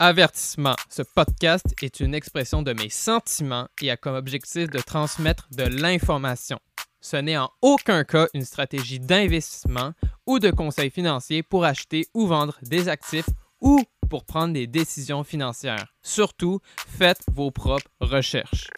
Avertissement, 0.00 0.74
ce 0.88 1.02
podcast 1.02 1.66
est 1.80 2.00
une 2.00 2.16
expression 2.16 2.62
de 2.62 2.72
mes 2.72 2.88
sentiments 2.88 3.68
et 3.80 3.92
a 3.92 3.96
comme 3.96 4.16
objectif 4.16 4.68
de 4.68 4.80
transmettre 4.80 5.46
de 5.52 5.62
l'information. 5.62 6.58
Ce 7.00 7.16
n'est 7.16 7.36
en 7.36 7.48
aucun 7.62 8.02
cas 8.02 8.26
une 8.34 8.44
stratégie 8.44 8.98
d'investissement 8.98 9.92
ou 10.26 10.40
de 10.40 10.50
conseil 10.50 10.90
financier 10.90 11.44
pour 11.44 11.64
acheter 11.64 12.08
ou 12.12 12.26
vendre 12.26 12.58
des 12.62 12.88
actifs 12.88 13.28
ou 13.60 13.84
pour 14.10 14.24
prendre 14.24 14.52
des 14.52 14.66
décisions 14.66 15.22
financières. 15.22 15.86
Surtout, 16.02 16.58
faites 16.88 17.22
vos 17.32 17.52
propres 17.52 17.90
recherches. 18.00 18.70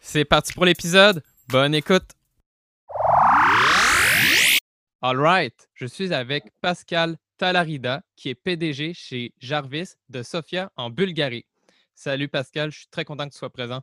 C'est 0.00 0.24
parti 0.24 0.52
pour 0.52 0.64
l'épisode. 0.64 1.22
Bonne 1.48 1.76
écoute. 1.76 2.10
All 5.00 5.20
right, 5.20 5.68
je 5.74 5.86
suis 5.86 6.12
avec 6.12 6.50
Pascal 6.60 7.18
Talarida, 7.36 8.02
qui 8.16 8.30
est 8.30 8.34
PDG 8.34 8.94
chez 8.94 9.34
Jarvis 9.38 9.94
de 10.08 10.22
Sofia 10.22 10.70
en 10.76 10.90
Bulgarie. 10.90 11.44
Salut 11.94 12.28
Pascal, 12.28 12.70
je 12.70 12.78
suis 12.78 12.88
très 12.88 13.04
content 13.04 13.26
que 13.26 13.32
tu 13.32 13.38
sois 13.38 13.50
présent. 13.50 13.80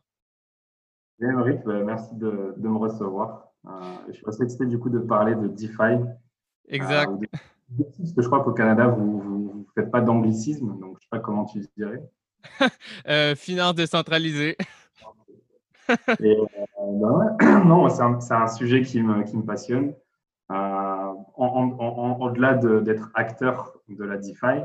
Bien, 1.20 1.34
ben, 1.66 1.84
merci 1.84 2.16
de, 2.16 2.56
me 2.58 2.78
recevoir. 2.78 3.50
Euh, 3.66 3.70
je 4.08 4.14
suis 4.14 4.24
assez 4.28 4.44
excité 4.44 4.66
du 4.66 4.80
coup 4.80 4.90
de 4.90 5.00
parler 5.00 5.36
de 5.36 5.48
DeFi. 5.48 6.04
Exact. 6.68 7.10
Euh, 7.12 7.84
parce 7.98 8.14
que 8.14 8.22
je 8.22 8.28
crois 8.28 8.44
qu'au 8.44 8.54
Canada, 8.54 8.88
vous 8.88 9.54
ne 9.56 9.82
faites 9.82 9.92
pas 9.92 10.02
d'anglicisme, 10.02 10.80
donc 10.80 10.82
je 10.82 10.88
ne 10.88 11.02
sais 11.02 11.08
pas 11.10 11.20
comment 11.20 11.46
tu 11.46 11.60
dirais. 11.78 12.04
euh, 13.08 13.36
finance 13.36 13.76
décentralisée. 13.76 14.58
Ben 15.88 16.38
non, 17.66 17.90
c'est 17.90 18.02
un, 18.02 18.20
un, 18.32 18.48
sujet 18.48 18.82
qui 18.82 19.02
me, 19.02 19.24
qui 19.24 19.38
me 19.38 19.44
passionne. 19.44 19.94
Euh, 20.52 21.03
au-delà 21.38 22.54
d'être 22.56 23.10
acteur 23.14 23.78
de 23.90 24.04
la 24.04 24.18
DeFi, 24.18 24.62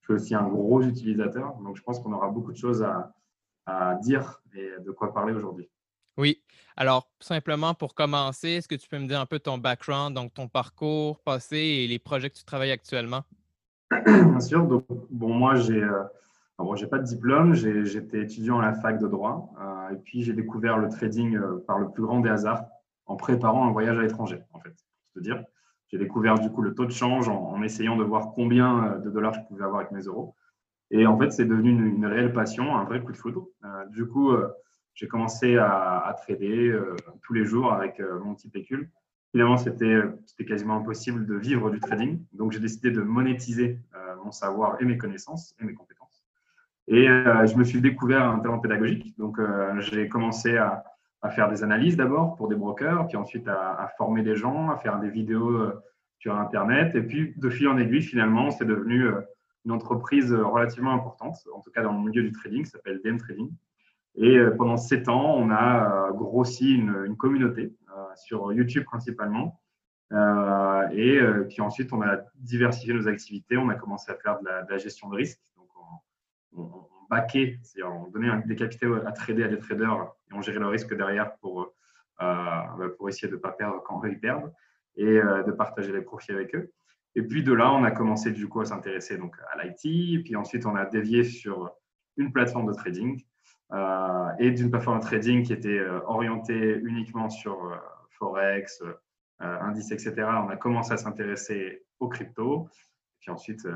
je 0.00 0.04
suis 0.04 0.12
aussi 0.14 0.34
un 0.34 0.48
gros 0.48 0.82
utilisateur. 0.82 1.54
Donc, 1.64 1.76
je 1.76 1.82
pense 1.82 2.00
qu'on 2.00 2.12
aura 2.12 2.28
beaucoup 2.28 2.52
de 2.52 2.56
choses 2.56 2.82
à, 2.84 3.12
dire 4.02 4.42
et 4.54 4.82
de 4.84 4.90
quoi 4.90 5.14
parler 5.14 5.32
aujourd'hui. 5.32 5.68
Oui. 6.18 6.42
Alors, 6.76 7.08
simplement 7.20 7.74
pour 7.74 7.94
commencer, 7.94 8.50
est-ce 8.50 8.68
que 8.68 8.74
tu 8.74 8.88
peux 8.88 8.98
me 8.98 9.06
dire 9.06 9.20
un 9.20 9.26
peu 9.26 9.38
ton 9.38 9.56
background, 9.58 10.14
donc 10.14 10.34
ton 10.34 10.48
parcours 10.48 11.20
passé 11.20 11.56
et 11.56 11.86
les 11.86 11.98
projets 11.98 12.28
que 12.28 12.36
tu 12.36 12.44
travailles 12.44 12.72
actuellement? 12.72 13.22
Bien 14.06 14.40
sûr. 14.40 14.66
Donc, 14.66 14.84
bon, 15.10 15.32
moi, 15.32 15.54
j'ai 15.54 15.82
euh, 15.82 16.02
bon, 16.58 16.74
pas 16.90 16.98
de 16.98 17.04
diplôme. 17.04 17.54
J'étais 17.54 18.22
étudiant 18.22 18.58
à 18.58 18.66
la 18.66 18.74
fac 18.74 18.98
de 18.98 19.06
droit. 19.06 19.54
Euh, 19.60 19.94
et 19.94 19.96
puis, 19.96 20.22
j'ai 20.22 20.32
découvert 20.32 20.76
le 20.78 20.88
trading 20.88 21.38
par 21.66 21.78
le 21.78 21.90
plus 21.90 22.02
grand 22.02 22.20
des 22.20 22.30
hasards 22.30 22.64
en 23.06 23.16
préparant 23.16 23.66
un 23.66 23.72
voyage 23.72 23.98
à 23.98 24.02
l'étranger, 24.02 24.42
en 24.52 24.60
fait 24.60 24.74
dire. 25.20 25.44
J'ai 25.92 25.98
découvert 25.98 26.38
du 26.38 26.50
coup 26.50 26.62
le 26.62 26.74
taux 26.74 26.86
de 26.86 26.90
change 26.90 27.28
en, 27.28 27.62
essayant 27.62 27.96
de 27.96 28.04
voir 28.04 28.32
combien 28.34 28.84
euh, 28.84 28.98
de 28.98 29.10
dollars 29.10 29.34
je 29.34 29.40
pouvais 29.46 29.64
avoir 29.64 29.80
avec 29.80 29.92
mes 29.92 30.00
euros. 30.02 30.34
Et 30.90 31.06
en 31.06 31.18
fait, 31.18 31.30
c'est 31.30 31.44
devenu 31.44 31.70
une, 31.70 32.06
réelle 32.06 32.32
passion, 32.32 32.76
un 32.76 32.84
vrai 32.84 33.02
coup 33.02 33.12
de 33.12 33.16
foudre. 33.16 33.46
Euh, 33.64 33.86
du 33.86 34.06
coup, 34.06 34.32
euh, 34.32 34.48
j'ai 34.94 35.06
commencé 35.06 35.58
à, 35.58 36.14
trader 36.22 36.78
tous 37.22 37.32
les 37.32 37.46
jours 37.46 37.72
avec 37.72 37.98
mon 38.22 38.34
petit 38.34 38.50
pécule. 38.50 38.90
Finalement, 39.30 39.56
c'était 39.56 40.02
quasiment 40.46 40.76
impossible 40.76 41.24
de 41.24 41.34
vivre 41.34 41.70
du 41.70 41.80
trading. 41.80 42.22
Donc, 42.34 42.52
j'ai 42.52 42.60
décidé 42.60 42.90
de 42.90 43.00
monétiser 43.00 43.78
mon 44.22 44.32
savoir 44.32 44.76
et 44.82 44.84
mes 44.84 44.98
connaissances 44.98 45.56
et 45.58 45.64
mes 45.64 45.72
compétences. 45.72 46.26
Et 46.88 47.06
je 47.06 47.56
me 47.56 47.64
suis 47.64 47.80
découvert 47.80 48.28
un 48.28 48.38
talent 48.40 48.58
pédagogique. 48.58 49.16
Donc, 49.16 49.40
j'ai 49.78 50.10
commencé 50.10 50.58
à, 50.58 50.84
à 51.22 51.30
faire 51.30 51.48
des 51.48 51.62
analyses 51.62 51.96
d'abord 51.96 52.34
pour 52.36 52.48
des 52.48 52.56
brokers, 52.56 53.06
puis 53.06 53.16
ensuite 53.16 53.46
à, 53.48 53.88
former 53.96 54.22
des 54.22 54.34
gens, 54.34 54.70
à 54.70 54.76
faire 54.76 54.98
des 54.98 55.08
vidéos 55.08 55.50
euh, 55.50 55.80
sur 56.18 56.36
Internet. 56.36 56.94
Et 56.96 57.02
puis, 57.02 57.32
de 57.36 57.48
fil 57.48 57.68
en 57.68 57.78
aiguille, 57.78 58.02
finalement, 58.02 58.50
c'est 58.50 58.64
devenu 58.64 59.06
euh, 59.06 59.20
une 59.64 59.70
entreprise 59.70 60.32
relativement 60.32 60.92
importante, 60.92 61.36
en 61.54 61.60
tout 61.60 61.70
cas 61.70 61.82
dans 61.82 61.92
le 61.92 62.00
milieu 62.00 62.22
du 62.22 62.32
trading, 62.32 62.64
qui 62.64 62.70
s'appelle 62.70 63.00
DM 63.04 63.18
Trading. 63.18 63.50
Et 64.16 64.36
euh, 64.36 64.50
pendant 64.50 64.76
sept 64.76 65.08
ans, 65.08 65.36
on 65.36 65.50
a 65.50 66.10
grossi 66.12 66.74
une, 66.74 67.16
communauté 67.16 67.72
sur 68.16 68.52
YouTube 68.52 68.84
principalement. 68.84 69.60
et 70.10 71.20
puis 71.48 71.62
ensuite, 71.62 71.92
on 71.92 72.02
a 72.02 72.18
diversifié 72.34 72.92
nos 72.92 73.06
activités. 73.06 73.56
On 73.56 73.68
a 73.68 73.74
commencé 73.74 74.10
à 74.10 74.16
faire 74.16 74.40
de 74.40 74.48
la, 74.68 74.78
gestion 74.78 75.08
de 75.08 75.16
risque. 75.16 75.40
C'est-à-dire 77.12 77.92
on 77.92 78.08
donnait 78.08 78.30
des 78.46 78.56
capitaux 78.56 78.94
à 78.94 79.12
trader 79.12 79.44
à 79.44 79.48
des 79.48 79.58
traders 79.58 80.12
et 80.30 80.34
on 80.34 80.40
gérait 80.40 80.58
le 80.58 80.68
risque 80.68 80.94
derrière 80.94 81.36
pour, 81.36 81.60
euh, 81.62 81.64
bah, 82.20 82.88
pour 82.96 83.08
essayer 83.08 83.28
de 83.28 83.34
ne 83.34 83.40
pas 83.40 83.52
perdre 83.52 83.82
quand 83.82 84.04
eux 84.04 84.10
ils 84.10 84.20
perdent 84.20 84.52
et 84.96 85.04
euh, 85.04 85.42
de 85.42 85.52
partager 85.52 85.92
les 85.92 86.02
profits 86.02 86.32
avec 86.32 86.54
eux. 86.54 86.72
Et 87.14 87.22
puis 87.22 87.42
de 87.42 87.52
là, 87.52 87.72
on 87.72 87.84
a 87.84 87.90
commencé 87.90 88.30
du 88.30 88.48
coup 88.48 88.60
à 88.60 88.64
s'intéresser 88.64 89.18
donc 89.18 89.36
à 89.52 89.62
l'IT, 89.62 90.24
puis 90.24 90.36
ensuite 90.36 90.64
on 90.64 90.74
a 90.74 90.86
dévié 90.86 91.24
sur 91.24 91.70
une 92.16 92.32
plateforme 92.32 92.66
de 92.66 92.72
trading 92.72 93.22
euh, 93.72 94.28
et 94.38 94.50
d'une 94.50 94.70
plateforme 94.70 95.00
de 95.00 95.04
trading 95.04 95.42
qui 95.42 95.52
était 95.52 95.84
orientée 96.06 96.78
uniquement 96.82 97.28
sur 97.28 97.78
Forex, 98.10 98.82
indices, 99.40 99.90
etc. 99.90 100.14
On 100.44 100.48
a 100.48 100.56
commencé 100.56 100.92
à 100.92 100.96
s'intéresser 100.96 101.84
aux 101.98 102.08
cryptos. 102.08 102.68
Puis 103.20 103.30
ensuite, 103.30 103.66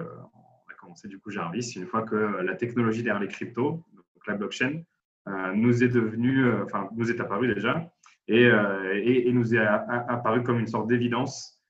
commencé 0.86 1.08
du 1.08 1.18
coup 1.18 1.30
Jarvis, 1.30 1.74
une 1.76 1.86
fois 1.86 2.02
que 2.02 2.14
la 2.14 2.54
technologie 2.54 3.02
derrière 3.02 3.20
les 3.20 3.28
cryptos, 3.28 3.82
la 4.26 4.34
blockchain, 4.34 4.82
euh, 5.28 5.52
nous 5.54 5.82
est 5.82 5.88
devenue, 5.88 6.46
euh, 6.46 6.64
enfin 6.64 6.88
nous 6.94 7.10
est 7.10 7.20
apparue 7.20 7.52
déjà, 7.52 7.90
et, 8.28 8.46
euh, 8.46 9.00
et, 9.04 9.32
nous 9.32 9.54
est 9.54 9.58
apparue 9.58 10.42
comme 10.42 10.58
une 10.58 10.66
sorte 10.66 10.88
d'évidence. 10.88 11.60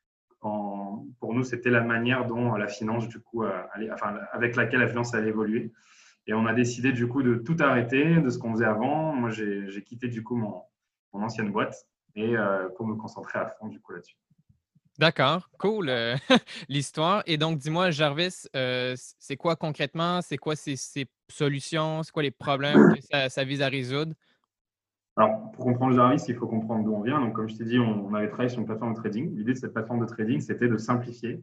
Pour 0.40 1.34
nous, 1.34 1.42
c'était 1.42 1.70
la 1.70 1.80
manière 1.80 2.26
dont 2.26 2.54
la 2.54 2.68
finance, 2.68 3.08
du 3.08 3.18
coup, 3.18 3.44
enfin, 3.44 4.14
avec 4.30 4.54
laquelle 4.54 4.78
la 4.78 4.86
finance 4.86 5.12
allait 5.12 5.30
évoluer. 5.30 5.72
Et 6.28 6.34
on 6.34 6.46
a 6.46 6.54
décidé 6.54 6.92
du 6.92 7.08
coup 7.08 7.24
de 7.24 7.34
tout 7.34 7.56
arrêter 7.58 8.20
de 8.20 8.30
ce 8.30 8.38
qu'on 8.38 8.52
faisait 8.52 8.64
avant. 8.64 9.12
Moi, 9.12 9.30
j'ai 9.30 9.82
quitté 9.82 10.06
du 10.06 10.22
coup 10.22 10.36
mon, 10.36 10.62
mon 11.12 11.24
ancienne 11.24 11.50
boîte 11.50 11.88
et 12.14 12.36
pour 12.76 12.86
me 12.86 12.94
concentrer 12.94 13.40
à 13.40 13.48
fond 13.48 13.66
du 13.66 13.80
coup 13.80 13.92
là-dessus. 13.92 14.16
D'accord, 14.98 15.50
cool 15.58 15.90
euh, 15.90 16.16
l'histoire. 16.70 17.22
Et 17.26 17.36
donc, 17.36 17.58
dis-moi, 17.58 17.90
Jarvis, 17.90 18.46
euh, 18.56 18.94
c'est 18.96 19.36
quoi 19.36 19.54
concrètement? 19.54 20.22
C'est 20.22 20.38
quoi 20.38 20.56
ces, 20.56 20.76
solutions? 21.28 22.02
C'est 22.02 22.12
quoi 22.12 22.22
les 22.22 22.30
problèmes 22.30 22.94
que 22.94 23.28
ça, 23.28 23.44
vise 23.44 23.60
à 23.60 23.68
résoudre? 23.68 24.14
Alors, 25.16 25.50
pour 25.52 25.66
comprendre 25.66 25.94
Jarvis, 25.94 26.22
il 26.28 26.34
faut 26.34 26.46
comprendre 26.46 26.84
d'où 26.84 26.94
on 26.94 27.02
vient. 27.02 27.20
Donc, 27.20 27.34
comme 27.34 27.48
je 27.48 27.56
t'ai 27.56 27.64
dit, 27.64 27.78
on, 27.78 28.14
avait 28.14 28.28
travaillé 28.28 28.48
sur 28.48 28.60
une 28.60 28.66
plateforme 28.66 28.94
de 28.94 28.98
trading. 28.98 29.36
L'idée 29.36 29.52
de 29.52 29.58
cette 29.58 29.74
plateforme 29.74 30.00
de 30.00 30.06
trading, 30.06 30.40
c'était 30.40 30.68
de 30.68 30.78
simplifier 30.78 31.42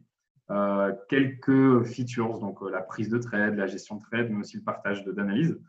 euh, 0.50 0.92
quelques 1.08 1.84
features, 1.84 2.40
donc 2.40 2.58
la 2.68 2.80
prise 2.80 3.08
de 3.08 3.18
trade, 3.18 3.54
la 3.54 3.68
gestion 3.68 3.96
de 3.96 4.02
trade, 4.02 4.30
mais 4.30 4.40
aussi 4.40 4.56
le 4.56 4.64
partage 4.64 5.04
d'analyse. 5.04 5.60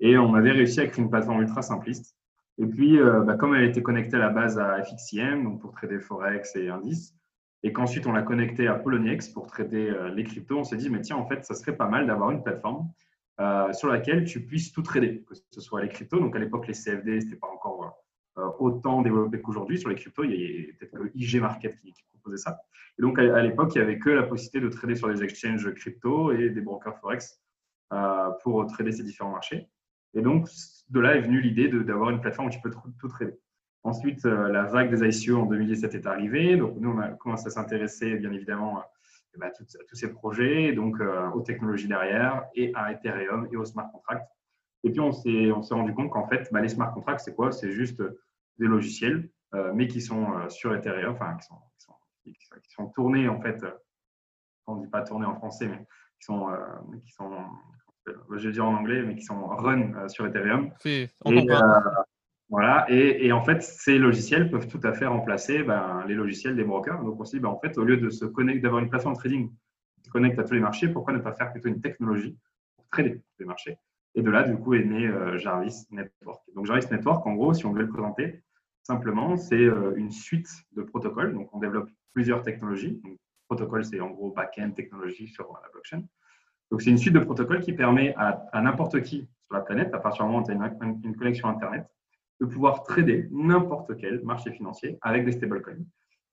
Et 0.00 0.18
on 0.18 0.34
avait 0.34 0.52
réussi 0.52 0.80
à 0.80 0.86
créer 0.86 1.02
une 1.02 1.10
plateforme 1.10 1.40
ultra 1.40 1.62
simpliste 1.62 2.14
Et 2.58 2.66
puis, 2.66 2.98
bah, 2.98 3.36
comme 3.36 3.54
elle 3.54 3.64
était 3.64 3.82
connectée 3.82 4.16
à 4.16 4.20
la 4.20 4.30
base 4.30 4.58
à 4.58 4.82
FXIM, 4.82 5.44
donc 5.44 5.60
pour 5.62 5.72
trader 5.72 5.98
Forex 5.98 6.56
et 6.56 6.68
indices, 6.68 7.14
et 7.62 7.72
qu'ensuite 7.72 8.06
on 8.06 8.12
l'a 8.12 8.22
connectée 8.22 8.66
à 8.66 8.74
Poloniex 8.74 9.28
pour 9.28 9.46
trader 9.46 9.94
les 10.14 10.24
cryptos, 10.24 10.58
on 10.58 10.64
s'est 10.64 10.76
dit, 10.76 10.90
mais 10.90 11.00
tiens, 11.00 11.16
en 11.16 11.26
fait, 11.26 11.44
ça 11.44 11.54
serait 11.54 11.76
pas 11.76 11.88
mal 11.88 12.06
d'avoir 12.06 12.30
une 12.30 12.42
plateforme 12.42 12.90
sur 13.72 13.88
laquelle 13.88 14.24
tu 14.24 14.44
puisses 14.44 14.72
tout 14.72 14.82
trader, 14.82 15.22
que 15.28 15.34
ce 15.50 15.60
soit 15.60 15.82
les 15.82 15.88
cryptos. 15.88 16.18
Donc 16.18 16.34
à 16.36 16.38
l'époque, 16.38 16.66
les 16.66 16.74
CFD, 16.74 17.20
ce 17.20 17.26
n'était 17.26 17.38
pas 17.38 17.48
encore 17.48 18.02
autant 18.58 19.02
développé 19.02 19.40
qu'aujourd'hui. 19.40 19.78
Sur 19.78 19.88
les 19.88 19.94
cryptos, 19.94 20.24
il 20.24 20.32
y 20.32 20.70
a 20.70 20.72
peut-être 20.78 20.92
que 20.92 21.10
IG 21.14 21.40
Market 21.40 21.78
qui, 21.80 21.94
proposait 22.10 22.42
ça. 22.42 22.60
Et 22.98 23.02
donc 23.02 23.18
à, 23.18 23.42
l'époque, 23.42 23.74
il 23.74 23.78
n'y 23.78 23.84
avait 23.84 23.98
que 23.98 24.10
la 24.10 24.24
possibilité 24.24 24.60
de 24.60 24.68
trader 24.68 24.94
sur 24.94 25.08
des 25.08 25.22
exchanges 25.22 25.72
crypto 25.74 26.32
et 26.32 26.50
des 26.50 26.60
brokers 26.60 26.98
Forex 26.98 27.40
pour 28.42 28.66
trader 28.66 28.92
ces 28.92 29.02
différents 29.02 29.32
marchés. 29.32 29.68
Et 30.14 30.20
donc, 30.20 30.48
de 30.90 31.00
là 31.00 31.16
est 31.16 31.22
venue 31.22 31.40
l'idée 31.40 31.68
d'avoir 31.68 32.10
une 32.10 32.20
plateforme 32.20 32.48
où 32.48 32.50
tu 32.50 32.60
peux 32.60 32.70
tout 32.70 33.08
trader. 33.08 33.38
Ensuite, 33.84 34.24
euh, 34.26 34.48
la 34.48 34.64
vague 34.64 34.94
des 34.94 35.24
ICO 35.24 35.40
en 35.40 35.46
2017 35.46 35.94
est 35.94 36.06
arrivée. 36.06 36.56
Donc, 36.56 36.76
nous, 36.76 36.90
on 36.90 36.98
a 36.98 37.08
commencé 37.08 37.48
à 37.48 37.50
s'intéresser, 37.50 38.14
bien 38.16 38.32
évidemment, 38.32 38.78
à, 38.78 38.90
eh 39.34 39.38
ben, 39.38 39.50
tous 39.56 39.96
ces 39.96 40.12
projets, 40.12 40.72
donc 40.72 41.00
euh, 41.00 41.30
aux 41.30 41.40
technologies 41.40 41.88
derrière, 41.88 42.44
et 42.54 42.72
à 42.74 42.92
Ethereum 42.92 43.48
et 43.50 43.56
aux 43.56 43.64
smart 43.64 43.90
contracts. 43.90 44.28
Et 44.84 44.90
puis, 44.90 45.00
on 45.00 45.12
s'est 45.12 45.50
rendu 45.70 45.94
compte 45.94 46.10
qu'en 46.10 46.28
fait, 46.28 46.48
bah, 46.52 46.60
les 46.60 46.68
smart 46.68 46.92
contracts, 46.92 47.22
c'est 47.24 47.34
quoi? 47.34 47.50
C'est 47.50 47.72
juste 47.72 48.02
des 48.58 48.66
logiciels, 48.66 49.28
euh, 49.54 49.72
mais 49.74 49.88
qui 49.88 50.00
sont 50.00 50.48
sur 50.48 50.74
Ethereum, 50.74 51.12
enfin, 51.14 51.36
qui 51.36 51.46
sont, 51.46 51.94
qui 52.24 52.70
sont, 52.70 52.86
tournés, 52.88 53.28
en 53.28 53.40
fait, 53.40 53.64
on 54.66 54.76
ne 54.76 54.84
dit 54.84 54.90
pas 54.90 55.02
tournés 55.02 55.26
en 55.26 55.34
français, 55.34 55.66
mais 55.66 55.78
qui 55.78 56.26
sont, 56.26 56.46
qui 57.04 57.12
sont 57.12 57.32
je 58.36 58.48
vais 58.48 58.52
dire 58.52 58.66
en 58.66 58.74
anglais, 58.74 59.02
mais 59.02 59.14
qui 59.14 59.22
sont 59.22 59.46
run 59.46 60.08
sur 60.08 60.26
Ethereum. 60.26 60.72
Oui, 60.84 61.08
on 61.24 61.32
et, 61.32 61.46
voilà, 62.52 62.84
et, 62.90 63.32
en 63.32 63.42
fait, 63.42 63.62
ces 63.62 63.96
logiciels 63.96 64.50
peuvent 64.50 64.68
tout 64.68 64.80
à 64.82 64.92
fait 64.92 65.06
remplacer 65.06 65.62
ben, 65.62 66.04
les 66.06 66.14
logiciels 66.14 66.54
des 66.54 66.64
brokers. 66.64 67.02
Donc, 67.02 67.18
on 67.18 67.24
se 67.24 67.34
dit, 67.34 67.40
ben, 67.40 67.48
en 67.48 67.58
fait, 67.58 67.78
au 67.78 67.82
lieu 67.82 67.96
de 67.96 68.10
se 68.10 68.26
connecter, 68.26 68.60
d'avoir 68.60 68.82
une 68.82 68.90
plateforme 68.90 69.14
de 69.14 69.20
trading 69.20 69.50
qui 70.02 70.10
connecte 70.10 70.38
à 70.38 70.44
tous 70.44 70.52
les 70.52 70.60
marchés, 70.60 70.88
pourquoi 70.88 71.14
ne 71.14 71.20
pas 71.20 71.32
faire 71.32 71.50
plutôt 71.50 71.70
une 71.70 71.80
technologie 71.80 72.36
pour 72.76 72.86
trader 72.88 73.14
tous 73.14 73.40
les 73.40 73.46
marchés? 73.46 73.78
Et 74.14 74.20
de 74.20 74.30
là, 74.30 74.42
du 74.42 74.54
coup, 74.58 74.74
est 74.74 74.84
né 74.84 75.06
euh, 75.06 75.38
Jarvis 75.38 75.86
Network. 75.92 76.42
Donc, 76.54 76.66
Jarvis 76.66 76.86
Network, 76.90 77.26
en 77.26 77.32
gros, 77.32 77.54
si 77.54 77.64
on 77.64 77.72
veut 77.72 77.80
le 77.80 77.88
présenter, 77.88 78.42
simplement, 78.82 79.38
c'est 79.38 79.54
euh, 79.54 79.94
une 79.96 80.10
suite 80.10 80.50
de 80.72 80.82
protocoles. 80.82 81.32
Donc, 81.32 81.48
on 81.54 81.58
développe 81.58 81.88
plusieurs 82.12 82.42
technologies. 82.42 83.00
Donc, 83.02 83.16
protocole, 83.48 83.82
c'est 83.86 84.00
en 84.00 84.10
gros 84.10 84.30
back-end 84.30 84.72
technologie 84.72 85.28
sur 85.28 85.58
la 85.62 85.70
blockchain. 85.70 86.04
Donc, 86.70 86.82
c'est 86.82 86.90
une 86.90 86.98
suite 86.98 87.14
de 87.14 87.20
protocoles 87.20 87.60
qui 87.60 87.72
permet 87.72 88.14
à, 88.18 88.60
n'importe 88.60 89.00
qui 89.00 89.26
sur 89.40 89.54
la 89.54 89.62
planète, 89.62 89.94
à 89.94 89.98
partir 89.98 90.26
du 90.26 90.30
moment 90.30 90.44
où 90.44 90.46
tu 90.46 90.52
as 90.52 90.84
une 91.02 91.16
connexion 91.16 91.48
Internet, 91.48 91.86
de 92.42 92.46
pouvoir 92.46 92.82
trader 92.82 93.28
n'importe 93.30 93.96
quel 93.98 94.20
marché 94.24 94.50
financier 94.50 94.98
avec 95.00 95.24
des 95.24 95.30
stablecoins. 95.30 95.86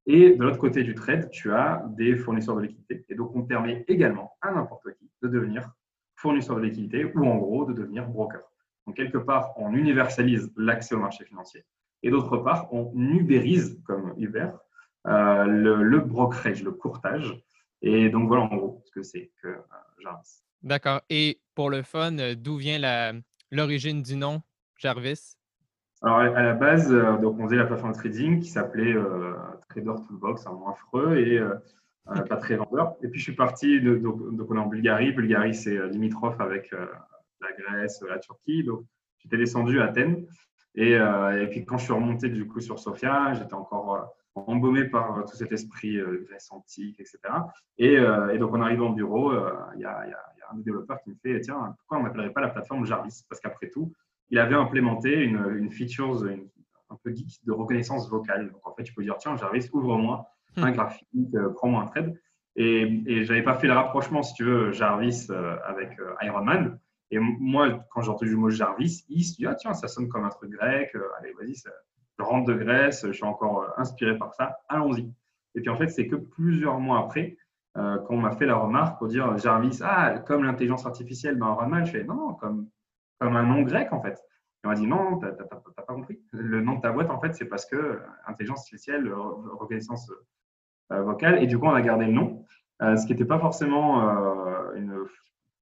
Et 0.08 0.32
de 0.32 0.44
l'autre 0.44 0.58
côté 0.58 0.82
du 0.82 0.96
trade, 0.96 1.30
tu 1.30 1.54
as 1.54 1.86
des 1.90 2.16
fournisseurs 2.16 2.56
de 2.56 2.62
liquidités. 2.62 3.06
Et 3.10 3.16
donc, 3.16 3.36
on 3.36 3.44
permet 3.44 3.86
également 3.88 4.36
à 4.42 4.52
n'importe 4.52 4.92
qui 4.98 5.08
de 5.22 5.28
devenir 5.28 5.72
fournisseur 6.16 6.56
de 6.56 6.62
liquidités 6.62 7.06
ou 7.06 7.28
en 7.28 7.38
gros 7.38 7.66
de 7.66 7.74
devenir 7.74 8.08
broker. 8.08 8.42
Donc, 8.88 8.96
quelque 8.96 9.20
part, 9.20 9.54
on 9.56 9.72
universalise 9.76 10.52
l'accès 10.58 10.96
au 10.96 11.00
marché 11.00 11.26
financier. 11.26 11.64
Et 12.02 12.10
d'autre 12.10 12.38
part, 12.38 12.74
on 12.74 12.92
ubérise, 12.96 13.80
comme 13.86 14.16
Uber, 14.18 14.50
euh, 15.06 15.44
le, 15.46 16.00
brokerage, 16.00 16.64
le 16.64 16.72
courtage. 16.72 17.40
Et 17.84 18.10
donc, 18.10 18.28
voilà 18.28 18.46
en 18.46 18.56
gros 18.56 18.82
ce 18.86 18.92
que 18.92 19.04
c'est 19.04 19.32
que 19.44 19.50
euh, 19.50 19.62
Jarvis. 20.02 20.42
D'accord. 20.64 21.02
Et 21.12 21.40
pour 21.54 21.70
le 21.70 21.84
fun, 21.84 22.34
d'où 22.36 22.58
vient 22.58 23.14
l'origine 23.52 24.02
du 24.02 24.16
nom 24.16 24.42
Jarvis? 24.76 25.38
Alors, 26.01 26.19
à 26.19 26.44
la 26.44 26.54
base, 26.54 26.94
euh, 26.94 27.18
donc 27.18 27.38
on 27.40 27.46
faisait 27.46 27.57
la 27.57 27.66
plateforme 27.66 27.92
de 27.92 27.98
trading 27.98 28.40
qui 28.40 28.50
s'appelait 28.50 28.94
euh, 28.94 29.34
Trader 29.68 29.96
Toolbox, 30.07 30.48
un 30.48 30.51
nom 30.51 30.69
affreux 30.69 31.18
et 31.18 31.38
euh, 31.38 31.56
pas 32.06 32.38
très 32.38 32.56
vendeur. 32.56 32.96
Et 33.04 33.10
puis, 33.10 33.19
je 33.19 33.25
suis 33.25 33.36
parti, 33.36 33.81
donc, 33.81 34.50
on 34.50 34.56
est 34.56 34.60
en 34.60 34.68
Bulgarie. 34.68 35.12
Bulgarie, 35.12 35.54
c'est 35.54 35.88
limitrophe 35.90 36.40
avec 36.40 36.72
la 36.72 37.51
Grèce, 37.51 38.01
la 38.07 38.18
Turquie. 38.18 38.63
Donc, 38.63 38.84
j'étais 39.19 39.38
descendu 39.38 39.80
à 39.80 39.86
Athènes. 39.86 40.25
Et, 40.74 40.98
puis, 41.51 41.66
quand 41.66 41.78
je 41.78 41.84
suis 41.84 41.94
remonté 41.94 42.30
du 42.30 42.48
coup 42.48 42.62
sur 42.62 42.80
Sofia, 42.80 43.34
j'étais 43.34 43.54
encore 43.54 44.16
embaumé 44.34 44.86
par 44.86 45.24
tout 45.25 45.36
cet 45.36 45.51
esprit 45.51 46.00
Grèce 46.28 46.48
antique, 46.51 47.00
etc. 47.00 47.19
Et, 47.78 48.00
donc, 48.40 48.56
en 48.56 48.62
arrivant 48.62 48.90
au 48.90 48.94
bureau, 48.94 49.31
il 49.75 49.81
y, 49.81 49.86
a 49.86 50.04
un 50.51 50.57
des 50.57 50.63
développeurs 50.63 51.00
qui 51.04 51.12
me 51.12 51.16
fait 51.22 51.40
Tiens, 51.42 51.75
pourquoi 51.78 52.00
on 52.00 52.04
n'appellerait 52.04 52.34
pas 52.34 52.42
la 52.42 52.50
plateforme 52.50 52.88
Jarvis? 52.88 53.24
Parce 53.30 53.40
qu'après 53.40 53.69
tout, 53.69 53.94
il 54.31 54.40
avait 54.40 54.56
implémenté 54.56 55.14
une, 55.24 55.44
une 55.58 55.72
feature 55.72 56.24
un 56.90 56.96
peu 57.04 57.14
geek 57.14 57.46
de 57.46 57.52
reconnaissance 57.52 58.10
vocale. 58.10 58.52
Donc, 58.52 58.68
en 58.68 58.74
fait, 58.74 58.84
tu 58.84 58.94
peux 58.94 59.04
dire, 59.04 59.18
tiens, 59.18 59.36
Jarvis, 59.38 59.70
ouvre-moi 59.74 60.28
hmm. 60.58 60.64
un 60.64 60.72
graphique, 60.72 61.08
euh, 61.36 61.50
prends-moi 61.50 61.84
un 61.84 61.86
trade. 61.88 62.20
Et, 62.56 62.81
et 63.06 63.24
je 63.24 63.31
n'avais 63.31 63.44
pas 63.44 63.56
fait 63.56 63.68
le 63.68 63.74
rapprochement, 63.74 64.24
si 64.24 64.34
tu 64.34 64.44
veux, 64.44 64.72
Jarvis 64.72 65.28
euh, 65.30 65.56
avec 65.66 66.00
euh, 66.00 66.14
Iron 66.24 66.44
Man. 66.44 66.80
Et 67.12 67.20
moi, 67.20 67.86
quand 67.92 68.02
j'ai 68.02 68.10
entendu 68.10 68.31
le 68.31 68.38
mot 68.38 68.50
Jarvis, 68.50 69.06
il 69.10 69.24
se 69.24 69.36
dit, 69.36 69.46
ah 69.46 69.56
tiens, 69.56 69.74
ça 69.74 69.88
sonne 69.88 70.10
comme 70.10 70.26
un 70.26 70.30
truc 70.30 70.52
grec. 70.52 70.96
allez, 71.18 71.34
vas-y, 71.34 71.56
je 71.56 72.24
rentre 72.24 72.48
de 72.48 72.54
Grèce, 72.54 73.06
je 73.08 73.14
suis 73.14 73.24
encore 73.24 73.74
inspiré 73.78 74.18
par 74.18 74.34
ça, 74.36 74.58
allons-y. 74.68 75.12
Et 75.56 75.62
puis 75.62 75.70
en 75.70 75.78
fait, 75.78 75.88
c'est 75.88 76.06
que 76.06 76.18
plusieurs 76.18 76.80
mois 76.80 77.00
après, 77.00 77.38
quand 77.74 78.10
on 78.10 78.18
m'a 78.18 78.32
fait 78.32 78.46
la 78.46 78.58
remarque 78.58 79.00
pour 79.00 79.08
dire 79.08 79.38
Jarvis, 79.38 79.80
ah, 79.82 80.20
comme 80.20 80.44
l'intelligence 80.44 80.86
artificielle 80.86 81.40
dans 81.40 81.56
Iron 81.56 81.68
Man, 81.68 81.86
je 81.86 81.92
fais 81.92 82.04
non, 82.04 82.16
non, 82.16 82.34
comme 82.34 82.68
comme 83.19 83.36
un 83.36 83.44
nom 83.44 83.62
grec, 83.62 83.92
en 83.92 84.01
fait. 84.01 84.24
Et 84.63 84.68
on 84.68 84.69
m'a 84.69 84.75
dit 84.75 84.88
non, 84.88 85.19
tu 85.19 85.25
n'as 85.25 85.31
pas 85.31 85.83
compris. 85.88 86.19
Le 86.31 86.62
nom 86.62 86.75
de 86.75 86.81
ta 86.81 86.92
boîte, 86.92 87.10
en 87.10 87.19
fait, 87.19 87.33
c'est 87.33 87.45
parce 87.45 87.66
que 87.66 87.75
euh, 87.75 88.00
intelligence 88.27 88.60
artificielle, 88.60 89.12
reconnaissance 89.13 90.12
euh, 90.92 91.01
vocale. 91.04 91.42
Et 91.42 91.48
du 91.48 91.57
coup, 91.57 91.68
on 91.68 91.74
a 91.74 91.81
gardé 91.81 92.06
le 92.06 92.12
nom, 92.12 92.45
euh, 92.81 92.98
ce 92.98 93.06
qui 93.06 93.13
n'était 93.13 93.25
pas 93.25 93.39
forcément 93.39 94.01
une, 94.75 95.06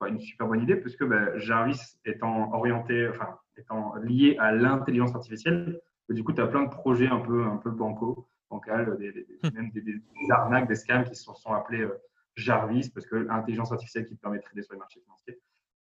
une, 0.07 0.19
super 0.19 0.47
bonne 0.47 0.61
idée, 0.61 0.75
puisque 0.75 1.03
ben, 1.03 1.37
Jarvis 1.37 1.99
étant 2.05 2.51
orienté, 2.53 3.07
enfin, 3.09 3.37
étant 3.55 3.93
lié 3.95 4.35
à 4.39 4.51
l'intelligence 4.51 5.13
artificielle, 5.13 5.79
du 6.09 6.23
coup, 6.23 6.33
tu 6.33 6.41
as 6.41 6.47
plein 6.47 6.63
de 6.63 6.69
projets 6.69 7.07
un 7.07 7.19
peu, 7.19 7.45
un 7.45 7.57
peu 7.57 7.69
banco, 7.69 8.27
bancal, 8.49 8.97
des, 8.97 9.27
hmm. 9.43 9.53
même 9.53 9.69
des, 9.71 10.01
arnaques, 10.31 10.67
des 10.67 10.75
scams 10.75 11.03
qui 11.03 11.15
se 11.15 11.23
sont, 11.23 11.53
appelés 11.53 11.87
Jarvis, 12.35 12.89
parce 12.89 13.05
que 13.05 13.15
l'intelligence 13.15 13.71
artificielle 13.71 14.05
qui 14.05 14.15
te 14.15 14.21
permet 14.21 14.37
de 14.37 14.43
trader 14.43 14.63
sur 14.63 14.73
les 14.73 14.79
marchés 14.79 15.01
financiers. 15.01 15.39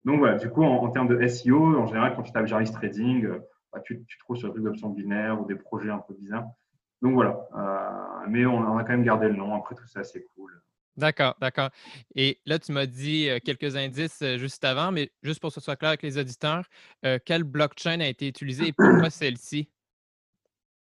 Donc 0.06 0.19
voilà, 0.19 0.38
du 0.38 0.50
coup, 0.50 0.63
en, 0.63 0.89
termes 0.89 1.07
de 1.07 1.27
SEO, 1.27 1.77
en 1.77 1.86
général, 1.86 2.15
quand 2.15 2.24
tu 2.24 2.31
tapes 2.31 2.48
Jarvis 2.48 2.71
Trading, 2.71 3.25
euh, 3.25 3.39
bah, 3.71 3.80
tu, 3.81 4.03
tu, 4.07 4.18
trouves 4.18 4.38
sur 4.38 4.53
des 4.53 4.65
options 4.65 4.89
binaires 4.89 5.39
ou 5.39 5.45
des 5.45 5.56
projets 5.56 5.92
un 5.92 6.00
peu 6.00 6.13
bizarres. 6.13 6.48
Donc 7.01 7.13
voilà, 7.13 7.48
euh, 7.56 8.27
mais 8.27 8.45
on, 8.45 8.77
a 8.77 8.83
quand 8.83 8.92
même 8.92 9.03
gardé 9.03 9.27
le 9.27 9.36
nom. 9.36 9.55
Après 9.55 9.75
tout 9.75 9.88
ça, 9.88 10.03
c'est 10.03 10.24
cool. 10.36 10.62
D'accord, 10.98 11.36
d'accord. 11.39 11.70
Et 12.15 12.39
là, 12.46 12.60
tu 12.60 12.72
m'as 12.72 12.86
dit 12.86 13.29
euh, 13.29 13.39
quelques 13.43 13.75
indices 13.75 14.24
juste 14.38 14.63
avant, 14.65 14.91
mais 14.91 15.12
juste 15.24 15.39
pour 15.39 15.50
que 15.50 15.55
ce 15.55 15.62
soit 15.62 15.75
clair 15.75 15.89
avec 15.89 16.03
les 16.03 16.17
auditeurs, 16.17 16.65
quelle 17.25 17.43
blockchain 17.43 18.00
a 18.01 18.08
été 18.08 18.27
utilisée 18.27 18.67
et 18.67 18.74
pourquoi 18.74 19.10
celle-ci? 19.10 19.70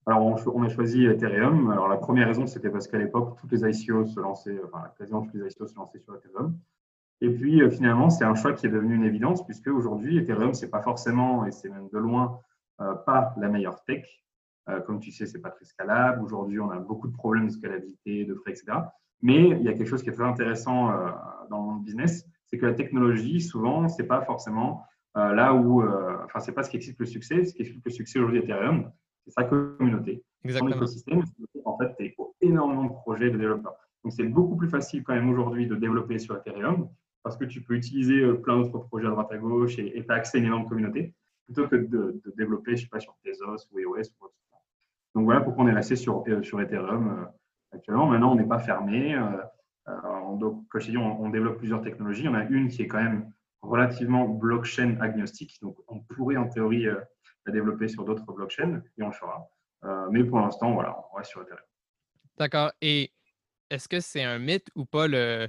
Alors, 0.06 0.22
on, 0.22 0.62
a 0.62 0.68
choisi 0.68 1.04
Ethereum. 1.04 1.70
Alors, 1.70 1.86
la 1.86 1.96
première 1.96 2.26
raison, 2.26 2.46
c'était 2.46 2.70
parce 2.70 2.88
qu'à 2.88 2.98
l'époque, 2.98 3.38
toutes 3.38 3.52
les 3.52 3.82
ICO 3.82 4.06
se 4.06 4.18
lançaient, 4.18 4.58
enfin, 4.64 4.90
quasiment 4.98 5.22
toutes 5.22 5.34
les 5.34 5.52
ICO 5.52 5.66
se 5.66 5.76
lançaient 5.76 6.00
sur 6.00 6.16
Ethereum. 6.16 6.58
Et 7.20 7.30
puis 7.30 7.62
euh, 7.62 7.70
finalement, 7.70 8.10
c'est 8.10 8.24
un 8.24 8.34
choix 8.34 8.52
qui 8.52 8.66
est 8.66 8.70
devenu 8.70 8.94
une 8.94 9.04
évidence 9.04 9.44
puisque 9.44 9.68
aujourd'hui, 9.68 10.18
Ethereum, 10.18 10.54
c'est 10.54 10.70
pas 10.70 10.82
forcément, 10.82 11.44
et 11.44 11.52
c'est 11.52 11.68
même 11.68 11.88
de 11.92 11.98
loin, 11.98 12.40
euh, 12.80 12.94
pas 12.94 13.34
la 13.38 13.48
meilleure 13.48 13.82
tech. 13.84 14.06
Euh, 14.68 14.80
comme 14.80 15.00
tu 15.00 15.10
sais, 15.10 15.26
c'est 15.26 15.40
pas 15.40 15.50
très 15.50 15.64
scalable. 15.64 16.22
Aujourd'hui, 16.22 16.60
on 16.60 16.70
a 16.70 16.78
beaucoup 16.78 17.08
de 17.08 17.12
problèmes 17.12 17.46
de 17.46 17.52
scalabilité, 17.52 18.24
de 18.24 18.34
frais, 18.34 18.52
etc. 18.52 18.78
Mais 19.22 19.50
il 19.50 19.62
y 19.62 19.68
a 19.68 19.74
quelque 19.74 19.88
chose 19.88 20.02
qui 20.02 20.08
est 20.08 20.14
très 20.14 20.24
intéressant 20.24 20.94
dans 21.50 21.74
le 21.74 21.80
business, 21.80 22.24
c'est 22.46 22.56
que 22.56 22.64
la 22.64 22.72
technologie, 22.72 23.42
souvent, 23.42 23.86
c'est 23.86 24.06
pas 24.06 24.22
forcément 24.22 24.82
là 25.14 25.52
où, 25.52 25.82
enfin, 26.24 26.40
c'est 26.40 26.52
pas 26.52 26.62
ce 26.62 26.70
qui 26.70 26.78
explique 26.78 26.98
le 27.00 27.04
succès. 27.04 27.44
Ce 27.44 27.52
qui 27.52 27.60
explique 27.60 27.84
le 27.84 27.90
succès 27.90 28.18
aujourd'hui 28.18 28.40
d'Ethereum, 28.40 28.90
c'est 29.26 29.32
sa 29.32 29.44
communauté. 29.44 30.24
Exactement. 30.42 30.70
Son 30.70 30.76
écosystème, 30.78 31.22
en 31.66 31.76
fait, 31.76 31.94
tu 31.98 32.14
énormément 32.40 32.84
de 32.84 32.92
projets 32.92 33.30
de 33.30 33.36
développeurs. 33.36 33.76
Donc, 34.04 34.14
c'est 34.14 34.24
beaucoup 34.24 34.56
plus 34.56 34.70
facile 34.70 35.02
quand 35.02 35.12
même 35.12 35.28
aujourd'hui 35.28 35.66
de 35.66 35.74
développer 35.74 36.18
sur 36.18 36.34
Ethereum 36.38 36.88
parce 37.22 37.36
que 37.36 37.44
tu 37.44 37.62
peux 37.62 37.74
utiliser 37.74 38.20
euh, 38.20 38.34
plein 38.34 38.58
d'autres 38.58 38.78
projets 38.78 39.06
à 39.06 39.10
droite 39.10 39.30
à 39.30 39.36
gauche 39.36 39.78
et 39.78 40.04
tu 40.04 40.10
as 40.10 40.14
accès 40.14 40.38
à 40.38 40.40
une 40.40 40.46
énorme 40.46 40.68
communauté, 40.68 41.14
plutôt 41.46 41.68
que 41.68 41.76
de, 41.76 42.22
développer, 42.36 42.76
je 42.76 42.82
sais 42.82 42.88
pas, 42.88 43.00
sur 43.00 43.16
Tezos 43.24 43.68
ou 43.70 43.78
EOS 43.78 44.10
ou 44.20 44.24
autre. 44.24 44.34
Donc 45.14 45.24
voilà 45.24 45.40
pourquoi 45.40 45.64
on 45.64 45.68
est 45.68 45.72
resté 45.72 45.96
sur, 45.96 46.24
euh, 46.28 46.40
Ethereum 46.40 47.08
euh, 47.08 47.76
actuellement. 47.76 48.06
Maintenant, 48.06 48.32
on 48.32 48.36
n'est 48.36 48.46
pas 48.46 48.58
fermé. 48.58 49.16
donc, 50.38 50.68
comme 50.68 50.80
je 50.80 50.90
dit, 50.90 50.96
on, 50.96 51.28
développe 51.30 51.58
plusieurs 51.58 51.82
technologies. 51.82 52.28
On 52.28 52.34
a 52.34 52.44
une 52.44 52.68
qui 52.68 52.82
est 52.82 52.86
quand 52.88 53.02
même 53.02 53.32
relativement 53.62 54.26
blockchain 54.28 54.96
agnostique. 55.00 55.58
Donc, 55.60 55.76
on 55.88 56.00
pourrait 56.00 56.36
en 56.36 56.48
théorie 56.48 56.84
la 56.84 57.52
développer 57.52 57.88
sur 57.88 58.04
d'autres 58.04 58.32
blockchains 58.32 58.82
et 58.98 59.02
on 59.02 59.08
le 59.08 59.12
fera. 59.12 59.48
mais 60.10 60.24
pour 60.24 60.38
l'instant, 60.38 60.72
voilà, 60.72 60.96
on 61.12 61.16
reste 61.16 61.30
sur 61.30 61.42
Ethereum. 61.42 61.60
D'accord. 62.38 62.72
Et 62.80 63.12
est-ce 63.68 63.88
que 63.88 64.00
c'est 64.00 64.22
un 64.22 64.38
mythe 64.38 64.70
ou 64.74 64.84
pas 64.84 65.08
le, 65.08 65.48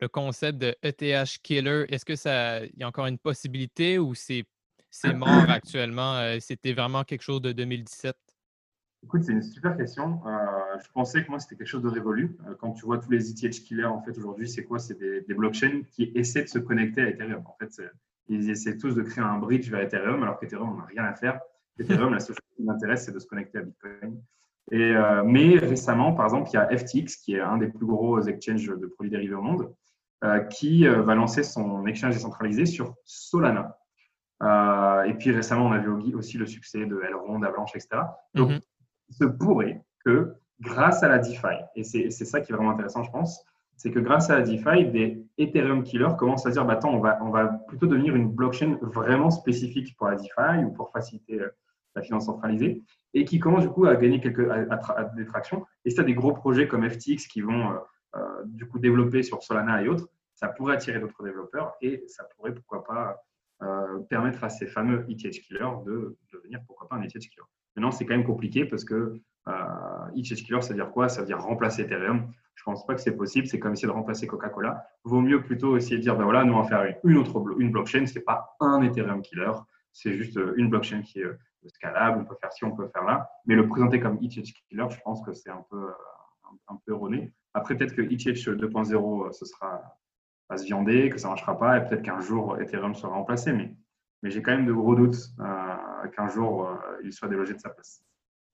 le 0.00 0.08
concept 0.08 0.58
de 0.58 0.74
ETH 0.82 1.38
killer, 1.42 1.84
est-ce 1.88 2.04
que 2.04 2.16
ça 2.16 2.64
y 2.64 2.82
a 2.82 2.88
encore 2.88 3.06
une 3.06 3.18
possibilité 3.18 3.98
ou 3.98 4.14
c'est 4.14 4.44
c'est 4.90 5.14
mort 5.14 5.48
actuellement? 5.48 6.38
C'était 6.40 6.72
vraiment 6.72 7.04
quelque 7.04 7.22
chose 7.22 7.40
de 7.40 7.52
2017? 7.52 8.16
Écoute, 9.04 9.24
c'est 9.24 9.32
une 9.32 9.42
super 9.42 9.76
question. 9.76 10.20
je 10.80 10.88
pensais 10.92 11.24
que 11.24 11.30
moi, 11.30 11.40
c'était 11.40 11.56
quelque 11.56 11.66
chose 11.66 11.82
de 11.82 11.88
révolu. 11.88 12.36
quand 12.60 12.72
tu 12.72 12.84
vois 12.84 12.98
tous 12.98 13.10
les 13.10 13.30
ETH 13.30 13.50
killers, 13.50 13.84
en 13.86 14.00
fait, 14.02 14.16
aujourd'hui, 14.16 14.48
c'est 14.48 14.64
quoi? 14.64 14.78
C'est 14.78 14.98
des, 14.98 15.22
des, 15.22 15.34
blockchains 15.34 15.82
qui 15.90 16.12
essaient 16.14 16.44
de 16.44 16.48
se 16.48 16.60
connecter 16.60 17.02
à 17.02 17.08
Ethereum. 17.08 17.42
En 17.46 17.56
fait, 17.58 17.82
ils 18.28 18.50
essaient 18.50 18.76
tous 18.76 18.94
de 18.94 19.02
créer 19.02 19.24
un 19.24 19.38
bridge 19.38 19.70
vers 19.70 19.80
Ethereum, 19.80 20.22
alors 20.22 20.38
qu'Ethereum, 20.38 20.72
on 20.72 20.76
n'a 20.76 20.84
rien 20.84 21.04
à 21.04 21.14
faire. 21.14 21.40
Ethereum, 21.78 22.12
la 22.12 22.20
seule 22.20 22.36
chose 22.36 22.56
qui 22.56 22.62
m'intéresse, 22.62 23.04
c'est 23.04 23.12
de 23.12 23.18
se 23.18 23.26
connecter 23.26 23.58
à 23.58 23.62
Bitcoin. 23.62 24.20
Et, 24.70 24.94
euh, 24.94 25.22
mais 25.24 25.58
récemment, 25.58 26.12
par 26.12 26.26
exemple, 26.26 26.50
il 26.52 26.54
y 26.54 26.56
a 26.56 26.76
FTX, 26.76 27.16
qui 27.16 27.34
est 27.34 27.40
un 27.40 27.58
des 27.58 27.68
plus 27.68 27.86
gros 27.86 28.20
exchanges 28.22 28.66
de 28.66 28.86
produits 28.86 29.10
dérivés 29.10 29.34
au 29.34 29.42
monde, 29.42 29.62
euh, 29.62 29.68
qui 30.50 30.86
euh, 30.86 31.02
va 31.02 31.14
lancer 31.14 31.42
son 31.42 31.86
exchange 31.86 32.14
décentralisé 32.14 32.66
sur 32.66 32.94
Solana. 33.04 33.76
et 35.06 35.14
puis 35.14 35.32
récemment, 35.32 35.66
on 35.66 35.72
a 35.72 35.78
vu 35.78 36.14
aussi 36.14 36.38
le 36.38 36.46
succès 36.46 36.86
de 36.86 37.00
Elrond, 37.02 37.42
Avalanche, 37.42 37.72
etc. 37.74 38.02
Donc, 38.34 38.50
mhm. 38.50 38.60
il 39.08 39.14
se 39.14 39.24
pourrait 39.24 39.82
que 40.04 40.34
grâce 40.60 41.02
à 41.02 41.08
la 41.08 41.18
DeFi, 41.18 41.56
et 41.74 41.84
c'est 41.84 42.10
ça 42.10 42.40
qui 42.40 42.52
est 42.52 42.54
vraiment 42.54 42.70
intéressant, 42.70 43.02
je 43.02 43.10
pense, 43.10 43.44
c'est 43.76 43.90
que 43.90 43.98
grâce 43.98 44.30
à 44.30 44.38
la 44.38 44.42
DeFi, 44.42 44.86
des 44.90 45.26
Ethereum 45.38 45.82
killers 45.82 46.14
commencent 46.18 46.46
à 46.46 46.50
dire 46.50 46.64
bah, 46.64 46.74
attends, 46.74 46.94
on 46.94 47.00
va, 47.00 47.18
on 47.22 47.30
va 47.30 47.48
plutôt 47.66 47.86
devenir 47.86 48.14
une 48.14 48.28
blockchain 48.28 48.78
vraiment 48.80 49.30
spécifique 49.30 49.96
pour 49.96 50.08
la 50.08 50.16
DeFi 50.16 50.64
ou 50.64 50.70
pour 50.70 50.90
faciliter 50.90 51.40
la 51.94 52.02
finance 52.02 52.26
centralisée 52.26 52.82
et 53.14 53.24
qui 53.24 53.38
commence 53.38 53.62
du 53.62 53.68
coup 53.68 53.86
à 53.86 53.96
gagner 53.96 54.20
quelques 54.20 54.48
à, 54.50 55.04
des 55.16 55.26
tractions. 55.26 55.66
Et 55.84 55.90
si 55.90 55.96
tu 55.96 56.00
as 56.00 56.04
des 56.04 56.14
gros 56.14 56.32
projets 56.32 56.68
comme 56.68 56.88
FTX 56.88 57.26
qui 57.28 57.40
vont 57.40 57.70
euh, 57.70 57.74
euh, 57.74 57.78
du 58.44 58.66
coup 58.66 58.78
développer 58.78 59.22
sur 59.22 59.42
Solana 59.42 59.82
et 59.82 59.88
autres, 59.88 60.08
ça 60.34 60.48
pourrait 60.48 60.74
attirer 60.74 60.98
d'autres 60.98 61.22
développeurs 61.22 61.74
et 61.80 62.04
ça 62.08 62.24
pourrait 62.24 62.54
pourquoi 62.54 62.84
pas 62.84 63.22
euh, 63.62 64.00
permettre 64.10 64.42
à 64.42 64.48
ces 64.48 64.66
fameux 64.66 65.06
ETH 65.08 65.30
killers 65.30 65.84
de, 65.86 66.16
devenir 66.32 66.60
pourquoi 66.66 66.88
pas 66.88 66.96
un 66.96 67.02
ETH 67.02 67.12
killer. 67.12 67.46
Maintenant, 67.76 67.92
c'est 67.92 68.04
quand 68.04 68.16
même 68.16 68.24
compliqué 68.24 68.64
parce 68.64 68.84
que 68.84 69.20
ETH 70.16 70.34
killer, 70.34 70.60
ça 70.62 70.70
veut 70.70 70.74
dire 70.74 70.90
quoi? 70.90 71.08
Ça 71.08 71.20
veut 71.20 71.26
dire 71.26 71.40
remplacer 71.40 71.82
Ethereum. 71.82 72.32
Je 72.54 72.62
pense 72.64 72.84
pas 72.86 72.94
que 72.94 73.00
c'est 73.00 73.16
possible. 73.16 73.46
C'est 73.46 73.60
comme 73.60 73.72
essayer 73.72 73.86
de 73.86 73.92
remplacer 73.92 74.26
Coca-Cola. 74.26 74.84
Vaut 75.04 75.20
mieux 75.20 75.42
plutôt 75.42 75.76
essayer 75.76 75.96
de 75.96 76.02
dire, 76.02 76.16
ben 76.16 76.24
voilà, 76.24 76.44
nous 76.44 76.54
on 76.54 76.62
va 76.62 76.68
faire 76.68 76.96
une 77.04 77.16
autre 77.18 77.40
une 77.58 77.70
blockchain. 77.70 78.06
C'est 78.06 78.24
pas 78.24 78.56
un 78.60 78.82
Ethereum 78.82 79.22
killer. 79.22 79.52
C'est 79.92 80.12
juste 80.14 80.38
une 80.56 80.68
blockchain 80.68 81.02
qui 81.02 81.20
est 81.20 81.28
scalable, 81.68 82.20
on 82.20 82.24
peut 82.24 82.36
faire 82.40 82.52
ci, 82.52 82.64
on 82.64 82.74
peut 82.74 82.88
faire 82.88 83.04
là. 83.04 83.30
Mais 83.46 83.54
le 83.54 83.68
présenter 83.68 84.00
comme 84.00 84.18
ETH 84.22 84.42
killer, 84.42 84.86
je 84.90 85.00
pense 85.04 85.22
que 85.22 85.32
c'est 85.32 85.50
un 85.50 85.64
peu, 85.70 85.92
un, 86.68 86.76
peu 86.84 86.92
erroné. 86.92 87.32
Après, 87.54 87.76
peut-être 87.76 87.94
que 87.94 88.02
ETH 88.02 88.18
2.0, 88.18 89.32
ce 89.32 89.44
sera 89.44 89.98
à 90.48 90.56
se 90.56 90.64
viander, 90.64 91.10
que 91.10 91.18
ça 91.18 91.28
ne 91.28 91.32
marchera 91.32 91.58
pas, 91.58 91.78
et 91.78 91.84
peut-être 91.84 92.02
qu'un 92.02 92.20
jour 92.20 92.60
Ethereum 92.60 92.94
sera 92.94 93.12
remplacé. 93.14 93.52
Mais, 93.52 93.74
mais 94.22 94.30
j'ai 94.30 94.42
quand 94.42 94.52
même 94.52 94.66
de 94.66 94.72
gros 94.72 94.94
doutes 94.94 95.30
euh, 95.40 96.08
qu'un 96.14 96.28
jour 96.28 96.68
euh, 96.68 96.76
il 97.04 97.12
soit 97.12 97.28
délogé 97.28 97.54
de 97.54 97.58
sa 97.58 97.70
place. 97.70 98.02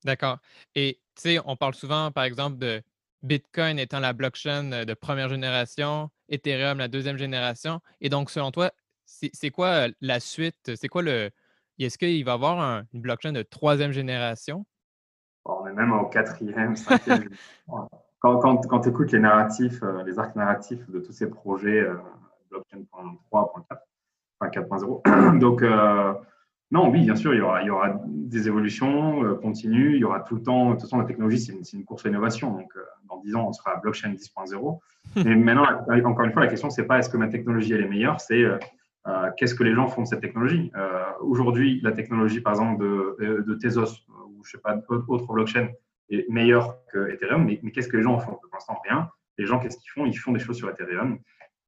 D'accord. 0.04 0.38
Et 0.74 1.00
tu 1.16 1.22
sais, 1.22 1.38
on 1.44 1.56
parle 1.56 1.74
souvent, 1.74 2.12
par 2.12 2.24
exemple, 2.24 2.58
de 2.58 2.82
Bitcoin 3.22 3.78
étant 3.78 3.98
la 3.98 4.12
blockchain 4.12 4.84
de 4.84 4.94
première 4.94 5.28
génération, 5.28 6.10
Ethereum 6.28 6.78
la 6.78 6.88
deuxième 6.88 7.16
génération. 7.16 7.80
Et 8.00 8.08
donc, 8.08 8.30
selon 8.30 8.52
toi, 8.52 8.70
c'est 9.04 9.50
quoi 9.50 9.88
la 10.00 10.20
suite? 10.20 10.76
C'est 10.76 10.88
quoi 10.88 11.02
le, 11.02 11.30
est-ce 11.78 11.98
qu'il 11.98 12.24
va 12.24 12.32
y 12.32 12.34
avoir 12.34 12.84
une 12.92 13.00
blockchain 13.00 13.32
de 13.32 13.42
troisième 13.42 13.92
génération? 13.92 14.64
on 15.44 15.66
est 15.66 15.72
même 15.72 15.92
au 15.92 16.06
quatrième, 16.06 16.76
cinquième. 16.76 17.28
quand, 18.20 18.80
tu 18.80 18.88
écoutes 18.88 19.12
les 19.12 19.20
narratifs, 19.20 19.82
euh, 19.82 20.02
les 20.04 20.18
arcs 20.18 20.34
narratifs 20.36 20.88
de 20.90 20.98
tous 20.98 21.12
ces 21.12 21.28
projets, 21.30 21.80
euh, 21.80 21.94
blockchain 22.50 22.78
3.4, 23.30 23.78
enfin 24.40 24.50
4.0. 24.50 25.38
Donc, 25.38 25.62
euh, 25.62 26.12
non, 26.70 26.90
oui, 26.90 27.02
bien 27.02 27.16
sûr, 27.16 27.32
il 27.32 27.38
y 27.38 27.40
aura, 27.40 27.62
il 27.62 27.66
y 27.66 27.70
aura 27.70 28.00
des 28.06 28.46
évolutions 28.46 29.36
continues. 29.36 29.94
Il 29.94 30.00
y 30.00 30.04
aura 30.04 30.20
tout 30.20 30.34
le 30.34 30.42
temps, 30.42 30.66
de 30.66 30.72
toute 30.72 30.82
façon, 30.82 30.98
la 30.98 31.06
technologie, 31.06 31.40
c'est 31.40 31.52
une, 31.52 31.62
une, 31.72 31.84
course 31.84 32.04
à 32.04 32.08
l'innovation. 32.08 32.52
Donc, 32.52 32.70
dans 33.08 33.18
10 33.20 33.36
ans, 33.36 33.48
on 33.48 33.52
sera 33.52 33.72
à 33.72 33.76
blockchain 33.76 34.12
10.0. 34.12 34.78
Mais 35.24 35.34
maintenant, 35.34 35.64
encore 36.04 36.26
une 36.26 36.32
fois, 36.32 36.42
la 36.42 36.48
question, 36.48 36.68
c'est 36.68 36.84
pas 36.84 36.98
est-ce 36.98 37.08
que 37.08 37.16
ma 37.16 37.28
technologie, 37.28 37.72
elle 37.72 37.84
est 37.84 37.88
meilleure, 37.88 38.20
c'est 38.20 38.44
euh, 38.44 38.58
qu'est-ce 39.38 39.54
que 39.54 39.64
les 39.64 39.72
gens 39.72 39.86
font 39.86 40.02
de 40.02 40.08
cette 40.08 40.20
technologie? 40.20 40.70
Aujourd'hui, 41.20 41.80
la 41.82 41.92
technologie, 41.92 42.42
par 42.42 42.52
exemple, 42.52 42.82
de, 42.82 43.44
de 43.46 43.54
Tezos 43.54 44.04
ou 44.26 44.44
je 44.44 44.50
sais 44.50 44.58
pas, 44.58 44.76
autre 44.88 45.32
blockchain 45.32 45.68
est 46.10 46.28
meilleure 46.28 46.78
que 46.92 47.10
Ethereum, 47.10 47.44
mais, 47.44 47.58
qu'est-ce 47.72 47.88
que 47.88 47.96
les 47.96 48.02
gens 48.02 48.14
en 48.14 48.18
font? 48.18 48.32
Pour 48.32 48.50
l'instant, 48.52 48.80
rien. 48.84 49.10
Les 49.36 49.46
gens, 49.46 49.58
qu'est-ce 49.58 49.78
qu'ils 49.78 49.90
font? 49.90 50.06
Ils 50.06 50.14
font 50.14 50.32
des 50.32 50.40
choses 50.40 50.56
sur 50.56 50.68
Ethereum. 50.68 51.18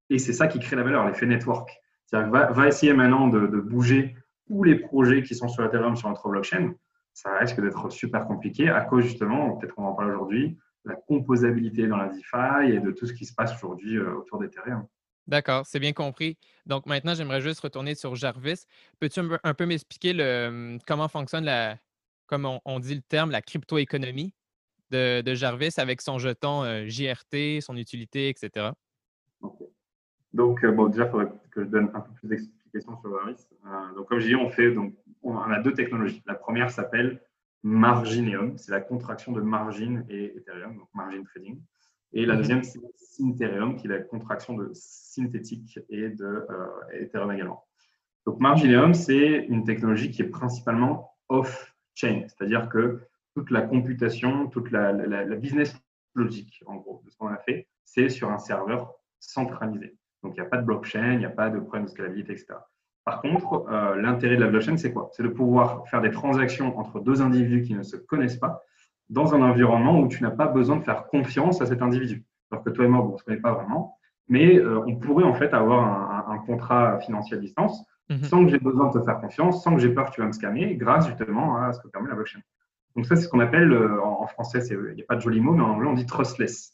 Et 0.09 0.19
c'est 0.19 0.33
ça 0.33 0.49
qui 0.49 0.59
crée 0.59 0.77
la 0.77 0.83
valeur, 0.83 1.07
l'effet 1.07 1.27
network. 1.27 1.71
C'est-à-dire 2.07 2.31
va, 2.31 2.51
va, 2.51 2.67
essayer 2.67 2.93
maintenant 2.93 3.29
de, 3.29 3.47
bouger 3.61 4.17
tous 4.47 4.65
les 4.65 4.75
projets 4.75 5.23
qui 5.23 5.35
sont 5.35 5.49
sur 5.49 5.65
Ethereum 5.65 5.95
sur 5.97 6.09
notre 6.09 6.29
blockchain. 6.29 6.75
Ça 7.13 7.39
risque 7.39 7.61
d'être 7.61 7.91
super 7.91 8.27
compliqué 8.27 8.69
à 8.69 8.81
cause 8.83 9.05
justement, 9.05 9.57
peut-être 9.57 9.75
qu'on 9.75 9.85
en 9.85 9.95
parle 9.95 10.11
aujourd'hui, 10.11 10.59
la 10.85 10.95
composabilité 10.95 11.87
dans 11.87 11.97
la 11.97 12.09
DeFi 12.09 12.73
et 12.73 12.81
de 12.81 12.91
tout 12.91 13.07
ce 13.07 13.13
qui 13.13 13.27
se 13.27 13.35
passe 13.35 13.55
aujourd'hui 13.55 13.97
euh, 13.97 14.15
autour 14.15 14.41
d'Ethereum. 14.41 14.87
D'accord, 15.27 15.65
c'est 15.67 15.79
bien 15.79 15.93
compris. 15.93 16.39
Donc 16.67 16.87
maintenant, 16.87 17.15
j'aimerais 17.15 17.41
juste 17.41 17.61
retourner 17.61 17.95
sur 17.95 18.17
Jarvis. 18.17 18.65
Peux-tu 18.99 19.21
un 19.45 19.55
peu 19.55 19.67
m'expliquer 19.67 20.13
le, 20.13 20.79
comment 20.87 21.07
fonctionne 21.07 21.45
la, 21.45 21.77
comme 22.31 22.49
on, 22.65 22.79
dit 22.79 22.95
le 22.95 23.03
terme, 23.03 23.33
la 23.33 23.43
crypto-économie 23.43 24.33
de, 24.91 25.35
Jarvis 25.35 25.75
avec 25.79 26.01
son 26.01 26.19
jeton 26.19 26.63
euh, 26.63 26.87
JRT, 26.87 27.61
son 27.61 27.77
utilité, 27.77 28.29
etc. 28.29 28.71
Donc, 30.33 30.65
euh, 30.65 30.71
bon, 30.71 30.87
déjà, 30.87 31.07
il 31.07 31.11
faudrait 31.11 31.33
que 31.51 31.65
je 31.65 31.69
donne 31.69 31.91
un 31.93 32.01
peu 32.01 32.13
plus 32.15 32.29
d'explications 32.29 32.97
sur 33.01 33.11
Jarvis. 33.11 33.45
Euh, 33.67 33.95
donc, 33.97 34.09
comme 34.09 34.21
je 34.21 34.29
dis, 34.29 34.37
on 34.37 34.49
fait, 34.49 34.73
donc, 34.73 34.95
on 35.23 35.37
a 35.37 35.61
deux 35.61 35.75
technologies. 35.75 36.23
La 36.25 36.35
première 36.35 36.71
s'appelle 36.71 37.21
Margineum, 37.65 38.57
c'est 38.57 38.71
la 38.71 38.81
contraction 38.81 39.33
de 39.33 39.41
margin 39.41 40.05
et 40.09 40.37
Ethereum, 40.37 40.79
donc 40.79 40.89
margin 40.95 41.25
trading. 41.25 41.61
Et 42.13 42.27
la 42.27 42.35
mhm. 42.35 42.41
deuxième, 42.41 42.63
c'est 42.63 42.81
Syntherium, 42.97 43.77
qui 43.77 43.87
est 43.87 43.91
la 43.91 44.01
contraction 44.01 44.55
de 44.55 44.71
synthétique 44.73 45.81
et 45.89 46.09
de 46.11 46.25
euh, 46.25 46.67
Ethereum 47.01 47.33
également. 47.33 47.65
Donc, 48.25 48.39
Margineum, 48.39 48.95
c'est 48.95 49.47
une 49.49 49.65
technologie 49.65 50.11
qui 50.13 50.23
est 50.23 50.29
principalement 50.29 51.17
c'est-à-dire 52.01 52.69
que 52.69 53.01
toute 53.35 53.51
la 53.51 53.63
computation, 53.63 54.49
toute 54.49 54.71
la, 54.71 54.93
business 55.37 55.75
logique, 56.15 56.63
en 56.67 56.77
gros, 56.77 57.03
de 57.05 57.11
ce 57.11 57.17
qu'on 57.17 57.29
a 57.29 57.37
fait, 57.39 57.69
c'est 57.85 58.09
sur 58.09 58.31
un 58.31 58.39
serveur 58.39 58.93
centralisé. 59.19 59.97
Donc, 60.23 60.35
il 60.37 60.41
n'y 60.41 60.47
a 60.47 60.51
pas 60.51 60.59
de 60.59 60.65
blockchain, 60.65 61.13
il 61.13 61.19
n'y 61.19 61.25
a 61.25 61.31
pas 61.31 61.51
de 61.51 61.59
problème 61.59 61.85
de 61.85 61.91
scalabilité, 61.91 62.33
etc. 62.33 62.55
Par 63.05 63.23
contre, 63.23 63.67
euh, 63.71 63.97
l'intérêt 63.97 64.37
de 64.37 64.43
la 64.43 64.49
blockchain, 64.49 64.77
c'est 64.77 64.93
quoi? 64.93 65.11
C'est 65.13 65.23
de 65.23 65.29
pouvoir 65.29 65.89
faire 65.89 66.01
des 66.01 66.11
transactions 66.11 66.79
entre 66.79 67.01
deux 67.01 67.23
individus 67.23 67.63
qui 67.63 67.75
ne 67.75 67.83
se 67.83 67.97
connaissent 67.97 68.37
pas 68.37 68.63
dans 69.09 69.35
un 69.35 69.43
environnement 69.43 69.99
où 70.01 70.09
tu 70.09 70.23
n'as 70.23 70.31
pas 70.31 70.47
besoin 70.47 70.77
de 70.77 70.85
faire 70.85 71.07
confiance 71.07 71.61
à 71.61 71.67
cet 71.67 71.83
individu. 71.83 72.25
Alors 72.51 72.65
que 72.65 72.71
toi 72.71 72.85
et 72.85 72.89
moi, 72.89 73.05
on 73.05 73.13
ne 73.13 73.17
se 73.17 73.25
connaît 73.25 73.41
pas 73.41 73.53
vraiment, 73.53 73.97
mais 74.29 74.57
euh, 74.57 74.81
on 74.87 74.97
pourrait 74.97 75.25
en 75.25 75.35
fait 75.35 75.53
avoir 75.53 76.31
un, 76.31 76.39
contrat 76.39 76.99
financier 77.01 77.37
à 77.37 77.41
distance 77.41 77.85
mhm. 78.11 78.25
sans 78.25 78.45
que 78.45 78.51
j'ai 78.51 78.59
besoin 78.59 78.89
de 78.91 78.99
te 78.99 79.05
faire 79.05 79.21
confiance, 79.21 79.63
sans 79.63 79.75
que 79.75 79.81
j'ai 79.81 79.91
peur 79.91 80.11
que 80.11 80.15
tu 80.15 80.21
vas 80.21 80.27
me 80.27 80.33
scammer, 80.33 80.77
grâce 80.77 81.07
justement 81.07 81.57
à 81.57 81.73
ce 81.73 81.81
que 81.81 81.89
permet 81.89 82.09
la 82.09 82.15
blockchain. 82.15 82.41
Donc 82.97 83.07
ça, 83.07 83.17
c'est 83.17 83.23
ce 83.23 83.29
qu'on 83.29 83.41
appelle, 83.41 83.73
euh, 83.73 84.03
en, 84.03 84.27
français, 84.27 84.61
il 84.69 84.95
n'y 84.95 85.03
a 85.03 85.07
pas 85.07 85.17
de 85.17 85.21
joli 85.21 85.41
mot, 85.41 85.53
mais 85.53 85.63
en 85.63 85.71
anglais, 85.71 85.89
on 85.89 85.95
dit 85.95 86.07
trustless. 86.07 86.73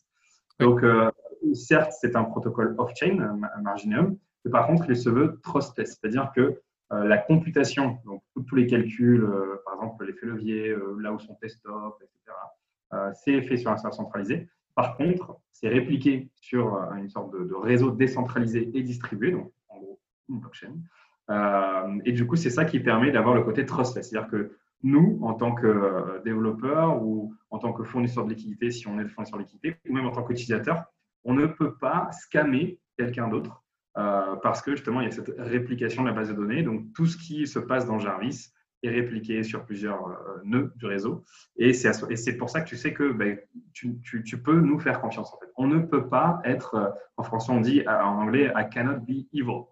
Donc, 0.59 0.83
euh, 0.83 1.11
certes, 1.53 1.93
c'est 2.01 2.17
un 2.17 2.25
protocole 2.25 2.75
off-chain, 2.79 3.39
Marginium, 3.63 4.17
mais 4.45 4.51
par 4.51 4.67
contre, 4.67 4.89
il 4.89 4.97
se 4.97 5.11
veut 5.11 5.39
trustless, 5.43 5.99
c'est-à-dire 6.01 6.33
que 6.35 6.61
la 6.91 7.19
computation, 7.19 7.99
donc 8.05 8.23
tous 8.47 8.55
les 8.55 8.67
calculs, 8.67 9.29
par 9.65 9.75
exemple 9.75 10.07
l'effet 10.07 10.25
levier, 10.25 10.75
là 11.01 11.13
où 11.13 11.19
sont 11.19 11.35
tes 11.35 11.49
stops, 11.49 12.01
etc., 12.01 13.13
c'est 13.15 13.43
fait 13.43 13.57
sur 13.57 13.71
un 13.73 13.77
serveur 13.77 13.95
centralisé. 13.95 14.49
Par 14.77 14.95
contre, 14.99 15.41
c'est 15.53 15.69
répliqué 15.69 16.29
sur 16.39 16.75
euh, 16.75 16.95
une 16.97 17.09
sorte 17.09 17.33
de, 17.33 17.55
réseau 17.55 17.91
décentralisé 17.91 18.71
et 18.75 18.83
distribué, 18.83 19.33
donc 19.33 19.51
en 19.69 19.79
gros 19.79 19.99
une 20.29 20.39
blockchain. 20.39 20.75
Euh, 21.31 21.99
et 22.05 22.13
du 22.13 22.27
coup, 22.27 22.37
c'est 22.37 22.51
ça 22.51 22.65
qui 22.65 22.81
permet 22.81 23.11
d'avoir 23.11 23.35
le 23.35 23.43
côté 23.43 23.67
trustless. 23.67 24.11
C'est-à-dire 24.11 24.31
que 24.31 24.57
nous, 24.83 25.19
en 25.23 25.35
tant 25.35 25.55
que 25.55 25.67
euh, 25.67 26.21
développeurs 26.25 27.03
ou 27.03 27.35
en 27.51 27.59
tant 27.59 27.73
que 27.73 27.83
fournisseur 27.83 28.25
de 28.25 28.31
liquidité, 28.31 28.71
si 28.71 28.87
on 28.87 28.99
est 28.99 29.09
fournisseur 29.09 29.39
de 29.39 29.45
liquidité, 29.45 29.77
ou 29.89 29.95
même 29.95 30.07
en 30.07 30.13
tant 30.13 30.23
qu'utilisateur, 30.23 30.85
on 31.25 31.35
ne 31.35 31.47
peut 31.47 31.75
pas 31.75 32.09
scammer 32.13 32.79
quelqu'un 32.97 33.29
d'autre 33.29 33.63
parce 34.43 34.61
que 34.61 34.73
justement, 34.73 35.01
il 35.01 35.05
y 35.05 35.09
a 35.09 35.11
cette 35.11 35.33
réplication 35.39 36.03
de 36.03 36.09
la 36.09 36.15
base 36.15 36.29
de 36.29 36.35
données. 36.35 36.63
Donc, 36.63 36.93
tout 36.95 37.07
ce 37.07 37.17
qui 37.17 37.47
se 37.47 37.59
passe 37.59 37.87
dans 37.87 37.99
Jarvis 37.99 38.53
est 38.83 38.91
répliqué 38.91 39.43
sur 39.43 39.65
plusieurs 39.65 40.07
euh, 40.09 40.41
nœuds 40.45 40.73
du 40.77 40.87
réseau. 40.87 41.25
Et 41.57 41.73
c'est 41.73 42.37
pour 42.37 42.51
ça 42.51 42.61
que 42.61 42.69
tu 42.69 42.77
sais 42.77 42.93
que 42.93 43.13
ben, 43.13 43.39
tu, 43.73 43.99
peux 44.43 44.61
nous 44.61 44.79
faire 44.79 45.01
confiance. 45.01 45.35
On 45.57 45.67
ne 45.67 45.79
peut 45.79 46.09
pas 46.09 46.41
être, 46.45 46.75
euh, 46.75 46.89
en 47.17 47.23
français 47.23 47.53
on 47.53 47.61
dit 47.61 47.83
en 47.89 48.21
anglais, 48.21 48.53
I 48.55 48.69
cannot 48.71 49.01
be 49.01 49.27
evil. 49.33 49.65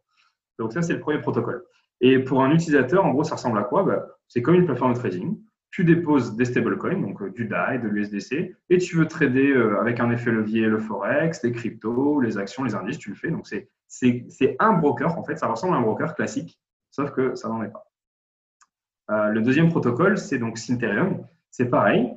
Donc 0.58 0.72
ça, 0.72 0.82
c'est 0.82 0.92
le 0.92 1.00
premier 1.00 1.20
protocole. 1.20 1.64
Et 2.00 2.18
pour 2.18 2.42
un 2.42 2.50
utilisateur, 2.50 3.04
en 3.04 3.10
gros, 3.10 3.24
ça 3.24 3.36
ressemble 3.36 3.58
à 3.58 3.62
quoi? 3.62 3.82
Ben, 3.82 4.02
C'est 4.28 4.42
comme 4.42 4.54
une 4.54 4.66
plateforme 4.66 4.94
de 4.94 4.98
trading. 4.98 5.38
Tu 5.70 5.84
déposes 5.84 6.36
des 6.36 6.44
stablecoins, 6.44 7.00
donc 7.00 7.20
euh, 7.20 7.30
du 7.30 7.46
DAI, 7.46 7.78
de 7.78 7.88
l'USDC, 7.88 8.54
et 8.70 8.78
tu 8.78 8.96
veux 8.96 9.08
trader 9.08 9.54
avec 9.80 9.98
un 9.98 10.10
effet 10.10 10.30
levier 10.30 10.66
le 10.66 10.78
forex, 10.78 11.42
les 11.42 11.50
cryptos, 11.50 12.20
les 12.20 12.38
actions, 12.38 12.62
les 12.62 12.74
indices, 12.74 12.98
tu 12.98 13.10
le 13.10 13.16
fais. 13.16 13.30
Donc 13.30 13.48
c'est 13.88 14.56
un 14.60 14.72
broker, 14.74 15.18
en 15.18 15.24
fait, 15.24 15.36
ça 15.36 15.48
ressemble 15.48 15.74
à 15.74 15.78
un 15.78 15.82
broker 15.82 16.14
classique, 16.14 16.60
sauf 16.90 17.10
que 17.10 17.34
ça 17.34 17.48
n'en 17.48 17.62
est 17.64 17.72
pas. 17.72 19.30
le 19.32 19.40
deuxième 19.40 19.68
protocole, 19.68 20.16
c'est 20.16 20.38
donc 20.38 20.58
Syntherium. 20.58 21.26
C'est 21.50 21.70
pareil, 21.70 22.12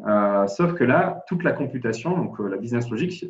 sauf 0.48 0.74
que 0.75 0.84
là, 0.84 1.24
toute 1.27 1.44
la 1.44 1.51
computation, 1.51 2.15
donc 2.15 2.38
la 2.39 2.58
business 2.58 2.89
logic, 2.91 3.25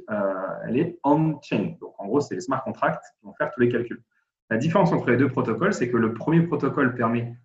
elle 0.66 0.78
est 0.78 1.00
on-chain. 1.04 1.76
Donc 1.80 1.94
en 1.98 2.08
gros, 2.08 2.20
c'est 2.20 2.36
les 2.36 2.42
smart 2.42 2.64
contracts 2.66 3.06
qui 3.18 3.26
vont 3.26 3.34
faire 3.34 3.50
tous 3.52 3.62
les 3.62 3.70
calculs. 3.70 4.02
La 4.50 4.58
différence 4.58 4.92
entre 4.94 5.10
les 5.10 5.18
deux 5.18 5.28
protocoles, 5.28 5.74
c'est 5.74 5.90
que 5.90 5.98
le 5.98 6.14
premier 6.14 6.42
protocole 6.42 6.96
permet 6.96 7.36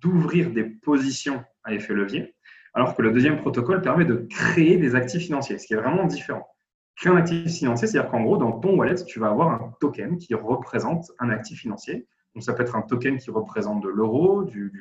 d'ouvrir 0.00 0.50
des 0.50 0.64
positions 0.64 1.44
à 1.64 1.74
effet 1.74 1.92
levier, 1.92 2.34
alors 2.72 2.94
que 2.94 3.02
le 3.02 3.10
deuxième 3.10 3.38
protocole 3.38 3.82
permet 3.82 4.04
de 4.04 4.26
créer 4.30 4.78
des 4.78 4.94
actifs 4.94 5.22
financiers, 5.22 5.58
ce 5.58 5.66
qui 5.66 5.74
est 5.74 5.76
vraiment 5.76 6.04
différent. 6.04 6.46
Créer 6.96 7.12
un 7.12 7.16
actif 7.16 7.52
financier, 7.52 7.86
c'est-à-dire 7.86 8.10
qu'en 8.10 8.22
gros, 8.22 8.38
dans 8.38 8.52
ton 8.52 8.74
wallet, 8.76 8.94
tu 9.04 9.20
vas 9.20 9.28
avoir 9.28 9.50
un 9.50 9.74
token 9.80 10.16
qui 10.16 10.34
représente 10.34 11.12
un 11.18 11.28
actif 11.28 11.60
financier. 11.60 12.06
Donc, 12.34 12.42
ça 12.42 12.54
peut 12.54 12.62
être 12.62 12.76
un 12.76 12.82
token 12.82 13.18
qui 13.18 13.30
représente 13.30 13.82
de 13.82 13.88
l'euro, 13.88 14.44
du, 14.44 14.72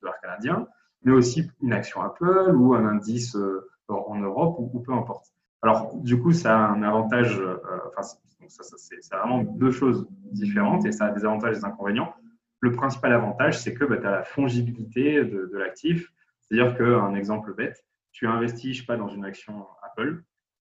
dollar 0.00 0.20
canadien, 0.20 0.66
mais 1.02 1.12
aussi 1.12 1.48
une 1.60 1.72
action 1.72 2.00
Apple 2.02 2.54
ou 2.56 2.74
un 2.74 2.86
indice 2.86 3.36
euh, 3.36 3.68
en 3.88 4.18
Europe 4.18 4.56
ou, 4.58 4.80
peu 4.80 4.92
importe. 4.92 5.26
Alors, 5.62 5.94
du 5.96 6.20
coup, 6.20 6.32
ça 6.32 6.56
a 6.56 6.68
un 6.70 6.82
avantage, 6.82 7.38
euh, 7.38 7.58
enfin, 7.88 8.16
c'est 8.48 9.14
vraiment 9.14 9.42
deux 9.42 9.70
choses 9.70 10.08
différentes 10.32 10.86
et 10.86 10.92
ça 10.92 11.06
a 11.06 11.10
des 11.10 11.24
avantages 11.24 11.56
et 11.56 11.60
des 11.60 11.64
inconvénients. 11.64 12.14
Le 12.60 12.72
principal 12.72 13.12
avantage, 13.12 13.58
c'est 13.58 13.74
que 13.74 13.84
bah, 13.84 13.98
tu 13.98 14.06
as 14.06 14.10
la 14.10 14.22
fongibilité 14.22 15.24
de, 15.24 15.50
l'actif. 15.56 16.12
C'est-à-dire 16.40 16.76
qu'un 16.76 17.14
exemple 17.14 17.54
bête, 17.54 17.84
tu 18.12 18.26
investis, 18.26 18.74
je 18.74 18.80
sais 18.80 18.86
pas, 18.86 18.96
dans 18.96 19.08
une 19.08 19.24
action 19.24 19.66
Apple, 19.82 20.22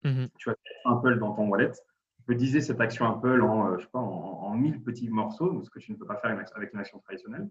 mhm. 0.04 0.28
tu 0.38 0.50
as 0.50 0.56
Apple 0.86 1.18
dans 1.20 1.34
ton 1.34 1.48
wallet, 1.48 1.72
tu 1.72 2.24
peux 2.26 2.36
diviser 2.36 2.62
cette 2.62 2.82
action 2.82 3.06
Apple 3.08 3.42
en, 3.42 3.72
euh, 3.72 3.78
je 3.78 3.84
sais 3.84 3.90
pas, 3.92 4.00
en, 4.00 4.54
1000 4.54 4.84
petits 4.84 5.10
morceaux, 5.10 5.64
ce 5.64 5.70
que 5.70 5.80
tu 5.80 5.92
ne 5.92 5.98
peux 5.98 6.06
pas 6.06 6.18
faire 6.18 6.38
avec 6.56 6.74
une 6.74 6.80
action 6.80 7.00
traditionnelle. 7.00 7.50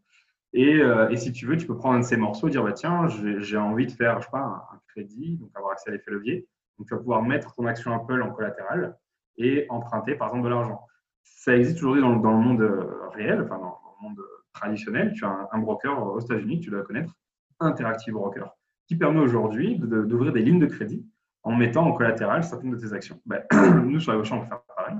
Euh, 0.56 1.08
et, 1.08 1.16
si 1.16 1.32
tu 1.32 1.46
veux, 1.46 1.56
tu 1.56 1.66
peux 1.66 1.76
prendre 1.76 1.96
un 1.96 2.00
de 2.00 2.04
ces 2.04 2.16
morceaux 2.16 2.48
et 2.48 2.50
dire, 2.50 2.62
bah, 2.62 2.72
tiens, 2.72 3.08
j'ai 3.08 3.56
envie 3.56 3.86
de 3.86 3.92
faire, 3.92 4.20
je 4.20 4.26
sais 4.26 4.30
pas, 4.30 4.40
un, 4.40 4.74
un, 4.74 4.80
crédit, 4.88 5.36
donc 5.36 5.50
avoir 5.54 5.72
accès 5.72 5.90
à 5.90 5.92
l'effet 5.92 6.10
levier. 6.10 6.46
Donc, 6.80 6.88
tu 6.88 6.94
vas 6.94 7.00
pouvoir 7.00 7.22
mettre 7.22 7.54
ton 7.54 7.66
action 7.66 7.94
Apple 7.94 8.22
en 8.22 8.30
collatéral 8.30 8.96
et 9.36 9.66
emprunter, 9.68 10.14
par 10.14 10.28
exemple, 10.28 10.44
de 10.44 10.48
l'argent. 10.48 10.80
Ça 11.22 11.54
existe 11.54 11.76
aujourd'hui 11.76 12.00
dans, 12.00 12.16
dans, 12.16 12.32
le 12.32 12.38
monde 12.38 12.62
euh, 12.62 13.06
réel, 13.10 13.42
enfin, 13.42 13.58
dans, 13.58 13.78
le 14.00 14.08
monde 14.08 14.18
traditionnel. 14.54 15.12
Tu 15.12 15.26
as 15.26 15.46
un, 15.52 15.58
broker 15.58 16.02
aux 16.02 16.20
États-Unis, 16.20 16.60
tu 16.60 16.70
dois 16.70 16.82
connaître, 16.82 17.12
Interactive 17.60 18.14
Broker, 18.14 18.56
qui 18.86 18.96
permet 18.96 19.20
aujourd'hui 19.20 19.78
d'ouvrir 19.78 20.32
des 20.32 20.40
lignes 20.40 20.58
de 20.58 20.64
crédit 20.64 21.06
en 21.42 21.54
mettant 21.54 21.84
en 21.84 21.92
collatéral 21.92 22.44
certaines 22.44 22.70
de 22.70 22.76
tes 22.76 22.94
actions. 22.94 23.20
Ben, 23.26 23.44
nous, 23.84 24.00
sur 24.00 24.12
la 24.12 24.18
Auchan, 24.18 24.38
on 24.38 24.40
peut 24.40 24.46
faire 24.46 24.62
pareil. 24.74 24.96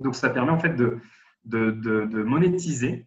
Donc, 0.00 0.16
ça 0.16 0.28
permet 0.30 0.50
en 0.50 0.58
fait 0.58 0.74
de, 0.74 0.98
de, 1.44 1.70
de, 1.70 2.22
monétiser 2.24 3.06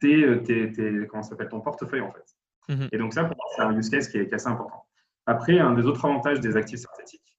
tes, 0.00 0.42
tes, 0.42 0.70
tes, 0.70 1.06
comment 1.06 1.22
s'appelle, 1.22 1.48
ton 1.48 1.62
portefeuille 1.62 2.02
en 2.02 2.12
fait. 2.12 2.74
Mhm. 2.74 2.88
Et 2.92 2.98
donc, 2.98 3.14
ça, 3.14 3.24
pour 3.24 3.36
moi, 3.36 3.46
c'est 3.56 3.62
un 3.62 3.74
use 3.74 3.88
case 3.88 4.08
qui 4.08 4.18
est, 4.18 4.26
qui 4.26 4.32
est, 4.32 4.34
assez 4.34 4.48
important. 4.48 4.84
Après, 5.24 5.58
un 5.58 5.72
des 5.72 5.86
autres 5.86 6.04
avantages 6.04 6.40
des 6.40 6.58
actifs 6.58 6.80
synthétiques, 6.80 7.37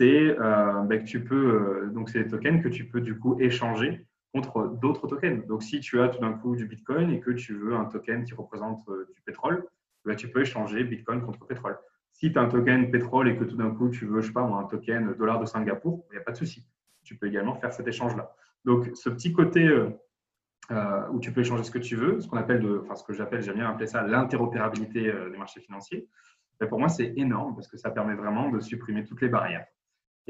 c'est 0.00 0.34
euh, 0.40 0.80
bah, 0.84 0.96
que 0.96 1.04
tu 1.04 1.22
peux, 1.22 1.34
euh, 1.34 1.90
donc 1.92 2.08
c'est 2.08 2.24
des 2.24 2.30
tokens 2.30 2.62
que 2.62 2.68
tu 2.68 2.86
peux 2.88 3.02
du 3.02 3.18
coup 3.18 3.38
échanger 3.38 4.06
contre 4.32 4.68
d'autres 4.80 5.06
tokens. 5.06 5.46
Donc 5.46 5.62
si 5.62 5.80
tu 5.80 6.00
as 6.00 6.08
tout 6.08 6.20
d'un 6.20 6.32
coup 6.32 6.56
du 6.56 6.64
Bitcoin 6.64 7.10
et 7.10 7.20
que 7.20 7.30
tu 7.32 7.52
veux 7.54 7.74
un 7.74 7.84
token 7.84 8.24
qui 8.24 8.32
représente 8.32 8.88
euh, 8.88 9.06
du 9.14 9.20
pétrole, 9.20 9.66
bah, 10.06 10.14
tu 10.14 10.30
peux 10.30 10.40
échanger 10.40 10.84
Bitcoin 10.84 11.20
contre 11.20 11.46
pétrole. 11.46 11.78
Si 12.14 12.32
tu 12.32 12.38
as 12.38 12.42
un 12.42 12.48
token 12.48 12.90
pétrole 12.90 13.28
et 13.28 13.36
que 13.36 13.44
tout 13.44 13.56
d'un 13.56 13.72
coup 13.72 13.90
tu 13.90 14.06
veux, 14.06 14.22
je 14.22 14.28
sais 14.28 14.32
pas 14.32 14.40
un 14.40 14.64
token 14.64 15.12
dollar 15.18 15.38
de 15.38 15.44
Singapour, 15.44 16.06
il 16.10 16.14
n'y 16.14 16.18
a 16.18 16.24
pas 16.24 16.32
de 16.32 16.38
souci. 16.38 16.66
Tu 17.04 17.16
peux 17.18 17.26
également 17.26 17.54
faire 17.56 17.74
cet 17.74 17.86
échange-là. 17.86 18.32
Donc 18.64 18.88
ce 18.94 19.10
petit 19.10 19.34
côté 19.34 19.68
où 21.12 21.20
tu 21.20 21.32
peux 21.32 21.42
échanger 21.42 21.64
ce 21.64 21.70
que 21.70 21.78
tu 21.78 21.96
veux, 21.96 22.20
ce 22.20 22.28
qu'on 22.28 22.36
appelle, 22.38 22.60
de, 22.62 22.80
enfin 22.84 22.94
ce 22.94 23.04
que 23.04 23.12
j'appelle, 23.12 23.42
j'aime 23.42 23.56
bien 23.56 23.68
appeler 23.68 23.86
ça 23.86 24.02
l'interopérabilité 24.02 25.12
des 25.30 25.36
marchés 25.36 25.60
financiers. 25.60 26.08
Bah, 26.58 26.66
pour 26.66 26.78
moi 26.78 26.88
c'est 26.88 27.12
énorme 27.16 27.54
parce 27.54 27.68
que 27.68 27.76
ça 27.76 27.90
permet 27.90 28.14
vraiment 28.14 28.48
de 28.50 28.60
supprimer 28.60 29.04
toutes 29.04 29.20
les 29.20 29.28
barrières. 29.28 29.66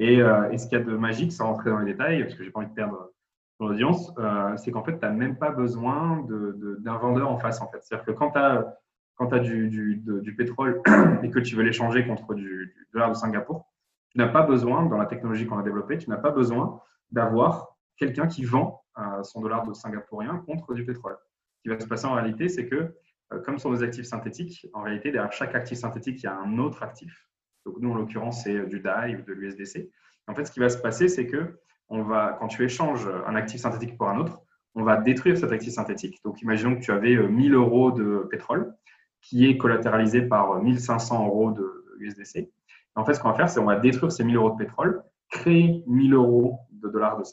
Euh, 0.01 0.51
et, 0.51 0.59
ce 0.59 0.67
qu'il 0.67 0.79
y 0.79 0.81
a 0.81 0.85
de 0.85 0.97
magique, 0.97 1.33
sans 1.33 1.47
rentrer 1.47 1.71
dans 1.71 1.79
les 1.79 1.93
détails, 1.93 2.23
parce 2.23 2.35
que 2.35 2.45
j'ai 2.45 2.51
pas 2.51 2.61
envie 2.61 2.69
de 2.69 2.75
perdre 2.75 3.11
l'audience, 3.59 4.13
euh, 4.19 4.57
c'est 4.57 4.71
qu'en 4.71 4.83
fait, 4.83 4.99
tu 4.99 5.01
n'as 5.05 5.11
même 5.11 5.37
pas 5.37 5.51
besoin 5.51 6.27
d'un 6.27 6.97
vendeur 6.97 7.31
en 7.31 7.39
face. 7.39 7.61
En 7.61 7.71
fait. 7.71 7.79
C'est-à-dire 7.83 8.07
que 8.07 8.13
quand 8.13 8.31
tu 8.31 8.39
as, 8.39 8.75
quand 9.17 9.33
as 9.33 9.41
du, 9.41 10.35
pétrole 10.37 10.81
et 11.23 11.31
que 11.31 11.39
tu 11.39 11.55
veux 11.55 11.63
l'échanger 11.63 12.07
contre 12.07 12.35
du, 12.35 12.75
dollar 12.93 13.11
de 13.11 13.15
Singapour, 13.15 13.67
tu 14.11 14.19
n'as 14.19 14.29
pas 14.29 14.43
besoin, 14.43 14.87
dans 14.87 14.97
la 14.97 15.07
technologie 15.07 15.47
qu'on 15.47 15.59
a 15.59 15.63
développée, 15.63 15.99
tu 15.99 16.09
n'as 16.09 16.17
pas 16.17 16.31
besoin 16.31 16.81
d'avoir 17.11 17.77
quelqu'un 17.97 18.27
qui 18.27 18.45
vend 18.45 18.83
euh, 18.99 19.23
son 19.23 19.41
dollar 19.41 19.67
de 19.67 19.75
singapourien 19.75 20.43
contre 20.47 20.75
du 20.75 20.85
pétrole. 20.85 21.17
Ce 21.59 21.63
qui 21.63 21.69
va 21.69 21.79
se 21.79 21.87
passer 21.87 22.07
en 22.07 22.15
réalité, 22.15 22.49
c'est 22.49 22.67
que, 22.67 22.97
comme 23.45 23.59
ce 23.59 23.65
sont 23.65 23.73
des 23.73 23.83
actifs 23.83 24.07
synthétiques, 24.07 24.67
en 24.73 24.83
réalité, 24.83 25.13
derrière 25.13 25.33
chaque 25.33 25.55
actif 25.55 25.79
synthétique, 25.79 26.23
il 26.23 26.25
y 26.25 26.27
a 26.27 26.37
un 26.37 26.59
autre 26.59 26.83
actif. 26.83 27.30
Donc 27.67 27.77
nous, 27.79 27.91
en 27.91 27.95
l'occurrence, 27.95 28.45
c'est 28.45 28.67
du 28.67 28.81
DAI 28.81 29.17
ou 29.17 29.23
de 29.23 29.33
l'USDC. 29.33 29.91
En 30.27 30.35
fait, 30.35 30.45
ce 30.45 30.53
qui 30.53 30.61
va 30.61 30.69
se 30.69 30.79
passer, 30.79 31.09
c'est 31.09 31.27
que 31.27 31.59
on 31.89 32.03
va, 32.03 32.37
quand 32.39 32.47
tu 32.47 32.65
échanges 32.65 33.09
un 33.27 33.35
actif 33.35 33.61
synthétique 33.61 33.99
pour 33.99 34.09
un 34.09 34.19
autre, 34.19 34.41
on 34.75 34.85
va 34.85 34.97
détruire 34.97 35.37
cet 35.37 35.53
actif 35.53 35.73
synthétique. 35.73 36.21
Donc 36.25 36.41
imaginons 36.43 36.77
que 36.77 36.81
tu 36.81 36.93
avais 36.93 37.17
1000 37.17 37.53
euh, 37.53 37.59
euros 37.59 37.91
de 37.91 38.29
pétrole 38.31 38.75
qui 39.21 39.47
est 39.47 39.59
collatéralisé 39.59 40.23
par 40.23 40.63
1500 40.63 41.27
euros 41.27 41.51
de 41.51 41.97
USDC. 41.99 42.49
En 42.95 43.05
fait, 43.05 43.15
ce 43.15 43.21
qu'on 43.21 43.31
va 43.31 43.35
faire, 43.35 43.49
c'est 43.49 43.61
qu'on 43.61 43.67
va 43.67 43.79
détruire 43.79 44.11
ces 44.11 44.25
1000 44.25 44.37
euros 44.37 44.51
de 44.51 44.57
pétrole, 44.57 45.03
créer 45.29 45.85
1000 45.87 46.15
euros 46.15 46.61
de 46.71 46.89
dollars 46.89 47.19
de, 47.19 47.25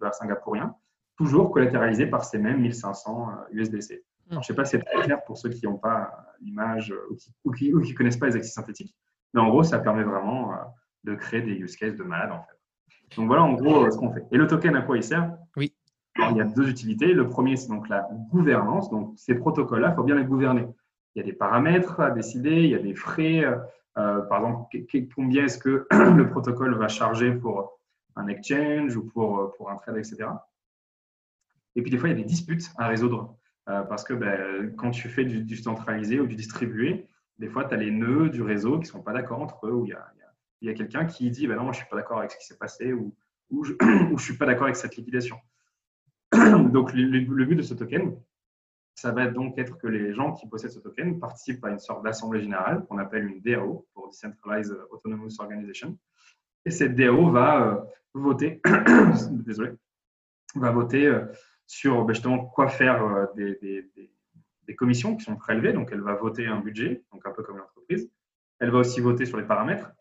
dollars 0.00 0.14
singapouriens, 0.14 0.74
toujours 1.16 1.50
collatéralisés 1.52 2.06
par 2.06 2.24
ces 2.24 2.38
mêmes 2.38 2.60
1500 2.60 3.28
USDC. 3.52 4.02
je 4.30 4.36
ne 4.36 4.42
sais 4.42 4.54
pas 4.54 4.64
si 4.64 4.72
c'est 4.72 4.82
très 4.82 5.02
clair 5.02 5.24
pour 5.24 5.38
ceux 5.38 5.48
qui 5.50 5.64
n'ont 5.66 5.78
pas 5.78 6.10
l'image 6.40 6.92
ou 7.44 7.52
qui 7.52 7.72
ne 7.72 7.94
connaissent 7.94 8.18
pas 8.18 8.26
les 8.26 8.36
actifs 8.36 8.52
synthétiques. 8.52 8.94
Mais 9.34 9.40
en 9.40 9.48
gros, 9.48 9.62
ça 9.62 9.78
permet 9.78 10.02
vraiment 10.02 10.52
euh, 10.52 10.56
de 11.04 11.14
créer 11.14 11.42
des 11.42 11.52
use 11.52 11.76
cases 11.76 11.96
de 11.96 12.02
malade 12.02 12.32
en 12.32 12.42
fait. 12.42 13.16
Donc 13.16 13.26
voilà 13.26 13.42
en 13.42 13.52
gros 13.52 13.84
euh, 13.84 13.90
ce 13.90 13.98
qu'on 13.98 14.12
fait. 14.12 14.24
Et 14.32 14.36
le 14.36 14.46
token, 14.46 14.74
à 14.76 14.82
quoi 14.82 14.96
il 14.96 15.02
sert? 15.02 15.36
Oui. 15.56 15.74
il 16.18 16.36
y 16.36 16.40
a 16.40 16.44
deux 16.44 16.68
utilités. 16.68 17.12
Le 17.12 17.28
premier, 17.28 17.56
c'est 17.56 17.68
donc 17.68 17.88
la 17.88 18.08
gouvernance. 18.30 18.90
Donc 18.90 19.14
ces 19.16 19.34
protocoles-là, 19.34 19.90
il 19.90 19.94
faut 19.94 20.04
bien 20.04 20.16
les 20.16 20.24
gouverner. 20.24 20.66
Il 21.14 21.20
y 21.20 21.22
a 21.22 21.24
des 21.24 21.32
paramètres 21.32 22.00
à 22.00 22.10
décider, 22.10 22.64
il 22.64 22.70
y 22.70 22.74
a 22.74 22.78
des 22.78 22.94
frais. 22.94 23.44
Euh, 23.98 24.20
par 24.22 24.38
exemple, 24.38 24.76
combien 25.14 25.44
est-ce 25.44 25.58
que 25.58 25.86
le 25.90 26.28
protocole 26.28 26.74
va 26.74 26.88
charger 26.88 27.32
pour 27.32 27.78
un 28.16 28.28
exchange 28.28 28.96
ou 28.96 29.04
pour, 29.06 29.54
pour 29.56 29.70
un 29.70 29.76
trade, 29.76 29.98
etc. 29.98 30.28
Et 31.74 31.82
puis 31.82 31.90
des 31.90 31.98
fois, 31.98 32.08
il 32.08 32.12
y 32.12 32.14
a 32.14 32.18
des 32.18 32.24
disputes 32.24 32.70
à 32.78 32.88
résoudre. 32.88 33.36
parce 33.66 34.04
que 34.04 34.14
ben, 34.14 34.74
quand 34.76 34.90
tu 34.90 35.08
fais 35.08 35.24
du, 35.24 35.42
du, 35.42 35.56
centralisé 35.56 36.20
ou 36.20 36.26
du 36.26 36.34
distribué, 36.34 37.06
des 37.38 37.48
fois, 37.48 37.64
tu 37.64 37.74
as 37.74 37.76
les 37.76 37.90
nœuds 37.90 38.30
du 38.30 38.42
réseau 38.42 38.74
qui 38.74 38.86
ne 38.86 38.92
sont 38.92 39.02
pas 39.02 39.12
d'accord 39.12 39.40
entre 39.40 39.66
eux, 39.66 39.72
où 39.72 39.84
il 39.84 39.94
y 40.62 40.70
a, 40.70 40.74
quelqu'un 40.74 41.04
qui 41.04 41.30
dit 41.30 41.46
bah 41.46 41.56
non, 41.56 41.64
moi, 41.64 41.72
je 41.72 41.78
ne 41.78 41.82
suis 41.82 41.90
pas 41.90 41.96
d'accord 41.96 42.18
avec 42.18 42.30
ce 42.30 42.38
qui 42.38 42.46
s'est 42.46 42.56
passé 42.56 42.92
ou, 42.92 43.14
ou 43.50 43.64
je 43.64 43.74
ne 44.12 44.18
suis 44.18 44.36
pas 44.36 44.46
d'accord 44.46 44.64
avec 44.64 44.76
cette 44.76 44.96
liquidation. 44.96 45.36
donc, 46.32 46.92
le, 46.94 47.44
but 47.44 47.56
de 47.56 47.62
ce 47.62 47.74
token, 47.74 48.16
ça 48.94 49.12
va 49.12 49.26
donc 49.26 49.58
être 49.58 49.76
que 49.78 49.86
les 49.86 50.14
gens 50.14 50.32
qui 50.32 50.48
possèdent 50.48 50.70
ce 50.70 50.80
token 50.80 51.20
participent 51.20 51.64
à 51.64 51.70
une 51.70 51.78
sorte 51.78 52.02
d'assemblée 52.02 52.40
générale 52.40 52.84
qu'on 52.86 52.98
appelle 52.98 53.26
une 53.26 53.40
DAO 53.40 53.86
pour 53.92 54.08
Decentralized 54.08 54.76
Autonomous 54.90 55.38
Organization. 55.38 55.98
Et 56.64 56.70
cette 56.70 56.94
DAO 56.94 57.30
va 57.30 57.62
euh, 57.62 57.80
voter, 58.14 58.62
désolé, 59.30 59.72
va 60.54 60.70
voter 60.70 61.06
euh, 61.06 61.26
sur 61.66 62.04
bah, 62.04 62.14
justement 62.14 62.46
quoi 62.46 62.68
faire 62.68 63.04
euh, 63.04 63.26
des 63.36 64.10
commissions 64.74 65.16
qui 65.16 65.24
sont 65.24 65.36
prélevées. 65.36 65.72
Donc, 65.72 65.90
elle 65.92 66.00
va 66.00 66.14
voter 66.14 66.46
un 66.46 66.60
budget, 66.60 67.04
donc 67.12 67.26
un 67.26 67.30
peu 67.30 67.42
comme 67.42 67.58
l'entreprise. 67.58 68.10
Elle 68.58 68.70
va 68.70 68.78
aussi 68.78 69.00
voter 69.00 69.26
sur 69.26 69.36
les 69.36 69.44
paramètres, 69.44 69.92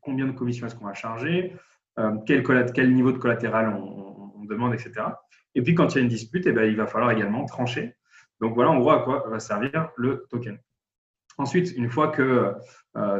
combien 0.00 0.26
de 0.26 0.32
commissions 0.32 0.66
est-ce 0.66 0.74
qu'on 0.74 0.86
va 0.86 0.94
charger, 0.94 1.54
euh, 1.98 2.16
quel, 2.26 2.92
niveau 2.92 3.12
de 3.12 3.18
collatéral 3.18 3.68
on, 3.74 4.44
demande, 4.44 4.74
etc. 4.74 4.92
Et 5.56 5.62
puis, 5.62 5.74
quand 5.74 5.94
il 5.94 5.98
y 5.98 5.98
a 5.98 6.02
une 6.02 6.08
dispute, 6.08 6.46
eh 6.46 6.52
ben, 6.52 6.70
il 6.70 6.76
va 6.76 6.86
falloir 6.86 7.10
également 7.10 7.44
trancher. 7.46 7.96
Donc, 8.40 8.54
voilà 8.54 8.70
en 8.70 8.78
gros 8.78 8.90
à 8.90 9.02
quoi 9.02 9.24
va 9.28 9.40
servir 9.40 9.90
le 9.96 10.24
token. 10.30 10.56
Ensuite, 11.38 11.72
une 11.76 11.90
fois 11.90 12.08
que 12.08 12.54
euh, 12.96 13.18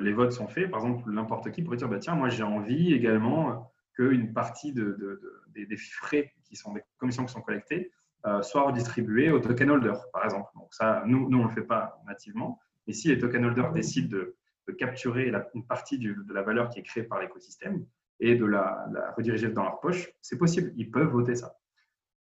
les 0.00 0.12
votes 0.12 0.32
sont 0.32 0.48
faits, 0.48 0.70
par 0.70 0.80
exemple, 0.80 1.10
n'importe 1.10 1.50
qui 1.52 1.62
pourrait 1.62 1.76
dire 1.76 1.88
bah, 1.88 1.98
Tiens, 1.98 2.14
moi, 2.14 2.28
j'ai 2.28 2.42
envie 2.42 2.92
également 2.92 3.70
qu'une 3.94 4.32
partie 4.32 4.72
des, 4.72 5.76
frais 5.76 6.32
qui 6.44 6.56
sont 6.56 6.72
des 6.72 6.82
commissions 6.98 7.24
qui 7.24 7.32
sont 7.32 7.40
collectées 7.40 7.90
euh, 7.90 7.97
soit 8.42 8.62
redistribuées 8.62 9.30
au 9.30 9.38
token 9.40 9.70
holder, 9.70 9.94
par 10.12 10.24
exemple. 10.24 10.50
Donc, 10.54 10.68
ça, 10.72 11.02
nous, 11.06 11.30
nous 11.30 11.38
on 11.38 11.44
ne 11.44 11.48
le 11.48 11.54
fait 11.54 11.66
pas 11.66 12.02
nativement, 12.06 12.58
et 12.86 12.92
si 12.92 13.08
les 13.08 13.18
token 13.18 13.44
holders 13.44 13.72
décident 13.72 14.08
de, 14.08 14.34
capturer 14.76 15.32
une 15.54 15.64
partie 15.64 15.98
de 15.98 16.14
la 16.30 16.42
valeur 16.42 16.68
qui 16.68 16.80
est 16.80 16.82
créée 16.82 17.02
par 17.02 17.18
l'écosystème 17.20 17.86
et 18.20 18.34
de 18.34 18.44
la, 18.44 19.14
rediriger 19.16 19.48
dans 19.48 19.62
leur 19.62 19.80
poche, 19.80 20.10
c'est 20.20 20.36
possible. 20.36 20.72
Ils 20.76 20.90
peuvent 20.90 21.08
voter 21.08 21.36
ça. 21.36 21.56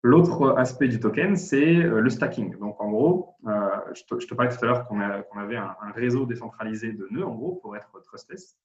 L'autre 0.01 0.55
aspect 0.57 0.89
du 0.89 0.99
token, 0.99 1.37
c'est 1.37 1.77
euh, 1.77 2.01
le 2.01 2.09
stacking. 2.09 2.57
Donc, 2.59 2.81
en 2.81 2.91
gros, 2.91 3.35
euh, 3.47 3.69
je, 3.93 4.03
te, 4.03 4.33
parlais 4.33 4.51
tout 4.51 4.63
à 4.65 4.67
l'heure 4.67 4.85
qu'on 4.85 4.99
avait 4.99 5.55
un, 5.55 5.75
réseau 5.95 6.25
décentralisé 6.25 6.91
de 6.91 7.07
nœuds, 7.09 7.25
en 7.25 7.35
gros, 7.35 7.55
pour 7.61 7.77
être 7.77 8.01
trustless. 8.01 8.57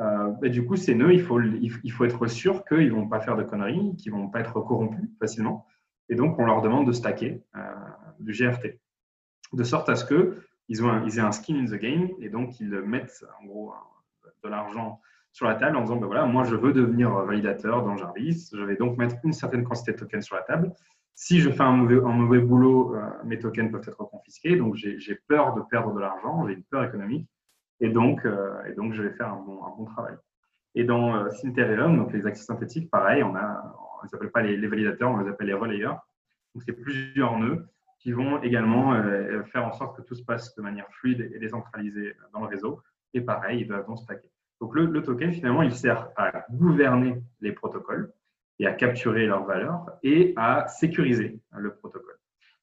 Euh, 0.00 0.32
et 0.44 0.50
du 0.50 0.64
coup, 0.64 0.76
ces 0.76 0.94
nœuds, 0.94 1.12
il 1.12 1.22
faut, 1.22 1.40
il 1.40 1.90
faut 1.90 2.04
être 2.04 2.28
sûr 2.28 2.64
qu'ils 2.64 2.86
ne 2.86 2.92
vont 2.92 3.08
pas 3.08 3.18
faire 3.18 3.36
de 3.36 3.42
conneries, 3.42 3.96
qu'ils 3.96 4.12
ne 4.12 4.18
vont 4.18 4.28
pas 4.28 4.40
être 4.40 4.60
corrompus 4.60 5.10
facilement. 5.18 5.66
Et 6.08 6.14
donc, 6.14 6.38
on 6.38 6.44
leur 6.44 6.62
demande 6.62 6.86
de 6.86 6.92
stacker 6.92 7.42
du 8.20 8.32
GRT. 8.32 8.78
De 9.52 9.64
sorte 9.64 9.88
à 9.88 9.96
ce 9.96 10.04
que 10.04 10.38
ils, 10.68 10.84
ont 10.84 10.90
un, 10.90 11.04
ils 11.04 11.18
aient 11.18 11.22
un 11.22 11.32
skin 11.32 11.56
in 11.56 11.66
the 11.66 11.80
game 11.80 12.08
et 12.20 12.28
donc 12.28 12.58
ils 12.58 12.68
mettent 12.80 13.24
en 13.40 13.46
gros 13.46 13.72
de 14.42 14.48
l'argent 14.48 15.00
sur 15.32 15.46
la 15.46 15.54
table 15.54 15.76
en 15.76 15.82
disant 15.82 15.96
ben 15.96 16.06
voilà, 16.06 16.24
moi 16.24 16.44
je 16.44 16.56
veux 16.56 16.72
devenir 16.72 17.10
validateur 17.10 17.84
dans 17.84 17.96
Jarvis, 17.96 18.50
je 18.52 18.62
vais 18.62 18.76
donc 18.76 18.96
mettre 18.96 19.16
une 19.22 19.32
certaine 19.32 19.64
quantité 19.64 19.92
de 19.92 19.98
tokens 19.98 20.24
sur 20.24 20.34
la 20.34 20.42
table. 20.42 20.72
Si 21.14 21.40
je 21.40 21.50
fais 21.50 21.62
un 21.62 21.72
mauvais, 21.72 21.96
un 21.96 22.12
mauvais 22.12 22.40
boulot, 22.40 22.94
euh, 22.94 23.00
mes 23.24 23.38
tokens 23.38 23.70
peuvent 23.70 23.86
être 23.86 24.04
confisqués, 24.04 24.56
donc 24.56 24.76
j'ai 24.76 25.14
peur 25.28 25.54
de 25.54 25.62
perdre 25.62 25.94
de 25.94 26.00
l'argent, 26.00 26.46
j'ai 26.46 26.54
une 26.54 26.62
peur 26.64 26.84
économique, 26.84 27.28
et 27.80 27.88
donc, 27.88 28.24
euh, 28.24 28.64
et 28.64 28.74
donc 28.74 28.92
je 28.92 29.02
vais 29.02 29.10
faire 29.10 29.28
un 29.28 29.42
bon, 29.42 29.64
un 29.64 29.76
bon 29.76 29.84
travail. 29.84 30.14
Et 30.74 30.84
dans 30.84 31.16
euh, 31.16 31.30
donc 31.88 32.12
les 32.12 32.26
actifs 32.26 32.44
synthétiques, 32.44 32.90
pareil, 32.90 33.22
on 33.22 33.34
a, 33.34 33.76
on 34.00 34.04
ne 34.04 34.08
les 34.08 34.14
appelle 34.14 34.30
pas 34.30 34.42
les, 34.42 34.56
les, 34.56 34.68
validateurs, 34.68 35.10
on 35.10 35.18
les 35.18 35.28
appelle 35.28 35.46
les 35.46 35.54
relayeurs. 35.54 36.06
Donc 36.54 36.62
c'est 36.64 36.72
plusieurs 36.72 37.38
nœuds 37.38 37.66
qui 37.98 38.12
vont 38.12 38.42
également 38.42 38.94
euh, 38.94 39.42
faire 39.44 39.66
en 39.66 39.72
sorte 39.72 39.96
que 39.96 40.02
tout 40.02 40.14
se 40.14 40.22
passe 40.22 40.54
de 40.54 40.62
manière 40.62 40.86
fluide 40.90 41.30
et 41.34 41.38
décentralisée 41.38 42.14
dans 42.32 42.40
le 42.40 42.46
réseau. 42.46 42.80
Et 43.14 43.20
pareil, 43.20 43.62
ils 43.62 43.68
doivent 43.68 43.86
donc 43.86 43.98
stacker. 43.98 44.30
Donc 44.60 44.74
le, 44.74 44.86
le, 44.86 45.02
token, 45.02 45.32
finalement, 45.32 45.62
il 45.62 45.72
sert 45.72 46.08
à 46.16 46.44
gouverner 46.50 47.20
les 47.40 47.52
protocoles 47.52 48.12
et 48.58 48.66
à 48.66 48.72
capturer 48.72 49.26
leurs 49.26 49.44
valeurs 49.44 49.86
et 50.02 50.32
à 50.36 50.66
sécuriser 50.68 51.40
le 51.56 51.74
protocole. 51.74 52.16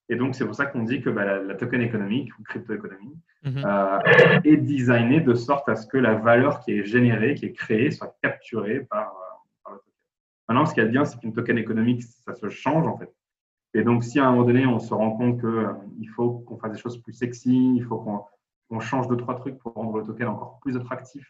Et 0.08 0.16
donc, 0.16 0.34
c'est 0.34 0.44
pour 0.44 0.54
ça 0.54 0.66
qu'on 0.66 0.82
dit 0.82 1.00
que 1.00 1.08
bah, 1.08 1.40
la, 1.40 1.54
token 1.54 1.80
économique 1.80 2.30
ou 2.38 2.42
crypto-économie 2.42 3.16
mhm. 3.42 3.64
euh, 3.64 3.98
est 4.44 4.56
designée 4.56 5.20
de 5.20 5.34
sorte 5.34 5.68
à 5.68 5.76
ce 5.76 5.86
que 5.86 5.96
la 5.96 6.14
valeur 6.14 6.60
qui 6.60 6.72
est 6.72 6.84
générée, 6.84 7.34
qui 7.34 7.46
est 7.46 7.52
créée, 7.52 7.90
soit 7.90 8.14
capturée 8.22 8.80
par, 8.80 9.08
euh, 9.08 9.36
par 9.64 9.72
le 9.74 9.78
token. 9.78 9.94
Maintenant, 10.48 10.66
ce 10.66 10.74
qu'il 10.74 10.82
y 10.82 10.84
a 10.84 10.86
de 10.86 10.92
bien, 10.92 11.04
c'est 11.04 11.18
qu'une 11.18 11.32
token 11.32 11.58
économique, 11.58 12.02
ça 12.02 12.34
se 12.34 12.48
change 12.48 12.86
en 12.86 12.98
fait. 12.98 13.12
Et 13.74 13.82
donc, 13.82 14.04
si 14.04 14.20
à 14.20 14.26
un 14.28 14.32
moment 14.32 14.44
donné, 14.44 14.66
on 14.66 14.78
se 14.78 14.94
rend 14.94 15.16
compte 15.16 15.40
qu'il 15.40 15.48
euh, 15.48 16.12
faut 16.14 16.30
qu'on 16.30 16.58
fasse 16.58 16.72
des 16.72 16.78
choses 16.78 17.02
plus 17.02 17.12
sexy, 17.12 17.74
il 17.76 17.82
faut 17.82 17.98
qu'on 17.98 18.80
change 18.80 19.08
deux, 19.08 19.16
trois 19.16 19.34
trucs 19.34 19.58
pour 19.58 19.72
rendre 19.74 19.98
le 19.98 20.04
token 20.04 20.28
encore 20.28 20.58
plus 20.60 20.76
attractif 20.76 21.28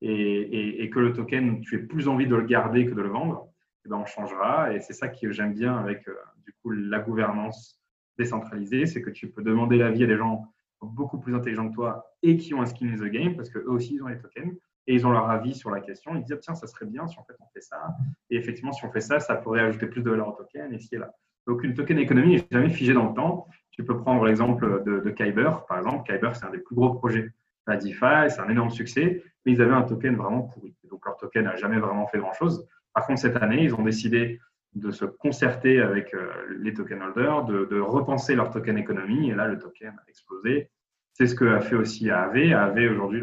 et, 0.00 0.90
que 0.92 0.98
le 0.98 1.12
token, 1.12 1.60
tu 1.60 1.76
aies 1.76 1.82
plus 1.82 2.08
envie 2.08 2.26
de 2.26 2.34
le 2.34 2.42
garder 2.42 2.86
que 2.86 2.94
de 2.94 3.02
le 3.02 3.08
vendre, 3.08 3.48
eh 3.84 3.88
ben 3.88 3.96
on 3.96 4.04
changera. 4.04 4.74
Et 4.74 4.80
c'est 4.80 4.94
ça 4.94 5.08
que 5.08 5.30
j'aime 5.30 5.54
bien 5.54 5.76
avec 5.76 6.04
du 6.44 6.52
coup, 6.60 6.70
la 6.70 6.98
gouvernance 6.98 7.80
décentralisé, 8.18 8.86
c'est 8.86 9.00
que 9.00 9.10
tu 9.10 9.30
peux 9.30 9.42
demander 9.42 9.76
l'avis 9.76 10.04
à 10.04 10.06
des 10.06 10.16
gens 10.16 10.52
beaucoup 10.80 11.18
plus 11.18 11.34
intelligents 11.34 11.68
que 11.68 11.74
toi 11.74 12.04
et 12.22 12.36
qui 12.36 12.54
ont 12.54 12.62
un 12.62 12.66
skin 12.66 12.88
in 12.88 12.96
the 12.96 13.10
game 13.10 13.36
parce 13.36 13.48
qu'eux 13.50 13.68
aussi 13.68 13.94
ils 13.94 14.02
ont 14.02 14.08
les 14.08 14.18
tokens 14.18 14.52
et 14.86 14.94
ils 14.94 15.06
ont 15.06 15.10
leur 15.10 15.30
avis 15.30 15.54
sur 15.54 15.70
la 15.70 15.80
question. 15.80 16.14
Ils 16.14 16.24
disent 16.24 16.38
tiens, 16.40 16.54
ça 16.54 16.66
serait 16.66 16.86
bien 16.86 17.06
si 17.06 17.18
en 17.18 17.24
fait 17.24 17.34
on 17.40 17.46
fait 17.52 17.60
ça. 17.60 17.94
Et 18.30 18.36
effectivement, 18.36 18.72
si 18.72 18.84
on 18.84 18.90
fait 18.90 19.00
ça, 19.00 19.20
ça 19.20 19.36
pourrait 19.36 19.60
ajouter 19.60 19.86
plus 19.86 20.02
de 20.02 20.10
valeur 20.10 20.28
au 20.28 20.32
token 20.32 20.72
ici 20.74 20.94
et 20.94 20.98
là. 20.98 21.12
Donc 21.46 21.64
une 21.64 21.74
token 21.74 21.98
économie 21.98 22.36
n'est 22.36 22.46
jamais 22.50 22.70
figée 22.70 22.92
dans 22.92 23.08
le 23.08 23.14
temps. 23.14 23.48
Tu 23.70 23.84
peux 23.84 23.98
prendre 23.98 24.24
l'exemple 24.24 24.82
de, 24.84 25.00
de 25.00 25.10
Kyber, 25.10 25.64
par 25.66 25.78
exemple. 25.78 26.10
Kyber, 26.10 26.34
c'est 26.34 26.44
un 26.44 26.50
des 26.50 26.58
plus 26.58 26.76
gros 26.76 26.94
projets 26.94 27.32
la 27.66 27.76
DeFi, 27.76 28.30
c'est 28.30 28.40
un 28.40 28.48
énorme 28.48 28.70
succès, 28.70 29.22
mais 29.44 29.52
ils 29.52 29.62
avaient 29.62 29.74
un 29.74 29.82
token 29.82 30.16
vraiment 30.16 30.42
pourri. 30.42 30.74
Donc 30.90 31.04
leur 31.04 31.16
token 31.16 31.44
n'a 31.44 31.56
jamais 31.56 31.78
vraiment 31.78 32.06
fait 32.06 32.18
grand-chose. 32.18 32.66
Par 32.92 33.06
contre, 33.06 33.20
cette 33.20 33.36
année, 33.36 33.64
ils 33.64 33.74
ont 33.74 33.82
décidé 33.82 34.40
de 34.74 34.90
se 34.90 35.04
concerter 35.04 35.80
avec 35.80 36.14
euh, 36.14 36.30
les 36.60 36.72
token 36.72 37.02
holders, 37.02 37.44
de, 37.44 37.80
repenser 37.80 38.34
leur 38.34 38.50
token 38.50 38.78
économie. 38.78 39.30
Et 39.30 39.34
là, 39.34 39.46
le 39.46 39.58
token 39.58 39.90
a 39.90 40.08
explosé. 40.08 40.70
C'est 41.12 41.26
ce 41.26 41.34
que 41.34 41.44
a 41.44 41.60
fait 41.60 41.76
aussi 41.76 42.10
AAV. 42.10 42.52
AAV, 42.52 42.90
aujourd'hui, 42.90 43.22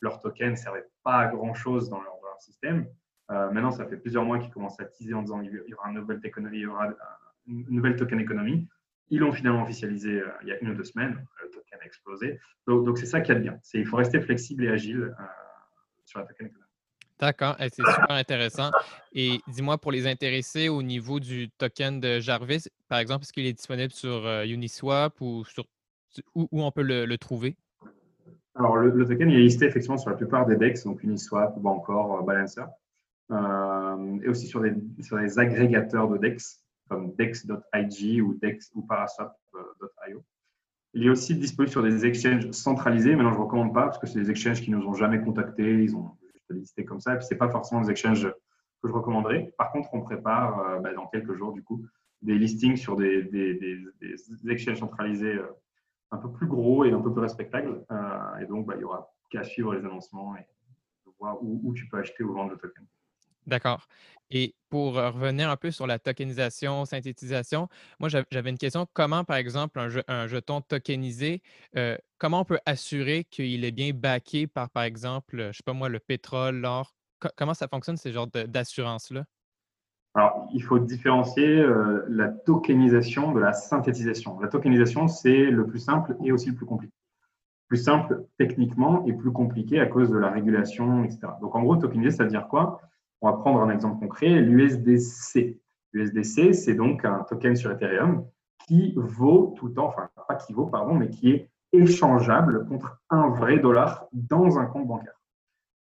leur 0.00 0.20
token 0.20 0.56
servait 0.56 0.84
pas 1.08 1.26
grand-chose 1.28 1.88
dans, 1.88 2.00
leur, 2.02 2.14
système. 2.40 2.86
Euh, 3.32 3.50
maintenant, 3.50 3.72
ça 3.72 3.84
fait 3.84 3.96
plusieurs 3.96 4.24
mois 4.24 4.38
qu'ils 4.38 4.52
commencent 4.52 4.78
à 4.78 4.84
teaser 4.84 5.12
en 5.14 5.22
disant 5.22 5.40
qu'il 5.40 5.60
y 5.66 5.74
aura 5.74 5.88
une 5.88 5.96
nouvelle, 5.96 6.20
il 6.22 6.60
y 6.60 6.66
aura 6.66 6.88
une 7.48 7.66
nouvelle 7.68 7.96
token 7.96 8.20
économie. 8.20 8.68
Ils 9.10 9.18
l'ont 9.18 9.32
finalement 9.32 9.64
officialisé 9.64 10.20
euh, 10.20 10.28
il 10.42 10.48
y 10.48 10.52
a 10.52 10.58
une 10.60 10.70
ou 10.70 10.74
deux 10.74 10.84
semaines. 10.84 11.26
Le 11.42 11.50
token 11.50 11.78
a 11.82 11.84
explosé. 11.84 12.38
Donc, 12.68 12.96
c'est 12.98 13.06
ça 13.06 13.20
qui 13.20 13.32
est 13.32 13.40
bien. 13.40 13.58
Il 13.74 13.86
faut 13.86 13.96
rester 13.96 14.20
flexible 14.20 14.64
et 14.64 14.68
agile 14.68 15.16
sur 16.04 16.20
la 16.20 16.26
token 16.26 16.46
économie. 16.46 16.68
D'accord, 17.18 17.56
c'est 17.58 17.74
super 17.74 18.10
intéressant. 18.10 18.70
Et 19.12 19.40
dis-moi, 19.48 19.78
pour 19.78 19.90
les 19.90 20.06
intéresser 20.06 20.68
au 20.68 20.82
niveau 20.82 21.18
du 21.18 21.50
token 21.50 21.98
de 21.98 22.20
Jarvis, 22.20 22.68
par 22.88 23.00
exemple, 23.00 23.24
est-ce 23.24 23.32
qu'il 23.32 23.46
est 23.46 23.52
disponible 23.52 23.92
sur 23.92 24.24
euh, 24.24 24.44
Uniswap 24.44 25.20
ou 25.20 25.44
sur, 25.44 25.64
où, 26.34 26.48
on 26.52 26.70
peut 26.70 26.82
le, 26.82 27.18
trouver? 27.18 27.56
Alors, 28.58 28.76
le, 28.76 29.06
token 29.06 29.30
il 29.30 29.38
est 29.38 29.42
listé 29.42 29.66
effectivement 29.66 29.98
sur 29.98 30.10
la 30.10 30.16
plupart 30.16 30.44
des 30.46 30.56
DEX, 30.56 30.84
donc 30.84 31.02
Uniswap 31.04 31.54
ou 31.56 31.68
encore 31.68 32.18
euh, 32.18 32.22
Balancer, 32.22 32.64
euh, 33.30 34.18
et 34.22 34.28
aussi 34.28 34.46
sur 34.46 34.60
des, 34.60 34.74
sur 35.00 35.18
des 35.18 35.38
agrégateurs 35.38 36.08
de 36.08 36.18
DEX 36.18 36.64
comme 36.88 37.14
dex.ig 37.14 38.22
ou 38.22 38.34
dex 38.34 38.70
ou 38.74 38.82
paraswap.io. 38.82 40.24
Il 40.94 41.06
est 41.06 41.10
aussi 41.10 41.36
disponible 41.36 41.70
sur 41.70 41.82
des 41.82 42.06
exchanges 42.06 42.50
centralisés. 42.50 43.14
Maintenant, 43.14 43.32
je 43.32 43.38
ne 43.38 43.42
recommande 43.42 43.74
pas 43.74 43.82
parce 43.82 43.98
que 43.98 44.06
c'est 44.06 44.18
des 44.18 44.30
exchanges 44.30 44.62
qui 44.62 44.70
ne 44.70 44.78
nous 44.78 44.86
ont 44.86 44.94
jamais 44.94 45.20
contactés. 45.20 45.84
Ils 45.84 45.94
ont 45.94 46.12
lister 46.50 46.84
comme 46.84 47.00
ça. 47.00 47.14
Et 47.14 47.18
puis, 47.18 47.26
ce 47.26 47.34
n'est 47.34 47.38
pas 47.38 47.50
forcément 47.50 47.82
des 47.82 47.90
exchanges 47.90 48.26
que 48.82 48.88
je 48.88 48.92
recommanderais. 48.92 49.52
Par 49.58 49.70
contre, 49.70 49.90
on 49.92 50.00
prépare 50.00 50.60
euh, 50.60 50.78
bah, 50.78 50.94
dans 50.94 51.06
quelques 51.06 51.34
jours, 51.34 51.52
du 51.52 51.62
coup, 51.62 51.84
des 52.22 52.34
listings 52.38 52.76
sur 52.76 52.96
des, 52.96 53.22
des, 53.22 53.54
des, 53.54 54.50
exchanges 54.50 54.78
centralisés 54.78 55.34
euh, 55.34 55.46
un 56.10 56.16
peu 56.16 56.30
plus 56.30 56.46
gros 56.46 56.84
et 56.84 56.92
un 56.92 57.00
peu 57.00 57.12
plus 57.12 57.22
respectables. 57.22 57.84
Euh, 57.90 58.38
et 58.40 58.46
donc, 58.46 58.66
bah, 58.66 58.74
il 58.76 58.80
y 58.80 58.84
aura 58.84 59.12
qu'à 59.30 59.44
suivre 59.44 59.74
les 59.74 59.84
annoncements 59.84 60.36
et 60.36 60.46
voir 61.18 61.42
où, 61.42 61.74
tu 61.74 61.88
peux 61.88 61.98
acheter 61.98 62.22
ou 62.22 62.32
vendre 62.32 62.52
le 62.52 62.58
token. 62.58 62.86
D'accord. 63.46 63.88
Et 64.30 64.54
pour 64.68 64.94
revenir 64.94 65.50
un 65.50 65.56
peu 65.56 65.70
sur 65.70 65.86
la 65.86 65.98
tokenisation, 65.98 66.84
synthétisation, 66.84 67.68
moi 67.98 68.08
j'avais 68.08 68.50
une 68.50 68.58
question. 68.58 68.86
Comment, 68.92 69.24
par 69.24 69.36
exemple, 69.36 69.80
un, 69.80 70.26
jeton 70.28 70.60
tokenisé, 70.60 71.42
comment 72.18 72.42
on 72.42 72.44
peut 72.44 72.60
assurer 72.66 73.24
qu'il 73.24 73.64
est 73.64 73.72
bien 73.72 73.92
backé 73.94 74.46
par, 74.46 74.70
par 74.70 74.84
exemple, 74.84 75.38
je 75.38 75.46
ne 75.48 75.52
sais 75.52 75.62
pas 75.64 75.72
moi, 75.72 75.88
le 75.88 75.98
pétrole, 75.98 76.56
l'or? 76.56 76.94
comment 77.36 77.54
ça 77.54 77.68
fonctionne, 77.68 77.96
ces 77.96 78.12
genres 78.12 78.28
d'assurance-là? 78.28 79.24
Alors, 80.18 80.48
il 80.52 80.64
faut 80.64 80.80
différencier 80.80 81.64
la 82.08 82.26
tokenisation 82.26 83.30
de 83.30 83.38
la 83.38 83.52
synthétisation. 83.52 84.40
La 84.40 84.48
tokenisation, 84.48 85.06
c'est 85.06 85.44
le 85.44 85.64
plus 85.64 85.78
simple 85.78 86.16
et 86.24 86.32
aussi 86.32 86.48
le 86.48 86.56
plus 86.56 86.66
compliqué. 86.66 86.92
Plus 87.68 87.76
simple 87.76 88.24
techniquement 88.36 89.06
et 89.06 89.12
plus 89.12 89.30
compliqué 89.30 89.78
à 89.78 89.86
cause 89.86 90.10
de 90.10 90.18
la 90.18 90.28
régulation, 90.28 91.04
etc. 91.04 91.20
Donc, 91.40 91.54
en 91.54 91.62
gros, 91.62 91.76
tokeniser, 91.76 92.10
ça 92.10 92.24
veut 92.24 92.30
dire 92.30 92.48
quoi? 92.48 92.80
On 93.20 93.30
va 93.30 93.36
prendre 93.36 93.60
un 93.62 93.70
exemple 93.70 94.00
concret, 94.00 94.40
l'USDC. 94.40 95.56
L'USDC, 95.92 96.52
c'est 96.52 96.74
donc 96.74 97.04
un 97.04 97.20
token 97.28 97.54
sur 97.54 97.70
Ethereum 97.70 98.24
qui 98.66 98.94
vaut 98.96 99.54
tout 99.56 99.68
le 99.68 99.74
temps, 99.74 99.86
enfin 99.86 100.08
pas 100.26 100.34
qui 100.34 100.52
vaut, 100.52 100.66
pardon, 100.66 100.94
mais 100.94 101.10
qui 101.10 101.30
est 101.30 101.48
échangeable 101.72 102.66
contre 102.66 103.00
un 103.08 103.28
vrai 103.28 103.60
dollar 103.60 104.08
dans 104.12 104.58
un 104.58 104.66
compte 104.66 104.88
bancaire. 104.88 105.17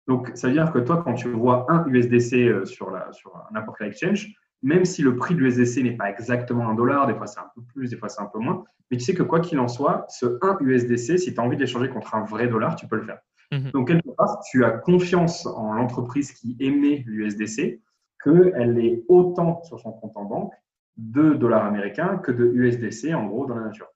Donc, 0.08 0.30
ça 0.34 0.48
veut 0.48 0.52
dire 0.52 0.72
que 0.72 0.78
toi, 0.78 1.02
quand 1.04 1.14
tu 1.14 1.28
vois 1.28 1.66
un 1.70 1.86
USDC 1.86 2.34
euh, 2.34 2.64
sur, 2.64 2.90
la, 2.90 3.12
sur 3.12 3.32
n'importe 3.52 3.78
quel 3.78 3.88
exchange, 3.88 4.34
même 4.62 4.84
si 4.84 5.02
le 5.02 5.16
prix 5.16 5.34
de 5.34 5.40
l'USDC 5.40 5.82
n'est 5.82 5.96
pas 5.96 6.10
exactement 6.10 6.68
un 6.68 6.74
dollar, 6.74 7.06
des 7.06 7.14
fois 7.14 7.26
c'est 7.26 7.40
un 7.40 7.50
peu 7.54 7.62
plus, 7.62 7.90
des 7.90 7.96
fois 7.96 8.08
c'est 8.08 8.22
un 8.22 8.26
peu 8.26 8.38
moins, 8.38 8.64
mais 8.90 8.96
tu 8.96 9.04
sais 9.04 9.14
que 9.14 9.22
quoi 9.22 9.40
qu'il 9.40 9.58
en 9.58 9.68
soit, 9.68 10.06
ce 10.08 10.38
1 10.40 10.58
USDC, 10.60 11.18
si 11.18 11.34
tu 11.34 11.40
as 11.40 11.42
envie 11.42 11.56
de 11.56 11.62
l'échanger 11.62 11.88
contre 11.88 12.14
un 12.14 12.24
vrai 12.24 12.46
dollar, 12.46 12.76
tu 12.76 12.86
peux 12.86 12.96
le 12.96 13.04
faire. 13.04 13.18
Mhm. 13.52 13.70
Donc, 13.72 13.88
quelque 13.88 14.10
part, 14.16 14.40
tu 14.50 14.64
as 14.64 14.70
confiance 14.70 15.46
en 15.46 15.72
l'entreprise 15.72 16.32
qui 16.32 16.56
émet 16.60 17.04
l'USDC 17.06 17.80
qu'elle 18.22 18.78
est 18.78 19.04
autant 19.08 19.62
sur 19.64 19.80
son 19.80 19.92
compte 19.92 20.16
en 20.16 20.24
banque 20.24 20.52
de 20.96 21.34
dollars 21.34 21.64
américains 21.64 22.18
que 22.18 22.32
de 22.32 22.44
USDC, 22.44 23.14
en 23.14 23.26
gros, 23.26 23.46
dans 23.46 23.56
la 23.56 23.64
nature. 23.64 23.88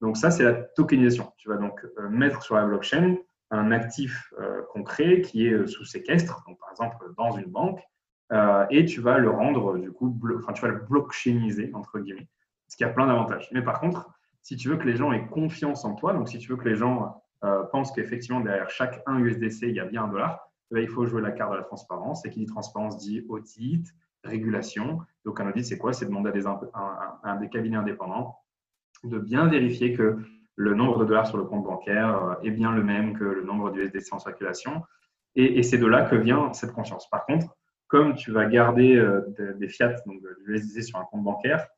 Donc, 0.00 0.16
ça, 0.16 0.30
c'est 0.30 0.44
la 0.44 0.54
tokenisation. 0.54 1.32
Tu 1.36 1.48
vas 1.48 1.56
donc 1.56 1.84
euh, 1.98 2.08
mettre 2.08 2.42
sur 2.42 2.56
la 2.56 2.66
blockchain 2.66 3.16
un 3.52 3.70
actif 3.70 4.32
euh, 4.40 4.62
concret 4.72 5.20
qui 5.20 5.46
est 5.46 5.52
euh, 5.52 5.66
sous 5.66 5.84
séquestre, 5.84 6.42
donc 6.46 6.58
par 6.58 6.70
exemple 6.70 6.96
dans 7.16 7.32
une 7.32 7.50
banque, 7.50 7.80
et 8.70 8.86
tu 8.86 9.02
vas 9.02 9.18
le 9.18 9.28
rendre, 9.28 9.76
du 9.76 9.92
coup, 9.92 10.18
enfin, 10.38 10.54
tu 10.54 10.62
vas 10.62 10.68
le 10.68 10.86
blockchainiser, 10.88 11.70
entre 11.74 11.98
guillemets, 11.98 12.28
ce 12.66 12.78
qui 12.78 12.84
a 12.84 12.88
plein 12.88 13.06
d'avantages. 13.06 13.50
Mais 13.52 13.60
par 13.60 13.78
contre, 13.78 14.08
si 14.40 14.56
tu 14.56 14.70
veux 14.70 14.78
que 14.78 14.86
les 14.86 14.96
gens 14.96 15.12
aient 15.12 15.26
confiance 15.26 15.84
en 15.84 15.94
toi, 15.94 16.14
donc 16.14 16.30
si 16.30 16.38
tu 16.38 16.48
veux 16.48 16.56
que 16.56 16.66
les 16.66 16.74
gens 16.74 17.22
euh, 17.44 17.64
pense 17.64 17.92
qu'effectivement, 17.92 18.40
derrière 18.40 18.70
chaque 18.70 19.02
1 19.06 19.18
USDC, 19.18 19.62
il 19.62 19.74
y 19.74 19.80
a 19.80 19.84
bien 19.84 20.04
un 20.04 20.08
dollar, 20.08 20.48
eh 20.74 20.82
il 20.82 20.88
faut 20.88 21.06
jouer 21.06 21.22
la 21.22 21.32
carte 21.32 21.52
de 21.52 21.56
la 21.56 21.62
transparence. 21.62 22.24
Et 22.24 22.30
qui 22.30 22.40
dit 22.40 22.46
transparence 22.46 22.98
dit 22.98 23.24
audit, 23.28 23.86
régulation. 24.24 25.00
Donc, 25.24 25.40
un 25.40 25.48
audit, 25.48 25.64
c'est 25.64 25.78
quoi? 25.78 25.92
C'est 25.92 26.06
demander 26.06 26.30
à 26.30 27.36
des, 27.40 27.48
cabinets 27.48 27.76
indépendants 27.76 28.38
de 29.04 29.18
bien 29.18 29.46
vérifier 29.48 29.94
que 29.94 30.18
le 30.56 30.74
nombre 30.74 30.98
de 30.98 31.04
dollars 31.04 31.26
sur 31.26 31.38
le 31.38 31.44
compte 31.44 31.64
bancaire 31.64 32.22
euh, 32.22 32.34
est 32.42 32.50
bien 32.50 32.72
le 32.72 32.82
même 32.82 33.18
que 33.18 33.24
le 33.24 33.42
nombre 33.42 33.70
d'USDC 33.70 34.12
en 34.12 34.18
circulation. 34.18 34.82
Et, 35.34 35.62
c'est 35.62 35.78
de 35.78 35.86
là 35.86 36.02
que 36.02 36.14
vient 36.14 36.52
cette 36.52 36.72
conscience. 36.72 37.08
Par 37.08 37.24
contre, 37.24 37.56
comme 37.88 38.14
tu 38.14 38.32
vas 38.32 38.44
garder 38.44 38.96
euh, 38.96 39.22
des 39.56 39.68
fiat, 39.68 39.94
donc 40.04 40.20
de 40.20 40.36
l'USDC 40.44 40.82
sur 40.82 40.98
un 40.98 41.04
compte 41.04 41.24
bancaire, 41.24 41.68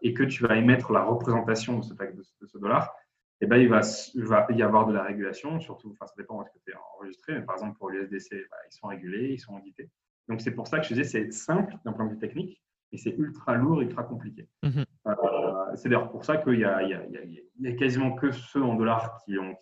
et 0.00 0.14
que 0.14 0.22
tu 0.22 0.42
vas 0.44 0.56
émettre 0.56 0.92
la 0.92 1.02
représentation 1.02 1.78
de 1.78 1.84
ce, 1.84 1.92
de 1.92 2.46
ce 2.46 2.56
dollar, 2.58 2.94
eh 3.40 3.46
ben, 3.46 3.56
il, 3.56 3.68
va, 3.68 3.80
va, 4.14 4.46
y 4.50 4.62
avoir 4.62 4.86
de 4.86 4.92
la 4.92 5.02
régulation, 5.02 5.60
surtout, 5.60 5.90
enfin, 5.90 6.06
ça 6.06 6.14
dépend 6.16 6.40
de 6.40 6.46
ce 6.46 6.50
que 6.50 6.58
tu 6.64 6.70
es 6.70 6.74
enregistré, 6.96 7.34
mais 7.34 7.42
par 7.42 7.56
exemple 7.56 7.76
pour 7.76 7.90
l'USDC, 7.90 8.30
bah, 8.50 8.56
ils 8.70 8.74
sont 8.74 8.86
régulés, 8.86 9.32
ils 9.32 9.38
sont 9.38 9.54
audités. 9.54 9.90
Donc 10.28 10.40
c'est 10.40 10.52
pour 10.52 10.66
ça 10.66 10.78
que 10.78 10.84
je 10.84 10.94
disais 10.94 11.04
c'est 11.04 11.30
simple 11.32 11.76
d'un 11.84 11.92
point 11.92 12.06
de 12.06 12.12
vue 12.12 12.18
technique, 12.18 12.62
et 12.92 12.96
c'est 12.96 13.14
ultra 13.18 13.54
lourd, 13.54 13.82
ultra 13.82 14.04
compliqué. 14.04 14.48
Mhm. 14.62 14.84
Euh, 15.08 15.43
c'est 15.74 15.88
d'ailleurs 15.88 16.10
pour 16.10 16.24
ça 16.24 16.36
qu'il 16.36 16.58
y, 16.58 16.64
a 16.64 17.72
quasiment 17.78 18.12
que 18.12 18.30
ceux 18.32 18.62
en 18.62 18.74
dollars 18.74 19.18
qui 19.24 19.38
ont, 19.38 19.56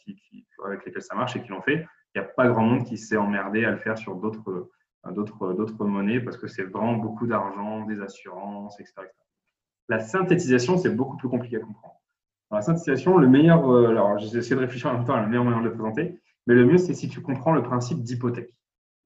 avec 0.65 0.85
lesquels 0.85 1.03
ça 1.03 1.15
marche 1.15 1.37
et 1.37 1.43
qui 1.43 1.49
l'ont 1.51 1.63
fait. 1.63 1.87
Il 2.15 2.21
n'y 2.21 2.27
a 2.27 2.29
pas 2.29 2.49
grand 2.49 2.65
monde 2.65 2.85
qui 2.85 2.99
s'est 2.99 3.17
emmerdé 3.17 3.65
à 3.65 3.71
le 3.71 3.79
faire 3.79 3.97
sur 3.97 4.17
d'autres 4.17 4.71
d'autres 5.11 5.85
monnaies 5.85 6.21
parce 6.21 6.37
que 6.37 6.47
c'est 6.47 6.63
vraiment 6.63 6.95
beaucoup 6.95 7.27
d'argent, 7.27 7.85
des 7.87 8.01
assurances, 8.01 8.79
etc., 8.79 8.95
La 9.89 9.99
synthétisation, 9.99 10.79
c'est 10.79 10.95
beaucoup 10.95 11.17
plus 11.17 11.29
compliqué 11.29 11.57
à 11.57 11.61
comprendre. 11.61 11.97
La 12.53 12.63
synthétisation, 12.63 13.19
le 13.19 13.29
meilleur, 13.29 13.69
euh, 13.69 13.89
alors 13.89 14.19
j'ai 14.19 14.39
essayé 14.39 14.55
de 14.55 14.61
réfléchir 14.61 14.91
en 14.91 14.95
même 14.95 15.05
temps 15.05 15.15
à 15.15 15.23
le 15.23 15.27
meilleur 15.27 15.45
moyen 15.45 15.61
de 15.61 15.65
le 15.65 15.73
présenter, 15.73 16.21
mais 16.47 16.55
le 16.55 16.67
mieux, 16.67 16.79
c'est 16.79 16.95
si 16.95 17.09
tu 17.09 17.21
comprends 17.21 17.53
le 17.53 17.63
principe 17.63 18.03
d'hypothèque. 18.03 18.55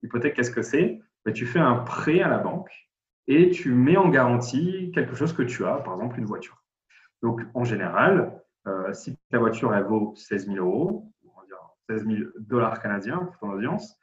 Hypothèque, 0.03 0.35
qu'est-ce 0.35 0.51
que 0.51 0.61
c'est? 0.61 0.99
Ben, 1.25 1.33
Tu 1.33 1.45
fais 1.45 1.59
un 1.59 1.75
prêt 1.75 2.21
à 2.21 2.27
la 2.27 2.37
banque 2.37 2.71
et 3.27 3.49
tu 3.49 3.71
mets 3.71 3.97
en 3.97 4.09
garantie 4.09 4.91
quelque 4.93 5.15
chose 5.15 5.33
que 5.33 5.43
tu 5.43 5.65
as, 5.65 5.77
par 5.77 5.95
exemple 5.95 6.19
une 6.19 6.25
voiture. 6.25 6.61
Donc, 7.21 7.41
en 7.53 7.63
général, 7.63 8.41
euh, 8.67 8.93
si 8.93 9.17
ta 9.31 9.39
voiture 9.39 9.73
elle 9.73 9.83
vaut 9.83 10.13
16 10.15 10.47
000 10.47 10.57
euros, 10.57 11.11
on 11.25 11.39
va 11.39 11.45
dire 11.45 11.57
16 11.89 12.05
000 12.05 12.29
dollars 12.39 12.81
canadiens 12.81 13.17
pour 13.17 13.37
ton 13.37 13.51
audience, 13.51 13.97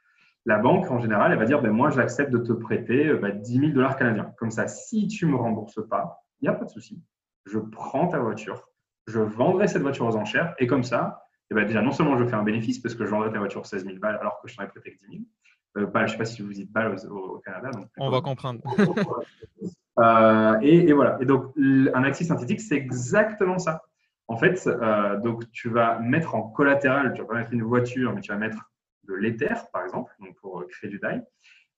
la 0.45 0.59
banque, 0.59 0.89
en 0.91 0.99
général, 0.99 1.31
elle 1.31 1.39
va 1.39 1.45
dire 1.45 1.61
ben, 1.61 1.71
Moi, 1.71 1.89
j'accepte 1.89 2.31
de 2.31 2.37
te 2.37 2.53
prêter 2.53 3.05
10 3.05 3.09
euh, 3.09 3.19
000 3.19 3.21
ben, 3.21 3.73
dollars 3.73 3.97
canadiens. 3.97 4.33
Comme 4.37 4.51
ça, 4.51 4.67
si 4.67 5.07
tu 5.07 5.25
ne 5.25 5.31
me 5.31 5.37
rembourses 5.37 5.81
pas, 5.87 6.23
il 6.41 6.45
n'y 6.45 6.49
a 6.49 6.53
pas 6.53 6.65
de 6.65 6.69
souci. 6.69 7.01
Je 7.45 7.59
prends 7.59 8.07
ta 8.07 8.19
voiture, 8.19 8.69
je 9.07 9.19
vendrai 9.19 9.67
cette 9.67 9.81
voiture 9.81 10.05
aux 10.05 10.15
enchères, 10.15 10.55
et 10.57 10.67
comme 10.67 10.83
ça, 10.83 11.25
eh 11.51 11.55
ben, 11.55 11.65
déjà, 11.65 11.81
non 11.81 11.91
seulement 11.91 12.17
je 12.17 12.25
fais 12.25 12.35
un 12.35 12.43
bénéfice 12.43 12.79
parce 12.79 12.95
que 12.95 13.05
je 13.05 13.11
vendrai 13.11 13.31
ta 13.31 13.39
voiture 13.39 13.65
16 13.65 13.85
000 13.85 13.97
balles 13.99 14.17
alors 14.19 14.39
que 14.41 14.47
je 14.47 14.55
t'en 14.55 14.63
ai 14.63 14.67
prêté 14.67 14.91
que 14.93 14.97
10 14.97 15.17
000. 15.17 15.23
Euh, 15.77 15.87
je 15.93 15.99
ne 15.99 16.07
sais 16.07 16.17
pas 16.17 16.25
si 16.25 16.41
vous 16.41 16.53
dites 16.53 16.71
balles 16.71 16.95
au, 17.09 17.39
Canada. 17.39 17.71
On 17.97 18.09
va 18.09 18.21
comprendre. 18.21 18.61
Euh, 19.97 20.59
et, 20.61 20.91
voilà. 20.91 21.17
Et 21.21 21.25
donc, 21.25 21.53
un 21.57 22.03
actif 22.03 22.27
synthétique, 22.27 22.59
c'est 22.59 22.75
exactement 22.75 23.57
ça. 23.59 23.81
En 24.27 24.35
fait, 24.35 24.67
donc, 25.23 25.49
tu 25.53 25.69
vas 25.69 25.99
mettre 25.99 26.35
en 26.35 26.41
collatéral, 26.41 27.13
tu 27.13 27.21
vas 27.21 27.27
pas 27.29 27.35
mettre 27.35 27.53
une 27.53 27.63
voiture, 27.63 28.11
mais 28.13 28.19
tu 28.19 28.29
vas 28.33 28.37
mettre 28.37 28.69
de 29.07 29.13
l'éther, 29.13 29.69
par 29.71 29.83
exemple, 29.83 30.13
donc 30.19 30.35
pour 30.35 30.61
euh, 30.61 30.67
créer 30.67 30.89
du 30.89 30.99
DAI. 30.99 31.21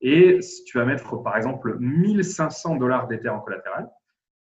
Et 0.02 0.40
tu 0.66 0.78
vas 0.78 0.86
mettre, 0.86 1.18
par 1.18 1.36
exemple, 1.38 1.78
1500 1.80 2.76
dollars 2.76 3.08
d'éther 3.08 3.34
en 3.34 3.40
collatéral. 3.40 3.90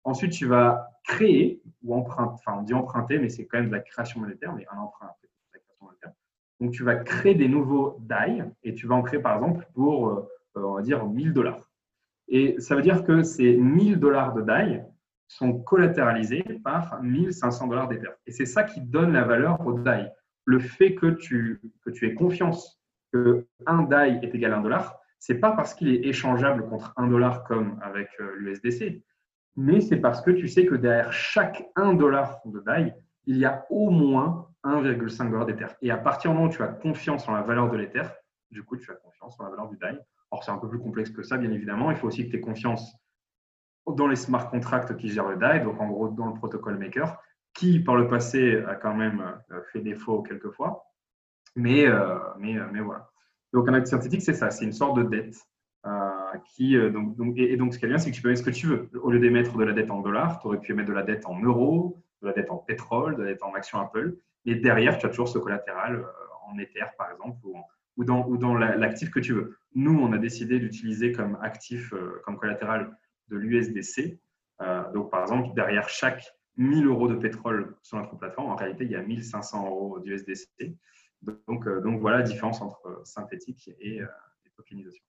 Ensuite, 0.05 0.33
tu 0.33 0.47
vas 0.47 0.91
créer 1.05 1.63
ou 1.83 1.95
emprunter, 1.95 2.35
enfin, 2.35 2.59
on 2.59 2.63
dit 2.63 2.75
emprunter, 2.75 3.19
mais 3.19 3.29
c'est 3.29 3.47
quand 3.47 3.59
même 3.59 3.69
de 3.69 3.75
la 3.75 3.81
création 3.81 4.21
monétaire, 4.21 4.53
mais 4.53 4.67
un 4.71 4.79
emprunt, 4.79 5.11
c'est 5.21 5.29
la 5.55 5.61
création 5.61 5.87
monétaire. 5.87 6.13
Donc, 6.61 6.73
tu 6.73 6.83
vas 6.85 6.97
créer 6.97 7.35
des 7.35 7.49
nouveaux 7.49 7.99
DAI 8.01 8.45
et 8.63 8.75
tu 8.75 8.87
vas 8.87 8.95
en 8.95 9.03
créer, 9.03 9.21
par 9.21 9.37
exemple, 9.37 9.67
pour, 9.75 10.09
euh, 10.09 10.29
on 10.55 10.75
va 10.75 10.83
dire, 10.83 11.05
1000 11.07 11.33
dollars. 11.33 11.71
Et 12.29 12.57
ça 12.59 12.75
veut 12.75 12.83
dire 12.83 13.05
que 13.05 13.23
ces 13.23 13.57
1000 13.57 13.99
dollars 13.99 14.35
de 14.35 14.43
DAI 14.43 14.85
sont 15.29 15.53
collatéralisés 15.53 16.45
par 16.65 17.03
1500 17.03 17.67
dollars 17.67 17.89
d'Ether. 17.89 18.11
Et 18.27 18.33
c'est 18.33 18.47
ça 18.47 18.65
qui 18.65 18.81
donne 18.81 19.13
la 19.13 19.25
valeur 19.25 19.65
au 19.67 19.79
DAI. 19.79 20.13
Le 20.45 20.59
fait 20.59 20.95
que 20.95 21.07
tu, 21.07 21.61
que 21.85 21.91
tu 21.91 22.07
aies 22.07 22.15
confiance 22.15 22.81
que 23.13 23.47
un 23.67 23.83
DAI 23.83 24.21
est 24.23 24.35
égal 24.35 24.53
à 24.53 24.59
un 24.59 24.63
dollar, 24.63 24.99
c'est 25.19 25.39
pas 25.39 25.53
parce 25.53 25.75
qu'il 25.75 25.89
est 25.89 26.07
échangeable 26.07 26.69
contre 26.69 26.93
un 26.97 27.09
dollar 27.09 27.45
comme 27.45 27.79
avec 27.83 28.09
euh, 28.21 28.35
l'USDC, 28.37 29.03
mais 29.57 29.81
c'est 29.81 29.97
parce 29.97 30.21
que 30.21 30.31
tu 30.31 30.49
sais 30.49 30.67
que 30.67 30.75
derrière 30.75 31.13
chaque 31.13 31.67
1 31.77 31.95
dollar 31.95 32.41
de 32.45 32.61
DAI, 32.61 32.95
il 33.27 33.37
y 33.37 33.45
a 33.45 33.67
au 33.71 33.91
moins 33.91 34.49
1,5 34.65 35.31
dollar 35.31 35.47
d'Ether. 35.47 35.67
Et 35.83 35.91
à 35.91 35.97
partir 35.97 36.31
du 36.31 36.37
moment 36.37 36.49
où 36.49 36.53
tu 36.53 36.63
as 36.63 36.69
confiance 36.69 37.29
en 37.29 37.33
la 37.33 37.43
valeur 37.43 37.71
de 37.71 37.77
l'Ether, 37.77 38.05
du 38.51 38.63
coup, 38.63 38.77
tu 38.77 38.91
as 38.91 38.95
confiance 38.95 39.39
en 39.41 39.45
la 39.45 39.51
valeur 39.51 39.69
du 39.69 39.77
DAI. 39.77 39.99
Or, 40.31 40.45
c'est 40.45 40.51
un 40.51 40.59
peu 40.59 40.69
plus 40.69 40.79
complexe 40.79 41.11
que 41.11 41.23
ça, 41.23 41.37
bien 41.37 41.51
évidemment. 41.51 41.91
Il 41.91 41.97
faut 41.97 42.07
aussi 42.07 42.25
que 42.27 42.31
tu 42.31 42.37
aies 42.37 42.41
confiance 42.41 42.97
dans 43.87 44.09
les 44.09 44.17
smart 44.17 44.51
contracts 44.51 44.97
qui 44.97 45.09
gèrent 45.09 45.29
le 45.29 45.37
DAI, 45.37 45.61
donc 45.61 45.81
en 45.81 45.89
gros 45.89 46.09
dans 46.09 46.27
le 46.27 46.35
protocole 46.35 46.79
Maker, 46.79 47.19
qui 47.55 47.81
par 47.81 47.97
le 47.97 48.09
passé 48.09 48.63
a 48.67 48.75
quand 48.75 48.95
même 48.95 49.23
euh, 49.53 49.61
fait 49.73 49.81
défaut 49.81 50.23
quelquefois. 50.23 50.85
Mais, 51.55 51.87
euh, 51.87 52.19
mais, 52.39 52.59
euh, 52.59 52.67
mais 52.73 52.81
voilà. 52.81 53.11
Donc, 53.53 53.69
un 53.69 53.75
actif 53.75 53.93
synthétique, 53.93 54.23
c'est 54.23 54.35
ça, 54.35 54.51
c'est 54.51 54.65
une 54.65 54.73
sorte 54.73 54.99
de 54.99 55.05
dette. 55.05 55.37
Qui, 56.45 56.77
donc, 56.91 57.17
donc, 57.17 57.39
et, 57.39 57.57
donc, 57.57 57.73
ce 57.73 57.79
qui 57.79 57.85
est 57.85 57.89
bien, 57.89 57.97
c'est 57.97 58.11
que 58.11 58.17
tu 58.17 58.21
peux 58.21 58.29
mettre 58.29 58.41
ce 58.41 58.45
que 58.45 58.55
tu 58.55 58.67
veux. 58.67 58.91
Au 59.01 59.11
lieu 59.11 59.21
d'émettre 59.21 59.57
de 59.57 59.65
la 59.65 59.73
dette 59.73 59.91
en 59.91 60.01
dollars, 60.01 60.41
tu 60.41 60.49
aurais 60.49 60.59
pu 60.59 60.73
émettre 60.73 60.89
de 60.89 60.93
la 60.93 61.05
dette 61.05 61.25
en 61.27 61.41
euros, 61.41 62.03
la 62.23 62.33
dette 62.33 62.51
en 62.51 62.57
pétrole, 62.57 63.17
la 63.19 63.27
dette 63.27 63.43
en 63.43 63.55
actions 63.55 63.81
Apple. 63.81 64.17
Et 64.45 64.55
derrière, 64.55 64.99
tu 64.99 65.07
as 65.07 65.09
toujours 65.09 65.29
ce 65.29 65.39
collatéral 65.39 66.05
en 66.47 66.59
Ether, 66.59 66.85
par 66.97 67.11
exemple, 67.11 67.39
ou, 67.97 68.05
dans, 68.05 68.27
ou 68.27 68.37
dans 68.37 68.55
l'actif 68.55 69.11
que 69.11 69.21
tu 69.21 69.33
veux. 69.33 69.59
Nous, 69.75 69.99
on 69.99 70.13
a 70.13 70.19
décidé 70.19 70.61
d'utiliser 70.61 71.13
comme 71.13 71.37
actif, 71.43 71.93
comme 72.25 72.37
collatéral 72.37 72.97
de 73.29 73.37
l'USDC. 73.37 74.19
donc, 74.95 75.11
par 75.11 75.23
exemple, 75.23 75.55
derrière 75.55 75.89
chaque 75.89 76.37
1000 76.57 76.87
euros 76.87 77.09
de 77.09 77.17
pétrole 77.17 77.77
sur 77.83 77.99
notre 77.99 78.17
plateforme, 78.17 78.51
en 78.51 78.57
réalité, 78.57 78.85
il 78.85 78.91
y 78.91 78.97
a 78.97 79.03
1500 79.03 79.67
euros 79.67 80.01
d'USDC. 80.01 80.77
Donc, 81.23 81.67
euh, 81.67 81.81
donc 81.81 82.01
voilà 82.01 82.19
la 82.19 82.23
différence 82.23 82.61
entre 82.61 82.87
euh, 82.87 83.05
synthétique 83.05 83.71
et, 83.81 84.01
euh, 84.01 84.07
tokenisation. 84.57 85.03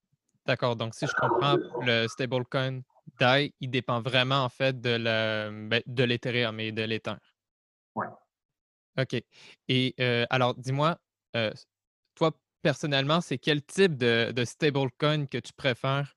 D'accord. 0.48 0.76
Donc, 0.76 0.94
si 0.94 1.06
je 1.06 1.12
comprends, 1.12 1.56
le 1.82 2.08
stablecoin 2.08 2.80
DAI, 3.20 3.52
il 3.60 3.70
dépend 3.70 4.00
vraiment 4.00 4.44
en 4.44 4.48
fait 4.48 4.80
de, 4.80 4.96
ben, 5.68 5.82
de 5.86 6.04
l'Ethereum 6.04 6.58
et 6.58 6.72
de 6.72 6.82
l'Ether. 6.82 7.16
Oui. 7.94 8.06
OK. 8.98 9.22
Et 9.68 9.94
alors, 10.30 10.54
dis-moi, 10.54 10.98
toi, 12.14 12.32
personnellement, 12.62 13.20
c'est 13.20 13.36
quel 13.36 13.62
type 13.62 13.96
de, 13.96 14.32
de 14.32 14.44
stablecoin 14.44 15.26
que 15.26 15.36
tu 15.38 15.52
préfères? 15.52 16.16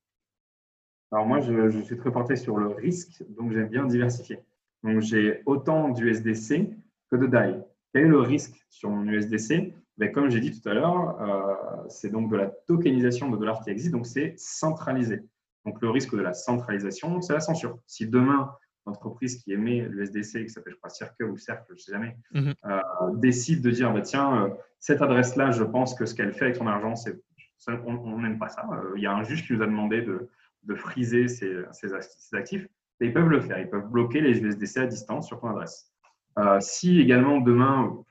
Alors, 1.11 1.25
moi, 1.25 1.41
je, 1.41 1.69
je, 1.69 1.81
suis 1.81 1.97
très 1.97 2.09
porté 2.09 2.37
sur 2.37 2.55
le 2.55 2.67
risque, 2.67 3.21
donc 3.31 3.51
j'aime 3.51 3.67
bien 3.67 3.85
diversifier. 3.85 4.39
Donc, 4.83 5.01
j'ai 5.01 5.43
autant 5.45 5.89
d'USDC 5.89 6.69
que 7.11 7.17
de 7.17 7.27
DAI. 7.27 7.61
Quel 7.93 8.05
est 8.05 8.07
le 8.07 8.21
risque 8.21 8.65
sur 8.69 8.89
mon 8.89 9.03
USDC 9.03 9.73
ben, 10.01 10.11
Comme 10.11 10.31
j'ai 10.31 10.39
dit 10.39 10.59
tout 10.59 10.67
à 10.67 10.73
l'heure, 10.73 11.21
euh, 11.21 11.85
c'est 11.87 12.09
donc 12.09 12.31
de 12.31 12.35
la 12.35 12.47
tokenisation 12.47 13.29
de 13.29 13.37
dollars 13.37 13.61
qui 13.63 13.69
existe, 13.69 13.91
donc 13.91 14.07
c'est 14.07 14.33
centralisé. 14.35 15.21
Donc 15.63 15.79
le 15.79 15.91
risque 15.91 16.15
de 16.15 16.21
la 16.21 16.33
centralisation, 16.33 17.21
c'est 17.21 17.33
la 17.33 17.39
censure. 17.39 17.77
Si 17.85 18.07
demain, 18.07 18.51
l'entreprise 18.87 19.43
qui 19.43 19.53
émet 19.53 19.81
l'USDC, 19.81 20.45
qui 20.45 20.49
s'appelle, 20.49 20.73
je 20.73 20.77
crois, 20.77 20.89
Circle 20.89 21.25
ou 21.25 21.37
Cercle, 21.37 21.65
je 21.69 21.73
ne 21.73 21.77
sais 21.77 21.91
jamais, 21.91 22.17
mhm. 22.33 22.53
euh, 22.65 22.79
décide 23.13 23.61
de 23.61 23.69
dire, 23.69 23.93
bah, 23.93 24.01
tiens, 24.01 24.45
euh, 24.45 24.49
cette 24.79 25.03
adresse-là, 25.03 25.51
je 25.51 25.63
pense 25.63 25.93
que 25.93 26.07
ce 26.07 26.15
qu'elle 26.15 26.33
fait 26.33 26.45
avec 26.45 26.55
son 26.55 26.65
argent, 26.65 26.95
c'est, 26.95 27.21
on 27.85 28.17
n'aime 28.17 28.39
pas 28.39 28.49
ça. 28.49 28.67
Il 28.95 29.03
y 29.03 29.05
a 29.05 29.13
un 29.13 29.21
juge 29.21 29.45
qui 29.45 29.53
nous 29.53 29.61
a 29.61 29.67
demandé 29.67 30.01
de, 30.01 30.31
de 30.63 30.73
friser 30.73 31.27
ses, 31.27 31.63
actifs. 32.33 32.67
Et 32.99 33.05
ils 33.05 33.13
peuvent 33.13 33.29
le 33.29 33.39
faire. 33.39 33.59
Ils 33.59 33.69
peuvent 33.69 33.87
bloquer 33.87 34.19
les 34.19 34.39
USDC 34.39 34.77
à 34.77 34.87
distance 34.87 35.27
sur 35.27 35.39
ton 35.39 35.49
adresse. 35.49 35.91
Si 36.59 36.99
également 36.99 37.39
demain, 37.39 38.03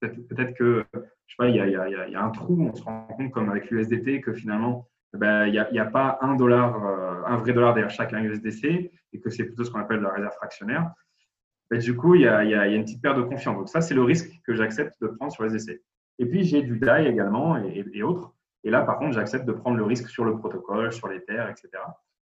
peut-être 0.00 0.54
que, 0.54 0.84
je 0.94 0.98
sais 1.00 1.36
pas, 1.38 1.48
il 1.48 1.56
y, 1.56 2.16
a, 2.16 2.22
un 2.22 2.30
trou, 2.30 2.60
on 2.60 2.74
se 2.74 2.82
rend 2.82 3.06
compte 3.16 3.30
comme 3.30 3.50
avec 3.50 3.70
l'USDT 3.70 4.20
que 4.20 4.32
finalement, 4.32 4.88
ben, 5.14 5.46
il 5.46 5.52
n'y 5.52 5.78
a, 5.78 5.86
pas 5.86 6.18
un 6.20 6.34
dollar, 6.34 6.84
euh, 6.84 7.22
un 7.26 7.38
vrai 7.38 7.52
dollar 7.52 7.74
derrière 7.74 7.90
chaque 7.90 8.12
USDC 8.12 8.90
et 9.12 9.20
que 9.20 9.30
c'est 9.30 9.44
plutôt 9.44 9.64
ce 9.64 9.70
qu'on 9.70 9.80
appelle 9.80 10.00
la 10.00 10.10
réserve 10.10 10.34
fractionnaire. 10.34 10.92
Du 11.70 11.96
coup, 11.96 12.14
il 12.14 12.22
y, 12.22 12.28
a, 12.28 12.66
une 12.66 12.84
petite 12.84 13.02
perte 13.02 13.18
de 13.18 13.22
confiance. 13.22 13.56
Donc 13.56 13.68
ça, 13.68 13.80
c'est 13.80 13.94
le 13.94 14.02
risque 14.02 14.30
que 14.46 14.54
j'accepte 14.54 14.94
de 15.02 15.08
prendre 15.08 15.32
sur 15.32 15.44
les 15.44 15.54
essais. 15.54 15.82
Et 16.18 16.26
puis, 16.26 16.44
j'ai 16.44 16.62
du 16.62 16.78
DAI 16.78 17.06
également 17.06 17.56
et, 17.56 18.02
autres. 18.02 18.32
Et 18.64 18.70
là, 18.70 18.82
par 18.82 18.98
contre, 18.98 19.12
j'accepte 19.12 19.44
de 19.44 19.52
prendre 19.52 19.76
le 19.76 19.84
risque 19.84 20.08
sur 20.08 20.24
le 20.24 20.36
protocole, 20.38 20.92
sur 20.92 21.08
les 21.08 21.22
terres, 21.24 21.48
etc. 21.48 21.70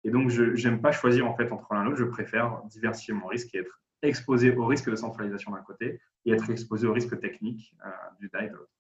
Et 0.04 0.10
donc, 0.10 0.28
je 0.28 0.68
n'aime 0.68 0.80
pas 0.80 0.92
choisir 0.92 1.26
en 1.26 1.34
fait 1.34 1.50
entre 1.52 1.72
l'un 1.72 1.82
et 1.82 1.84
l'autre. 1.86 1.96
Je 1.96 2.04
préfère 2.04 2.60
diversifier 2.66 3.14
mon 3.14 3.26
risque 3.26 3.54
et 3.54 3.58
être 3.58 3.80
exposé 4.02 4.54
au 4.54 4.66
risque 4.66 4.90
de 4.90 4.96
centralisation 4.96 5.52
d'un 5.52 5.62
côté 5.62 6.00
et 6.24 6.32
être 6.32 6.50
exposé 6.50 6.86
au 6.86 6.92
risque 6.92 7.18
technique 7.20 7.74
euh, 7.84 7.90
du 8.18 8.28
DAI 8.28 8.48
de 8.48 8.54
l'autre. 8.54 8.70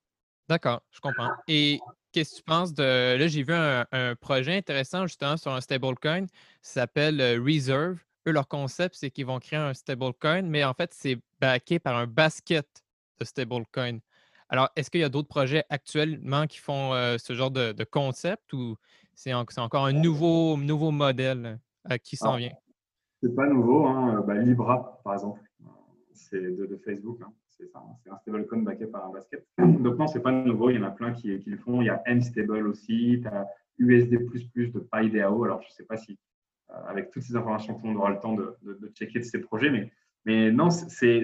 D'accord, 0.48 0.82
je 0.90 1.00
comprends. 1.00 1.30
Et 1.46 1.78
qu'est-ce 2.12 2.32
que 2.32 2.36
tu 2.38 2.42
penses 2.42 2.74
de. 2.74 3.16
Là, 3.16 3.28
j'ai 3.28 3.42
vu 3.42 3.54
un, 3.54 3.86
projet 4.20 4.56
intéressant 4.56 5.06
justement 5.06 5.36
sur 5.36 5.52
un 5.52 5.60
stablecoin. 5.60 6.26
Ça 6.60 6.82
s'appelle 6.82 7.20
euh, 7.20 7.40
Reserve. 7.42 7.98
Eux, 8.26 8.32
leur 8.32 8.48
concept, 8.48 8.96
c'est 8.98 9.10
qu'ils 9.10 9.26
vont 9.26 9.38
créer 9.38 9.58
un 9.58 9.74
stablecoin, 9.74 10.42
mais 10.42 10.64
en 10.64 10.74
fait, 10.74 10.92
c'est 10.92 11.18
backé 11.40 11.78
par 11.78 11.96
un 11.96 12.06
basket 12.06 12.66
de 13.18 13.24
stablecoin. 13.24 13.98
Alors, 14.48 14.68
est-ce 14.74 14.90
qu'il 14.90 15.00
y 15.00 15.04
a 15.04 15.08
d'autres 15.08 15.28
projets 15.28 15.64
actuellement 15.70 16.46
qui 16.46 16.58
font 16.58 16.92
euh, 16.92 17.16
ce 17.18 17.34
genre 17.34 17.52
de, 17.52 17.84
concept 17.84 18.52
ou 18.52 18.76
c'est 19.14 19.32
encore 19.32 19.86
un 19.86 19.92
nouveau, 19.92 20.56
nouveau 20.56 20.90
modèle 20.90 21.60
qui 22.02 22.16
s'en 22.16 22.36
vient? 22.36 22.52
C'est 23.22 23.34
pas 23.34 23.46
nouveau. 23.46 23.86
Hein. 23.86 24.24
Bah, 24.26 24.34
Libra, 24.34 25.00
par 25.04 25.14
exemple, 25.14 25.40
c'est 26.12 26.40
de, 26.40 26.76
Facebook. 26.84 27.18
Hein. 27.22 27.32
Hein. 27.74 27.80
C'est 28.02 28.10
un 28.10 28.16
stablecoin 28.18 28.62
backé 28.62 28.86
par 28.86 29.06
un 29.06 29.12
basket. 29.12 29.46
Donc 29.58 29.98
non, 29.98 30.06
c'est 30.06 30.20
pas 30.20 30.32
nouveau. 30.32 30.70
Il 30.70 30.76
y 30.76 30.78
en 30.78 30.84
a 30.84 30.90
plein 30.90 31.12
qui, 31.12 31.36
le 31.36 31.56
font. 31.58 31.82
Il 31.82 31.86
y 31.86 31.90
a 31.90 32.02
M-Stable 32.06 32.66
aussi. 32.66 33.20
Tu 33.22 33.28
as 33.28 33.46
USD 33.78 34.10
de 34.10 34.80
PyDAO. 34.80 35.44
Alors, 35.44 35.62
je 35.62 35.68
ne 35.68 35.72
sais 35.72 35.84
pas 35.84 35.96
si, 35.96 36.18
euh, 36.70 36.74
avec 36.86 37.10
toutes 37.10 37.22
ces 37.22 37.36
informations, 37.36 37.78
monde 37.82 37.96
aura 37.96 38.10
le 38.10 38.18
temps 38.18 38.34
de, 38.34 38.56
checker 38.94 39.18
de 39.18 39.24
ces 39.24 39.38
projets. 39.38 39.90
Mais, 40.24 40.50
non, 40.50 40.70
c'est 40.70 41.20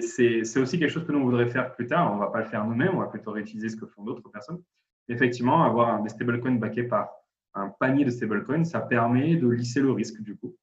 aussi 0.57 0.79
quelque 0.79 0.89
chose 0.89 1.05
que 1.05 1.11
nous, 1.11 1.19
on 1.19 1.25
voudrait 1.25 1.49
faire 1.49 1.73
plus 1.73 1.87
tard. 1.87 2.11
On 2.11 2.15
ne 2.15 2.19
va 2.19 2.27
pas 2.27 2.39
le 2.39 2.45
faire 2.45 2.65
nous-mêmes. 2.65 2.95
On 2.95 2.99
va 2.99 3.07
plutôt 3.07 3.31
réutiliser 3.31 3.69
ce 3.69 3.75
que 3.75 3.85
font 3.87 4.03
d'autres 4.03 4.29
personnes. 4.29 4.61
Effectivement, 5.09 5.63
avoir 5.63 6.03
des 6.03 6.09
stablecoins 6.09 6.55
backés 6.55 6.83
par 6.83 7.09
un 7.53 7.69
panier 7.69 8.05
de 8.05 8.11
stablecoins, 8.11 8.65
ça 8.65 8.81
permet 8.81 9.35
de 9.35 9.47
lisser 9.47 9.79
le 9.79 9.91
risque 9.91 10.21
du 10.21 10.35
coup. 10.35 10.55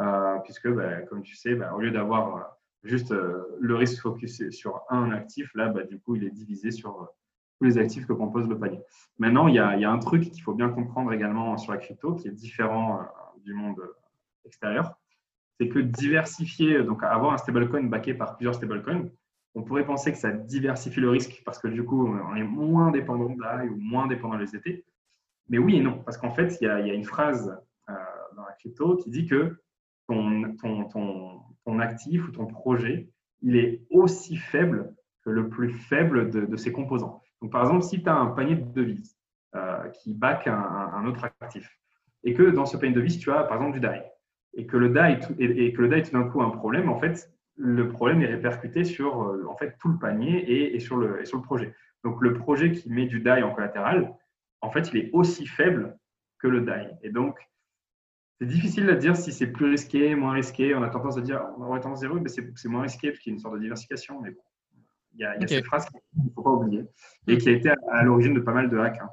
Euh, 0.00 0.38
puisque, 0.44 0.68
bah, 0.68 1.02
comme 1.02 1.22
tu 1.22 1.36
sais, 1.36 1.54
bah, 1.54 1.74
au 1.74 1.80
lieu 1.80 1.90
d'avoir 1.90 2.56
juste 2.82 3.12
le 3.12 3.74
risque 3.74 4.00
focusé 4.00 4.50
sur 4.50 4.82
un 4.88 5.10
actif, 5.12 5.50
là, 5.54 5.68
bah, 5.68 5.84
du 5.84 6.00
coup, 6.00 6.16
il 6.16 6.24
est 6.24 6.30
divisé 6.30 6.70
sur 6.70 7.12
tous 7.58 7.64
les 7.64 7.78
actifs 7.78 8.06
que 8.06 8.14
compose 8.14 8.48
le 8.48 8.58
panier. 8.58 8.80
Maintenant, 9.18 9.48
il 9.48 9.54
y 9.54 9.58
a, 9.58 9.90
un 9.90 9.98
truc 9.98 10.30
qu'il 10.30 10.42
faut 10.42 10.54
bien 10.54 10.70
comprendre 10.70 11.12
également 11.12 11.58
sur 11.58 11.72
la 11.72 11.78
crypto 11.78 12.14
qui 12.14 12.28
est 12.28 12.32
différent 12.32 13.00
du 13.44 13.52
monde 13.52 13.82
extérieur. 14.46 14.98
C'est 15.58 15.68
que 15.68 15.78
diversifier, 15.78 16.82
donc 16.82 17.02
avoir 17.02 17.34
un 17.34 17.36
stablecoin 17.36 17.84
backé 17.84 18.14
par 18.14 18.36
plusieurs 18.36 18.54
stablecoins, 18.54 19.10
on 19.54 19.62
pourrait 19.62 19.84
penser 19.84 20.12
que 20.12 20.18
ça 20.18 20.30
diversifie 20.32 21.00
le 21.00 21.10
risque 21.10 21.42
parce 21.44 21.58
que 21.58 21.68
du 21.68 21.84
coup, 21.84 22.06
on 22.06 22.36
est 22.36 22.44
moins 22.44 22.90
dépendant 22.90 23.28
de 23.28 23.40
l'AI 23.42 23.68
ou 23.68 23.76
moins 23.76 24.06
dépendant 24.06 24.38
des 24.38 24.54
étés. 24.54 24.84
Mais 25.48 25.58
oui 25.58 25.76
et 25.76 25.80
non, 25.80 25.98
parce 25.98 26.16
qu'en 26.16 26.30
fait, 26.30 26.56
il 26.60 26.64
y, 26.64 26.68
a, 26.68 26.78
une 26.94 27.04
phrase 27.04 27.60
euh, 27.88 27.94
dans 28.36 28.44
la 28.44 28.52
crypto 28.52 28.96
qui 28.96 29.10
dit 29.10 29.26
que 29.26 29.60
ton, 30.10 30.84
ton, 31.64 31.78
actif 31.78 32.26
ou 32.26 32.32
ton 32.32 32.46
projet, 32.46 33.08
il 33.42 33.56
est 33.56 33.82
aussi 33.90 34.36
faible 34.36 34.94
que 35.24 35.30
le 35.30 35.48
plus 35.48 35.70
faible 35.70 36.30
de, 36.30 36.56
ses 36.56 36.72
composants. 36.72 37.22
Donc, 37.40 37.52
par 37.52 37.62
exemple, 37.62 37.82
si 37.82 38.02
tu 38.02 38.08
as 38.08 38.16
un 38.16 38.26
panier 38.26 38.56
de 38.56 38.72
devises 38.72 39.16
euh, 39.54 39.88
qui 39.90 40.14
back 40.14 40.46
un, 40.46 41.04
autre 41.06 41.24
actif, 41.40 41.78
et 42.24 42.34
que 42.34 42.42
dans 42.42 42.66
ce 42.66 42.76
panier 42.76 42.92
de 42.92 43.00
devises, 43.00 43.18
tu 43.18 43.30
as 43.30 43.44
par 43.44 43.56
exemple 43.56 43.74
du 43.74 43.80
DAI, 43.80 44.04
et 44.54 44.66
que 44.66 44.76
le 44.76 44.88
DAI, 44.88 45.20
et, 45.38 45.66
et 45.66 45.72
que 45.72 45.82
le 45.82 45.88
DAI 45.88 46.02
tout 46.02 46.12
d'un 46.12 46.24
coup 46.24 46.42
a 46.42 46.44
un 46.44 46.50
problème, 46.50 46.88
en 46.88 46.98
fait, 46.98 47.30
le 47.56 47.88
problème 47.88 48.22
est 48.22 48.26
répercuté 48.26 48.84
sur 48.84 49.22
euh, 49.22 49.44
en 49.48 49.56
fait, 49.56 49.76
tout 49.78 49.88
le 49.88 49.98
panier 49.98 50.74
et, 50.74 50.80
sur 50.80 50.96
le, 50.96 51.24
sur 51.24 51.36
le 51.36 51.42
projet. 51.42 51.74
Donc, 52.04 52.20
le 52.20 52.34
projet 52.34 52.72
qui 52.72 52.90
met 52.90 53.06
du 53.06 53.20
DAI 53.20 53.42
en 53.42 53.54
collatéral, 53.54 54.14
en 54.62 54.70
fait, 54.70 54.90
il 54.92 54.98
est 54.98 55.10
aussi 55.12 55.46
faible 55.46 55.98
que 56.38 56.48
le 56.48 56.62
DAI. 56.62 56.96
Et 57.02 57.10
donc, 57.10 57.38
c'est 58.40 58.46
difficile 58.46 58.86
de 58.86 58.94
dire 58.94 59.16
si 59.16 59.32
c'est 59.32 59.48
plus 59.48 59.70
risqué, 59.70 60.14
moins 60.14 60.32
risqué. 60.32 60.74
On 60.74 60.82
a 60.82 60.88
tendance 60.88 61.18
à 61.18 61.20
dire, 61.20 61.44
on 61.58 61.62
aurait 61.62 61.80
tendance 61.80 61.98
à 61.98 62.06
dire 62.06 62.14
oui, 62.14 62.22
mais 62.22 62.30
c'est 62.30 62.68
moins 62.68 62.82
risqué 62.82 63.10
parce 63.10 63.20
qu'il 63.20 63.32
y 63.32 63.34
a 63.34 63.36
une 63.36 63.40
sorte 63.40 63.54
de 63.56 63.60
diversification. 63.60 64.18
Mais 64.22 64.30
bon, 64.30 64.40
il 65.12 65.20
y 65.20 65.24
a, 65.24 65.46
cette 65.46 65.66
phrase 65.66 65.86
qu'il 65.86 66.24
ne 66.24 66.30
faut 66.30 66.42
pas 66.42 66.50
oublier 66.50 66.84
et 67.26 67.36
qui 67.36 67.50
a 67.50 67.52
été 67.52 67.70
à, 67.90 68.02
l'origine 68.02 68.32
de 68.32 68.40
pas 68.40 68.54
mal 68.54 68.70
de 68.70 68.78
hacks. 68.78 68.98
Hein. 68.98 69.10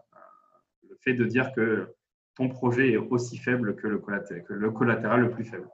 Le 0.90 0.96
fait 1.02 1.14
de 1.14 1.26
dire 1.26 1.52
que 1.54 1.94
ton 2.36 2.48
projet 2.48 2.94
est 2.94 2.98
aussi 2.98 3.38
faible 3.38 3.76
que 3.76 3.88
le 3.88 3.98
que 3.98 4.54
le, 4.54 4.72
collatéral 4.72 5.22
le 5.22 5.32
plus 5.32 5.44
faible. 5.44 5.68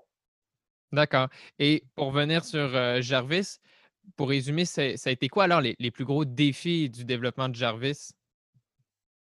D'accord. 0.91 1.27
Et 1.59 1.83
pour 1.93 2.11
venir 2.11 2.45
sur 2.45 2.75
euh, 2.75 3.01
Jarvis, 3.01 3.59
pour 4.15 4.29
résumer, 4.29 4.65
ça 4.65 4.81
a 4.81 5.11
été 5.11 5.29
quoi 5.29 5.43
alors 5.43 5.61
les, 5.61 5.91
plus 5.91 6.05
gros 6.05 6.25
défis 6.25 6.89
du 6.89 7.05
développement 7.05 7.49
de 7.49 7.55
Jarvis? 7.55 8.13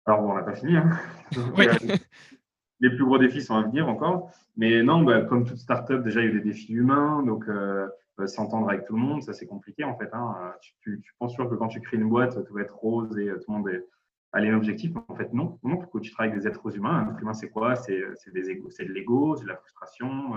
Alors, 0.06 0.20
on 0.20 0.34
n'a 0.34 0.42
pas 0.42 0.54
fini. 0.54 0.76
Hein. 0.76 0.90
les 2.84 2.94
plus 2.94 3.04
gros 3.04 3.18
défis 3.18 3.42
sont 3.42 3.56
à 3.56 3.62
venir 3.62 3.88
encore. 3.88 4.30
Mais 4.56 4.82
non, 4.82 5.02
bah, 5.02 5.22
comme 5.22 5.44
toute 5.44 5.58
startup, 5.58 6.02
déjà, 6.02 6.20
il 6.20 6.26
y 6.26 6.30
a 6.30 6.32
des 6.32 6.40
défis 6.40 6.72
humains. 6.72 7.22
Donc, 7.22 7.48
euh, 7.48 7.88
euh, 8.20 8.26
s'entendre 8.26 8.68
avec 8.68 8.84
tout 8.84 8.94
le 8.94 9.00
monde, 9.00 9.22
ça, 9.22 9.32
c'est 9.32 9.46
compliqué 9.46 9.82
en 9.84 9.96
fait. 9.96 10.08
Hein. 10.12 10.54
Tu, 10.80 11.02
penses 11.18 11.32
sûr 11.32 11.48
que 11.50 11.54
quand 11.56 11.68
tu 11.68 11.80
crées 11.80 11.96
une 11.96 12.08
boîte, 12.08 12.44
tout 12.46 12.54
va 12.54 12.60
être 12.60 12.76
rose 12.76 13.18
et 13.18 13.26
tout 13.26 13.50
le 13.50 13.54
monde 13.54 13.68
est, 13.68 13.84
a 14.32 14.40
les 14.40 14.52
objectifs. 14.52 14.92
En 15.08 15.14
fait, 15.16 15.32
non. 15.32 15.58
Non, 15.64 15.78
que 15.78 15.98
tu 15.98 16.12
travailles 16.12 16.30
avec 16.30 16.42
des 16.42 16.48
êtres 16.48 16.76
humains? 16.76 17.06
Un 17.08 17.12
être 17.12 17.20
humain, 17.20 17.34
c'est 17.34 17.48
quoi? 17.48 17.74
C'est 17.74 17.98
de 17.98 18.92
l'ego, 18.92 19.36
c'est 19.36 19.44
de 19.44 19.48
la 19.48 19.56
frustration 19.56 20.36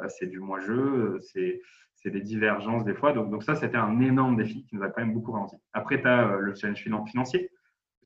euh, 0.00 0.06
c'est 0.08 0.26
du 0.26 0.40
moi-je, 0.40 1.18
c'est 1.20 2.10
des 2.10 2.20
divergences 2.20 2.84
des 2.84 2.94
fois. 2.94 3.12
Donc, 3.12 3.30
donc 3.30 3.42
ça, 3.42 3.54
c'était 3.54 3.76
un 3.76 4.00
énorme 4.00 4.36
défi 4.36 4.64
qui 4.64 4.76
nous 4.76 4.82
a 4.82 4.88
quand 4.88 5.00
même 5.00 5.12
beaucoup 5.12 5.32
ralenti. 5.32 5.56
Après, 5.72 6.00
tu 6.00 6.06
as 6.06 6.28
euh, 6.28 6.38
le 6.38 6.54
challenge 6.54 6.84
financier. 7.06 7.50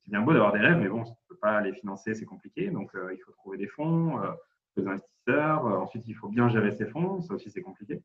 C'est 0.04 0.10
bien 0.10 0.22
beau 0.22 0.32
d'avoir 0.32 0.52
des 0.52 0.58
rêves, 0.58 0.78
mais 0.78 0.88
bon, 0.88 1.04
tu 1.04 1.10
ne 1.10 1.16
peux 1.28 1.36
pas 1.36 1.60
les 1.60 1.72
financer, 1.72 2.14
c'est 2.14 2.24
compliqué. 2.24 2.70
Donc, 2.70 2.94
euh, 2.94 3.12
il 3.12 3.18
faut 3.18 3.32
trouver 3.32 3.58
des 3.58 3.68
fonds, 3.68 4.18
des 4.76 4.86
investisseurs. 4.86 5.64
ensuite, 5.64 6.06
il 6.06 6.14
faut 6.14 6.28
bien 6.28 6.48
gérer 6.48 6.72
ces 6.72 6.86
fonds. 6.86 7.20
Ça 7.20 7.34
aussi, 7.34 7.50
c'est 7.50 7.62
compliqué. 7.62 8.02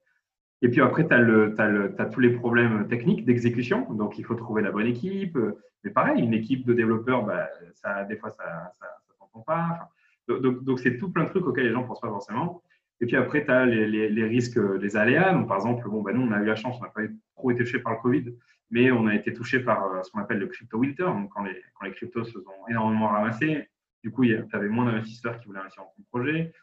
Et 0.61 0.69
puis 0.69 0.81
après, 0.81 1.07
tu 1.07 1.13
as, 1.13 1.95
as, 1.97 2.05
tous 2.05 2.19
les 2.19 2.31
problèmes 2.31 2.87
techniques 2.87 3.25
d'exécution. 3.25 3.91
Donc, 3.93 4.17
il 4.17 4.25
faut 4.25 4.35
trouver 4.35 4.61
la 4.61 4.71
bonne 4.71 4.87
équipe. 4.87 5.37
Mais 5.83 5.91
pareil, 5.91 6.21
une 6.21 6.33
équipe 6.33 6.65
de 6.65 6.73
développeurs, 6.73 7.23
bah, 7.23 7.49
ça, 7.73 8.03
des 8.05 8.17
fois, 8.17 8.31
ça 8.31 8.73
ne 8.81 9.15
s'entend 9.15 9.41
pas. 9.41 9.89
donc, 10.27 10.79
c'est 10.79 10.97
tout 10.97 11.11
plein 11.11 11.25
de 11.25 11.29
trucs 11.29 11.45
auxquels 11.45 11.65
les 11.65 11.71
gens 11.71 11.83
ne 11.83 11.87
pensent 11.87 12.01
pas 12.01 12.09
forcément. 12.09 12.61
Et 12.99 13.05
puis 13.05 13.15
après, 13.15 13.45
tu 13.45 13.51
as 13.51 13.65
les, 13.65 14.23
risques, 14.23 14.57
les 14.57 14.97
aléas. 14.97 15.33
Donc, 15.33 15.47
par 15.47 15.57
exemple, 15.57 15.87
bon, 15.87 16.01
ben 16.01 16.15
nous, 16.15 16.27
on 16.27 16.31
a 16.31 16.41
eu 16.41 16.45
la 16.45 16.55
chance, 16.55 16.77
on 16.79 16.83
n'a 16.83 16.89
pas 16.89 17.01
trop 17.35 17.51
été 17.51 17.63
touché 17.63 17.79
par 17.79 17.93
le 17.93 17.99
Covid, 17.99 18.33
mais 18.69 18.91
on 18.91 19.07
a 19.07 19.15
été 19.15 19.33
touché 19.33 19.59
par 19.59 19.83
euh, 19.85 20.03
ce 20.03 20.11
qu'on 20.11 20.19
appelle 20.19 20.39
le 20.39 20.47
crypto 20.47 20.77
winter, 20.77 21.03
donc 21.03 21.29
quand 21.29 21.43
les, 21.43 21.61
quand 21.75 21.85
les 21.85 21.93
cryptos 21.93 22.25
se 22.25 22.39
sont 22.39 22.67
énormément 22.69 23.07
ramassés. 23.07 23.69
Du 24.03 24.11
coup, 24.11 24.25
tu 24.25 24.45
avais 24.53 24.69
moins 24.69 24.85
d'investisseurs 24.85 25.39
qui 25.39 25.47
voulaient 25.47 25.59
investir 25.59 25.83
dans 25.83 25.93
ton 25.97 26.03
projet. 26.09 26.53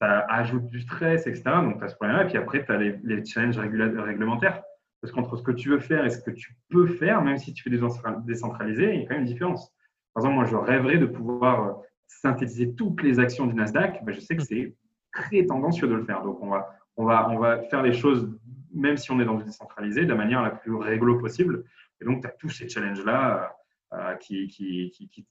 Ça 0.00 0.20
ajoute 0.28 0.66
du 0.66 0.80
stress, 0.80 1.26
etc. 1.26 1.42
Donc, 1.62 1.78
tu 1.78 1.84
as 1.84 1.88
ce 1.88 1.94
problème-là. 1.96 2.24
Et 2.24 2.26
puis 2.26 2.36
après, 2.36 2.64
tu 2.64 2.70
as 2.70 2.76
les, 2.76 3.24
challenges 3.24 3.58
réglementaires. 3.58 4.62
Parce 5.00 5.12
qu'entre 5.12 5.36
ce 5.36 5.42
que 5.42 5.52
tu 5.52 5.70
veux 5.70 5.78
faire 5.78 6.04
et 6.04 6.10
ce 6.10 6.20
que 6.20 6.30
tu 6.30 6.54
peux 6.68 6.86
faire, 6.86 7.22
même 7.22 7.38
si 7.38 7.52
tu 7.52 7.62
fais 7.62 7.70
des 7.70 7.80
décentralisé, 8.24 8.94
il 8.94 9.00
y 9.00 9.04
a 9.04 9.06
quand 9.06 9.14
même 9.14 9.22
une 9.22 9.28
différence. 9.28 9.72
Par 10.14 10.22
exemple, 10.22 10.34
moi, 10.34 10.44
je 10.44 10.56
rêverais 10.56 10.98
de 10.98 11.06
pouvoir 11.06 11.68
euh, 11.68 11.72
synthétiser 12.06 12.74
toutes 12.74 13.02
les 13.02 13.18
actions 13.18 13.46
du 13.46 13.54
Nasdaq. 13.54 14.04
Ben, 14.04 14.14
je 14.14 14.20
sais 14.20 14.36
que 14.36 14.42
c'est 14.42 14.74
très 15.12 15.44
tendancieux 15.46 15.88
de 15.88 15.94
le 15.94 16.04
faire. 16.04 16.22
Donc, 16.22 16.42
on 16.42 16.50
va, 16.50 16.68
on 16.96 17.04
va, 17.04 17.30
on 17.30 17.38
va 17.38 17.62
faire 17.64 17.82
les 17.82 17.92
choses, 17.92 18.30
même 18.74 18.96
si 18.96 19.10
on 19.10 19.20
est 19.20 19.24
dans 19.24 19.36
le 19.36 19.44
décentralisé, 19.44 20.04
de 20.04 20.08
la 20.08 20.14
manière 20.14 20.42
la 20.42 20.50
plus 20.50 20.74
réglo 20.74 21.18
possible. 21.18 21.64
Et 22.00 22.04
donc, 22.04 22.22
tu 22.22 22.26
as 22.26 22.30
tous 22.30 22.50
ces 22.50 22.68
challenges-là 22.68 23.56
euh, 23.92 24.14
qui, 24.16 24.48
qui, 24.48 24.90
qui, 24.90 25.26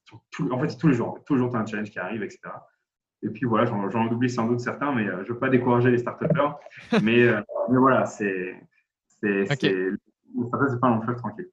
en 0.51 0.59
fait, 0.59 0.77
tous 0.77 0.87
les 0.87 0.93
jours. 0.93 1.23
Toujours, 1.25 1.49
tu 1.51 1.57
as 1.57 1.59
un 1.59 1.65
challenge 1.65 1.91
qui 1.91 1.99
arrive, 1.99 2.23
etc. 2.23 2.39
Et 3.21 3.29
puis 3.29 3.45
voilà, 3.45 3.65
j'en 3.65 4.07
oublie 4.07 4.29
sans 4.29 4.47
doute 4.47 4.59
certains, 4.59 4.93
mais 4.93 5.07
euh, 5.07 5.23
je 5.23 5.29
ne 5.29 5.33
veux 5.33 5.39
pas 5.39 5.49
décourager 5.49 5.89
les 5.89 5.97
start 5.97 6.21
mais, 7.03 7.23
euh, 7.23 7.41
mais 7.69 7.77
voilà, 7.77 8.05
c'est 8.05 8.55
c'est 9.07 9.45
pas 10.79 10.87
un 10.87 10.99
long 10.99 11.15
tranquille. 11.15 11.49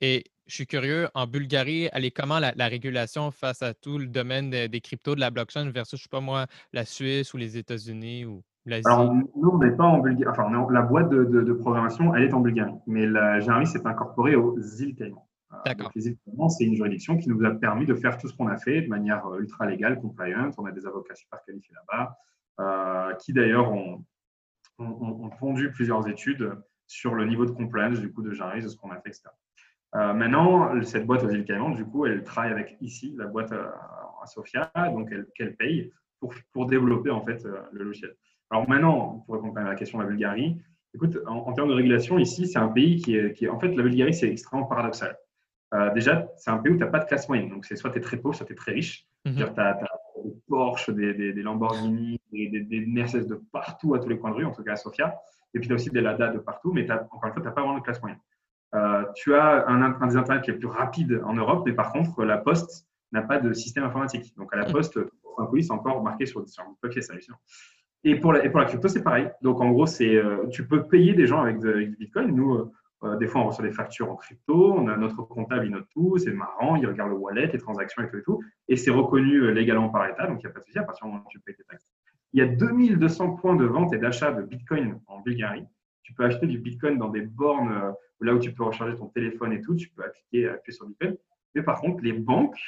Et 0.00 0.24
je 0.46 0.54
suis 0.54 0.66
curieux, 0.66 1.08
en 1.14 1.26
Bulgarie, 1.26 1.88
elle 1.92 2.04
est 2.04 2.10
comment 2.10 2.38
la, 2.38 2.66
régulation 2.66 3.30
face 3.30 3.62
à 3.62 3.74
tout 3.74 3.98
le 3.98 4.06
domaine 4.06 4.50
des 4.50 4.80
cryptos, 4.80 5.14
de 5.14 5.20
la 5.20 5.30
blockchain 5.30 5.70
versus, 5.70 5.98
je 5.98 6.04
sais 6.04 6.08
pas 6.08 6.20
moi, 6.20 6.46
la 6.72 6.84
Suisse 6.84 7.34
ou 7.34 7.36
les 7.36 7.56
États-Unis 7.56 8.24
ou? 8.24 8.42
Alors, 8.84 9.14
nous, 9.14 9.48
on 9.48 9.58
n'est 9.58 9.70
pas 9.70 9.84
en 9.84 9.98
Bulgarie. 9.98 10.30
Enfin, 10.30 10.50
la 10.70 10.82
boîte 10.82 11.10
de, 11.10 11.52
programmation, 11.52 12.14
elle 12.14 12.24
est 12.24 12.34
en 12.34 12.40
Bulgarie. 12.40 12.74
Mais 12.86 13.06
la 13.06 13.40
Généralis 13.40 13.66
s'est 13.66 13.86
incorporée 13.86 14.36
aux 14.36 14.58
îles 14.58 14.94
Caïmans. 14.94 15.26
Euh, 15.52 15.56
D'accord. 15.64 15.90
Les 15.94 16.08
îles 16.08 16.16
Caïmans, 16.24 16.48
c'est 16.48 16.64
une 16.64 16.74
juridiction 16.74 17.16
qui 17.16 17.28
nous 17.28 17.44
a 17.44 17.50
permis 17.50 17.86
de 17.86 17.94
faire 17.94 18.18
tout 18.18 18.28
ce 18.28 18.36
qu'on 18.36 18.48
a 18.48 18.58
fait 18.58 18.82
de 18.82 18.88
manière 18.88 19.26
euh, 19.26 19.40
ultra 19.40 19.66
légale, 19.66 19.98
compliant. 19.98 20.50
On 20.58 20.66
a 20.66 20.72
des 20.72 20.86
avocats 20.86 21.14
super 21.14 21.42
qualifiés 21.44 21.74
là-bas, 21.74 22.16
euh, 22.60 23.14
qui 23.14 23.32
d'ailleurs 23.32 23.72
ont, 23.72 24.04
ont, 24.78 25.30
fondu 25.38 25.70
plusieurs 25.72 26.06
études 26.08 26.52
sur 26.86 27.14
le 27.14 27.26
niveau 27.26 27.46
de 27.46 27.52
compliance 27.52 28.00
du 28.00 28.12
coup 28.12 28.22
de 28.22 28.32
Généralis, 28.32 28.62
de 28.62 28.68
ce 28.68 28.76
qu'on 28.76 28.90
a 28.90 29.00
fait, 29.00 29.10
etc. 29.10 29.30
Euh, 29.96 30.12
maintenant, 30.12 30.80
cette 30.82 31.06
boîte 31.06 31.24
aux 31.24 31.30
îles 31.30 31.44
Caïmans, 31.44 31.70
du 31.70 31.84
coup, 31.84 32.06
elle 32.06 32.22
travaille 32.22 32.52
avec 32.52 32.76
ici, 32.80 33.14
la 33.16 33.26
boîte 33.26 33.52
euh, 33.52 33.66
à, 34.22 34.26
Sofia, 34.26 34.70
donc 34.92 35.10
elle, 35.38 35.56
paye 35.56 35.92
pour, 36.20 36.34
pour, 36.52 36.66
développer 36.66 37.10
en 37.10 37.24
fait 37.24 37.42
le 37.72 37.84
logiciel. 37.84 38.14
Alors 38.50 38.68
maintenant, 38.68 39.24
pour 39.26 39.36
répondre 39.36 39.58
à 39.58 39.64
la 39.64 39.74
question 39.74 39.98
de 39.98 40.04
la 40.04 40.08
Bulgarie, 40.08 40.60
écoute, 40.94 41.18
en, 41.26 41.52
termes 41.52 41.68
de 41.68 41.74
régulation, 41.74 42.18
ici, 42.18 42.46
c'est 42.46 42.58
un 42.58 42.68
pays 42.68 43.00
qui 43.00 43.16
est, 43.16 43.32
qui 43.32 43.48
En 43.48 43.58
fait, 43.58 43.68
la 43.68 43.82
Bulgarie, 43.82 44.14
c'est 44.14 44.28
extrêmement 44.28 44.66
paradoxal. 44.66 45.16
déjà, 45.94 46.28
c'est 46.36 46.50
un 46.50 46.58
pays 46.58 46.72
où 46.72 46.76
tu 46.76 46.82
n'as 46.82 46.90
pas 46.90 46.98
de 46.98 47.04
classe 47.04 47.28
moyenne. 47.28 47.48
Donc, 47.48 47.64
c'est 47.64 47.76
soit 47.76 47.90
tu 47.90 47.98
es 47.98 48.00
très 48.00 48.16
pauvre, 48.16 48.34
soit 48.34 48.46
tu 48.46 48.52
es 48.52 48.56
très 48.56 48.72
riche. 48.72 49.06
Mhm. 49.24 49.34
Tu 49.36 49.42
as, 49.60 49.80
des 50.24 50.32
Porsche, 50.48 50.90
des, 50.90 51.14
des, 51.14 51.42
Lamborghini, 51.42 52.20
des, 52.32 52.48
des, 52.48 52.86
Mercedes 52.86 53.26
de 53.26 53.40
partout, 53.52 53.94
à 53.94 54.00
tous 54.00 54.08
les 54.08 54.18
coins 54.18 54.30
de 54.30 54.36
rue, 54.36 54.44
en 54.44 54.52
tout 54.52 54.62
cas 54.62 54.72
à 54.72 54.76
Sofia. 54.76 55.16
Et 55.54 55.58
puis, 55.58 55.68
tu 55.68 55.72
as 55.72 55.76
aussi 55.76 55.90
des 55.90 56.00
Lada 56.00 56.28
de 56.28 56.38
partout, 56.38 56.72
mais 56.72 56.90
encore 56.90 57.24
une 57.24 57.32
fois, 57.32 57.42
tu 57.42 57.48
n'as 57.48 57.52
pas 57.52 57.62
vraiment 57.62 57.78
de 57.78 57.82
classe 57.82 58.00
moyenne. 58.00 58.20
Euh, 58.74 59.04
tu 59.14 59.34
as 59.34 59.66
un, 59.68 59.82
un, 59.82 60.06
des 60.06 60.16
Internet 60.16 60.44
qui 60.44 60.50
est 60.50 60.54
plus 60.54 60.68
rapide 60.68 61.20
en 61.24 61.34
Europe, 61.34 61.64
mais 61.66 61.72
par 61.72 61.92
contre, 61.92 62.24
la 62.24 62.38
Poste 62.38 62.86
n'a 63.12 63.22
pas 63.22 63.38
de 63.38 63.52
système 63.52 63.84
informatique. 63.84 64.34
Donc, 64.36 64.52
à 64.52 64.56
la 64.56 64.64
Poste, 64.64 64.98
un 65.38 65.46
colis, 65.46 65.64
c'est 65.64 65.72
encore 65.72 66.02
marqué 66.02 66.26
sur, 66.26 66.48
sur 66.48 66.62
un 66.62 66.76
papier, 66.80 67.02
c'est 67.02 67.14
Et 68.04 68.16
pour, 68.16 68.32
la, 68.32 68.64
crypto, 68.64 68.88
c'est 68.88 69.02
pareil. 69.02 69.30
Donc, 69.42 69.60
en 69.60 69.70
gros, 69.70 69.86
c'est, 69.86 70.16
euh, 70.16 70.46
tu 70.48 70.66
peux 70.66 70.84
payer 70.84 71.12
des 71.12 71.26
gens 71.26 71.42
avec, 71.42 71.58
du 71.58 71.96
Bitcoin. 71.98 72.34
Nous, 72.34 72.72
euh, 73.02 73.16
des 73.16 73.26
fois, 73.26 73.42
on 73.42 73.48
reçoit 73.48 73.64
des 73.64 73.72
factures 73.72 74.10
en 74.10 74.16
crypto. 74.16 74.72
On 74.72 74.88
a 74.88 74.96
notre 74.96 75.22
comptable, 75.22 75.66
il 75.66 75.72
note 75.72 75.86
tout. 75.92 76.16
C'est 76.18 76.32
marrant. 76.32 76.76
Il 76.76 76.86
regarde 76.86 77.10
le 77.10 77.16
wallet, 77.16 77.50
les 77.52 77.58
transactions 77.58 78.02
et 78.02 78.08
tout 78.08 78.16
et 78.16 78.22
tout. 78.22 78.42
Et 78.68 78.76
c'est 78.76 78.90
reconnu 78.90 79.52
légalement 79.52 79.90
par 79.90 80.06
l'État. 80.06 80.26
Donc, 80.26 80.42
il 80.42 80.46
n'y 80.46 80.50
a 80.50 80.54
pas 80.54 80.60
de 80.60 80.64
souci 80.64 80.78
à 80.78 80.84
partir 80.84 81.06
du 81.06 81.12
moment 81.12 81.24
où 81.24 81.28
tu 81.30 81.40
payes 81.40 81.54
tes 81.54 81.64
taxes. 81.64 81.86
Il 82.32 82.38
y 82.38 82.42
a 82.42 82.46
2200 82.46 83.36
points 83.36 83.56
de 83.56 83.64
vente 83.64 83.92
et 83.92 83.98
d'achat 83.98 84.32
de 84.32 84.42
Bitcoin 84.42 85.00
en 85.06 85.20
Bulgarie. 85.20 85.66
Tu 86.02 86.14
peux 86.14 86.24
acheter 86.24 86.46
du 86.46 86.58
Bitcoin 86.58 86.96
dans 86.96 87.08
des 87.08 87.22
bornes 87.22 87.94
là 88.20 88.34
où 88.34 88.38
tu 88.38 88.52
peux 88.52 88.64
recharger 88.64 88.96
ton 88.96 89.06
téléphone 89.06 89.52
et 89.52 89.60
tout, 89.60 89.74
tu 89.74 89.88
peux 89.88 90.04
appliquer, 90.04 90.48
appuyer 90.48 90.76
sur 90.76 90.86
Bitcoin. 90.86 91.16
Mais 91.54 91.62
par 91.62 91.80
contre, 91.80 92.02
les 92.02 92.12
banques 92.12 92.60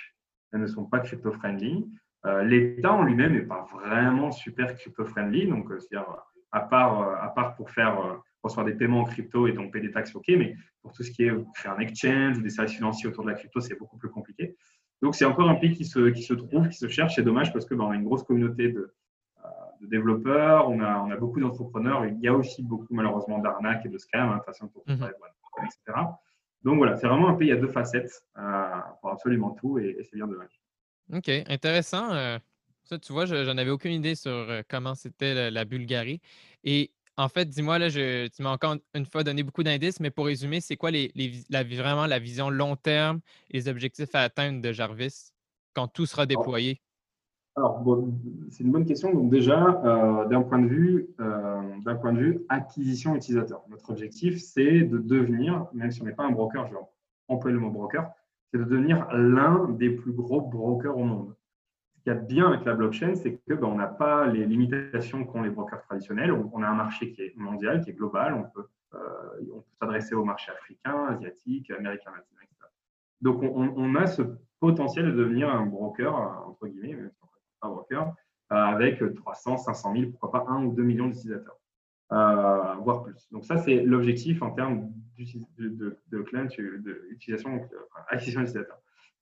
elles 0.52 0.60
ne 0.60 0.66
sont 0.66 0.84
pas 0.84 1.00
crypto-friendly. 1.00 1.86
Euh, 2.26 2.42
L'État 2.44 2.92
en 2.92 3.02
lui-même 3.02 3.34
n'est 3.34 3.42
pas 3.42 3.66
vraiment 3.72 4.30
super 4.30 4.74
crypto-friendly. 4.76 5.46
Donc, 5.46 5.70
euh, 5.70 5.78
c'est-à-dire, 5.80 6.06
à 6.52 6.60
part, 6.60 7.02
euh, 7.02 7.14
à 7.20 7.28
part 7.28 7.54
pour 7.56 7.70
faire 7.70 8.20
recevoir 8.42 8.66
des 8.66 8.74
paiements 8.74 9.00
en 9.00 9.04
crypto 9.04 9.46
et 9.46 9.52
donc 9.52 9.72
payer 9.72 9.86
des 9.86 9.92
taxes, 9.92 10.14
OK, 10.14 10.26
mais 10.28 10.56
pour 10.80 10.92
tout 10.92 11.02
ce 11.02 11.10
qui 11.10 11.24
est 11.24 11.32
créer 11.54 11.72
un 11.72 11.78
exchange 11.78 12.38
ou 12.38 12.42
des 12.42 12.50
services 12.50 12.74
financiers 12.74 13.08
autour 13.08 13.24
de 13.24 13.30
la 13.30 13.36
crypto, 13.36 13.60
c'est 13.60 13.78
beaucoup 13.78 13.96
plus 13.96 14.10
compliqué. 14.10 14.56
Donc, 15.00 15.14
c'est 15.14 15.24
encore 15.24 15.48
un 15.48 15.56
pays 15.56 15.74
qui 15.74 15.84
se, 15.84 16.10
qui 16.10 16.22
se 16.22 16.34
trouve, 16.34 16.68
qui 16.68 16.76
se 16.78 16.88
cherche. 16.88 17.16
C'est 17.16 17.22
dommage 17.22 17.52
parce 17.52 17.66
que 17.66 17.74
ben, 17.74 17.84
on 17.84 17.90
a 17.90 17.96
une 17.96 18.04
grosse 18.04 18.22
communauté 18.22 18.68
de, 18.68 18.94
développeurs, 19.88 20.70
on 20.70 20.80
a, 20.80 20.98
on 21.00 21.10
a 21.10 21.16
beaucoup 21.16 21.40
d'entrepreneurs. 21.40 22.06
Il 22.06 22.20
y 22.20 22.28
a 22.28 22.34
aussi 22.34 22.62
beaucoup, 22.62 22.94
malheureusement, 22.94 23.40
d'arnaques 23.40 23.84
et 23.84 23.88
de 23.88 23.98
scams, 23.98 24.30
hein, 24.30 24.40
façon 24.46 24.68
pour 24.68 24.84
mhm. 24.86 25.10
etc. 25.64 25.80
Donc 26.64 26.76
voilà, 26.78 26.96
c'est 26.96 27.08
vraiment 27.08 27.28
un 27.28 27.34
pays 27.34 27.50
à 27.50 27.56
deux 27.56 27.68
facettes 27.68 28.24
euh, 28.38 28.80
pour 29.00 29.10
absolument 29.10 29.50
tout 29.50 29.78
et, 29.78 29.96
c'est 30.04 30.16
bien 30.16 30.26
dommage. 30.26 30.60
OK, 31.12 31.28
intéressant. 31.48 32.12
Euh, 32.12 32.38
ça, 32.84 32.98
tu 32.98 33.12
vois, 33.12 33.26
j'en 33.26 33.56
avais 33.56 33.70
aucune 33.70 33.92
idée 33.92 34.14
sur 34.14 34.30
euh, 34.30 34.62
comment 34.68 34.94
c'était 34.94 35.50
la, 35.50 35.64
Bulgarie. 35.64 36.20
Et 36.64 36.92
en 37.16 37.28
fait, 37.28 37.46
dis-moi, 37.46 37.78
là, 37.78 37.88
je, 37.88 38.28
tu 38.28 38.42
m'as 38.42 38.50
encore 38.50 38.76
une 38.94 39.06
fois 39.06 39.22
donné 39.24 39.42
beaucoup 39.42 39.62
d'indices, 39.62 40.00
mais 40.00 40.10
pour 40.10 40.26
résumer, 40.26 40.60
c'est 40.60 40.76
quoi 40.76 40.90
les, 40.90 41.12
la, 41.50 41.64
vraiment 41.64 42.06
la 42.06 42.18
vision 42.18 42.50
long 42.50 42.76
terme 42.76 43.20
et 43.50 43.58
les 43.58 43.68
objectifs 43.68 44.14
à 44.14 44.20
atteindre 44.20 44.60
de 44.60 44.72
Jarvis 44.72 45.32
quand 45.74 45.88
tout 45.88 46.06
sera 46.06 46.26
déployé? 46.26 46.80
Alors, 47.54 47.84
c'est 48.50 48.64
une 48.64 48.72
bonne 48.72 48.86
question. 48.86 49.12
Donc 49.12 49.30
déjà, 49.30 49.82
euh, 49.84 50.26
d'un 50.26 50.42
point 50.42 50.58
de 50.58 50.68
vue, 50.68 51.08
euh, 51.20 51.60
d'un 51.84 51.96
point 51.96 52.12
de 52.14 52.18
vue 52.18 52.46
acquisition 52.48 53.14
utilisateur, 53.14 53.62
notre 53.68 53.90
objectif, 53.90 54.40
c'est 54.40 54.82
de 54.82 54.98
devenir, 54.98 55.66
même 55.74 55.90
si 55.90 56.00
on 56.00 56.06
n'est 56.06 56.14
pas 56.14 56.24
un 56.24 56.30
broker, 56.30 56.66
je 56.68 56.72
vais 56.72 56.80
employer 57.28 57.54
le 57.54 57.60
mot 57.60 57.70
broker, 57.70 58.10
c'est 58.52 58.58
de 58.58 58.64
devenir 58.64 59.08
l'un 59.12 59.68
des 59.70 59.90
plus 59.90 60.12
gros 60.12 60.42
brokers 60.42 60.96
au 60.96 61.04
monde. 61.04 61.34
Ce 61.96 62.02
qu'il 62.02 62.12
y 62.12 62.16
a 62.16 62.18
de 62.18 62.26
bien 62.26 62.48
avec 62.48 62.64
la 62.64 62.74
blockchain, 62.74 63.14
c'est 63.14 63.36
que 63.36 63.54
ben, 63.54 63.66
on 63.66 63.76
n'a 63.76 63.86
pas 63.86 64.26
les 64.26 64.44
limitations 64.44 65.24
qu'ont 65.24 65.42
les 65.42 65.50
brokers 65.50 65.82
traditionnels. 65.82 66.32
On, 66.32 66.62
a 66.62 66.68
un 66.68 66.74
marché 66.74 67.12
qui 67.12 67.22
est 67.22 67.36
mondial, 67.36 67.82
qui 67.82 67.90
est 67.90 67.94
global. 67.94 68.34
On 68.34 68.42
peut, 68.42 68.66
euh, 68.94 69.60
s'adresser 69.80 70.14
au 70.14 70.24
marché 70.24 70.52
africain, 70.52 71.06
asiatique, 71.06 71.70
américain, 71.70 72.10
latin, 72.10 72.36
etc. 72.42 72.68
Donc, 73.22 73.42
on, 73.42 73.94
a 73.94 74.06
ce 74.06 74.22
potentiel 74.60 75.06
de 75.06 75.12
devenir 75.12 75.48
un 75.48 75.64
broker 75.64 76.14
entre 76.46 76.66
guillemets 76.66 76.98
broker, 77.62 78.14
euh, 78.52 78.56
avec 78.56 79.02
300, 79.14 79.56
500 79.56 79.94
000, 79.96 80.10
pourquoi 80.10 80.32
pas 80.32 80.50
1 80.50 80.64
ou 80.64 80.72
2 80.74 80.82
millions 80.82 81.06
d'utilisateurs, 81.06 81.56
euh, 82.12 82.74
voire 82.82 83.02
plus. 83.02 83.28
Donc 83.30 83.44
ça, 83.44 83.56
c'est 83.56 83.82
l'objectif 83.82 84.42
en 84.42 84.50
termes 84.50 84.90
de, 85.58 85.68
de, 85.68 85.98
de 86.10 86.22
client, 86.22 86.46
d'utilisation, 87.10 87.56
euh, 87.56 87.76
acquisition 88.08 88.40
d'utilisateurs. 88.40 88.78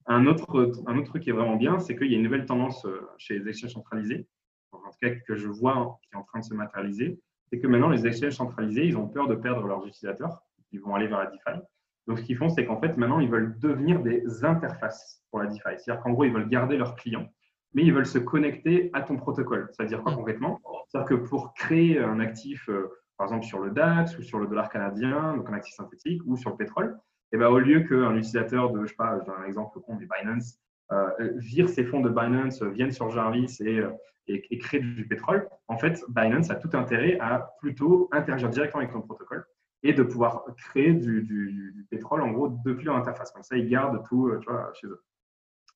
Un 0.07 0.25
autre, 0.25 0.73
un 0.87 0.97
autre 0.97 1.09
truc 1.09 1.23
qui 1.23 1.29
est 1.29 1.33
vraiment 1.33 1.55
bien, 1.55 1.79
c'est 1.79 1.95
qu'il 1.95 2.11
y 2.11 2.15
a 2.15 2.17
une 2.17 2.23
nouvelle 2.23 2.45
tendance 2.45 2.87
chez 3.17 3.37
les 3.37 3.49
exchanges 3.49 3.73
centralisés, 3.73 4.27
en 4.71 4.77
tout 4.77 4.97
cas 5.01 5.11
que 5.11 5.35
je 5.35 5.47
vois 5.47 5.99
qui 6.01 6.09
est 6.13 6.17
en 6.17 6.23
train 6.23 6.39
de 6.39 6.45
se 6.45 6.55
matérialiser, 6.55 7.19
c'est 7.49 7.59
que 7.59 7.67
maintenant 7.67 7.89
les 7.89 8.07
exchanges 8.07 8.33
centralisés, 8.33 8.87
ils 8.87 8.97
ont 8.97 9.07
peur 9.07 9.27
de 9.27 9.35
perdre 9.35 9.67
leurs 9.67 9.85
utilisateurs, 9.85 10.41
ils 10.71 10.81
vont 10.81 10.95
aller 10.95 11.07
vers 11.07 11.19
la 11.19 11.27
DeFi. 11.27 11.61
Donc 12.07 12.17
ce 12.17 12.23
qu'ils 12.23 12.35
font, 12.35 12.49
c'est 12.49 12.65
qu'en 12.65 12.79
fait 12.79 12.97
maintenant 12.97 13.19
ils 13.19 13.29
veulent 13.29 13.59
devenir 13.59 14.01
des 14.01 14.43
interfaces 14.43 15.23
pour 15.29 15.39
la 15.39 15.47
DeFi. 15.47 15.77
C'est-à-dire 15.77 16.01
qu'en 16.01 16.11
gros, 16.11 16.23
ils 16.23 16.33
veulent 16.33 16.49
garder 16.49 16.77
leurs 16.77 16.95
clients 16.95 17.29
mais 17.73 17.83
ils 17.83 17.93
veulent 17.93 18.05
se 18.05 18.17
connecter 18.17 18.89
à 18.93 19.01
ton 19.01 19.17
protocole. 19.17 19.69
Ça 19.73 19.83
veut 19.83 19.89
dire 19.89 20.01
quoi 20.01 20.11
mm. 20.11 20.15
concrètement 20.15 20.59
C'est-à-dire 20.91 21.09
que 21.09 21.23
pour 21.23 21.53
créer 21.53 21.99
un 21.99 22.19
actif, 22.19 22.67
euh, 22.67 22.89
par 23.17 23.27
exemple 23.27 23.45
sur 23.45 23.59
le 23.59 23.71
DAX 23.71 24.17
ou 24.17 24.23
sur 24.23 24.39
le 24.39 24.47
dollar 24.47 24.69
canadien, 24.69 25.37
donc 25.37 25.49
un 25.49 25.53
actif 25.53 25.73
synthétique, 25.73 26.21
ou 26.25 26.35
sur 26.35 26.49
le 26.49 26.57
pétrole, 26.57 26.97
eh 27.31 27.37
ben, 27.37 27.47
au 27.47 27.59
lieu 27.59 27.81
qu'un 27.81 28.13
utilisateur 28.15 28.71
de, 28.71 28.81
je 28.83 28.89
sais 28.89 28.95
pas, 28.95 29.17
j'ai 29.25 29.31
un 29.31 29.45
exemple 29.45 29.79
con, 29.79 29.95
mais 29.97 30.05
Binance, 30.05 30.59
euh, 30.91 31.09
vire 31.37 31.69
ses 31.69 31.85
fonds 31.85 32.01
de 32.01 32.09
Binance, 32.09 32.61
vienne 32.61 32.91
sur 32.91 33.09
Jarvis 33.09 33.55
et, 33.61 33.79
euh, 33.79 33.91
et, 34.27 34.57
crée 34.57 34.79
du 34.79 35.07
pétrole, 35.07 35.47
en 35.69 35.77
fait, 35.77 36.03
Binance 36.09 36.49
a 36.49 36.55
tout 36.55 36.69
intérêt 36.73 37.17
à 37.21 37.53
plutôt 37.59 38.09
interagir 38.11 38.49
directement 38.49 38.81
avec 38.81 38.91
ton 38.91 39.01
protocole 39.01 39.45
et 39.83 39.93
de 39.93 40.03
pouvoir 40.03 40.43
créer 40.57 40.91
du, 40.93 41.21
du, 41.21 41.71
du 41.73 41.87
pétrole, 41.89 42.21
en 42.21 42.31
gros, 42.31 42.49
depuis 42.65 42.85
leur 42.85 42.97
interface. 42.97 43.31
Comme 43.31 43.43
ça, 43.43 43.55
ils 43.55 43.69
gardent 43.69 44.03
tout 44.09 44.29
chez 44.73 44.87
eux. 44.87 45.01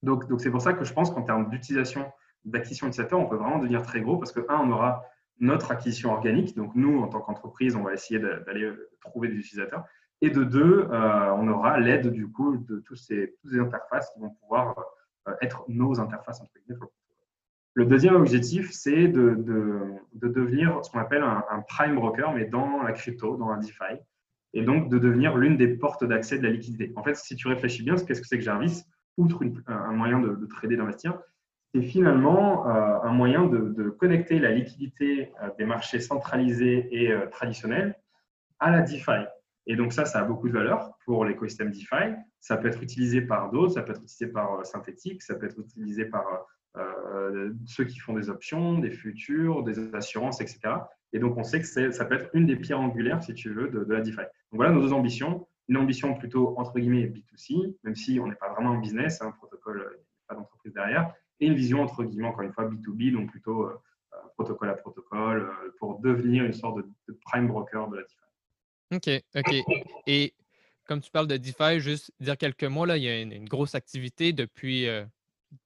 Donc, 0.04 0.26
c'est 0.40 0.52
pour 0.52 0.62
ça 0.62 0.74
que 0.74 0.84
je 0.84 0.94
pense 0.94 1.10
qu'en 1.10 1.24
termes 1.24 1.50
d'utilisation, 1.50 2.06
d'acquisition 2.46 2.88
utilisateur, 2.88 3.20
on 3.20 3.26
peut 3.26 3.36
vraiment 3.36 3.60
devenir 3.60 3.84
très 3.84 4.02
gros 4.02 4.18
parce 4.18 4.32
que, 4.32 4.40
un, 4.50 4.60
on 4.60 4.72
aura 4.72 5.06
notre 5.40 5.72
acquisition 5.72 6.14
organique. 6.14 6.56
Donc, 6.56 6.72
nous, 6.76 7.02
en 7.02 7.08
tant 7.08 7.20
qu'entreprise, 7.20 7.76
on 7.76 7.84
va 7.84 7.94
essayer 7.94 8.20
d'aller 8.20 8.72
trouver 9.02 9.28
des 9.28 9.36
utilisateurs. 9.36 9.84
Et 10.22 10.30
de 10.30 10.44
deux, 10.44 10.88
euh, 10.90 11.34
on 11.34 11.48
aura 11.50 11.78
l'aide 11.80 12.08
du 12.08 12.30
coup 12.30 12.58
de 12.58 12.80
tous 12.80 12.96
ces, 12.96 13.36
toutes 13.42 13.52
ces 13.52 13.60
interfaces 13.60 14.10
qui 14.14 14.20
vont 14.22 14.30
pouvoir 14.30 14.80
euh, 15.28 15.34
être 15.42 15.66
nos 15.68 16.00
interfaces. 16.00 16.40
Entre 16.42 16.54
guillemets. 16.66 16.80
Le 17.78 17.86
deuxième 17.86 18.16
objectif, 18.16 18.72
c'est 18.72 19.10
de, 19.10 19.36
devenir 20.14 20.80
ce 20.84 20.90
qu'on 20.90 21.00
appelle 21.00 21.24
un, 21.24 21.62
prime 21.68 21.96
broker, 21.96 22.34
mais 22.34 22.46
dans 22.46 22.82
la 22.82 22.94
crypto, 22.94 23.36
dans 23.36 23.50
la 23.50 23.58
DeFi, 23.58 24.00
et 24.54 24.64
donc 24.64 24.90
de 24.90 24.98
devenir 24.98 25.36
l'une 25.36 25.58
des 25.58 25.68
portes 25.68 26.06
d'accès 26.06 26.38
de 26.38 26.44
la 26.44 26.52
liquidité. 26.52 26.94
En 26.96 27.04
fait, 27.04 27.18
si 27.18 27.36
tu 27.36 27.50
réfléchis 27.50 27.84
bien, 27.84 27.96
qu'est-ce 27.96 28.22
que 28.22 28.28
c'est 28.28 28.38
que 28.38 28.44
Jarvis? 28.46 28.84
Outre 29.18 29.44
un 29.68 29.92
moyen 29.92 30.20
de, 30.22 30.46
trader, 30.46 30.78
d'investir, 30.78 31.20
c'est 31.76 31.82
finalement 31.82 32.70
euh, 32.70 33.00
un 33.04 33.12
moyen 33.12 33.46
de, 33.48 33.90
connecter 33.90 34.40
la 34.40 34.52
liquidité 34.52 35.34
euh, 35.44 35.50
des 35.58 35.66
marchés 35.66 36.00
centralisés 36.00 36.88
et 36.92 37.12
euh, 37.12 37.28
traditionnels 37.28 37.96
à 38.60 38.72
la 38.72 38.82
DeFi. 38.82 39.26
Et 39.68 39.76
donc 39.76 39.92
ça, 39.92 40.06
ça 40.06 40.20
a 40.20 40.24
beaucoup 40.24 40.48
de 40.48 40.54
valeur 40.54 40.98
pour 41.06 41.26
l'écosystème 41.26 41.72
DeFi. 41.72 42.16
Ça 42.40 42.56
peut 42.56 42.70
être 42.70 42.82
utilisé 42.82 43.22
par 43.22 43.52
d'autres, 43.52 43.74
ça 43.74 43.82
peut 43.82 43.92
être 43.92 44.04
utilisé 44.04 44.28
par 44.28 44.66
synthétique, 44.66 45.22
ça 45.22 45.36
peut 45.36 45.48
être 45.48 45.60
utilisé 45.60 46.06
par 46.06 46.26
ceux 47.66 47.86
qui 47.86 48.00
font 48.00 48.14
des 48.14 48.30
options, 48.30 48.78
des 48.78 48.92
futurs, 48.92 49.64
des 49.64 49.96
assurances, 49.96 50.42
etc. 50.42 50.60
Et 51.14 51.20
donc 51.20 51.38
on 51.38 51.44
sait 51.44 51.62
que 51.62 51.92
ça 51.92 52.06
peut 52.06 52.16
être 52.16 52.30
une 52.34 52.46
des 52.46 52.58
pierres 52.58 52.82
angulaires, 52.82 53.24
si 53.24 53.34
tu 53.34 53.50
veux, 53.50 53.70
de, 53.70 53.92
la 53.92 54.02
DeFi. 54.02 54.18
Donc 54.18 54.28
voilà 54.54 54.72
nos 54.72 54.82
deux 54.82 54.94
ambitions 54.94 55.48
une 55.68 55.78
ambition 55.78 56.14
plutôt 56.14 56.54
entre 56.58 56.80
guillemets 56.80 57.08
B2C, 57.08 57.76
même 57.84 57.96
si 57.96 58.20
on 58.20 58.28
n'est 58.28 58.36
pas 58.36 58.52
vraiment 58.54 58.72
en 58.72 58.78
business, 58.78 59.22
un 59.22 59.28
hein, 59.28 59.34
protocole, 59.38 59.82
euh, 59.82 60.04
pas 60.28 60.36
d'entreprise 60.36 60.74
derrière, 60.74 61.12
et 61.40 61.48
une 61.48 61.56
vision 61.56 61.82
entre 61.82 62.04
guillemets, 62.04 62.28
encore 62.28 62.44
une 62.44 62.54
fois, 62.54 62.70
B2B, 62.70 63.12
donc 63.12 63.30
plutôt 63.32 63.64
euh, 63.64 63.82
euh, 64.14 64.18
protocole 64.36 64.70
à 64.70 64.76
protocole, 64.76 65.52
pour 65.80 66.00
devenir 66.00 66.46
une 66.46 66.54
sorte 66.54 66.78
de, 66.78 67.20
prime 67.26 67.48
broker 67.48 67.90
de 67.90 67.98
la 67.98 68.04
DeFi. 68.04 68.16
OK, 68.94 69.24
OK. 69.36 69.56
Et 70.08 70.34
comme 70.86 71.02
tu 71.02 71.12
parles 71.12 71.28
de 71.28 71.38
DeFi, 71.38 71.80
juste 71.80 72.12
dire 72.20 72.38
quelques 72.38 72.64
mots, 72.64 72.86
là, 72.86 72.98
il 72.98 73.04
y 73.04 73.10
a 73.10 73.20
une, 73.20 73.46
grosse 73.46 73.76
activité 73.76 74.34
depuis 74.34 74.86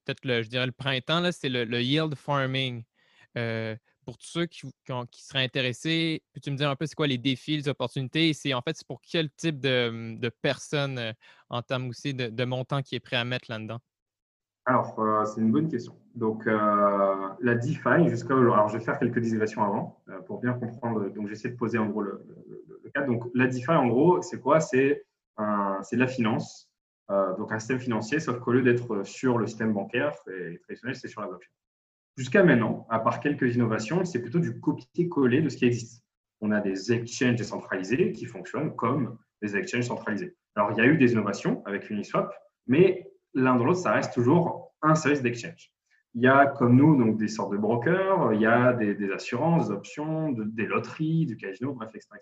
peut-être, 0.06 0.24
je 0.24 0.48
dirais, 0.50 0.66
le 0.66 0.72
printemps, 0.72 1.30
c'est 1.32 1.50
le, 1.50 1.82
yield 1.82 2.16
farming 2.16 2.84
pour 4.10 4.18
tous 4.18 4.28
ceux 4.28 4.46
qui, 4.48 4.68
seraient 5.22 5.44
intéressés, 5.44 6.24
peux-tu 6.34 6.50
me 6.50 6.58
dire 6.58 6.68
un 6.68 6.76
peu 6.76 6.88
c'est 6.88 6.96
quoi 6.96 7.06
les 7.06 7.20
défis, 7.20 7.58
les 7.58 7.68
opportunités? 7.68 8.30
Et 8.30 8.34
c'est 8.34 8.56
en 8.56 8.62
fait 8.64 8.76
c'est 8.76 8.88
pour 8.88 9.02
quel 9.02 9.30
type 9.30 9.60
de, 9.60 10.32
personnes 10.42 10.98
euh, 10.98 11.14
en 11.50 11.62
termes 11.62 11.90
aussi 11.90 12.16
de, 12.16 12.28
de, 12.28 12.44
montant 12.44 12.82
qui 12.82 12.96
est 12.96 13.00
prêt 13.00 13.18
à 13.18 13.24
mettre 13.24 13.52
là-dedans? 13.52 13.80
Alors, 14.70 15.00
euh, 15.00 15.26
c'est 15.26 15.42
une 15.42 15.52
bonne 15.52 15.68
question. 15.68 15.96
Donc, 16.14 16.46
euh, 16.46 17.30
la 17.40 17.56
DeFi, 17.56 18.08
jusqu'à 18.08 18.36
alors 18.36 18.70
je 18.70 18.78
vais 18.78 18.84
faire 18.84 19.00
quelques 19.00 19.18
digressions 19.18 19.64
avant 19.64 20.00
pour 20.28 20.40
bien 20.40 20.54
comprendre. 20.54 21.10
Donc, 21.10 21.28
j'essaie 21.28 21.50
de 21.50 21.56
poser 21.56 21.80
en 21.80 21.88
gros 21.88 22.04
le, 22.04 22.24
cadre. 22.94 23.08
Donc, 23.08 23.24
la 23.34 23.48
DeFi, 23.48 23.72
en 23.72 23.88
gros, 23.88 24.22
c'est 24.22 24.40
quoi? 24.40 24.60
C'est 24.60 25.02
de 25.40 25.98
la 25.98 26.06
finance, 26.06 26.70
donc 27.10 27.52
un 27.52 27.58
système 27.58 27.80
financier, 27.80 28.20
sauf 28.20 28.40
qu'au 28.40 28.52
lieu 28.52 28.62
d'être 28.62 29.04
sur 29.04 29.40
le 29.40 29.48
système 29.48 29.74
bancaire 29.74 30.14
et 30.28 30.60
traditionnel, 30.60 30.96
c'est 30.96 31.08
sur 31.08 31.22
la 31.22 31.28
blockchain. 31.28 31.50
Jusqu'à 32.16 32.44
maintenant, 32.44 32.86
à 32.92 33.00
part 33.00 33.22
quelques 33.22 33.56
innovations, 33.56 34.06
c'est 34.06 34.22
plutôt 34.22 34.40
du 34.40 34.60
copier-coller 34.60 35.42
de 35.42 35.50
ce 35.50 35.58
qui 35.58 35.66
existe. 35.66 36.04
On 36.42 36.52
a 36.52 36.62
des 36.62 36.94
exchanges 36.94 37.38
décentralisés 37.38 38.12
qui 38.12 38.26
fonctionnent 38.26 38.76
comme 38.76 39.18
des 39.42 39.58
exchanges 39.58 39.86
centralisés. 39.88 40.36
Alors, 40.54 40.72
il 40.74 40.78
y 40.78 40.82
a 40.82 40.86
eu 40.86 40.98
des 40.98 41.14
innovations 41.14 41.64
avec 41.66 41.90
Uniswap, 41.90 42.32
mais 42.68 43.10
l'un 43.34 43.56
dans 43.56 43.66
l'autre, 43.66 43.80
ça 43.80 43.94
reste 43.94 44.14
toujours 44.14 44.74
un 44.82 44.96
service 44.96 45.22
d'exchange. 45.22 45.72
Il 46.16 46.24
y 46.24 46.28
a, 46.28 46.48
comme 46.48 46.76
nous, 46.76 46.98
donc 46.98 47.18
des 47.18 47.28
sortes 47.28 47.52
de 47.52 47.58
brokers, 47.58 48.34
il 48.34 48.42
y 48.42 48.46
a 48.46 48.74
des, 48.74 49.12
assurances, 49.12 49.68
des 49.68 49.74
options, 49.74 50.32
des 50.32 50.66
loteries, 50.66 51.26
du 51.26 51.38
casino, 51.38 51.74
bref, 51.74 51.92
etc. 51.94 52.20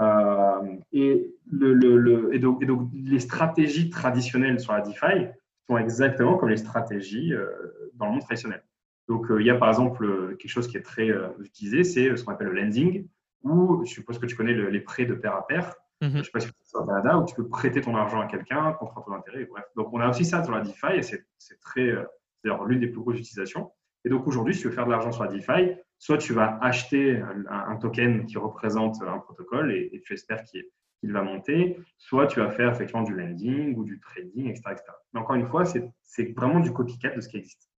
Euh, 0.00 0.76
et, 0.92 1.34
donc, 1.46 2.90
les 2.94 3.18
stratégies 3.18 3.90
traditionnelles 3.90 4.60
sur 4.60 4.72
la 4.72 4.80
DeFi 4.80 5.26
sont 5.66 5.78
exactement 5.78 6.36
comme 6.36 6.48
les 6.48 6.56
stratégies 6.56 7.34
euh, 7.34 7.46
dans 7.94 8.06
le 8.06 8.12
monde 8.12 8.22
traditionnel. 8.22 8.62
Donc, 9.08 9.30
euh, 9.30 9.40
il 9.40 9.46
y 9.46 9.50
a 9.50 9.56
par 9.56 9.68
exemple 9.68 10.36
quelque 10.38 10.50
chose 10.50 10.68
qui 10.68 10.76
est 10.76 10.82
très 10.82 11.10
utilisé, 11.40 11.84
c'est 11.84 12.16
ce 12.16 12.24
qu'on 12.24 12.32
appelle 12.32 12.48
le 12.48 12.60
lending, 12.60 13.06
où 13.42 13.84
je 13.84 13.90
suppose 13.90 14.18
que 14.18 14.26
tu 14.26 14.36
connais 14.36 14.54
les 14.54 14.80
prêts 14.80 15.04
de 15.04 15.14
pair 15.14 15.34
à 15.34 15.46
pair. 15.46 15.74
Mhm. 16.02 16.10
Je 16.10 16.18
ne 16.18 16.22
sais 16.24 16.30
pas 16.32 16.40
si 16.40 16.48
c'est 16.64 16.76
au 16.76 16.84
Canada, 16.84 17.16
où 17.16 17.24
tu 17.24 17.34
peux 17.36 17.48
prêter 17.48 17.80
ton 17.80 17.94
argent 17.94 18.20
à 18.20 18.26
quelqu'un 18.26 18.72
contre 18.72 18.98
un 18.98 19.02
taux 19.02 19.12
d'intérêt. 19.12 19.44
Bref. 19.44 19.64
Donc, 19.76 19.92
on 19.92 20.00
a 20.00 20.10
aussi 20.10 20.24
ça 20.24 20.42
sur 20.42 20.52
la 20.52 20.60
DeFi 20.60 20.96
et 20.96 21.02
c'est 21.02 21.24
très, 21.60 21.94
c'est 22.42 22.50
l'une 22.66 22.80
des 22.80 22.88
plus 22.88 23.00
grosses 23.00 23.20
utilisations. 23.20 23.70
Et 24.04 24.08
donc, 24.08 24.26
aujourd'hui, 24.26 24.52
si 24.52 24.62
tu 24.62 24.68
veux 24.68 24.74
faire 24.74 24.86
de 24.86 24.90
l'argent 24.90 25.12
sur 25.12 25.22
la 25.22 25.30
DeFi, 25.30 25.76
soit 25.98 26.18
tu 26.18 26.32
vas 26.32 26.58
acheter 26.60 27.22
un, 27.48 27.76
token 27.76 28.26
qui 28.26 28.36
représente 28.36 29.00
un 29.02 29.18
protocole 29.18 29.72
et, 29.72 30.02
tu 30.04 30.14
espères 30.14 30.42
qu'il 30.42 31.12
va 31.12 31.22
monter, 31.22 31.78
soit 31.98 32.26
tu 32.26 32.40
vas 32.40 32.50
faire 32.50 32.72
effectivement 32.72 33.04
du 33.04 33.14
lending 33.14 33.76
ou 33.76 33.84
du 33.84 34.00
trading, 34.00 34.48
etc. 34.48 34.62
etc. 34.72 34.84
Mais 35.12 35.20
encore 35.20 35.36
une 35.36 35.46
fois, 35.46 35.64
c'est 35.64 36.34
vraiment 36.34 36.58
du 36.58 36.72
copycat 36.72 37.10
de 37.10 37.20
ce 37.20 37.28
qui 37.28 37.36
existe. 37.36 37.68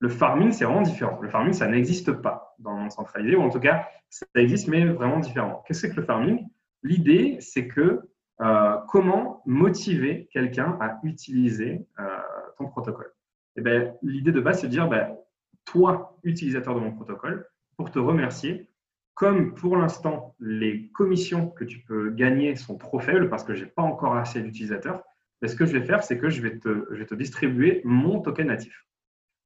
Le 0.00 0.08
farming, 0.08 0.50
c'est 0.50 0.64
vraiment 0.64 0.82
différent. 0.82 1.20
Le 1.20 1.28
farming, 1.28 1.52
ça 1.52 1.68
n'existe 1.68 2.10
pas 2.10 2.56
dans 2.58 2.72
le 2.72 2.80
monde 2.80 2.90
centralisé, 2.90 3.36
ou 3.36 3.42
en 3.42 3.50
tout 3.50 3.60
cas, 3.60 3.88
ça 4.10 4.26
existe, 4.34 4.66
mais 4.66 4.84
vraiment 4.84 5.20
différent. 5.20 5.62
Qu'est-ce 5.66 5.82
que 5.82 5.88
c'est 5.88 5.94
que 5.94 6.00
le 6.00 6.06
farming? 6.06 6.48
L'idée, 6.82 7.38
c'est 7.40 7.68
que 7.68 8.00
euh, 8.40 8.76
comment 8.88 9.42
motiver 9.46 10.28
quelqu'un 10.32 10.78
à 10.80 11.00
utiliser 11.02 11.86
euh, 11.98 12.18
ton 12.56 12.66
protocole? 12.66 13.12
Et 13.56 13.60
eh 13.60 13.62
ben, 13.62 13.94
L'idée 14.02 14.32
de 14.32 14.40
base, 14.40 14.60
c'est 14.60 14.68
de 14.68 14.72
dire, 14.72 14.88
ben, 14.88 15.16
toi, 15.64 16.16
utilisateur 16.22 16.74
de 16.74 16.80
mon 16.80 16.92
protocole, 16.92 17.46
pour 17.76 17.90
te 17.90 17.98
remercier. 17.98 18.68
Comme 19.14 19.54
pour 19.54 19.76
l'instant, 19.76 20.36
les 20.38 20.88
commissions 20.90 21.48
que 21.48 21.64
tu 21.64 21.80
peux 21.80 22.10
gagner 22.10 22.54
sont 22.54 22.78
trop 22.78 23.00
faibles 23.00 23.28
parce 23.28 23.42
que 23.42 23.54
je 23.54 23.64
n'ai 23.64 23.70
pas 23.70 23.82
encore 23.82 24.14
assez 24.14 24.40
d'utilisateurs, 24.40 25.02
ben, 25.40 25.48
ce 25.48 25.56
que 25.56 25.66
je 25.66 25.76
vais 25.76 25.84
faire, 25.84 26.04
c'est 26.04 26.18
que 26.18 26.30
je 26.30 26.40
vais, 26.40 26.58
te, 26.58 27.14
distribuer 27.14 27.80
mon 27.84 28.20
token 28.20 28.46
natif. 28.48 28.86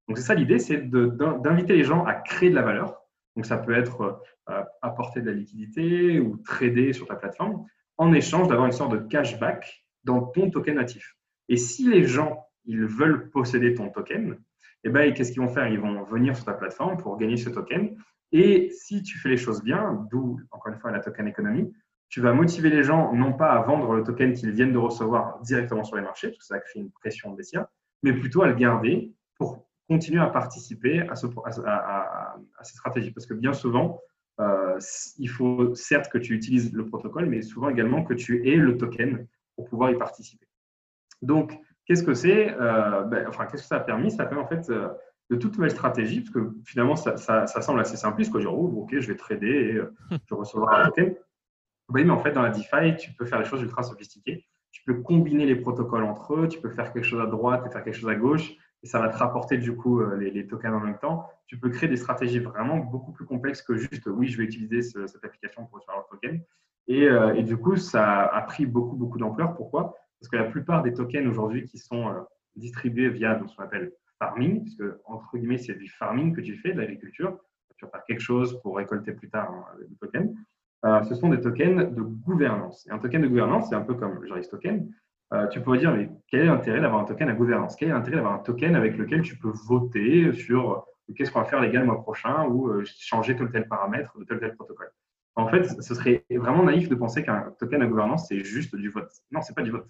Donc, 0.09 0.19
c'est 0.19 0.25
ça 0.25 0.35
l'idée, 0.35 0.59
c'est 0.59 0.91
d'inviter 0.91 1.75
les 1.75 1.85
gens 1.85 2.05
à 2.05 2.15
créer 2.15 2.51
de 2.51 2.55
la 2.55 2.63
valeur. 2.63 3.01
Donc, 3.37 3.47
ça 3.47 3.57
peut 3.57 3.75
être 3.75 4.21
apporter 4.81 5.21
de 5.21 5.31
la 5.31 5.37
liquidité 5.37 6.21
ou 6.21 6.37
trader 6.39 6.93
sur 6.93 7.07
ta 7.07 7.17
plateforme 7.17 7.65
en 7.97 8.13
échange 8.13 8.49
d'avoir 8.49 8.67
une 8.67 8.73
sorte 8.73 8.93
de 8.93 8.99
cashback 8.99 9.85
dans 10.05 10.23
ton 10.23 10.51
token 10.51 10.77
natif. 10.77 11.17
Et 11.49 11.57
si 11.57 11.89
les 11.89 12.05
gens 12.05 12.47
ils 12.65 12.85
veulent 12.85 13.31
posséder 13.31 13.75
ton 13.75 13.91
token, 13.91 14.39
eh 14.85 14.89
ben, 14.91 15.13
qu'est-ce 15.13 15.33
qu'ils 15.33 15.43
vont 15.43 15.49
faire? 15.49 15.69
Ils 15.69 15.81
vont 15.81 16.03
venir 16.05 16.37
sur 16.37 16.45
ta 16.45 16.55
plateforme 16.55 16.97
pour 16.97 17.17
gagner 17.17 17.37
ce 17.37 17.51
token. 17.51 17.97
Et 18.33 18.71
si 18.71 19.03
tu 19.03 19.19
fais 19.19 19.29
les 19.29 19.37
choses 19.37 19.63
bien, 19.63 20.07
d'où 20.11 20.41
encore 20.51 20.73
une 20.73 20.79
fois 20.79 20.91
la 20.91 21.01
token 21.01 21.29
économie, 21.29 21.73
tu 22.09 22.21
vas 22.21 22.33
motiver 22.33 22.69
les 22.69 22.83
gens 22.83 23.13
non 23.15 23.33
pas 23.33 23.53
à 23.53 23.63
vendre 23.63 23.95
le 23.95 24.03
token 24.03 24.33
qu'ils 24.35 24.51
viennent 24.51 24.73
de 24.73 24.79
recevoir 24.79 25.41
directement 25.43 25.85
sur 25.85 25.97
les 25.97 26.03
marchés, 26.03 26.29
parce 26.29 26.39
que 26.39 26.45
ça 26.45 26.59
crée 26.59 26.81
une 26.81 26.91
pression 26.91 27.31
baissière, 27.33 27.67
mais 28.03 28.13
plutôt 28.13 28.43
à 28.43 28.49
le 28.49 28.55
garder 28.55 29.15
pour 29.37 29.67
continuer 29.89 30.21
à 30.21 30.27
participer 30.27 31.01
à, 31.09 31.17
ce, 31.17 31.27
à, 31.67 32.37
ces 32.63 32.75
stratégies. 32.75 33.13
Parce 33.13 33.27
que 33.27 33.35
bien 33.35 33.53
souvent, 33.53 34.01
euh, 34.41 34.79
il 35.19 35.29
faut 35.29 35.75
certes 35.75 36.11
que 36.11 36.19
tu 36.19 36.35
utilises 36.35 36.73
le 36.73 36.87
protocole, 36.87 37.27
mais 37.27 37.43
souvent 37.43 37.69
également 37.69 38.03
que 38.03 38.15
tu 38.15 38.49
aies 38.49 38.57
le 38.57 38.77
token 38.77 39.27
pour 39.57 39.69
pouvoir 39.69 39.91
y 39.91 39.99
participer. 39.99 40.47
Donc, 41.21 41.59
qu'est-ce 41.87 42.03
que 42.03 42.15
c'est 42.15 42.55
euh, 42.59 43.03
ben, 43.03 43.27
Enfin, 43.29 43.47
qu'est-ce 43.47 43.63
que 43.63 43.69
ça 43.69 43.77
a 43.77 43.81
permis? 43.81 44.11
Ça 44.11 44.23
a 44.23 44.27
permis 44.27 44.43
en 44.43 44.49
fait 44.49 44.69
euh, 44.71 44.89
de 45.31 45.37
toute 45.37 45.55
nouvelle 45.57 45.71
stratégie, 45.71 46.21
parce 46.21 46.31
que 46.31 46.55
finalement, 46.65 46.97
ça, 46.97 47.17
semble 47.47 47.81
assez 47.81 47.97
simple. 47.97 48.23
Quoi. 48.31 48.41
Dire, 48.41 48.55
oh, 48.55 48.83
ok, 48.83 48.99
je 48.99 49.09
vais 49.09 49.17
trader 49.17 49.49
et 49.49 49.81
je 50.29 50.35
recevrai 50.35 50.77
un 50.77 50.87
token. 50.87 51.15
Oui, 51.89 52.05
mais 52.05 52.13
en 52.13 52.19
fait, 52.19 52.33
dans 52.33 52.43
la 52.43 52.51
DeFi, 52.51 52.97
tu 52.99 53.13
peux 53.13 53.27
faire 53.27 53.39
des 53.39 53.45
choses 53.45 53.63
ultra 53.63 53.83
sophistiquées. 53.83 54.47
Tu 54.71 54.83
peux 54.85 54.95
combiner 55.03 55.45
les 55.45 55.57
protocoles 55.57 56.05
entre 56.05 56.35
eux, 56.35 56.49
tu 56.49 56.59
peux 56.59 56.71
faire 56.71 56.93
quelque 56.93 57.05
chose 57.05 57.21
à 57.21 57.27
droite 57.27 57.65
et 57.67 57.71
faire 57.71 57.85
quelque 57.85 57.97
chose 57.97 58.09
à 58.09 58.15
gauche 58.15 58.55
et 58.83 58.87
ça 58.89 58.99
va 58.99 59.09
te 59.09 59.17
rapporter 59.17 59.59
du 59.59 59.77
coup 59.77 60.01
euh, 60.01 60.17
les, 60.17 60.47
tokens 60.47 60.75
en 60.75 60.81
même 60.81 60.99
temps. 60.99 61.29
Tu 61.47 61.59
peux 61.59 61.71
créer 61.71 61.89
des 61.89 61.97
stratégies 61.97 62.41
vraiment 62.41 62.79
beaucoup 62.79 63.13
plus 63.13 63.25
complexes 63.25 63.63
que 63.63 63.77
juste 63.77 64.07
oui, 64.07 64.29
je 64.29 64.39
vais 64.39 64.45
utiliser 64.45 64.83
cette 64.83 65.25
application 65.25 65.67
pour 65.67 65.85
faire 65.85 65.97
le 65.97 66.03
token. 66.11 66.43
Et, 66.89 67.05
euh, 67.05 67.35
et, 67.35 67.45
du 67.45 67.57
coup, 67.57 67.77
ça 67.77 68.25
a 68.25 68.43
pris 68.43 68.67
beaucoup, 68.67 68.97
beaucoup 68.97 69.19
d'ampleur. 69.19 69.55
Pourquoi? 69.55 69.95
Parce 70.19 70.29
que 70.29 70.37
la 70.37 70.45
plupart 70.45 70.83
des 70.83 70.93
tokens 70.93 71.29
aujourd'hui 71.29 71.65
qui 71.65 71.79
sont 71.79 72.09
euh, 72.09 72.21
distribués 72.57 73.09
via 73.09 73.41
ce 73.47 73.55
qu'on 73.55 73.63
appelle 73.63 73.93
farming, 74.19 74.63
puisque 74.63 74.85
entre 75.05 75.37
guillemets, 75.37 75.59
c'est 75.59 75.75
du 75.75 75.89
farming 75.89 76.35
que 76.35 76.41
tu 76.41 76.57
fais, 76.57 76.73
de 76.73 76.81
l'agriculture. 76.81 77.39
Tu 77.77 77.85
vas 77.85 77.91
faire 77.93 78.05
quelque 78.05 78.21
chose 78.21 78.61
pour 78.63 78.77
récolter 78.77 79.13
plus 79.13 79.31
tard 79.31 79.51
hein, 79.51 79.65
le 79.79 79.97
token. 80.01 80.35
ce 81.09 81.15
sont 81.15 81.29
des 81.29 81.41
tokens 81.41 81.95
de 81.95 82.03
gouvernance. 82.03 82.87
Et 82.89 82.91
un 82.91 82.99
token 82.99 83.23
de 83.23 83.29
gouvernance, 83.29 83.69
c'est 83.69 83.77
un 83.77 83.83
peu 83.83 83.95
comme 83.95 84.21
le 84.21 84.27
Jaris 84.27 84.49
token. 84.49 84.93
Euh, 85.33 85.47
tu 85.47 85.61
pourrais 85.61 85.79
dire, 85.79 85.93
mais 85.93 86.11
quel 86.29 86.41
est 86.41 86.47
l'intérêt 86.47 86.81
d'avoir 86.81 87.01
un 87.01 87.05
token 87.05 87.29
à 87.29 87.33
gouvernance? 87.33 87.77
Quel 87.77 87.89
est 87.89 87.93
l'intérêt 87.93 88.17
d'avoir 88.17 88.35
un 88.35 88.39
token 88.39 88.77
avec 88.77 88.99
lequel 88.99 89.23
tu 89.23 89.37
peux 89.39 89.53
voter 89.67 90.33
sur 90.35 90.73
euh, 90.73 91.15
qu'est-ce 91.15 91.31
qu'on 91.31 91.41
va 91.41 91.47
faire 91.47 91.67
gars 91.71 91.81
le 91.81 91.87
mois 91.87 92.03
prochain 92.03 92.45
ou 92.47 92.69
euh, 92.69 92.85
changer 92.85 93.35
tel 93.35 93.47
ou 93.47 93.49
tel 93.49 93.67
paramètre 93.67 94.19
de 94.19 94.25
tel 94.25 94.37
ou 94.37 94.41
tel 94.41 94.55
protocole? 94.55 94.91
En 95.35 95.49
fait, 95.49 95.65
ce 95.81 95.95
serait 95.95 96.27
vraiment 96.31 96.65
naïf 96.65 96.91
de 96.91 96.95
penser 96.95 97.23
qu'un 97.23 97.55
token 97.59 97.81
à 97.81 97.87
gouvernance, 97.87 98.29
c'est 98.29 98.41
juste 98.41 98.77
du 98.77 98.91
vote. 98.91 99.11
Non, 99.31 99.41
c'est 99.41 99.55
pas 99.55 99.63
du 99.63 99.71
vote. 99.71 99.87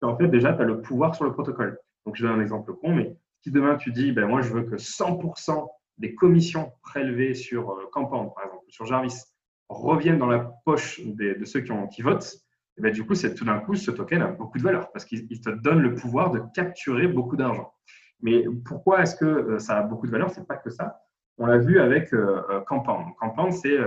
En 0.00 0.16
fait, 0.16 0.28
déjà, 0.28 0.54
tu 0.54 0.62
as 0.62 0.64
le 0.64 0.80
pouvoir 0.80 1.14
sur 1.14 1.24
le 1.24 1.32
protocole. 1.32 1.78
Donc, 2.06 2.16
je 2.16 2.24
donne 2.24 2.38
un 2.38 2.42
exemple 2.42 2.72
con, 2.72 2.94
mais 2.94 3.14
si 3.42 3.50
demain 3.50 3.76
tu 3.76 3.92
dis, 3.92 4.12
ben, 4.12 4.26
moi, 4.26 4.40
je 4.40 4.50
veux 4.50 4.62
que 4.62 4.76
100% 4.76 5.68
des 5.98 6.14
commissions 6.14 6.72
prélevées 6.80 7.34
sur 7.34 7.76
Campan, 7.92 8.28
par 8.28 8.46
exemple, 8.46 8.64
sur 8.68 8.86
Jarvis, 8.86 9.24
reviennent 9.68 10.18
dans 10.18 10.26
la 10.26 10.50
poche 10.64 11.00
de 11.04 11.44
ceux 11.44 11.60
qui 11.60 12.00
votent, 12.00 12.38
et 12.78 12.80
ben, 12.80 12.92
du 12.92 13.04
coup, 13.04 13.14
tout 13.14 13.44
d'un 13.44 13.58
coup, 13.58 13.74
ce 13.74 13.90
token 13.90 14.22
a 14.22 14.28
beaucoup 14.28 14.56
de 14.56 14.62
valeur 14.62 14.92
parce 14.92 15.04
qu'il 15.04 15.40
te 15.40 15.50
donne 15.50 15.80
le 15.80 15.94
pouvoir 15.94 16.30
de 16.30 16.40
capturer 16.54 17.08
beaucoup 17.08 17.36
d'argent. 17.36 17.72
Mais 18.20 18.44
pourquoi 18.64 19.02
est-ce 19.02 19.16
que 19.16 19.24
euh, 19.24 19.58
ça 19.58 19.78
a 19.78 19.82
beaucoup 19.82 20.06
de 20.06 20.12
valeur? 20.12 20.30
C'est 20.30 20.46
pas 20.46 20.56
que 20.56 20.70
ça. 20.70 21.00
On 21.38 21.46
l'a 21.46 21.58
vu 21.58 21.80
avec 21.80 22.12
euh, 22.12 22.40
euh 22.50 22.60
Campan. 22.60 23.12
Campan, 23.18 23.50
c'était 23.50 23.80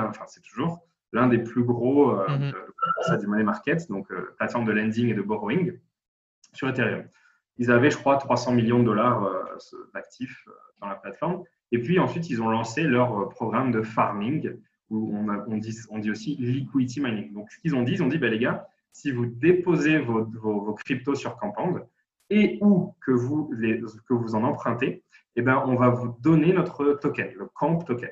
enfin, 0.00 0.24
c'est 0.26 0.42
toujours 0.42 0.80
l'un 1.12 1.28
des 1.28 1.38
plus 1.38 1.62
gros 1.62 2.10
euh, 2.10 2.26
mm-hmm. 2.26 3.18
du 3.20 3.26
money 3.28 3.44
market, 3.44 3.88
donc 3.88 4.08
plateforme 4.38 4.64
de 4.64 4.72
lending 4.72 5.08
et 5.08 5.14
de 5.14 5.22
borrowing 5.22 5.78
sur 6.52 6.68
Ethereum. 6.68 7.04
Ils 7.58 7.70
avaient, 7.70 7.90
je 7.90 7.96
crois, 7.96 8.16
300 8.16 8.52
millions 8.52 8.80
de 8.80 8.84
dollars 8.84 9.32
d'actifs 9.94 10.46
dans 10.80 10.88
la 10.88 10.96
plateforme. 10.96 11.44
Et 11.72 11.80
puis 11.80 11.98
ensuite, 11.98 12.28
ils 12.28 12.42
ont 12.42 12.50
lancé 12.50 12.82
leur 12.82 13.28
programme 13.30 13.70
de 13.70 13.82
farming 13.82 14.56
où 14.90 15.16
on, 15.16 15.58
dit, 15.58 16.10
aussi 16.10 16.36
liquidity 16.36 17.00
mining. 17.00 17.32
Donc, 17.32 17.50
ce 17.50 17.58
qu'ils 17.58 17.74
ont 17.74 17.82
dit, 17.82 17.92
ils 17.92 18.02
ont 18.02 18.08
dit, 18.08 18.18
ben, 18.18 18.30
les 18.30 18.38
gars, 18.38 18.68
si 18.92 19.10
vous 19.10 19.26
déposez 19.26 19.98
vos, 19.98 20.74
cryptos 20.74 21.14
sur 21.14 21.36
Compound 21.36 21.84
et 22.30 22.58
ou 22.62 22.94
que 23.00 23.12
vous, 23.12 23.50
les, 23.56 23.80
que 23.80 24.14
vous 24.14 24.34
en 24.34 24.42
empruntez, 24.42 25.02
eh 25.36 25.42
ben, 25.42 25.62
on 25.66 25.74
va 25.74 25.90
vous 25.90 26.16
donner 26.20 26.52
notre 26.52 26.94
token, 26.94 27.32
le 27.36 27.46
Camp 27.46 27.78
token. 27.78 28.10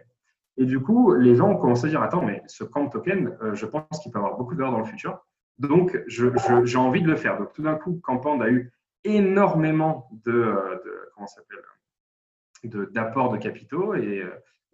Et 0.57 0.67
du 0.67 0.81
coup, 0.81 1.15
les 1.15 1.35
gens 1.35 1.51
ont 1.51 1.57
commencé 1.57 1.87
à 1.87 1.89
dire, 1.89 2.03
attends, 2.03 2.25
mais 2.25 2.43
ce 2.47 2.65
Camp 2.65 2.89
token, 2.89 3.37
euh, 3.43 3.55
je 3.55 3.67
pense 3.67 4.01
qu'il 4.03 4.13
peut 4.13 4.19
avoir 4.19 4.37
beaucoup 4.37 4.55
de 4.55 4.61
dans 4.61 4.79
le 4.79 4.85
futur. 4.85 5.19
Donc, 5.59 5.99
j'ai 6.07 6.79
envie 6.79 7.03
de 7.03 7.09
le 7.09 7.17
faire. 7.17 7.39
Donc, 7.39 7.53
tout 7.53 7.63
d'un 7.63 7.77
coup, 7.77 8.01
Compound 8.03 8.43
a 8.43 8.51
eu 8.51 8.73
énormément 9.05 10.09
de, 10.25 10.33
euh, 10.33 10.77
de 12.65 12.85
d'apports 12.93 13.31
de, 13.31 13.37
capitaux 13.37 13.95
et, 13.95 14.25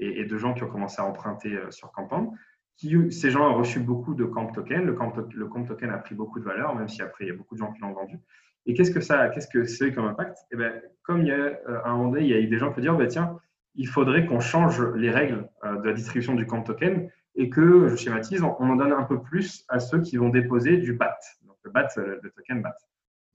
et, 0.00 0.24
de 0.24 0.38
gens 0.38 0.54
qui 0.54 0.64
ont 0.64 0.68
commencé 0.68 1.00
à 1.00 1.04
emprunter 1.04 1.54
euh, 1.54 1.70
sur 1.70 1.92
Campan. 1.92 2.34
Qui, 2.76 3.12
ces 3.12 3.30
gens 3.30 3.50
ont 3.50 3.54
reçu 3.54 3.78
beaucoup 3.78 4.14
de 4.14 4.24
Camp 4.24 4.46
Token. 4.46 4.84
Le 4.84 4.94
Camp, 4.94 5.12
Token 5.12 5.90
a 5.90 5.98
pris 5.98 6.14
beaucoup 6.14 6.40
de 6.40 6.44
valeur, 6.44 6.74
même 6.74 6.88
si 6.88 7.02
après, 7.02 7.24
il 7.24 7.28
y 7.28 7.30
a 7.30 7.34
beaucoup 7.34 7.54
de 7.54 7.60
gens 7.60 7.72
qui 7.72 7.80
l'ont 7.82 7.92
vendu. 7.92 8.18
Et 8.66 8.74
qu'est-ce 8.74 8.90
que 8.90 9.00
ça, 9.00 9.28
qu'est-ce 9.28 9.48
que 9.48 9.64
c'est 9.64 9.92
comme 9.92 10.06
impact? 10.06 10.38
Eh 10.50 10.56
ben, 10.56 10.80
Comme 11.02 11.20
il 11.22 11.28
y 11.28 11.32
a 11.32 11.34
euh, 11.34 11.84
un 11.84 11.92
moment 11.96 12.10
donné, 12.10 12.24
il 12.24 12.30
y 12.30 12.34
a 12.34 12.40
eu 12.40 12.46
des 12.46 12.58
gens 12.58 12.72
qui 12.72 12.80
dire, 12.80 12.96
bah, 12.96 13.06
tiens, 13.06 13.38
il 13.74 13.86
faudrait 13.86 14.26
qu'on 14.26 14.40
change 14.40 14.82
les 14.96 15.10
règles 15.10 15.48
euh, 15.64 15.76
de 15.76 15.86
la 15.86 15.92
distribution 15.92 16.34
du 16.34 16.46
Camp 16.46 16.62
Token 16.62 17.10
et 17.36 17.50
que, 17.50 17.88
je 17.88 17.96
schématise, 17.96 18.42
on 18.42 18.54
en 18.58 18.76
donne 18.76 18.92
un 18.92 19.04
peu 19.04 19.20
plus 19.22 19.64
à 19.68 19.78
ceux 19.78 20.00
qui 20.00 20.16
vont 20.16 20.30
déposer 20.30 20.78
du 20.78 20.94
BAT. 20.94 21.18
Donc 21.46 21.56
le 21.62 21.70
BAT, 21.70 21.88
le 21.96 22.30
token 22.30 22.62
BAT. 22.62 22.74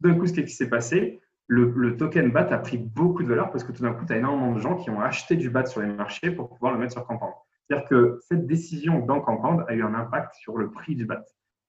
D'un 0.01 0.15
coup, 0.15 0.27
ce 0.27 0.33
qui 0.33 0.47
s'est 0.47 0.69
passé, 0.69 1.21
le, 1.47 1.95
token 1.97 2.31
BAT 2.31 2.51
a 2.51 2.57
pris 2.57 2.77
beaucoup 2.77 3.23
de 3.23 3.27
valeur 3.27 3.51
parce 3.51 3.63
que 3.63 3.71
tout 3.71 3.83
d'un 3.83 3.93
coup, 3.93 4.05
tu 4.05 4.13
as 4.13 4.17
énormément 4.17 4.53
de 4.53 4.59
gens 4.59 4.75
qui 4.75 4.89
ont 4.89 4.99
acheté 4.99 5.35
du 5.35 5.49
BAT 5.49 5.65
sur 5.67 5.81
les 5.81 5.87
marchés 5.87 6.31
pour 6.31 6.49
pouvoir 6.49 6.73
le 6.73 6.79
mettre 6.79 6.93
sur 6.93 7.05
Compound. 7.05 7.33
C'est-à-dire 7.67 7.87
que 7.87 8.19
cette 8.21 8.45
décision 8.45 8.99
dans 8.99 9.21
Compound 9.21 9.63
a 9.67 9.73
eu 9.73 9.83
un 9.83 9.93
impact 9.93 10.35
sur 10.35 10.57
le 10.57 10.69
prix 10.69 10.95
du 10.95 11.05
BAT. 11.05 11.23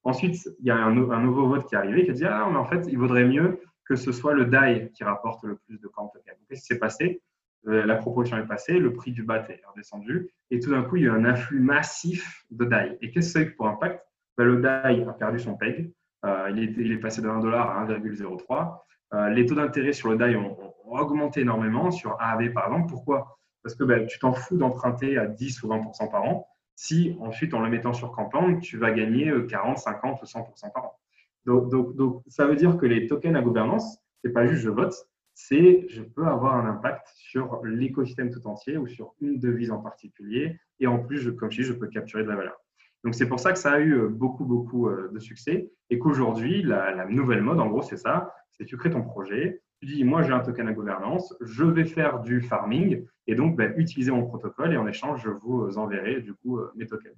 Ensuite, 0.04 0.48
il 0.60 0.66
y 0.66 0.70
a 0.70 0.76
un, 0.76 0.92
nouveau 0.92 1.48
vote 1.48 1.66
qui 1.66 1.74
est 1.74 1.78
arrivé 1.78 2.04
qui 2.04 2.10
a 2.10 2.14
dit 2.14 2.24
Ah, 2.24 2.48
mais 2.50 2.58
en 2.58 2.64
fait, 2.64 2.86
il 2.88 2.98
vaudrait 2.98 3.24
mieux 3.24 3.60
que 3.84 3.96
ce 3.96 4.12
soit 4.12 4.34
le 4.34 4.46
DAI 4.46 4.90
qui 4.92 5.04
rapporte 5.04 5.42
le 5.44 5.56
plus 5.56 5.80
de 5.80 5.88
Camp 5.88 6.08
Token. 6.08 6.34
Qu'est-ce 6.48 6.60
qui 6.60 6.66
s'est 6.66 6.78
passé? 6.78 7.22
Euh, 7.66 7.84
La 7.86 7.96
proportion 7.96 8.36
est 8.36 8.46
passée, 8.46 8.78
le 8.78 8.92
prix 8.92 9.12
du 9.12 9.22
BAT 9.22 9.48
est 9.48 9.62
redescendu, 9.66 10.30
et 10.50 10.60
tout 10.60 10.70
d'un 10.70 10.82
coup, 10.82 10.96
il 10.96 11.02
y 11.02 11.06
a 11.06 11.08
eu 11.08 11.12
un 11.12 11.24
afflux 11.24 11.60
massif 11.60 12.44
de 12.50 12.64
DAI. 12.64 12.98
Et 13.00 13.10
qu'est-ce 13.10 13.34
que 13.34 13.40
c'est 13.40 13.50
pour 13.50 13.68
impact? 13.68 14.04
Ben, 14.38 14.44
Le 14.44 14.60
DAI 14.60 15.04
a 15.08 15.12
perdu 15.12 15.38
son 15.38 15.56
PEG. 15.56 15.92
Euh, 16.24 16.50
il, 16.50 16.58
est, 16.60 16.72
il, 16.78 16.92
est, 16.92 16.98
passé 16.98 17.20
de 17.20 17.28
1$ 17.28 17.54
à 17.54 17.84
1,03. 17.86 18.78
Euh, 19.14 19.30
les 19.30 19.46
taux 19.46 19.54
d'intérêt 19.54 19.92
sur 19.92 20.10
le 20.10 20.16
DAI 20.16 20.36
ont, 20.36 20.56
augmenté 20.88 21.40
énormément, 21.40 21.90
sur 21.90 22.16
AAV 22.20 22.52
par 22.52 22.66
exemple. 22.66 22.88
Pourquoi? 22.88 23.38
Parce 23.62 23.74
que 23.74 23.84
ben, 23.84 24.06
tu 24.06 24.18
t'en 24.18 24.32
fous 24.32 24.56
d'emprunter 24.56 25.18
à 25.18 25.26
10 25.26 25.62
ou 25.62 25.68
20% 25.68 26.10
par 26.10 26.24
an 26.24 26.46
si 26.76 27.16
ensuite, 27.20 27.54
en 27.54 27.60
le 27.60 27.70
mettant 27.70 27.94
sur 27.94 28.12
Campan, 28.12 28.60
tu 28.60 28.76
vas 28.76 28.90
gagner 28.92 29.32
40, 29.48 29.78
50 29.78 30.22
ou 30.22 30.24
100% 30.26 30.72
par 30.72 30.84
an. 30.84 30.98
Donc, 31.46 32.22
ça 32.28 32.46
veut 32.46 32.56
dire 32.56 32.76
que 32.76 32.86
les 32.86 33.06
tokens 33.06 33.34
à 33.34 33.40
gouvernance, 33.40 33.98
ce 34.22 34.28
n'est 34.28 34.34
pas 34.34 34.46
juste 34.46 34.62
je 34.62 34.70
vote, 34.70 34.94
c'est 35.34 35.86
je 35.88 36.02
peux 36.02 36.26
avoir 36.26 36.54
un 36.54 36.68
impact 36.68 37.08
sur 37.14 37.64
l'écosystème 37.64 38.30
tout 38.30 38.46
entier 38.46 38.76
ou 38.76 38.86
sur 38.86 39.14
une 39.20 39.38
devise 39.38 39.70
en 39.70 39.78
particulier. 39.78 40.58
Et 40.80 40.86
en 40.86 40.98
plus, 40.98 41.32
comme 41.32 41.50
je 41.50 41.62
dis, 41.62 41.68
je 41.68 41.72
peux 41.72 41.88
capturer 41.88 42.24
de 42.24 42.28
la 42.28 42.36
valeur. 42.36 42.60
Donc, 43.06 43.14
c'est 43.14 43.28
pour 43.28 43.38
ça 43.38 43.52
que 43.52 43.58
ça 43.58 43.70
a 43.70 43.78
eu 43.78 43.94
euh, 43.94 44.08
beaucoup, 44.08 44.44
beaucoup 44.44 44.88
euh, 44.88 45.08
de 45.14 45.20
succès 45.20 45.70
et 45.90 45.98
qu'aujourd'hui, 45.98 46.64
la, 46.64 46.92
la, 46.92 47.06
nouvelle 47.06 47.40
mode, 47.40 47.60
en 47.60 47.68
gros, 47.68 47.80
c'est 47.80 47.96
ça 47.96 48.34
c'est 48.50 48.64
tu 48.64 48.76
crées 48.76 48.90
ton 48.90 49.02
projet, 49.02 49.62
tu 49.80 49.86
dis, 49.86 50.02
moi 50.02 50.22
j'ai 50.22 50.32
un 50.32 50.40
token 50.40 50.66
à 50.66 50.72
gouvernance, 50.72 51.34
je 51.40 51.62
vais 51.62 51.84
faire 51.84 52.18
du 52.18 52.40
farming 52.40 53.06
et 53.28 53.36
donc 53.36 53.56
ben, 53.56 53.72
utiliser 53.76 54.10
mon 54.10 54.26
protocole 54.26 54.72
et 54.72 54.76
en 54.76 54.88
échange, 54.88 55.22
je 55.22 55.30
vous 55.30 55.78
enverrai 55.78 56.20
du 56.20 56.34
coup 56.34 56.58
euh, 56.58 56.72
mes 56.74 56.86
tokens. 56.86 57.14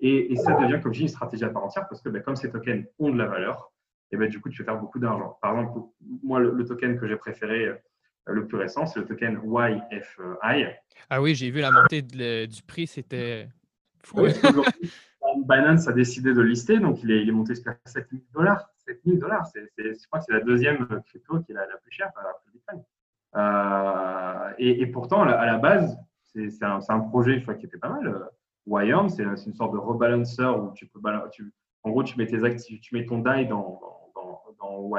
Et, 0.00 0.34
ça 0.36 0.54
devient, 0.54 0.80
comme 0.82 0.92
je 0.92 0.98
dis, 0.98 1.02
une 1.04 1.08
stratégie 1.08 1.44
à 1.44 1.50
part 1.50 1.64
entière 1.64 1.86
parce 1.88 2.02
que 2.02 2.08
ben, 2.08 2.20
comme 2.20 2.34
ces 2.34 2.50
tokens 2.50 2.84
ont 2.98 3.10
de 3.10 3.18
la 3.18 3.26
valeur, 3.26 3.72
et 4.10 4.16
ben, 4.16 4.28
du 4.28 4.40
coup, 4.40 4.48
tu 4.48 4.62
vas 4.62 4.72
faire 4.72 4.80
beaucoup 4.80 4.98
d'argent. 4.98 5.38
Par 5.40 5.58
exemple, 5.58 5.80
moi, 6.22 6.40
le, 6.40 6.64
token 6.64 6.98
que 6.98 7.06
j'ai 7.06 7.16
préféré 7.16 7.70
le 8.26 8.46
plus 8.46 8.56
récent, 8.56 8.86
c'est 8.86 8.98
le 8.98 9.06
token 9.06 9.40
YFI. 9.44 10.64
Ah 11.10 11.20
oui, 11.20 11.34
j'ai 11.34 11.50
vu 11.50 11.60
la 11.60 11.70
montée 11.70 12.00
du 12.00 12.62
prix, 12.66 12.86
c'était 12.86 13.48
fou. 14.02 14.26
Binance 15.44 15.88
a 15.88 15.92
décidé 15.92 16.32
de 16.32 16.40
lister, 16.40 16.78
donc 16.78 17.02
il 17.02 17.10
est, 17.10 17.30
monté 17.30 17.54
jusqu'à 17.54 17.76
7000 17.84 18.22
dollars. 18.32 18.70
7000 18.86 19.18
dollars, 19.18 19.46
je 19.76 20.06
crois 20.06 20.20
que 20.20 20.24
c'est 20.26 20.32
la 20.32 20.40
deuxième 20.40 20.86
crypto 21.06 21.40
qui 21.40 21.52
est 21.52 21.54
la, 21.54 21.66
plus 21.82 21.90
chère, 21.90 22.10
la 22.16 22.34
plus 22.44 22.48
euh, 23.36 24.54
et, 24.58 24.80
et, 24.80 24.86
pourtant, 24.86 25.22
à 25.22 25.46
la 25.46 25.58
base, 25.58 25.98
c'est 26.22 26.62
un, 26.62 27.00
projet 27.00 27.42
qui 27.58 27.66
était 27.66 27.78
pas 27.78 27.90
mal. 27.90 28.28
Wyern, 28.66 29.08
c'est 29.08 29.22
une 29.22 29.54
sorte 29.54 29.72
de 29.72 29.78
rebalanceur 29.78 30.62
où 30.62 30.72
tu 30.72 30.90
en 31.84 31.90
gros, 31.90 32.02
tu 32.02 32.18
mets, 32.18 32.26
tes 32.26 32.38
tu 32.80 32.94
mets 32.94 33.06
ton 33.06 33.18
DAI 33.18 33.46
dans, 33.46 33.80
dans, 34.14 34.92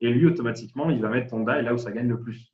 et 0.00 0.10
lui, 0.10 0.26
automatiquement, 0.26 0.90
il 0.90 1.00
va 1.00 1.08
mettre 1.08 1.30
ton 1.30 1.40
DAI 1.40 1.62
là 1.62 1.74
où 1.74 1.78
ça 1.78 1.90
gagne 1.90 2.08
le 2.08 2.20
plus. 2.20 2.52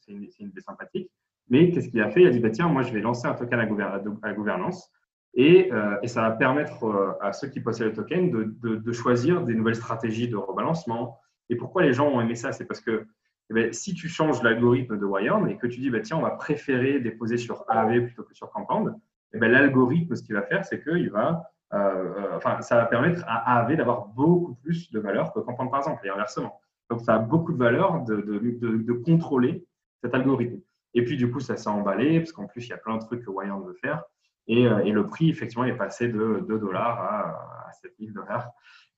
C'est 0.00 0.12
une, 0.12 0.28
une, 0.38 0.48
idée 0.48 0.60
sympathique. 0.60 1.10
Mais 1.48 1.70
qu'est-ce 1.70 1.88
qu'il 1.88 2.00
a 2.02 2.10
fait? 2.10 2.22
Il 2.22 2.26
a 2.26 2.30
dit 2.30 2.40
bah, 2.40 2.50
tiens, 2.50 2.68
moi, 2.68 2.82
je 2.82 2.92
vais 2.92 3.00
lancer 3.00 3.26
un 3.26 3.34
token 3.34 3.60
à, 3.60 4.32
gouvernance. 4.32 4.90
Et, 5.36 5.72
euh, 5.72 5.96
et, 6.02 6.08
ça 6.08 6.22
va 6.22 6.30
permettre 6.30 6.84
euh, 6.84 7.12
à 7.20 7.32
ceux 7.32 7.48
qui 7.48 7.60
possèdent 7.60 7.88
le 7.88 7.94
token 7.94 8.30
de, 8.30 8.76
de, 8.76 8.92
choisir 8.92 9.42
des 9.42 9.54
nouvelles 9.54 9.74
stratégies 9.74 10.28
de 10.28 10.36
rebalancement. 10.36 11.18
Et 11.48 11.56
pourquoi 11.56 11.82
les 11.82 11.92
gens 11.92 12.08
ont 12.08 12.20
aimé 12.20 12.36
ça? 12.36 12.52
C'est 12.52 12.66
parce 12.66 12.80
que 12.80 13.06
eh 13.50 13.54
bien, 13.54 13.72
si 13.72 13.94
tu 13.94 14.08
changes 14.08 14.42
l'algorithme 14.42 14.96
de 14.96 15.04
Wyern 15.04 15.48
et 15.48 15.56
que 15.56 15.66
tu 15.66 15.80
dis 15.80 15.90
bah, 15.90 16.00
tiens, 16.00 16.18
on 16.18 16.22
va 16.22 16.30
préférer 16.30 17.00
déposer 17.00 17.36
sur 17.36 17.64
AAV 17.68 18.04
plutôt 18.04 18.22
que 18.22 18.34
sur 18.34 18.50
Compound, 18.50 18.94
eh 19.32 19.38
l'algorithme, 19.40 20.14
ce 20.14 20.22
qu'il 20.22 20.36
va 20.36 20.42
faire, 20.42 20.64
c'est 20.64 20.82
qu'il 20.82 21.10
va 21.10 21.42
euh, 21.74 22.36
enfin, 22.36 22.60
ça 22.60 22.76
va 22.76 22.86
permettre 22.86 23.24
à 23.26 23.58
AAV 23.58 23.76
d'avoir 23.76 24.06
beaucoup 24.08 24.54
plus 24.62 24.90
de 24.92 25.00
valeur 25.00 25.32
que 25.32 25.40
Compound, 25.40 25.70
par 25.70 25.80
exemple, 25.80 26.06
et 26.06 26.10
inversement. 26.10 26.60
Donc, 26.90 27.00
ça 27.00 27.14
a 27.14 27.18
beaucoup 27.18 27.52
de 27.52 27.58
valeur 27.58 28.04
de, 28.04 28.16
de, 28.20 28.92
contrôler 28.92 29.66
cet 30.02 30.14
algorithme. 30.14 30.60
Et 30.92 31.04
puis, 31.04 31.16
du 31.16 31.30
coup, 31.30 31.40
ça 31.40 31.56
s'est 31.56 31.68
emballé, 31.68 32.20
parce 32.20 32.32
qu'en 32.32 32.46
plus, 32.46 32.66
il 32.66 32.70
y 32.70 32.72
a 32.74 32.78
plein 32.78 32.96
de 32.96 33.02
trucs 33.02 33.24
que 33.24 33.30
Wyand 33.30 33.60
veut 33.60 33.74
faire. 33.74 34.04
Et, 34.46 34.66
euh, 34.66 34.78
et, 34.84 34.92
le 34.92 35.06
prix, 35.06 35.30
effectivement, 35.30 35.64
est 35.64 35.76
passé 35.76 36.08
de 36.08 36.44
2 36.48 36.58
dollars 36.58 37.00
à, 37.00 37.68
à 37.68 37.72
7000 37.72 38.12
dollars. 38.12 38.50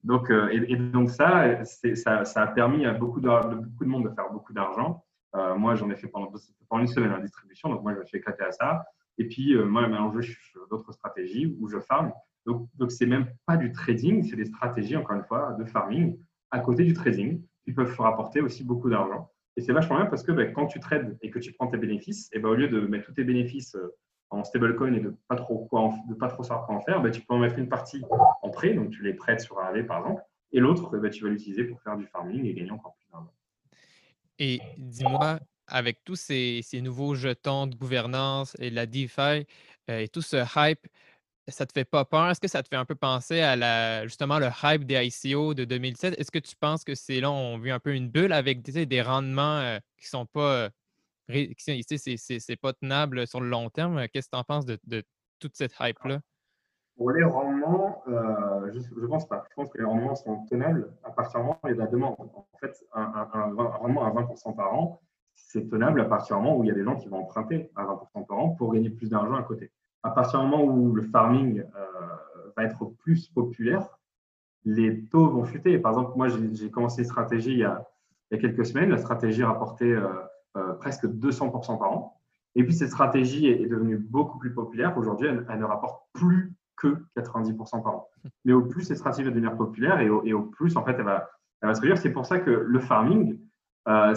Donc, 0.05 0.30
et, 0.30 0.76
donc 0.76 1.11
ça, 1.11 1.64
ça, 1.64 2.42
a 2.42 2.47
permis 2.47 2.86
à 2.86 2.92
beaucoup 2.92 3.20
de, 3.20 3.28
beaucoup 3.28 3.84
de 3.84 3.88
monde 3.88 4.09
de 4.09 4.14
faire 4.14 4.30
beaucoup 4.30 4.53
d'argent. 4.53 5.05
moi, 5.57 5.74
j'en 5.74 5.90
ai 5.90 5.97
fait 5.97 6.07
pendant, 6.07 6.30
une 6.72 6.86
semaine 6.86 7.12
en 7.12 7.18
distribution, 7.18 7.70
donc 7.70 7.82
moi, 7.82 7.92
je 7.92 7.99
me 7.99 8.05
suis 8.05 8.18
éclaté 8.18 8.44
à 8.44 8.53
ça. 8.53 8.84
Et 9.18 9.26
puis, 9.26 9.57
moi, 9.57 9.88
maintenant, 9.88 10.12
je 10.12 10.20
sur 10.20 10.68
d'autres 10.68 10.92
stratégies 10.92 11.57
où 11.59 11.68
je 11.68 11.80
farm. 11.80 12.12
Donc, 12.44 12.68
donc 12.74 12.92
c'est 12.92 13.07
même 13.07 13.26
pas 13.47 13.57
du 13.57 13.72
trading, 13.72 14.22
c'est 14.22 14.36
des 14.36 14.44
stratégies, 14.44 14.97
encore 14.97 15.16
une 15.16 15.24
fois, 15.24 15.57
de 15.59 15.64
farming 15.64 16.16
à 16.53 16.61
côté 16.61 16.84
du 16.84 16.92
trading 16.92 17.42
qui 17.64 17.72
peuvent 17.72 17.99
rapporter 17.99 18.40
aussi 18.40 18.64
beaucoup 18.64 18.88
d'argent. 18.88 19.30
Et 19.57 19.62
c'est 19.62 19.72
vachement 19.72 19.97
bien 19.97 20.07
parce 20.07 20.22
que 20.22 20.32
ben, 20.32 20.53
quand 20.53 20.66
tu 20.66 20.80
trades 20.80 21.16
et 21.22 21.30
que 21.30 21.38
tu 21.38 21.53
prends 21.53 21.66
tes 21.66 21.78
bénéfices, 21.78 22.28
et 22.32 22.38
ben, 22.38 22.51
au 22.51 22.55
lieu 22.55 22.68
de 22.68 22.80
mettre 22.80 23.07
tous 23.07 23.14
tes 23.14 23.24
bénéfices 23.24 23.74
euh, 23.74 23.94
en 24.30 24.44
stablecoin 24.44 24.92
et 24.94 25.00
de 25.00 25.14
pas 25.28 25.36
trop 25.36 25.66
quoi 25.66 25.92
de 26.08 26.14
pas 26.14 26.28
trop 26.28 26.42
savoir 26.42 26.66
quoi 26.66 26.76
en 26.76 26.80
faire, 26.80 27.00
ben, 27.00 27.10
tu 27.10 27.20
peux 27.20 27.34
en 27.34 27.38
mettre 27.38 27.58
une 27.58 27.68
partie 27.68 28.02
en 28.42 28.50
prêt, 28.50 28.74
donc 28.74 28.90
tu 28.90 29.02
les 29.02 29.14
prêtes 29.14 29.40
sur 29.40 29.58
AAV 29.58 29.86
par 29.86 29.98
exemple, 29.98 30.22
et 30.52 30.60
l'autre, 30.60 30.96
ben, 30.98 31.10
tu 31.10 31.24
vas 31.24 31.30
l'utiliser 31.30 31.64
pour 31.64 31.80
faire 31.82 31.96
du 31.96 32.06
farming 32.06 32.44
et 32.44 32.54
gagner 32.54 32.70
encore 32.70 32.94
plus 32.96 33.08
d'argent. 33.10 33.32
Et 34.38 34.60
dis-moi, 34.78 35.40
avec 35.66 36.04
tous 36.04 36.16
ces, 36.16 36.60
ces, 36.62 36.80
nouveaux 36.80 37.14
jetons 37.14 37.66
de 37.66 37.74
gouvernance 37.74 38.56
et 38.58 38.70
la 38.70 38.86
DeFi 38.86 39.46
euh, 39.90 39.98
et 40.00 40.08
tout 40.08 40.22
ce 40.22 40.44
hype, 40.56 40.86
ça 41.48 41.66
te 41.66 41.72
fait 41.72 41.84
pas 41.84 42.04
peur? 42.04 42.28
Est-ce 42.28 42.40
que 42.40 42.48
ça 42.48 42.62
te 42.62 42.68
fait 42.68 42.76
un 42.76 42.84
peu 42.84 42.94
penser 42.94 43.40
à 43.40 43.56
la, 43.56 44.06
justement 44.06 44.38
le 44.38 44.48
hype 44.62 44.84
des 44.84 45.06
ICO 45.06 45.54
de 45.54 45.64
2007? 45.64 46.18
Est-ce 46.18 46.30
que 46.30 46.38
tu 46.38 46.56
penses 46.56 46.84
que 46.84 46.94
c'est 46.94 47.20
là, 47.20 47.30
on 47.30 47.58
vit 47.58 47.70
un 47.70 47.78
peu 47.78 47.94
une 47.94 48.08
bulle 48.08 48.32
avec 48.32 48.62
des 48.62 49.02
rendements 49.02 49.58
euh, 49.58 49.78
qui 49.98 50.08
sont 50.08 50.26
pas, 50.26 50.52
euh, 50.52 50.70
c'est 51.28 52.60
pas 52.60 52.72
tenable 52.72 53.26
sur 53.26 53.40
le 53.40 53.48
long 53.48 53.70
terme? 53.70 54.06
Qu'est-ce 54.08 54.28
que 54.28 54.36
tu 54.36 54.38
en 54.38 54.44
penses 54.44 54.66
de, 54.66 54.78
toute 55.38 55.54
cette 55.56 55.74
hype-là? 55.80 56.20
Pour 56.96 57.10
les 57.10 57.24
rendements, 57.24 58.02
euh, 58.08 58.72
je 58.72 59.00
ne 59.00 59.06
pense 59.06 59.28
pas. 59.28 59.44
Je 59.50 59.54
pense 59.54 59.68
que 59.68 59.76
les 59.76 59.84
rendements 59.84 60.14
sont 60.14 60.46
tenables 60.46 60.90
à 61.04 61.10
partir 61.10 61.40
du 61.40 61.46
moment 61.46 61.58
où 61.62 61.68
il 61.68 61.70
y 61.70 61.72
a 61.72 61.76
de 61.76 61.80
la 61.80 61.86
demande. 61.88 62.16
En 62.18 62.46
fait, 62.58 62.74
un, 62.94 63.28
un 63.34 63.52
rendement 63.52 64.06
à 64.06 64.10
20% 64.10 64.56
par 64.56 64.74
an, 64.74 65.02
c'est 65.34 65.68
tenable 65.68 66.00
à 66.00 66.06
partir 66.06 66.36
du 66.36 66.42
moment 66.42 66.56
où 66.56 66.64
il 66.64 66.68
y 66.68 66.70
a 66.70 66.74
des 66.74 66.84
gens 66.84 66.96
qui 66.96 67.08
vont 67.08 67.18
emprunter 67.18 67.70
à 67.76 67.84
20% 67.84 68.26
par 68.26 68.38
an 68.38 68.50
pour 68.50 68.72
gagner 68.72 68.88
plus 68.88 69.10
d'argent 69.10 69.34
à 69.34 69.42
côté 69.42 69.70
à 70.06 70.10
partir 70.10 70.40
du 70.40 70.46
moment 70.46 70.62
où 70.62 70.94
le 70.94 71.02
farming 71.02 71.62
euh, 71.62 72.50
va 72.56 72.64
être 72.64 72.84
plus 72.98 73.28
populaire, 73.28 73.98
les 74.64 75.04
taux 75.06 75.28
vont 75.28 75.44
chuter. 75.44 75.78
Par 75.78 75.92
exemple, 75.92 76.12
moi, 76.16 76.28
j'ai 76.28 76.70
commencé 76.70 77.02
une 77.02 77.08
stratégie 77.08 77.52
il 77.52 77.58
y, 77.58 77.64
a, 77.64 77.84
quelques 78.30 78.66
semaines. 78.66 78.90
La 78.90 78.98
stratégie 78.98 79.42
rapportait 79.42 79.84
euh, 79.84 80.06
euh, 80.06 80.22
presque 80.80 81.07
200% 81.07 81.78
par 81.78 81.92
an. 81.92 82.20
Et 82.54 82.64
puis, 82.64 82.72
cette 82.72 82.90
stratégie 82.90 83.48
est, 83.48 83.66
devenue 83.66 83.98
beaucoup 83.98 84.38
plus 84.38 84.52
populaire. 84.52 84.96
Aujourd'hui, 84.96 85.28
elle, 85.28 85.59
ne 85.59 85.64
rapporte 85.64 86.02
plus 86.14 86.54
que 86.76 86.96
90% 87.16 87.82
par 87.82 87.94
an. 87.94 88.09
Mais 88.44 88.52
au 88.52 88.62
plus 88.62 88.82
cette 88.82 88.98
stratégie 88.98 89.24
va 89.24 89.30
devenir 89.30 89.57
populaire 89.57 90.00
et 90.00 90.32
au, 90.32 90.42
plus, 90.42 90.76
en 90.76 90.84
fait, 90.84 90.94
elle 90.98 91.04
va, 91.04 91.28
elle 91.61 91.68
va 91.68 91.74
se 91.74 91.80
réduire. 91.80 91.98
C'est 91.98 92.12
pour 92.12 92.26
ça 92.26 92.38
que 92.38 92.50
le 92.50 92.78
farming, 92.78 93.38
euh, 93.88 94.14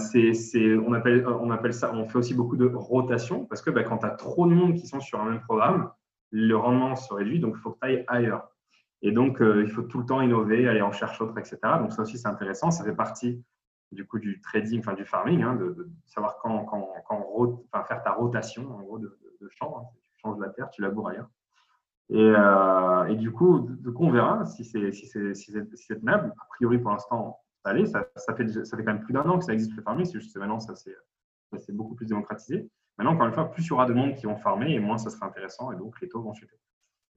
on, 0.85 0.93
appelle, 0.93 1.27
on 1.27 1.51
appelle 1.51 1.73
ça, 1.73 1.93
on 1.93 2.07
fait 2.07 2.17
aussi 2.17 2.33
beaucoup 2.33 2.57
de 2.57 2.65
rotation 2.65 3.45
parce 3.45 3.61
que 3.61 3.69
bah, 3.69 3.83
quand 3.83 3.99
tu 3.99 4.05
as 4.05 4.11
trop 4.11 4.47
de 4.47 4.53
monde 4.53 4.75
qui 4.75 4.87
sont 4.87 4.99
sur 4.99 5.21
un 5.21 5.29
même 5.29 5.41
programme, 5.41 5.91
le 6.31 6.55
rendement 6.55 6.95
se 6.95 7.13
réduit, 7.13 7.39
donc 7.39 7.55
il 7.57 7.61
faut 7.61 7.71
que 7.71 7.79
tu 7.81 7.87
ailles 7.87 8.05
ailleurs. 8.07 8.49
Et 9.01 9.11
donc, 9.11 9.41
euh, 9.41 9.63
il 9.63 9.69
faut 9.69 9.81
tout 9.81 9.99
le 9.99 10.05
temps 10.05 10.21
innover, 10.21 10.67
aller 10.67 10.81
en 10.81 10.91
chercher 10.91 11.23
autre, 11.23 11.37
etc. 11.37 11.57
Donc, 11.79 11.93
ça 11.93 12.01
aussi, 12.01 12.17
c'est 12.17 12.27
intéressant. 12.27 12.69
Ça 12.69 12.83
fait 12.83 12.95
partie 12.95 13.43
du 13.91 14.05
coup 14.05 14.19
du 14.19 14.41
trading, 14.41 14.79
enfin 14.79 14.93
du 14.93 15.05
farming, 15.05 15.41
hein, 15.41 15.55
de, 15.55 15.89
savoir 16.05 16.37
quand, 16.41 16.65
quand, 16.65 16.87
quand 17.07 17.83
faire 17.85 18.03
ta 18.03 18.13
rotation 18.13 18.69
en 18.75 18.81
gros 18.81 18.99
de, 18.99 19.17
champ. 19.51 19.77
Hein. 19.79 19.83
Tu 20.13 20.19
changes 20.21 20.39
la 20.39 20.49
terre, 20.49 20.69
tu 20.69 20.81
laboures 20.81 21.09
ailleurs. 21.09 21.29
Et, 22.09 22.17
euh, 22.17 23.05
et 23.05 23.15
du, 23.15 23.31
coup, 23.31 23.59
du 23.59 23.91
coup, 23.93 24.05
on 24.05 24.11
verra 24.11 24.45
si 24.45 24.65
c'est 24.65 24.91
si 24.91 25.05
c'est 25.07 25.33
si 25.35 25.51
c'est 25.75 25.99
tenable. 25.99 26.33
A 26.39 26.45
priori, 26.45 26.77
pour 26.77 26.91
l'instant, 26.91 27.39
ça 27.63 27.73
Ça, 28.15 28.35
fait, 28.35 28.65
ça 28.65 28.77
fait 28.77 28.83
quand 28.83 28.93
même 28.93 29.03
plus 29.03 29.13
d'un 29.13 29.23
an 29.23 29.37
que 29.37 29.45
ça 29.45 29.53
existe 29.53 29.75
le 29.75 29.83
farming, 29.83 30.05
c'est 30.05 30.19
juste 30.19 30.33
que 30.33 30.39
maintenant, 30.39 30.59
ça 30.59 30.75
s'est 30.75 31.73
beaucoup 31.73 31.95
plus 31.95 32.05
démocratisé. 32.05 32.69
Maintenant, 32.97 33.13
encore 33.13 33.27
une 33.27 33.33
fois, 33.33 33.51
plus 33.51 33.65
il 33.65 33.69
y 33.69 33.71
aura 33.71 33.85
de 33.85 33.93
monde 33.93 34.15
qui 34.15 34.25
vont 34.25 34.35
farmer 34.37 34.73
et 34.73 34.79
moins 34.79 34.97
ça 34.97 35.09
sera 35.09 35.25
intéressant 35.25 35.71
et 35.71 35.77
donc 35.77 35.99
les 36.01 36.09
taux 36.09 36.21
vont 36.21 36.33
chuter. 36.33 36.59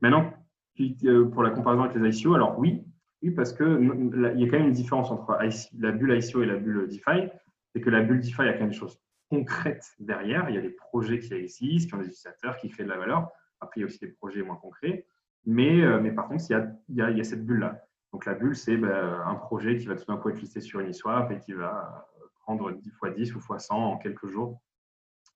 Maintenant, 0.01 0.33
euh, 0.81 1.29
pour 1.29 1.43
la 1.43 1.51
comparaison 1.51 1.83
avec 1.83 1.97
les 1.97 2.21
ICO, 2.21 2.35
alors 2.35 2.59
oui, 2.59 2.85
oui 3.23 3.31
parce 3.31 3.53
qu'il 3.53 3.67
y 3.67 4.45
a 4.45 4.47
quand 4.49 4.59
même 4.59 4.69
une 4.69 4.73
différence 4.73 5.11
entre 5.11 5.39
la 5.79 5.93
bulle 5.93 6.19
ICO 6.19 6.43
et 6.43 6.47
la 6.47 6.57
bulle 6.57 6.89
DeFi. 6.89 7.29
C'est 7.73 7.81
que 7.81 7.91
la 7.91 8.03
bulle 8.03 8.21
DeFi 8.21 8.43
a 8.43 8.53
quand 8.53 8.61
même 8.61 8.71
des 8.71 8.77
choses 8.77 9.01
concrètes 9.31 9.93
derrière. 9.99 10.49
Il 10.51 10.57
y 10.57 10.59
a 10.59 10.63
des 10.63 10.71
projets 10.71 11.19
qui 11.19 11.33
existent, 11.35 11.89
qui 11.89 11.95
ont 11.95 11.99
des 11.99 12.09
utilisateurs, 12.09 12.57
qui 12.57 12.69
créent 12.69 12.85
de 12.85 12.91
la 12.91 12.99
valeur. 12.99 13.31
Après, 13.61 13.81
il 13.81 13.81
y 13.81 13.85
a 13.85 13.87
aussi 13.87 13.99
des 13.99 14.09
projets 14.09 14.43
moins 14.43 14.57
concrets. 14.57 15.07
Mais, 15.45 15.83
euh, 15.83 16.01
mais 16.01 16.13
par 16.13 16.29
contre, 16.29 16.45
il 16.49 16.53
y 16.53 16.55
a, 16.55 16.67
il 16.89 16.97
y 16.97 17.03
a, 17.03 17.11
il 17.11 17.19
y 17.19 17.25
cette 17.25 17.45
bulle-là. 17.45 17.83
Donc 18.13 18.27
la 18.27 18.35
bulle, 18.35 18.55
c'est 18.55 18.77
ben, 18.77 19.23
un 19.25 19.35
projet 19.37 19.79
qui 19.79 19.87
va 19.87 19.97
tout 19.97 20.05
d'un 20.07 20.17
coup 20.17 20.29
être 20.29 20.41
listé 20.41 20.61
sur 20.61 20.81
Uniswap 20.81 21.31
et 21.31 21.39
qui 21.39 21.53
va 21.53 22.09
prendre 22.43 22.71
10 22.73 22.91
fois 22.91 23.11
10 23.11 23.35
ou 23.35 23.41
fois 23.41 23.59
100 23.59 23.75
en 23.75 23.97
quelques 23.97 24.29
jours, 24.29 24.61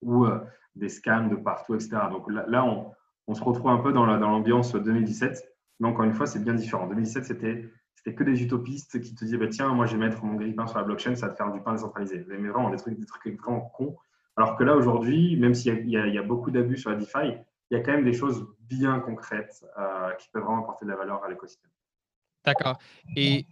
ou 0.03 0.27
euh, 0.27 0.41
des 0.75 0.89
scams 0.89 1.31
de 1.31 1.37
partout, 1.37 1.75
etc. 1.75 1.97
Donc 2.11 2.31
là, 2.31 2.65
on, 2.65 3.35
se 3.35 3.43
retrouve 3.43 3.71
un 3.71 3.79
peu 3.79 3.93
dans 3.93 4.05
l'ambiance 4.05 4.75
2017, 4.75 5.43
mais 5.81 5.89
encore 5.89 6.05
une 6.05 6.13
fois, 6.13 6.27
c'est 6.27 6.43
bien 6.43 6.55
différent. 6.55 6.85
En 6.85 6.89
2017, 6.89 7.25
c'était 7.25 7.71
que 8.15 8.25
des 8.25 8.43
utopistes 8.43 9.01
qui 9.01 9.15
te 9.15 9.25
disaient 9.25 9.37
bah, 9.37 9.49
tiens, 9.49 9.69
moi 9.69 9.87
je 9.87 9.97
vais 9.97 10.07
mettre 10.07 10.25
mon 10.25 10.35
grille-pain 10.35 10.67
sur 10.67 10.79
la 10.79 10.85
blockchain, 10.85 11.17
ça 11.17 11.27
va 11.27 11.33
te 11.33 11.37
faire 11.37 11.51
du 11.51 11.61
pain 11.61 11.73
décentralisé. 11.73 12.25
Mais 12.29 12.49
vraiment, 12.49 12.71
des 12.71 12.77
trucs, 12.77 12.99
des 12.99 13.07
trucs 13.07 13.41
vraiment 13.41 13.61
cons. 13.61 13.97
Alors 14.37 14.57
que 14.57 14.65
là, 14.65 14.77
aujourd'hui, 14.77 15.37
même 15.37 15.55
s'il 15.55 15.89
y, 15.89 15.93
y, 15.93 16.19
a 16.19 16.23
beaucoup 16.23 16.51
d'abus 16.51 16.77
sur 16.77 16.91
la 16.91 16.97
DeFi, 16.97 17.39
il 17.71 17.77
y 17.77 17.81
a 17.81 17.83
quand 17.83 17.93
même 17.93 18.05
des 18.05 18.13
choses 18.13 18.47
bien 18.61 19.01
concrètes 19.01 19.65
euh, 19.79 20.13
qui 20.15 20.29
peuvent 20.31 20.43
vraiment 20.43 20.63
apporter 20.63 20.85
de 20.85 20.91
la 20.91 20.97
valeur 20.97 21.25
à 21.25 21.29
l'écosystème. 21.29 21.71
D'accord. 22.45 22.79
Et 23.17 23.47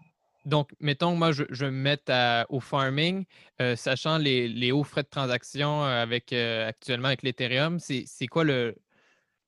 donc, 0.44 0.70
mettons, 0.78 1.16
moi, 1.16 1.32
je, 1.32 1.64
me 1.64 1.70
mette 1.70 2.12
au 2.48 2.60
farming, 2.60 3.24
euh, 3.60 3.76
sachant 3.76 4.18
les, 4.18 4.72
hauts 4.72 4.84
frais 4.84 5.02
de 5.02 5.08
transaction 5.08 5.82
euh, 5.82 6.02
avec, 6.02 6.32
actuellement 6.32 7.08
avec 7.08 7.22
l'Ethereum, 7.22 7.78
c'est 7.80 8.26
quoi 8.28 8.44
le, 8.44 8.76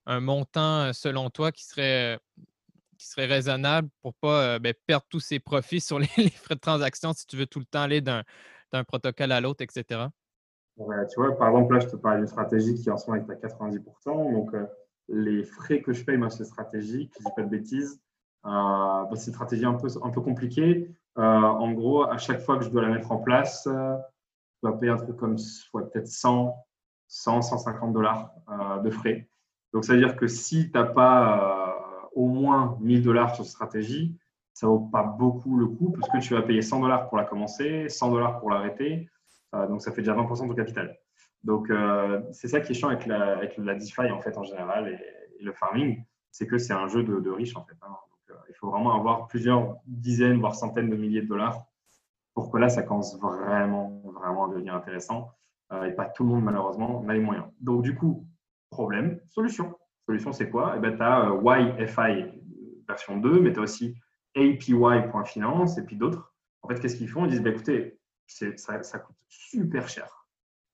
un 0.07 0.20
montant, 0.20 0.92
selon 0.92 1.30
toi, 1.30 1.52
qui 1.52 1.64
serait, 1.64 2.18
qui 2.99 3.07
serait 3.07 3.26
raisonnable 3.26 3.88
pour 4.03 4.12
ne 4.12 4.28
pas 4.28 4.59
ben, 4.59 4.74
perdre 4.86 5.07
tous 5.09 5.20
ses 5.20 5.38
profits 5.38 5.80
sur 5.80 5.99
les, 6.18 6.30
frais 6.30 6.55
de 6.55 6.61
transaction 6.61 7.12
si 7.12 7.26
tu 7.26 7.36
veux 7.36 7.47
tout 7.47 7.59
le 7.59 7.66
temps 7.66 7.82
aller 7.82 8.01
d'un 8.01 8.24
protocole 8.88 9.32
à 9.32 9.40
l'autre, 9.40 9.62
etc.? 9.62 10.07
tu 10.76 10.84
vois, 11.20 11.38
par 11.38 11.49
exemple, 11.49 11.74
là, 11.74 11.80
je 11.80 11.86
te 11.86 11.97
parle 11.97 12.18
d'une 12.18 12.26
stratégie 12.26 12.74
qui 12.74 12.90
en 12.90 12.99
ce 12.99 13.11
moment 13.11 13.24
est 13.26 13.32
à 13.32 13.49
90%. 13.49 14.32
Donc, 14.32 14.51
les 15.09 15.44
frais 15.44 15.80
que 15.80 15.92
je 15.92 16.05
paye, 16.05 16.16
moi, 16.16 16.30
cette 16.30 16.47
stratégie, 16.47 17.11
je 17.14 17.20
ne 17.20 17.24
dis 17.24 17.32
pas 17.34 17.42
de 17.42 17.49
bêtises, 17.49 18.01
euh, 18.47 18.49
bah, 18.49 19.11
c'est 19.14 19.28
une 19.28 19.34
stratégie 19.34 19.64
un 19.64 19.74
peu, 19.74 19.88
un 20.03 20.11
peu 20.11 20.20
compliquée. 20.20 20.90
Euh, 21.18 21.22
en 21.22 21.72
gros, 21.72 22.05
à 22.05 22.18
chaque 22.18 22.40
fois 22.40 22.59
que 22.59 22.64
je 22.64 22.70
dois 22.70 22.82
la 22.82 22.88
mettre 22.88 23.11
en 23.11 23.18
place, 23.18 23.66
euh, 23.66 23.97
je 24.62 24.68
dois 24.68 24.78
payer 24.78 24.92
un 24.92 24.97
truc 24.97 25.16
comme 25.16 25.36
peut-être 25.72 26.07
100, 26.07 26.55
100, 27.09 27.42
150 27.42 27.92
dollars 27.92 28.32
de 28.82 28.90
frais. 28.90 29.28
Donc, 29.72 29.84
ça 29.84 29.94
veut 29.94 29.99
dire 29.99 30.16
que 30.16 30.26
si 30.26 30.70
tu 30.70 30.78
n'as 30.78 30.84
pas 30.84 31.66
au 32.17 32.27
moins 32.27 32.77
1000 32.81 33.03
dollars 33.03 33.35
sur 33.35 33.45
stratégie, 33.45 34.17
ça 34.53 34.67
vaut 34.67 34.81
pas 34.81 35.03
beaucoup 35.05 35.57
le 35.57 35.67
coup 35.67 35.93
puisque 35.93 36.27
tu 36.27 36.35
vas 36.35 36.43
payer 36.43 36.62
100 36.62 36.81
dollars 36.81 37.09
pour 37.09 37.19
la 37.19 37.25
commencer, 37.25 37.89
100 37.89 38.11
dollars 38.11 38.41
pour 38.41 38.51
l'arrêter. 38.51 39.09
donc, 39.53 39.83
ça 39.83 39.93
fait 39.93 40.01
déjà 40.01 40.14
20% 40.14 40.49
de 40.49 40.55
capital. 40.55 40.99
Donc, 41.45 41.71
c'est 42.33 42.49
ça 42.49 42.61
qui 42.61 42.73
est 42.73 42.75
chiant 42.75 42.89
avec 42.89 43.07
la, 43.07 43.37
avec 43.37 43.61
DeFi 43.61 44.11
en 44.11 44.21
fait 44.21 44.37
en 44.39 44.43
général 44.43 44.89
et, 44.89 44.99
le 45.39 45.53
farming, 45.53 46.03
c'est 46.31 46.47
que 46.47 46.57
c'est 46.57 46.73
un 46.73 46.89
jeu 46.89 47.03
de, 47.03 47.21
de 47.21 47.31
riches 47.31 47.57
en 47.57 47.64
fait. 47.64 47.77
Hein 47.83 47.95
il 48.49 48.55
faut 48.55 48.71
vraiment 48.71 48.95
avoir 48.95 49.27
plusieurs 49.29 49.77
dizaines, 49.87 50.41
voire 50.41 50.55
centaines 50.55 50.89
de 50.89 50.97
milliers 50.97 51.21
de 51.21 51.27
dollars 51.27 51.67
pour 52.33 52.51
que 52.51 52.57
là, 52.57 52.71
ça 52.71 52.83
commence 52.83 53.19
vraiment, 53.21 54.01
vraiment 54.05 54.47
à 54.47 54.49
devenir 54.49 54.75
intéressant. 54.75 55.31
Euh, 55.73 55.85
et 55.85 55.93
pas 55.93 56.07
tout 56.07 56.23
le 56.23 56.31
monde, 56.31 56.45
malheureusement, 56.45 57.03
n'a 57.03 57.14
les 57.14 57.21
moyens. 57.21 57.47
Donc, 57.61 57.83
du 57.83 57.95
coup, 57.95 58.27
Problème, 58.71 59.21
solution. 59.29 59.75
Solution, 60.07 60.32
c'est 60.32 60.50
quoi? 60.50 60.74
Eh 60.76 60.80
ben, 60.80 60.96
Tu 60.96 61.02
as 61.02 61.32
YFI 61.44 62.24
version 62.88 63.16
2, 63.16 63.40
mais 63.40 63.52
tu 63.52 63.59
as 63.59 63.62
aussi 63.62 63.96
APY.finance 64.36 65.78
et 65.78 65.82
puis 65.82 65.96
d'autres. 65.96 66.32
En 66.62 66.68
fait, 66.68 66.78
qu'est-ce 66.80 66.96
qu'ils 66.96 67.09
font? 67.09 67.24
Ils 67.24 67.30
disent, 67.30 67.42
bah, 67.42 67.50
écoutez, 67.50 67.98
ça, 68.26 68.82
ça, 68.82 68.98
coûte 68.98 69.16
super 69.28 69.88
cher. 69.88 70.26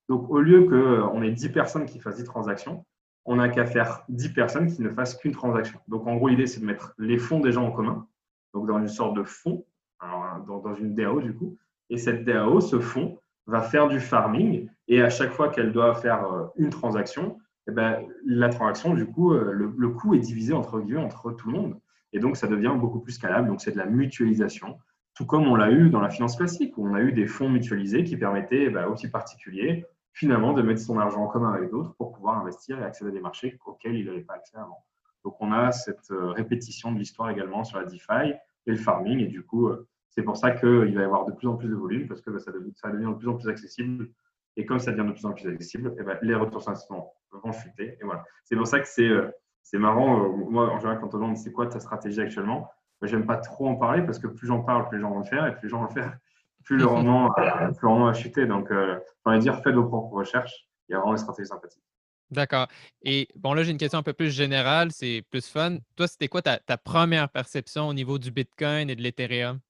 Donc, 0.08 0.28
au 0.30 0.40
lieu 0.40 0.66
qu'on 0.66 1.22
ait 1.22 1.30
10 1.30 1.48
personnes 1.50 1.86
qui 1.86 2.00
fassent 2.00 2.16
10 2.16 2.24
transactions, 2.24 2.84
on 3.24 3.36
n'a 3.36 3.48
qu'à 3.48 3.64
faire 3.64 4.04
10 4.08 4.30
personnes 4.30 4.66
qui 4.66 4.82
ne 4.82 4.90
fassent 4.90 5.16
qu'une 5.16 5.32
transaction. 5.32 5.78
Donc, 5.88 6.06
en 6.06 6.16
gros, 6.16 6.28
l'idée, 6.28 6.46
c'est 6.46 6.60
de 6.60 6.66
mettre 6.66 6.92
les 6.98 7.18
fonds 7.18 7.40
des 7.40 7.52
gens 7.52 7.66
en 7.66 7.70
commun, 7.70 8.06
donc 8.52 8.66
dans 8.66 8.78
une 8.78 8.88
sorte 8.88 9.14
de 9.14 9.22
fonds, 9.22 9.64
dans, 10.00 10.58
dans, 10.58 10.74
une 10.74 10.94
DAO 10.94 11.20
du 11.20 11.34
coup. 11.34 11.56
Et 11.88 11.98
cette 11.98 12.24
DAO, 12.24 12.60
ce 12.60 12.80
fonds, 12.80 13.18
va 13.46 13.62
faire 13.62 13.88
du 13.88 14.00
farming 14.00 14.68
et 14.88 15.02
à 15.02 15.10
chaque 15.10 15.32
fois 15.32 15.48
qu'elle 15.48 15.72
doit 15.72 15.94
faire 15.94 16.24
euh, 16.32 16.46
une 16.56 16.70
transaction, 16.70 17.38
eh 17.68 17.70
ben, 17.70 18.04
la 18.26 18.48
transaction, 18.48 18.94
du 18.94 19.06
coup, 19.06 19.32
euh, 19.32 19.52
le, 19.52 19.88
coût 19.90 20.14
est 20.14 20.18
divisé 20.18 20.52
entre, 20.52 20.82
entre 20.96 21.32
tout 21.32 21.50
le 21.50 21.58
monde. 21.58 21.80
Et 22.12 22.18
donc, 22.18 22.36
ça 22.36 22.46
devient 22.46 22.74
beaucoup 22.76 23.00
plus 23.00 23.12
scalable. 23.12 23.48
Donc, 23.48 23.60
c'est 23.60 23.72
de 23.72 23.78
la 23.78 23.86
mutualisation, 23.86 24.78
tout 25.14 25.26
comme 25.26 25.46
on 25.46 25.54
l'a 25.54 25.70
eu 25.70 25.88
dans 25.88 26.00
la 26.00 26.10
finance 26.10 26.36
classique, 26.36 26.76
où 26.76 26.86
on 26.86 26.94
a 26.94 27.00
eu 27.00 27.12
des 27.12 27.26
fonds 27.26 27.48
mutualisés 27.48 28.04
qui 28.04 28.16
permettaient 28.16 28.68
bah, 28.68 28.88
aux 28.88 28.94
petits 28.94 29.08
particuliers, 29.08 29.86
finalement, 30.12 30.52
de 30.52 30.62
mettre 30.62 30.80
son 30.80 30.98
argent 30.98 31.22
en 31.22 31.28
commun 31.28 31.52
avec 31.52 31.70
d'autres 31.70 31.94
pour 31.94 32.12
pouvoir 32.12 32.38
investir 32.38 32.78
et 32.80 32.84
accéder 32.84 33.10
à 33.10 33.14
des 33.14 33.20
marchés 33.20 33.58
auxquels 33.64 33.94
il 33.94 34.06
n'avait 34.06 34.20
pas 34.20 34.34
accès 34.34 34.56
avant. 34.56 34.84
Donc, 35.24 35.36
on 35.40 35.52
a 35.52 35.70
cette 35.70 36.10
euh, 36.10 36.32
répétition 36.32 36.90
de 36.92 36.98
l'histoire 36.98 37.30
également 37.30 37.64
sur 37.64 37.78
la 37.78 37.84
DeFi 37.84 38.34
et 38.66 38.70
le 38.70 38.76
farming. 38.76 39.20
Et 39.20 39.28
du 39.28 39.44
coup, 39.44 39.70
c'est 40.10 40.22
pour 40.22 40.36
ça 40.36 40.50
qu'il 40.50 40.94
va 40.94 41.00
y 41.00 41.04
avoir 41.04 41.24
de 41.24 41.32
plus 41.32 41.48
en 41.48 41.56
plus 41.56 41.68
de 41.68 41.74
volume 41.74 42.06
parce 42.06 42.20
que 42.20 42.30
bah, 42.30 42.38
ça, 42.38 42.50
va 42.50 42.90
devenir 42.90 43.10
de 43.12 43.16
plus 43.16 43.28
en 43.28 43.36
plus 43.36 43.48
accessible. 43.48 44.10
Et 44.56 44.66
comme 44.66 44.78
ça 44.78 44.92
devient 44.92 45.08
de 45.08 45.12
plus 45.12 45.24
en 45.24 45.32
plus 45.32 45.48
accessible, 45.48 45.94
eh 45.98 46.02
ben, 46.02 46.18
les 46.22 46.34
retours 46.34 46.60
sur 46.60 46.70
investissement 46.70 47.14
vont 47.30 47.52
chuter. 47.52 47.96
Et 48.00 48.04
voilà. 48.04 48.24
C'est 48.44 48.56
pour 48.56 48.66
ça 48.66 48.80
que 48.80 48.86
c'est 48.86 49.08
euh, 49.08 49.30
marrant. 49.74 50.24
Euh, 50.24 50.28
moi, 50.28 50.70
en 50.70 50.78
général, 50.78 51.00
quand 51.00 51.14
on 51.14 51.18
demande 51.18 51.36
c'est 51.36 51.52
quoi 51.52 51.66
ta 51.66 51.80
stratégie 51.80 52.20
actuellement, 52.20 52.70
je 53.00 53.08
j'aime 53.08 53.26
pas 53.26 53.38
trop 53.38 53.68
en 53.68 53.76
parler 53.76 54.02
parce 54.02 54.18
que 54.18 54.26
plus 54.26 54.46
j'en 54.46 54.62
parle, 54.62 54.88
plus 54.88 54.98
les 54.98 55.02
gens 55.02 55.10
vont 55.10 55.20
le 55.20 55.24
faire. 55.24 55.46
Et 55.46 55.52
plus 55.56 55.64
les 55.64 55.70
gens 55.70 55.78
vont 55.78 55.88
le 55.88 55.92
faire, 55.92 56.16
plus 56.64 56.76
le 56.76 56.86
rendement, 56.86 57.32
euh, 57.38 58.04
va 58.04 58.12
chuter. 58.12 58.46
Donc, 58.46 58.68
j'ai 58.70 58.98
envie 59.24 59.38
de 59.38 59.42
dire, 59.42 59.60
faites 59.62 59.74
vos 59.74 59.86
propres 59.86 60.14
recherches. 60.14 60.68
Il 60.88 60.92
y 60.92 60.94
a 60.94 60.98
vraiment 60.98 61.14
des 61.14 61.20
stratégies 61.20 61.48
sympathiques. 61.48 61.82
D'accord. 62.30 62.66
Et 63.02 63.28
bon, 63.36 63.52
là, 63.52 63.62
j'ai 63.62 63.72
une 63.72 63.78
question 63.78 63.98
un 63.98 64.02
peu 64.02 64.14
plus 64.14 64.30
générale, 64.30 64.90
c'est 64.90 65.22
plus 65.30 65.46
fun. 65.46 65.76
Toi, 65.96 66.06
c'était 66.08 66.28
quoi 66.28 66.40
ta, 66.40 66.58
ta, 66.58 66.78
première 66.78 67.28
perception 67.28 67.88
au 67.88 67.94
niveau 67.94 68.18
du 68.18 68.30
Bitcoin 68.30 68.88
et 68.88 68.96
de 68.96 69.02
l'Ethereum? 69.02 69.60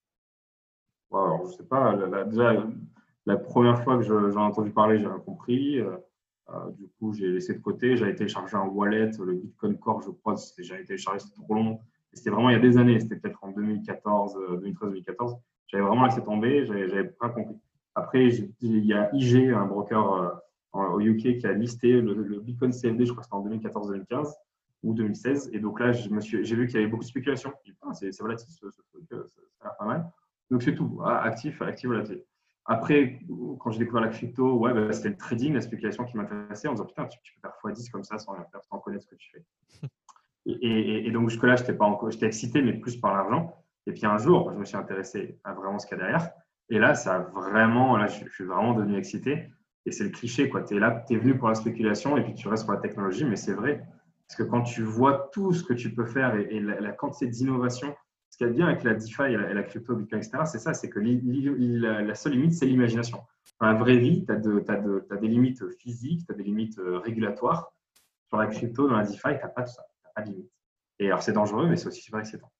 alors, 1.12 1.44
je 1.46 1.56
sais 1.56 1.64
pas, 1.64 1.94
déjà, 2.24 2.54
la 3.26 3.36
première 3.36 3.82
fois 3.82 3.98
que 3.98 4.02
j'en 4.02 4.30
ai 4.30 4.36
entendu 4.36 4.70
parler, 4.70 4.98
j'ai 4.98 5.06
compris. 5.24 5.78
Euh, 5.80 5.96
euh, 6.50 6.70
du 6.72 6.88
coup, 6.98 7.12
j'ai 7.12 7.28
laissé 7.28 7.54
de 7.54 7.60
côté. 7.60 7.96
J'avais 7.96 8.14
téléchargé 8.14 8.56
un 8.56 8.64
wallet, 8.64 9.10
le 9.18 9.34
Bitcoin 9.34 9.78
Core, 9.78 10.02
je 10.02 10.10
crois. 10.10 10.34
J'avais 10.58 10.84
téléchargé, 10.84 11.20
c'était 11.20 11.40
trop 11.40 11.54
long. 11.54 11.80
C'était 12.12 12.30
vraiment 12.30 12.50
il 12.50 12.54
y 12.54 12.56
a 12.56 12.60
des 12.60 12.76
années. 12.78 12.98
C'était 12.98 13.16
peut-être 13.16 13.42
en 13.42 13.52
2014, 13.52 14.36
2013-2014. 14.62 15.32
Euh, 15.32 15.34
j'avais 15.68 15.84
vraiment 15.84 16.04
laissé 16.06 16.22
tomber. 16.22 16.66
J'avais 16.66 17.04
pas 17.04 17.28
compris. 17.28 17.56
Après, 17.94 18.28
il 18.60 18.84
y 18.84 18.92
a 18.92 19.10
IG, 19.14 19.50
un 19.50 19.66
broker 19.66 20.42
au 20.72 21.00
UK, 21.00 21.38
qui 21.38 21.46
a 21.46 21.52
listé 21.52 22.00
le, 22.00 22.40
Bitcoin 22.40 22.72
CFD, 22.72 23.04
je 23.04 23.12
crois 23.12 23.22
que 23.22 23.26
c'était 23.26 23.36
en 23.36 23.46
2014-2015 23.46 24.32
ou 24.82 24.94
2016. 24.94 25.50
Et 25.52 25.60
donc 25.60 25.78
là, 25.78 25.92
j'ai 25.92 26.08
vu 26.56 26.66
qu'il 26.66 26.76
y 26.76 26.78
avait 26.78 26.86
beaucoup 26.86 27.04
de 27.04 27.08
spéculation. 27.08 27.52
Ah, 27.82 27.92
c'est 27.92 28.18
volatile 28.20 28.48
ce 28.48 28.66
truc, 28.66 29.04
ça 29.10 29.16
a 29.60 29.64
l'air 29.64 29.76
pas 29.78 29.84
mal. 29.84 30.10
Donc 30.50 30.62
c'est 30.62 30.74
tout, 30.74 31.00
ah, 31.04 31.22
actif, 31.22 31.60
actif, 31.60 31.88
volatile. 31.88 32.22
Après, 32.64 33.20
quand 33.58 33.70
j'ai 33.72 33.80
découvert 33.80 34.02
la 34.02 34.08
crypto, 34.08 34.58
ouais, 34.58 34.72
bah, 34.72 34.92
c'était 34.92 35.08
le 35.08 35.16
trading, 35.16 35.54
la 35.54 35.60
spéculation 35.60 36.04
qui 36.04 36.16
m'intéressait 36.16 36.68
en 36.68 36.72
disant 36.72 36.86
putain, 36.86 37.06
tu, 37.06 37.18
peux 37.34 37.40
faire 37.40 37.52
x10 37.64 37.90
comme 37.90 38.04
ça 38.04 38.18
sans 38.18 38.36
sans 38.70 38.78
connaître 38.78 39.04
ce 39.04 39.08
que 39.08 39.16
tu 39.16 39.30
fais. 39.32 39.44
Et, 40.46 41.10
donc 41.10 41.28
jusque-là, 41.28 41.56
je 41.56 41.64
j'étais 42.10 42.26
excité, 42.26 42.62
mais 42.62 42.72
plus 42.74 42.96
par 42.96 43.14
l'argent. 43.14 43.56
Et 43.86 43.92
puis 43.92 44.06
un 44.06 44.18
jour, 44.18 44.52
je 44.52 44.58
me 44.58 44.64
suis 44.64 44.76
intéressé 44.76 45.38
à 45.44 45.52
vraiment 45.52 45.78
ce 45.78 45.86
qu'il 45.86 45.98
y 45.98 46.00
a 46.00 46.04
derrière. 46.04 46.30
Et 46.70 46.78
là, 46.78 46.94
ça 46.94 47.16
a 47.16 47.18
vraiment, 47.18 47.96
là, 47.96 48.06
je, 48.06 48.28
suis 48.28 48.44
vraiment 48.44 48.74
devenu 48.74 48.96
excité. 48.96 49.50
Et 49.84 49.92
c'est 49.92 50.04
le 50.04 50.10
cliché, 50.10 50.48
quoi. 50.48 50.62
Tu 50.62 50.76
es 50.76 50.78
là, 50.78 51.04
tu 51.06 51.14
es 51.14 51.16
venu 51.16 51.36
pour 51.36 51.48
la 51.48 51.54
spéculation 51.54 52.16
et 52.16 52.22
puis 52.22 52.34
tu 52.34 52.48
restes 52.48 52.64
pour 52.64 52.74
la 52.74 52.80
technologie, 52.80 53.24
mais 53.24 53.36
c'est 53.36 53.54
vrai. 53.54 53.84
Parce 54.26 54.36
que 54.36 54.42
quand 54.44 54.62
tu 54.62 54.82
vois 54.82 55.28
tout 55.32 55.52
ce 55.52 55.64
que 55.64 55.74
tu 55.74 55.92
peux 55.92 56.06
faire 56.06 56.34
et, 56.36 56.60
la, 56.60 56.80
la, 56.80 56.92
quantité 56.92 57.26
d'innovation 57.26 57.94
qu'il 58.42 58.46
y 58.46 58.50
a 58.50 58.52
de 58.52 58.56
bien 58.56 58.66
avec 58.66 58.82
la 58.84 58.94
DeFi 58.94 59.22
et 59.22 59.54
la, 59.54 59.62
crypto, 59.62 59.94
Bitcoin, 59.94 60.20
etc., 60.20 60.44
c'est 60.46 60.58
ça, 60.58 60.74
c'est 60.74 60.88
que 60.88 60.98
la 60.98 62.14
seule 62.14 62.32
limite, 62.32 62.54
c'est 62.54 62.66
l'imagination. 62.66 63.22
Dans 63.60 63.66
la 63.66 63.74
vraie 63.74 63.98
vie, 63.98 64.24
tu 64.24 64.32
as, 64.32 64.36
as, 64.36 65.16
des 65.16 65.28
limites 65.28 65.62
physiques, 65.78 66.26
tu 66.26 66.32
as 66.32 66.36
des 66.36 66.42
limites 66.42 66.78
euh, 66.78 66.98
régulatoires. 66.98 67.72
Sur 68.28 68.38
la 68.38 68.46
crypto, 68.46 68.88
dans 68.88 68.96
la 68.96 69.04
DeFi, 69.04 69.20
tu 69.20 69.28
n'as 69.28 69.48
pas 69.48 69.62
tout 69.62 69.72
ça, 69.72 69.82
tu 69.82 70.04
n'as 70.04 70.12
pas 70.14 70.22
de 70.22 70.34
limite. 70.34 70.50
Et 70.98 71.06
alors, 71.06 71.22
c'est 71.22 71.32
dangereux, 71.32 71.68
mais 71.68 71.76
c'est 71.76 71.86
aussi 71.86 72.00
super 72.00 72.20
excitant. 72.20 72.50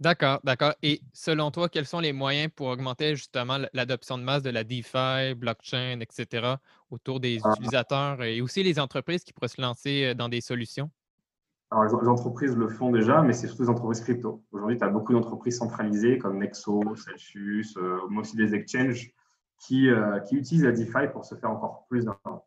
D'accord, 0.00 0.40
d'accord. 0.44 0.74
Et 0.82 1.00
selon 1.12 1.50
toi, 1.50 1.68
quels 1.68 1.86
sont 1.86 1.98
les 1.98 2.12
moyens 2.12 2.52
pour 2.54 2.68
augmenter 2.68 3.16
justement 3.16 3.58
l'adoption 3.72 4.16
de 4.16 4.22
masse 4.22 4.42
de 4.42 4.50
la 4.50 4.62
DeFi, 4.62 5.34
blockchain, 5.34 5.98
etc., 6.00 6.54
autour 6.90 7.18
des 7.18 7.40
ah. 7.42 7.52
utilisateurs 7.52 8.22
et 8.22 8.40
aussi 8.40 8.62
les 8.62 8.78
entreprises 8.78 9.24
qui 9.24 9.32
pourraient 9.32 9.48
se 9.48 9.60
lancer 9.60 10.04
euh, 10.04 10.14
dans 10.14 10.28
des 10.28 10.40
solutions? 10.40 10.90
Alors, 11.70 12.00
les 12.00 12.08
entreprises 12.08 12.56
le 12.56 12.68
font 12.68 12.90
déjà, 12.90 13.20
mais 13.20 13.34
c'est 13.34 13.46
surtout 13.46 13.64
les 13.64 13.68
entreprises 13.68 14.00
crypto. 14.00 14.42
Aujourd'hui, 14.52 14.78
tu 14.78 14.84
as 14.84 14.88
beaucoup 14.88 15.12
d'entreprises 15.12 15.58
centralisées 15.58 16.16
comme 16.16 16.38
Nexo, 16.38 16.82
Celsius, 16.96 17.76
euh, 17.76 17.98
aussi 18.16 18.36
des 18.36 18.54
exchanges 18.54 19.12
qui, 19.58 19.90
euh, 19.90 20.18
qui, 20.20 20.36
utilisent 20.36 20.64
la 20.64 20.72
DeFi 20.72 21.08
pour 21.12 21.26
se 21.26 21.34
faire 21.34 21.50
encore 21.50 21.84
plus 21.90 22.06
d'argent. 22.06 22.46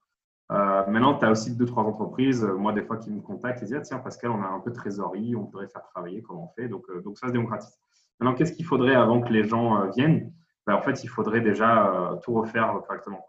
Euh, 0.51 0.87
maintenant, 0.87 1.19
tu 1.19 1.25
as 1.25 1.31
aussi 1.31 1.55
deux, 1.55 1.65
trois 1.65 1.83
entreprises, 1.83 2.43
moi, 2.43 2.73
des 2.73 2.81
fois, 2.81 2.97
qui 2.97 3.11
me 3.11 3.21
contactent 3.21 3.61
et 3.61 3.65
disent 3.67 3.75
ah, 3.75 3.81
Tiens, 3.81 3.99
Pascal, 3.99 4.31
on 4.31 4.41
a 4.41 4.47
un 4.47 4.59
peu 4.59 4.71
de 4.71 4.75
trésorerie, 4.75 5.35
on 5.35 5.43
voudrait 5.43 5.67
faire 5.67 5.83
travailler, 5.83 6.23
comment 6.23 6.45
on 6.45 6.59
fait? 6.59 6.67
Donc, 6.67 6.85
donc, 7.03 7.19
ça 7.19 7.27
se 7.27 7.31
démocratise. 7.31 7.77
Maintenant, 8.19 8.35
qu'est-ce 8.35 8.53
qu'il 8.53 8.65
faudrait 8.65 8.95
avant 8.95 9.21
que 9.21 9.31
les 9.31 9.43
gens 9.43 9.87
viennent? 9.91 10.33
Ben, 10.65 10.73
En 10.73 10.81
fait, 10.81 11.03
il 11.03 11.07
faudrait 11.07 11.41
déjà 11.41 12.19
tout 12.23 12.33
refaire 12.33 12.81
correctement. 12.87 13.23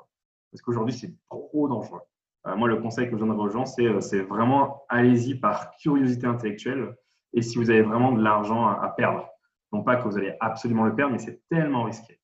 Parce 0.51 0.63
qu'aujourd'hui, 0.63 0.95
c'est 0.95 1.15
trop 1.29 1.69
dangereux. 1.69 2.01
Euh, 2.47 2.57
moi, 2.57 2.69
le 2.69 2.77
conseil 2.77 3.07
que 3.07 3.13
je 3.13 3.19
donnerais 3.19 3.39
aux 3.39 3.49
gens, 3.49 3.65
euh, 3.79 4.01
c'est 4.01 4.21
vraiment 4.21 4.85
allez-y 4.89 5.37
par 5.37 5.71
curiosité 5.77 6.27
intellectuelle 6.27 6.97
et 7.33 7.43
si 7.43 7.57
vous 7.57 7.71
avez 7.71 7.83
vraiment 7.83 8.13
de 8.13 8.23
l'argent 8.23 8.67
à, 8.67 8.89
perdre. 8.89 9.29
Non 9.73 9.83
pas 9.83 9.97
que 9.97 10.07
vous 10.07 10.19
allez 10.19 10.35
absolument 10.41 10.85
le 10.85 10.95
perdre, 10.95 11.13
mais 11.13 11.19
c'est 11.19 11.41
tellement 11.49 11.85
risqué 11.85 12.21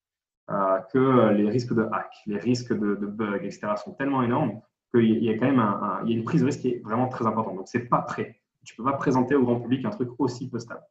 euh, 0.51 0.81
que 0.93 1.31
les 1.31 1.49
risques 1.49 1.73
de 1.73 1.83
hack, 1.83 2.13
les 2.27 2.39
risques 2.39 2.75
de, 2.75 2.95
bugs, 2.95 3.37
etc. 3.37 3.69
sont 3.83 3.95
tellement 3.95 4.23
énormes 4.23 4.61
qu'il 4.95 5.23
y 5.25 5.31
a 5.31 5.39
quand 5.39 5.47
même 5.47 5.65
une 6.07 6.25
prise 6.25 6.43
de 6.43 6.47
risque 6.47 6.61
qui 6.61 6.69
est 6.69 6.83
vraiment 6.85 7.09
très 7.09 7.27
importante. 7.27 7.57
Donc, 7.57 7.69
c'est 7.69 7.89
pas 7.89 8.03
prêt. 8.03 8.41
Tu 8.65 8.75
peux 8.75 8.85
pas 8.85 8.95
présenter 8.95 9.35
au 9.35 9.43
grand 9.45 9.61
public 9.61 9.85
un 9.87 9.91
truc 9.91 10.11
aussi 10.19 10.51
peu 10.51 10.59
stable. 10.59 10.83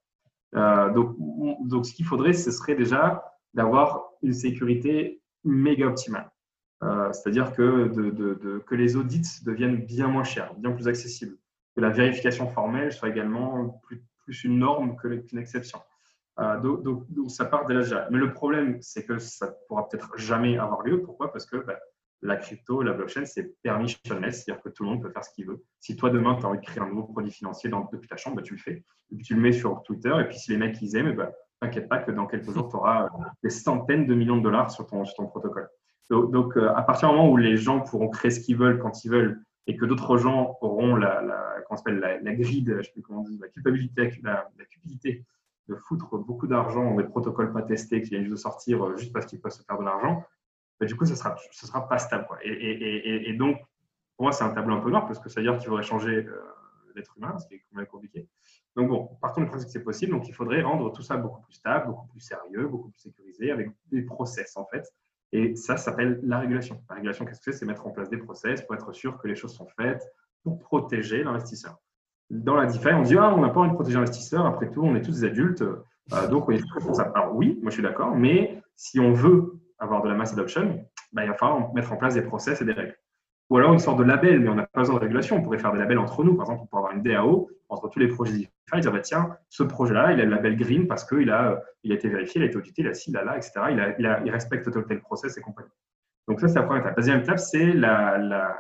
donc, 0.96 1.16
donc, 1.68 1.86
ce 1.86 1.94
qu'il 1.94 2.06
faudrait, 2.06 2.34
ce 2.34 2.50
serait 2.50 2.76
déjà 2.76 3.24
d'avoir 3.54 4.12
une 4.24 4.34
sécurité 4.34 5.22
méga 5.44 5.88
optimale. 5.88 6.30
Euh, 6.84 7.12
c'est-à-dire 7.12 7.54
que, 7.54 8.60
que 8.60 8.76
les 8.76 8.96
audits 8.96 9.44
deviennent 9.44 9.86
bien 9.86 10.08
moins 10.08 10.24
chers, 10.24 10.54
bien 10.56 10.72
plus 10.72 10.88
accessibles, 10.88 11.36
que 11.76 11.82
la 11.82 11.90
vérification 11.90 12.48
formelle 12.48 12.92
soit 12.92 13.10
également 13.10 13.82
plus, 13.84 14.44
une 14.44 14.60
norme 14.60 14.96
qu'une 14.98 15.40
exception. 15.40 15.80
Euh, 16.40 16.60
donc, 16.60 17.06
ça 17.30 17.46
part 17.46 17.66
de 17.66 17.74
là 17.74 18.08
Mais 18.12 18.20
le 18.20 18.32
problème, 18.32 18.78
c'est 18.82 19.06
que 19.06 19.18
ça 19.18 19.48
ne 19.48 19.52
pourra 19.68 19.88
peut-être 19.88 20.18
jamais 20.18 20.58
avoir 20.58 20.84
lieu. 20.84 21.02
Pourquoi? 21.02 21.32
Parce 21.32 21.46
que 21.46 21.58
bah, 21.58 21.80
la 22.22 22.36
crypto, 22.36 22.82
la 22.82 22.94
blockchain, 22.94 23.26
c'est 23.26 23.60
permissionless, 23.62 24.44
c'est-à-dire 24.44 24.62
que 24.62 24.70
tout 24.70 24.84
le 24.84 24.90
monde 24.90 25.02
peut 25.02 25.10
faire 25.10 25.24
ce 25.24 25.32
qu'il 25.32 25.48
veut. 25.48 25.64
Si 25.80 25.96
toi, 25.96 26.10
demain, 26.10 26.36
tu 26.36 26.46
as 26.46 26.50
envie 26.50 26.60
de 26.60 26.66
créer 26.66 26.82
un 26.82 26.90
nouveau 26.90 27.04
produit 27.04 27.32
financier 27.32 27.70
dans, 27.70 27.88
depuis 27.92 28.08
ta 28.08 28.18
chambre, 28.18 28.36
bah, 28.36 28.42
tu 28.44 28.54
le 28.54 28.60
fais. 28.60 28.84
Et 29.12 29.16
puis, 29.16 29.26
tu 29.26 29.34
le 29.34 29.42
mets 29.42 29.52
sur 29.52 29.82
Twitter. 29.84 30.14
Et 30.20 30.26
puis, 30.26 30.38
si 30.38 30.52
les 30.52 30.58
mecs, 30.58 30.80
ils 30.82 30.96
aiment, 30.96 31.16
bah, 31.16 31.32
t'inquiète 31.60 31.90
pas 31.90 32.00
que 32.00 32.12
dans 32.12 32.28
quelques 32.28 32.52
jours, 32.54 32.70
tu 32.70 32.76
auras 32.76 33.10
des 33.42 33.50
centaines 33.50 34.06
de 34.06 34.14
millions 34.14 34.38
de 34.38 34.44
dollars 34.44 34.70
sur 34.70 34.86
ton, 34.86 35.06
sur 35.06 35.16
ton 35.16 35.28
protocole. 35.28 35.70
Donc, 36.10 36.56
euh, 36.56 36.74
à 36.74 36.82
partir 36.84 37.10
du 37.10 37.16
moment 37.16 37.30
où 37.30 37.38
les 37.38 37.58
gens 37.58 37.82
pourront 37.82 38.10
créer 38.10 38.32
ce 38.32 38.40
qu'ils 38.40 38.58
veulent 38.58 38.80
quand 38.80 39.04
ils 39.04 39.12
veulent 39.12 39.44
et 39.68 39.76
que 39.76 39.86
d'autres 39.86 40.18
gens 40.18 40.58
auront 40.62 40.96
la, 40.96 41.22
la, 41.22 41.66
la, 41.88 42.20
la 42.20 42.36
grille, 42.36 42.66
je 42.78 42.84
sais 42.84 42.92
plus 42.92 43.02
comment 43.02 43.22
on 43.22 43.24
dit, 43.24 43.38
la 43.38 43.50
culpabilité, 43.50 44.14
la, 44.24 44.50
cupidité 44.70 45.26
de 45.68 45.76
foutre 45.76 46.18
beaucoup 46.18 46.48
d'argent 46.48 46.84
dans 46.86 46.96
des 46.96 47.04
protocoles 47.04 47.52
pas 47.52 47.62
testés 47.62 48.02
qui 48.02 48.12
viennent 48.12 48.24
juste 48.24 48.32
de 48.32 48.40
sortir 48.40 48.86
euh, 48.86 48.96
juste 48.96 49.12
parce 49.12 49.26
qu'ils 49.26 49.42
peuvent 49.42 49.52
se 49.52 49.64
faire 49.64 49.78
de 49.78 49.84
l'argent, 49.84 50.24
bah, 50.80 50.86
du 50.86 50.96
coup, 50.96 51.06
ce 51.06 51.16
sera, 51.16 51.36
ce 51.52 51.68
sera 51.68 51.90
pas 51.90 51.98
stable. 51.98 52.26
Et, 52.44 53.34
donc, 53.34 53.58
pour 54.16 54.24
moi, 54.24 54.32
c'est 54.32 54.46
un 54.46 54.52
tableau 54.52 54.76
un 54.76 54.80
peu 54.80 54.90
noir 54.90 55.06
parce 55.06 55.20
que 55.20 55.28
ça 55.28 55.42
veut 55.42 55.48
dire 55.48 55.58
qu'il 55.58 55.68
faudrait 55.68 55.84
changer 55.84 56.26
euh, 56.26 56.42
l'être 56.96 57.14
humain, 57.18 57.38
ce 57.38 57.48
qui 57.48 57.56
est 57.56 57.64
quand 57.70 57.78
même 57.78 57.88
compliqué. 57.88 58.28
Donc, 58.78 58.90
bon, 58.90 59.18
partons 59.22 59.42
du 59.42 59.48
principe 59.48 59.68
que 59.68 59.74
c'est 59.74 59.84
possible. 59.84 60.14
Donc, 60.14 60.30
il 60.30 60.34
faudrait 60.34 60.62
rendre 60.62 60.92
tout 60.94 61.02
ça 61.02 61.18
beaucoup 61.18 61.42
plus 61.42 61.54
stable, 61.54 61.88
beaucoup 61.88 62.08
plus 62.08 62.22
sérieux, 62.22 62.68
beaucoup 62.68 62.90
plus 62.90 63.00
sécurisé, 63.00 63.52
avec 63.52 63.70
des 63.92 64.04
process, 64.04 64.56
en 64.56 64.66
fait, 64.66 64.88
et 65.32 65.56
ça, 65.56 65.78
s'appelle 65.78 66.20
la 66.24 66.40
régulation. 66.40 66.82
La 66.90 66.96
régulation, 66.96 67.26
qu'est-ce 67.26 67.40
que 67.40 67.52
c'est? 67.52 67.60
C'est 67.60 67.66
mettre 67.66 67.86
en 67.86 67.92
place 67.92 68.10
des 68.10 68.18
process 68.18 68.62
pour 68.62 68.76
être 68.76 68.94
sûr 68.94 69.18
que 69.18 69.28
les 69.28 69.36
choses 69.36 69.54
sont 69.54 69.68
faites 69.80 70.04
pour 70.44 70.60
protéger 70.60 71.24
l'investisseur. 71.24 71.78
Dans 72.30 72.56
la 72.56 72.66
DeFi, 72.66 72.90
on 72.94 73.02
dit 73.02 73.18
ah, 73.18 73.34
on 73.34 73.42
n'a 73.42 73.50
pas 73.50 73.60
envie 73.62 73.70
de 73.70 73.76
protéger 73.76 73.96
l'investisseur, 73.96 74.46
après 74.46 74.70
tout, 74.70 74.82
on 74.84 74.96
est 74.96 75.02
tous 75.02 75.22
des 75.22 75.26
adultes, 75.26 75.62
euh, 75.62 76.28
donc 76.30 76.48
on 76.48 76.52
est 76.52 76.62
responsables. 76.74 77.12
Alors 77.16 77.36
oui, 77.36 77.58
moi 77.62 77.70
je 77.70 77.76
suis 77.76 77.84
d'accord, 77.84 78.16
mais 78.16 78.62
si 78.76 79.00
on 79.00 79.14
veut 79.14 79.60
avoir 79.80 80.02
de 80.02 80.10
la 80.10 80.16
mass 80.16 80.34
adoption, 80.34 80.86
bah, 81.14 81.24
il 81.24 81.30
va 81.30 81.36
falloir 81.36 81.74
mettre 81.74 81.92
en 81.92 81.98
place 81.98 82.16
des 82.16 82.22
process 82.22 82.62
et 82.62 82.66
des 82.66 82.74
règles. 82.74 82.98
ou 83.50 83.58
alors 83.58 83.74
une 83.74 83.80
sorte 83.80 84.00
de 84.00 84.04
label, 84.04 84.42
mais 84.42 84.50
on 84.50 84.56
n'a 84.56 84.66
pas 84.66 84.82
besoin 84.82 84.96
de 84.96 85.02
régulation. 85.02 85.38
On 85.38 85.42
pourrait 85.42 85.60
faire 85.60 85.72
des 85.72 85.80
labels 85.80 86.00
entre 86.00 86.24
nous. 86.24 86.36
Par 86.36 86.46
exemple, 86.46 86.64
on 86.64 86.68
pourrait 86.68 86.80
avoir 86.82 86.96
une 86.96 87.04
DAO 87.04 87.50
entre 87.70 87.90
tous 87.90 88.00
les 88.00 88.08
projets 88.08 88.34
DeFi, 88.34 88.82
dire 88.82 88.92
bah, 88.92 89.00
tiens, 89.00 89.38
ce 89.50 89.64
projet-là, 89.64 90.14
il 90.14 90.22
a 90.22 90.26
le 90.26 90.32
label 90.32 90.56
green 90.58 90.88
parce 90.88 91.06
qu'il 91.06 91.30
a, 91.30 91.62
il 91.84 91.92
a 91.92 91.96
été 91.96 92.10
vérifié, 92.10 92.42
il 92.42 92.44
a 92.44 92.48
été 92.48 92.58
audité, 92.58 92.82
il 92.82 92.88
a 92.88 92.94
ci, 92.94 93.12
il 93.12 93.18
a 93.18 93.24
là, 93.24 93.36
etc. 93.36 93.52
Il, 93.72 94.06
a, 94.06 94.22
il, 94.24 94.32
respecte 94.32 94.72
tel 94.72 94.86
tel 94.86 95.02
process 95.02 95.38
et 95.38 95.42
compagnie. 95.42 95.70
Donc, 96.28 96.40
ça, 96.40 96.48
c'est 96.48 96.56
la 96.56 96.64
première 96.64 96.84
étape. 96.84 96.98
La 96.98 97.02
deuxième 97.02 97.20
étape, 97.22 97.40
c'est 97.40 97.74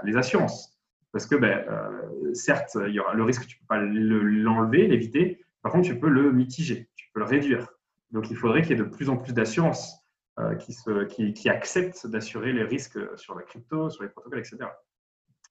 les 0.04 0.18
assurances. 0.18 0.78
Parce 1.12 1.26
que, 1.26 1.36
ben, 1.36 1.66
euh, 1.70 2.34
certes, 2.34 2.78
il 2.88 2.94
y 2.94 3.00
aura 3.00 3.14
le 3.14 3.24
risque, 3.24 3.46
tu 3.48 3.58
ne 3.58 3.60
peux 3.60 3.68
pas 3.68 3.82
l'enlever, 3.82 4.88
l'éviter. 4.88 5.44
Par 5.62 5.72
contre, 5.72 5.88
tu 5.88 6.00
peux 6.00 6.10
le 6.10 6.32
mitiger, 6.32 6.90
tu 6.96 7.10
peux 7.14 7.20
le 7.20 7.26
réduire. 7.26 7.68
Donc, 8.12 8.30
il 8.30 8.38
faudrait 8.38 8.62
qu'il 8.62 8.72
y 8.72 8.74
ait 8.80 8.84
de 8.84 8.90
plus 8.90 9.10
en 9.10 9.18
plus 9.18 9.34
d'assurances 9.34 10.02
euh, 10.40 10.56
qui, 10.56 10.76
qui, 11.10 11.34
qui, 11.34 11.50
acceptent 11.50 12.08
d'assurer 12.08 12.54
les 12.54 12.64
risques 12.64 13.00
sur 13.18 13.36
la 13.36 13.44
crypto, 13.44 13.90
sur 13.90 14.04
les 14.04 14.10
protocoles, 14.10 14.40
etc. 14.40 14.58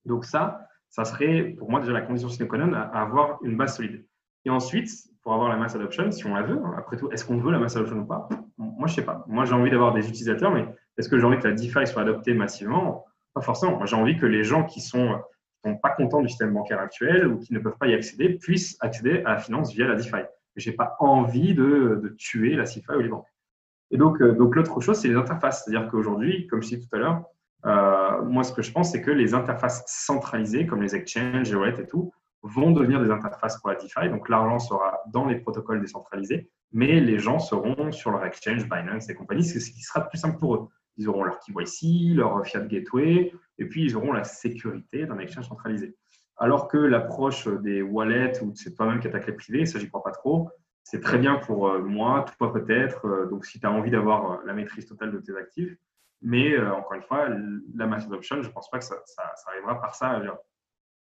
Donc 0.05 0.25
ça, 0.25 0.69
ça 0.91 1.05
serait 1.05 1.55
pour 1.59 1.71
moi 1.71 1.81
déjà 1.81 1.93
la 1.93 2.03
condition 2.03 2.29
sine 2.29 2.49
qua 2.49 2.59
non 2.59 2.73
à, 2.73 2.81
avoir 2.81 3.39
une 3.43 3.57
base 3.57 3.77
solide. 3.77 4.05
Et 4.45 4.51
ensuite, 4.51 4.91
pour 5.23 5.35
avoir 5.35 5.49
la 5.49 5.57
mass 5.57 5.75
adoption, 5.75 6.11
si 6.13 6.25
on 6.25 6.35
la 6.35 6.43
veut, 6.43 6.61
hein, 6.65 6.75
après 6.79 6.97
tout, 6.97 7.11
est-ce 7.11 7.25
qu'on 7.25 7.39
veut 7.39 7.51
la 7.51 7.59
mass 7.59 7.77
adoption 7.77 7.99
ou 7.99 8.07
pas? 8.07 8.29
Moi, 8.59 8.87
je 8.87 8.95
sais 8.95 9.05
pas. 9.05 9.25
Moi, 9.27 9.45
j'ai 9.45 9.55
envie 9.55 9.71
d'avoir 9.71 9.93
des 9.93 10.09
utilisateurs, 10.09 10.53
mais 10.53 10.67
est-ce 10.97 11.09
que 11.09 11.19
j'ai 11.19 11.25
envie 11.25 11.39
que 11.39 11.49
la 11.49 11.55
DeFi 11.55 11.87
soit 11.87 12.03
adoptée 12.03 12.33
massivement? 12.33 13.05
Pas 13.35 13.41
forcément. 13.41 13.77
Moi, 13.77 13.87
j'ai 13.87 13.97
envie 13.97 14.17
que 14.17 14.25
les 14.25 14.45
gens 14.45 14.65
qui 14.65 14.81
sont, 14.81 15.19
sont 15.65 15.77
pas 15.77 15.91
contents 15.91 16.23
du 16.23 16.29
système 16.29 16.55
bancaire 16.55 16.79
actuel 16.79 17.27
ou 17.27 17.39
qui 17.39 17.53
ne 17.53 17.59
peuvent 17.59 17.77
pas 17.77 17.89
y 17.89 17.95
accéder 17.95 18.31
puissent 18.31 18.77
accéder 18.81 19.23
à 19.25 19.33
la 19.33 19.39
finance 19.39 19.75
via 19.75 19.89
la 19.89 19.97
DeFi. 19.97 20.23
Je 20.55 20.71
n'ai 20.71 20.77
pas 20.77 20.97
envie 21.01 21.55
de, 21.55 22.15
tuer 22.17 22.55
la 22.55 22.65
CeFi 22.65 22.93
ou 22.97 23.01
les 23.01 23.09
banques. 23.09 23.27
Et 23.91 23.97
donc, 23.97 24.23
euh, 24.23 24.33
donc 24.33 24.55
l'autre 24.55 24.81
chose, 24.81 24.99
c'est 24.99 25.09
les 25.09 25.17
interfaces. 25.17 25.65
C'est-à-dire 25.65 25.91
qu'aujourd'hui, 25.91 26.47
comme 26.47 26.63
je 26.63 26.69
disais 26.69 26.81
tout 26.81 26.97
à 26.97 26.99
l'heure, 26.99 27.25
euh, 27.67 28.23
moi, 28.23 28.45
ce 28.45 28.53
que 28.53 28.63
je 28.63 28.73
pense, 28.73 28.93
c'est 28.93 29.03
que 29.03 29.11
les 29.11 29.35
interfaces 29.35 29.85
centralisées, 29.87 30.67
comme 30.67 30.83
les 30.83 30.95
exchanges, 30.95 31.51
les 31.51 31.57
wallets 31.57 31.83
et 31.83 31.87
tout, 31.87 32.13
vont 32.43 32.71
devenir 32.71 33.03
des 33.03 33.11
interfaces 33.11 33.59
pour 33.59 33.71
la 33.71 33.77
DeFi. 33.77 34.09
Donc, 34.09 34.29
l'argent 34.29 34.59
sera 34.59 35.01
dans 35.13 35.27
les 35.27 35.37
protocoles 35.37 35.81
décentralisés, 35.81 36.49
mais 36.73 37.01
les 37.01 37.19
gens 37.19 37.39
seront 37.39 37.91
sur 37.91 38.11
leur 38.11 38.25
exchange, 38.25 38.69
Binance 38.69 39.09
et 39.09 39.15
compagnie, 39.15 39.45
ce 39.45 39.59
qui 39.59 39.83
sera 39.83 40.09
plus 40.09 40.19
simple 40.19 40.39
pour 40.39 40.55
eux. 40.55 40.69
Ils 40.97 41.09
auront 41.09 41.25
leur 41.25 41.41
KYC, 41.41 42.15
leur 42.15 42.47
Fiat 42.47 42.67
Gateway, 42.67 43.33
et 43.59 43.65
puis 43.67 43.85
ils 43.85 43.97
auront 43.97 44.13
la 44.13 44.25
sécurité 44.25 45.07
d'un 45.07 45.19
exchange 45.19 45.49
centralisé. 45.49 45.97
Alors 46.39 46.69
que 46.69 46.77
l'approche 46.77 47.49
des 47.49 47.83
wallets, 47.83 48.43
où 48.43 48.53
c'est 48.55 48.75
toi-même 48.75 49.01
qui 49.01 49.09
attaques 49.09 49.27
les 49.27 49.33
privés, 49.33 49.67
ça, 49.67 49.79
j'y 49.79 49.89
crois 49.89 50.03
pas 50.03 50.13
trop, 50.13 50.51
c'est 50.85 51.01
très 51.01 51.19
bien 51.19 51.37
pour 51.37 51.69
euh, 51.69 51.83
moi, 51.83 52.25
toi 52.39 52.53
peut-être. 52.53 53.07
Euh, 53.07 53.27
donc, 53.27 53.45
si 53.45 53.59
tu 53.59 53.67
as 53.67 53.73
envie 53.73 53.91
d'avoir 53.91 54.45
la 54.45 54.53
maîtrise 54.53 54.87
totale 54.87 55.11
de 55.11 55.19
tes 55.19 55.37
actifs. 55.37 55.77
Mais 56.23 56.59
encore 56.59 56.95
une 56.95 57.03
fois, 57.03 57.29
la 57.75 57.87
mass 57.87 58.05
adoption, 58.07 58.43
je 58.43 58.49
ne 58.49 58.53
pense 58.53 58.71
pas 58.71 58.79
que 58.79 58.85
ça, 58.85 58.97
arrivera 59.47 59.81
par 59.81 59.95
ça. 59.95 60.21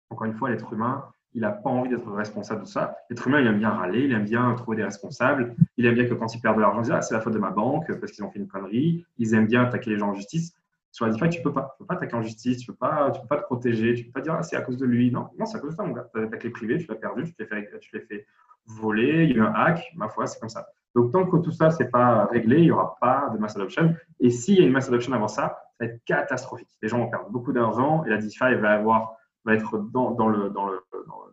Encore 0.09 0.25
une 0.25 0.33
fois, 0.33 0.49
l'être 0.49 0.71
humain, 0.73 1.05
il 1.33 1.41
n'a 1.41 1.51
pas 1.51 1.69
envie 1.69 1.89
d'être 1.89 2.11
responsable 2.11 2.61
de 2.61 2.67
ça. 2.67 2.97
L'être 3.09 3.27
humain, 3.27 3.39
il 3.39 3.47
aime 3.47 3.57
bien 3.57 3.69
râler, 3.69 4.01
il 4.01 4.11
aime 4.11 4.25
bien 4.25 4.53
trouver 4.55 4.77
des 4.77 4.83
responsables. 4.83 5.55
Il 5.77 5.85
aime 5.85 5.95
bien 5.95 6.05
que 6.05 6.13
quand 6.13 6.33
il 6.35 6.41
perd 6.41 6.57
de 6.57 6.61
l'argent, 6.61 6.81
il 6.81 6.85
dit 6.85 6.91
ah, 6.91 7.01
c'est 7.01 7.13
la 7.13 7.21
faute 7.21 7.33
de 7.33 7.39
ma 7.39 7.51
banque 7.51 7.91
parce 7.99 8.11
qu'ils 8.11 8.23
ont 8.23 8.31
fait 8.31 8.39
une 8.39 8.47
connerie. 8.47 9.05
Ils 9.17 9.33
aiment 9.33 9.47
bien 9.47 9.63
attaquer 9.63 9.89
les 9.89 9.97
gens 9.97 10.09
en 10.09 10.13
justice. 10.13 10.53
Sur 10.91 11.05
la 11.05 11.13
DeFi, 11.13 11.29
tu 11.29 11.39
ne 11.39 11.43
peux 11.43 11.53
pas. 11.53 11.73
Tu 11.73 11.79
peux 11.79 11.85
pas 11.85 11.93
attaquer 11.93 12.15
en 12.15 12.21
justice, 12.21 12.57
tu 12.57 12.69
ne 12.69 12.73
peux, 12.73 12.79
pas, 12.79 13.11
peux 13.11 13.27
pas 13.27 13.37
te 13.37 13.43
protéger, 13.43 13.93
tu 13.93 14.01
ne 14.01 14.05
peux 14.07 14.11
pas 14.11 14.21
dire 14.21 14.33
ah, 14.33 14.43
c'est 14.43 14.57
à 14.57 14.61
cause 14.61 14.77
de 14.77 14.85
lui. 14.85 15.09
Non, 15.09 15.29
non 15.39 15.45
c'est 15.45 15.57
à 15.57 15.61
cause 15.61 15.71
de 15.71 15.77
ça, 15.77 15.83
mon 15.83 15.93
gars. 15.93 16.07
Tu 16.13 16.19
as 16.19 16.23
attaqué 16.23 16.49
privé, 16.49 16.77
tu 16.77 16.87
l'as 16.87 16.95
perdu, 16.95 17.23
tu 17.33 17.35
l'as 17.39 17.47
fait, 17.47 17.99
fait 18.01 18.25
volé, 18.65 19.23
il 19.23 19.29
y 19.29 19.33
a 19.33 19.35
eu 19.37 19.41
un 19.41 19.53
hack, 19.53 19.91
ma 19.95 20.09
foi, 20.09 20.27
c'est 20.27 20.39
comme 20.39 20.49
ça. 20.49 20.67
Donc, 20.95 21.11
tant 21.11 21.25
que 21.25 21.37
tout 21.37 21.51
ça, 21.51 21.71
ce 21.71 21.81
n'est 21.81 21.89
pas 21.89 22.25
réglé, 22.25 22.57
il 22.57 22.63
n'y 22.63 22.71
aura 22.71 22.97
pas 22.99 23.29
de 23.33 23.37
mass 23.37 23.55
adoption. 23.55 23.95
Et 24.19 24.29
s'il 24.29 24.59
y 24.59 24.61
a 24.61 24.65
une 24.65 24.71
mass 24.71 24.87
adoption 24.87 25.13
avant 25.13 25.27
ça, 25.27 25.55
ça 25.77 25.85
va 25.85 25.85
être 25.85 26.03
catastrophique. 26.05 26.69
Les 26.81 26.89
gens 26.89 26.99
vont 26.99 27.09
perdre 27.09 27.29
beaucoup 27.29 27.53
d'argent 27.53 28.03
et 28.05 28.09
la 28.09 28.17
DeFi 28.17 28.55
va, 28.55 28.73
avoir, 28.73 29.13
va 29.45 29.55
être 29.55 29.77
dans, 29.77 30.11
dans 30.11 30.27
le, 30.27 30.49
dans, 30.49 30.65
le, 30.65 30.83
dans, 31.07 31.23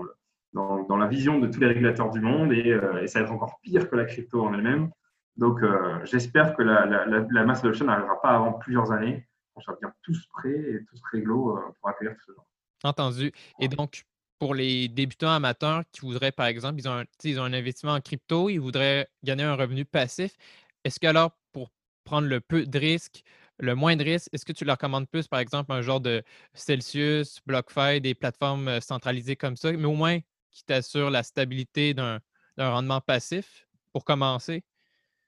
le, 0.00 0.14
dans, 0.54 0.82
dans, 0.84 0.96
la 0.96 1.06
vision 1.06 1.38
de 1.38 1.46
tous 1.46 1.60
les 1.60 1.66
régulateurs 1.66 2.10
du 2.10 2.20
monde 2.20 2.52
et, 2.52 2.72
euh, 2.72 3.02
et, 3.02 3.08
ça 3.08 3.18
va 3.18 3.26
être 3.26 3.32
encore 3.32 3.60
pire 3.62 3.90
que 3.90 3.96
la 3.96 4.06
crypto 4.06 4.42
en 4.42 4.54
elle-même. 4.54 4.90
Donc, 5.36 5.62
euh, 5.62 5.98
j'espère 6.04 6.56
que 6.56 6.62
la, 6.62 6.86
la, 6.86 7.06
la, 7.06 7.44
mass 7.44 7.60
adoption 7.60 7.84
n'arrivera 7.86 8.20
pas 8.20 8.30
avant 8.30 8.54
plusieurs 8.54 8.90
années. 8.90 9.28
On 9.54 9.60
soit 9.60 9.76
bien 9.80 9.92
tous 10.02 10.26
prêts 10.32 10.50
et 10.50 10.84
tous 10.86 11.00
réglo 11.12 11.56
euh, 11.56 11.60
pour 11.78 11.90
accueillir 11.90 12.14
tout 12.14 12.22
ce 12.26 12.32
genre. 12.32 12.46
Entendu. 12.84 13.32
Et 13.60 13.68
donc, 13.68 14.04
pour 14.38 14.54
les 14.54 14.88
débutants 14.88 15.30
amateurs 15.30 15.82
qui 15.92 16.00
voudraient, 16.00 16.32
par 16.32 16.46
exemple, 16.46 16.78
ils 16.78 16.88
ont, 16.88 16.92
un, 16.92 17.04
ils 17.24 17.40
ont 17.40 17.44
un 17.44 17.52
investissement 17.52 17.94
en 17.94 18.00
crypto, 18.00 18.48
ils 18.48 18.58
voudraient 18.58 19.08
gagner 19.24 19.44
un 19.44 19.54
revenu 19.54 19.84
passif, 19.84 20.36
est-ce 20.84 21.00
que 21.00 21.06
alors, 21.06 21.32
pour 21.52 21.70
prendre 22.04 22.28
le 22.28 22.40
peu 22.40 22.64
de 22.64 22.78
risque, 22.78 23.22
le 23.58 23.74
moins 23.74 23.96
de 23.96 24.04
risque, 24.04 24.28
est-ce 24.32 24.44
que 24.44 24.52
tu 24.52 24.64
leur 24.64 24.76
recommandes 24.76 25.08
plus, 25.08 25.26
par 25.26 25.40
exemple, 25.40 25.72
un 25.72 25.82
genre 25.82 26.00
de 26.00 26.22
Celsius, 26.54 27.40
BlockFi, 27.46 28.00
des 28.00 28.14
plateformes 28.14 28.68
euh, 28.68 28.80
centralisées 28.80 29.36
comme 29.36 29.56
ça, 29.56 29.72
mais 29.72 29.84
au 29.84 29.94
moins 29.94 30.18
qui 30.50 30.64
t'assurent 30.64 31.10
la 31.10 31.22
stabilité 31.22 31.94
d'un 31.94 32.20
rendement 32.56 33.00
passif 33.00 33.68
pour 33.92 34.04
commencer? 34.04 34.64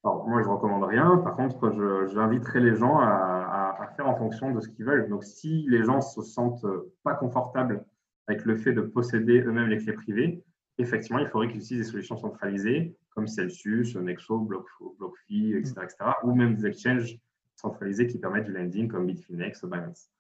Alors, 0.02 0.26
moi, 0.26 0.42
je 0.42 0.48
ne 0.48 0.52
recommande 0.54 0.84
rien. 0.84 1.18
Par 1.18 1.36
contre, 1.36 2.06
j'inviterai 2.12 2.60
les 2.60 2.76
gens 2.76 2.98
à, 3.00 3.76
à, 3.78 3.86
faire 3.96 4.08
en 4.08 4.16
fonction 4.16 4.50
de 4.52 4.60
ce 4.60 4.68
qu'ils 4.68 4.86
veulent. 4.86 5.08
Donc, 5.10 5.24
si 5.24 5.66
les 5.68 5.84
gens 5.84 6.00
se 6.00 6.22
sentent 6.22 6.64
euh, 6.64 6.94
pas 7.02 7.14
confortables 7.14 7.84
avec 8.30 8.44
le 8.44 8.56
fait 8.56 8.72
de 8.72 8.80
posséder 8.80 9.40
eux-mêmes 9.40 9.68
les 9.68 9.78
clés 9.78 9.92
privées, 9.92 10.42
effectivement, 10.78 11.18
il 11.18 11.26
faudrait 11.26 11.48
qu'ils 11.48 11.60
utilisent 11.60 11.86
des 11.86 11.90
solutions 11.90 12.16
centralisées 12.16 12.96
comme 13.10 13.26
Celsius, 13.26 13.96
Nexo, 13.96 14.38
BlockFi, 14.38 15.54
etc., 15.56 15.74
etc., 15.82 15.96
ou 16.22 16.34
même 16.34 16.54
des 16.54 16.66
exchanges 16.66 17.18
centralisés 17.56 18.06
qui 18.06 18.18
permettent 18.18 18.44
du 18.44 18.52
lending 18.52 18.88
comme 18.88 19.06
Bitfinex 19.06 19.62
ou 19.64 19.68
Binance. 19.68 20.10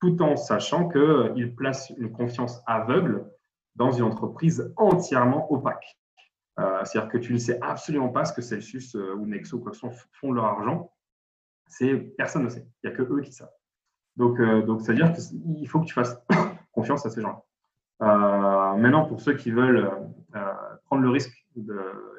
Tout 0.00 0.20
en 0.22 0.36
sachant 0.36 0.88
qu'ils 0.88 1.54
placent 1.54 1.92
une 1.98 2.10
confiance 2.10 2.62
aveugle 2.66 3.30
dans 3.76 3.92
une 3.92 4.04
entreprise 4.04 4.72
entièrement 4.76 5.52
opaque. 5.52 5.98
Euh, 6.58 6.84
c'est-à-dire 6.84 7.10
que 7.10 7.18
tu 7.18 7.32
ne 7.32 7.38
sais 7.38 7.58
absolument 7.60 8.08
pas 8.08 8.24
ce 8.24 8.32
que 8.32 8.42
Celsius 8.42 8.96
euh, 8.96 9.14
ou 9.14 9.26
Nexo 9.26 9.60
quoi, 9.60 9.72
font 9.72 10.30
de 10.30 10.34
leur 10.34 10.46
argent. 10.46 10.92
Personne 12.16 12.44
ne 12.44 12.48
sait. 12.48 12.66
Il 12.82 12.88
n'y 12.88 12.94
a 12.94 12.96
que 12.96 13.02
eux 13.02 13.20
qui 13.20 13.32
savent. 13.32 13.52
Donc, 14.16 14.40
euh, 14.40 14.62
donc 14.62 14.80
c'est-à-dire 14.80 15.12
qu'il 15.12 15.68
faut 15.68 15.80
que 15.80 15.86
tu 15.86 15.94
fasses 15.94 16.16
confiance 16.72 17.06
à 17.06 17.10
ces 17.10 17.20
gens-là. 17.20 17.44
Euh, 18.00 18.74
maintenant, 18.76 19.04
pour 19.06 19.20
ceux 19.20 19.34
qui 19.34 19.50
veulent 19.50 19.90
euh, 20.36 20.40
prendre 20.86 21.02
le 21.02 21.10
risque 21.10 21.32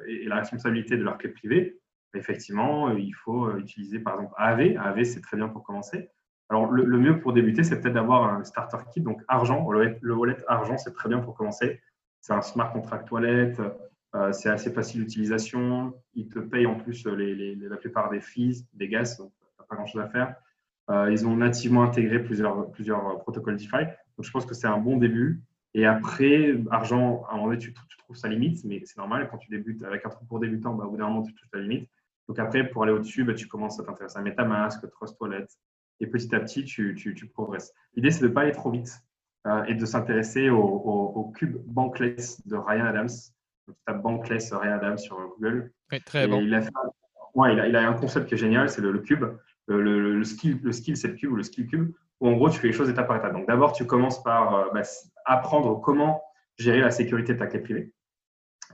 et, 0.06 0.24
la 0.26 0.36
responsabilité 0.36 0.96
de 0.96 1.02
leur 1.02 1.16
clé 1.18 1.30
privée, 1.30 1.80
effectivement, 2.14 2.90
il 2.90 3.14
faut 3.14 3.56
utiliser 3.56 3.98
par 3.98 4.14
exemple 4.14 4.34
AAV. 4.36 4.76
AAV, 4.76 5.04
c'est 5.04 5.20
très 5.20 5.36
bien 5.36 5.48
pour 5.48 5.62
commencer. 5.62 6.10
Alors, 6.48 6.70
le, 6.70 6.98
mieux 6.98 7.20
pour 7.20 7.32
débuter, 7.32 7.62
c'est 7.62 7.80
peut-être 7.80 7.94
d'avoir 7.94 8.24
un 8.24 8.42
starter 8.42 8.78
kit, 8.92 9.00
donc 9.00 9.22
argent. 9.28 9.70
Le, 9.70 10.14
wallet 10.14 10.36
argent, 10.48 10.76
c'est 10.76 10.92
très 10.92 11.08
bien 11.08 11.20
pour 11.20 11.34
commencer. 11.34 11.80
C'est 12.20 12.32
un 12.32 12.42
smart 12.42 12.72
contract 12.72 13.10
wallet, 13.12 13.54
euh, 14.16 14.32
c'est 14.32 14.50
assez 14.50 14.72
facile 14.72 15.02
d'utilisation. 15.02 15.94
Il 16.14 16.28
te 16.28 16.40
paye 16.40 16.66
en 16.66 16.74
plus 16.74 17.06
la 17.06 17.76
plupart 17.76 18.10
des 18.10 18.20
fees, 18.20 18.66
des 18.74 18.88
gaz, 18.88 19.16
donc 19.16 19.32
tu 19.40 19.64
pas 19.68 19.76
grand-chose 19.76 20.02
à 20.02 20.08
faire. 20.08 20.34
ils 21.08 21.24
ont 21.24 21.36
nativement 21.36 21.84
intégré 21.84 22.18
plusieurs, 22.18 22.70
plusieurs 22.72 23.18
protocoles 23.20 23.56
DeFi. 23.56 23.84
Donc, 24.16 24.24
je 24.24 24.30
pense 24.32 24.44
que 24.44 24.54
c'est 24.54 24.66
un 24.66 24.78
bon 24.78 24.96
début. 24.96 25.40
Et 25.74 25.86
après, 25.86 26.56
argent, 26.70 27.24
à 27.28 27.32
un 27.32 27.36
moment 27.36 27.48
donné, 27.48 27.58
tu, 27.58 27.72
trouves 27.98 28.16
sa 28.16 28.28
limite, 28.28 28.64
mais 28.64 28.82
c'est 28.84 28.96
normal. 28.96 29.28
Quand 29.30 29.38
tu 29.38 29.50
débutes 29.50 29.82
avec 29.84 30.04
un 30.04 30.08
truc 30.08 30.26
pour 30.28 30.40
débutant, 30.40 30.74
bah, 30.74 30.84
au 30.84 30.90
bout 30.90 30.96
d'un 30.96 31.08
moment, 31.08 31.22
tu 31.22 31.34
trouves 31.34 31.48
ta 31.50 31.58
limite. 31.58 31.88
Donc 32.28 32.38
après, 32.38 32.68
pour 32.68 32.82
aller 32.82 32.92
au-dessus, 32.92 33.24
bah, 33.24 33.34
tu 33.34 33.46
commences 33.46 33.78
à 33.78 33.84
t'intéresser 33.84 34.18
à 34.18 34.22
MetaMask, 34.22 34.88
Trust 34.90 35.16
Wallet. 35.20 35.46
Et 36.00 36.06
petit 36.06 36.34
à 36.34 36.40
petit, 36.40 36.64
tu, 36.64 36.94
tu, 36.96 37.26
progresses. 37.28 37.72
L'idée, 37.94 38.10
c'est 38.10 38.22
de 38.22 38.28
ne 38.28 38.32
pas 38.32 38.42
aller 38.42 38.52
trop 38.52 38.70
vite 38.70 39.00
euh, 39.46 39.64
et 39.64 39.74
de 39.74 39.84
s'intéresser 39.84 40.48
au, 40.48 40.60
au, 40.60 41.30
cube 41.32 41.58
Bankless 41.66 42.44
de 42.46 42.56
Ryan 42.56 42.86
Adams. 42.86 43.10
Donc, 43.66 43.76
tu 43.76 43.82
tapes 43.86 44.02
Bankless 44.02 44.52
Ryan 44.52 44.72
Adams 44.72 44.98
sur 44.98 45.16
Google. 45.36 45.72
très 46.06 46.26
bon. 46.26 46.40
Il 46.40 46.54
a, 46.54 46.62
ouais, 47.34 47.52
il, 47.52 47.60
a, 47.60 47.68
il 47.68 47.76
a, 47.76 47.86
un 47.86 47.92
concept 47.92 48.26
qui 48.26 48.34
est 48.34 48.38
génial, 48.38 48.70
c'est 48.70 48.80
le, 48.80 48.98
cube. 48.98 49.24
Le, 49.66 49.82
le, 49.82 50.24
skill, 50.24 50.58
le 50.62 50.72
skill 50.72 50.96
c'est 50.96 51.08
le 51.08 51.14
cube 51.14 51.32
ou 51.32 51.36
le 51.36 51.42
skill 51.42 51.66
cube 51.66 51.92
où 52.20 52.28
en 52.28 52.32
gros, 52.32 52.50
tu 52.50 52.58
fais 52.58 52.68
les 52.68 52.72
choses 52.72 52.90
étape 52.90 53.08
par 53.08 53.16
étape. 53.16 53.32
Donc, 53.32 53.46
d'abord, 53.46 53.72
tu 53.72 53.86
commences 53.86 54.22
par 54.22 54.54
euh, 54.54 54.64
bah, 54.74 54.82
apprendre 55.24 55.80
comment 55.80 56.22
gérer 56.58 56.80
la 56.80 56.90
sécurité 56.90 57.34
de 57.34 57.38
ta 57.38 57.46
clé 57.46 57.60
privée. 57.60 57.92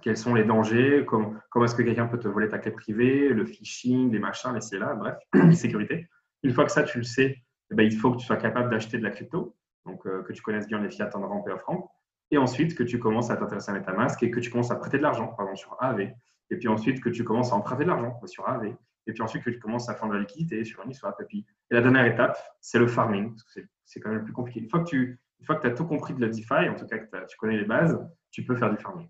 Quels 0.02 0.16
sont 0.16 0.34
les 0.34 0.44
dangers 0.44 1.04
Comment, 1.06 1.34
comment 1.50 1.64
est-ce 1.64 1.74
que 1.74 1.82
quelqu'un 1.82 2.06
peut 2.06 2.18
te 2.18 2.28
voler 2.28 2.48
ta 2.48 2.58
clé 2.58 2.70
privée 2.70 3.30
Le 3.30 3.44
phishing, 3.44 4.10
les 4.12 4.18
machins, 4.18 4.52
les 4.54 4.60
CLA, 4.60 4.94
bref, 4.94 5.16
les 5.34 5.54
sécurités. 5.54 6.08
Une 6.42 6.52
fois 6.52 6.64
que 6.64 6.72
ça, 6.72 6.82
tu 6.82 6.98
le 6.98 7.04
sais, 7.04 7.42
eh 7.70 7.74
ben, 7.74 7.82
il 7.82 7.96
faut 7.96 8.12
que 8.12 8.18
tu 8.18 8.26
sois 8.26 8.36
capable 8.36 8.70
d'acheter 8.70 8.98
de 8.98 9.02
la 9.02 9.10
crypto, 9.10 9.56
donc 9.84 10.06
euh, 10.06 10.22
que 10.22 10.32
tu 10.32 10.42
connaisses 10.42 10.66
bien 10.66 10.80
les 10.80 10.90
fiat 10.90 11.10
en 11.14 11.26
rampe 11.26 11.48
et 11.48 11.52
en 11.52 11.58
franc. 11.58 11.90
Et 12.30 12.38
ensuite, 12.38 12.74
que 12.74 12.82
tu 12.82 12.98
commences 12.98 13.30
à 13.30 13.36
t'intéresser 13.36 13.70
à 13.70 13.74
MetaMask 13.74 14.22
et 14.22 14.30
que 14.30 14.40
tu 14.40 14.50
commences 14.50 14.70
à 14.70 14.76
prêter 14.76 14.98
de 14.98 15.02
l'argent, 15.02 15.28
par 15.28 15.46
exemple 15.46 15.58
sur 15.58 15.82
AV. 15.82 16.12
Et 16.50 16.56
puis 16.56 16.68
ensuite, 16.68 17.00
que 17.00 17.08
tu 17.08 17.24
commences 17.24 17.52
à 17.52 17.56
emprunter 17.56 17.84
de 17.84 17.88
l'argent 17.88 18.20
sur 18.26 18.48
AV 18.48 18.74
et 19.06 19.12
puis 19.12 19.22
ensuite 19.22 19.44
que 19.44 19.50
tu 19.50 19.58
commences 19.58 19.88
à 19.88 19.94
faire 19.94 20.08
de 20.08 20.14
la 20.14 20.20
liquidité 20.20 20.64
sur 20.64 20.82
Uniswap. 20.82 21.20
Et 21.20 21.24
puis, 21.24 21.46
et 21.70 21.74
la 21.74 21.80
dernière 21.80 22.04
étape, 22.06 22.36
c'est 22.60 22.78
le 22.78 22.86
farming, 22.86 23.30
parce 23.30 23.44
que 23.44 23.60
c'est 23.84 24.00
quand 24.00 24.08
même 24.08 24.18
le 24.18 24.24
plus 24.24 24.32
compliqué. 24.32 24.60
Une 24.60 24.68
fois 24.68 24.80
que 24.80 24.88
tu 24.88 25.20
une 25.40 25.46
fois 25.46 25.56
que 25.56 25.62
tu 25.62 25.66
as 25.68 25.74
tout 25.74 25.86
compris 25.86 26.14
de 26.14 26.20
la 26.20 26.28
DeFi, 26.28 26.68
en 26.68 26.74
tout 26.74 26.86
cas 26.86 26.98
que 26.98 27.26
tu 27.26 27.36
connais 27.36 27.58
les 27.58 27.64
bases, 27.64 27.98
tu 28.30 28.44
peux 28.44 28.56
faire 28.56 28.70
du 28.70 28.82
farming. 28.82 29.08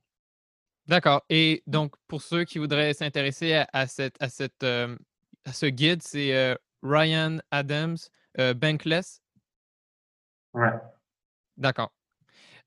D'accord. 0.86 1.24
Et 1.28 1.62
donc, 1.66 1.94
pour 2.06 2.22
ceux 2.22 2.44
qui 2.44 2.58
voudraient 2.58 2.94
s'intéresser 2.94 3.64
à, 3.72 3.86
cette, 3.86 4.16
à, 4.20 4.28
cette, 4.28 4.62
euh, 4.62 4.96
à 5.44 5.52
ce 5.52 5.66
guide, 5.66 6.02
c'est 6.02 6.34
euh, 6.36 6.54
Ryan 6.82 7.38
Adams, 7.50 7.96
euh, 8.38 8.54
Bankless? 8.54 9.20
Ouais. 10.54 10.72
D'accord. 11.56 11.92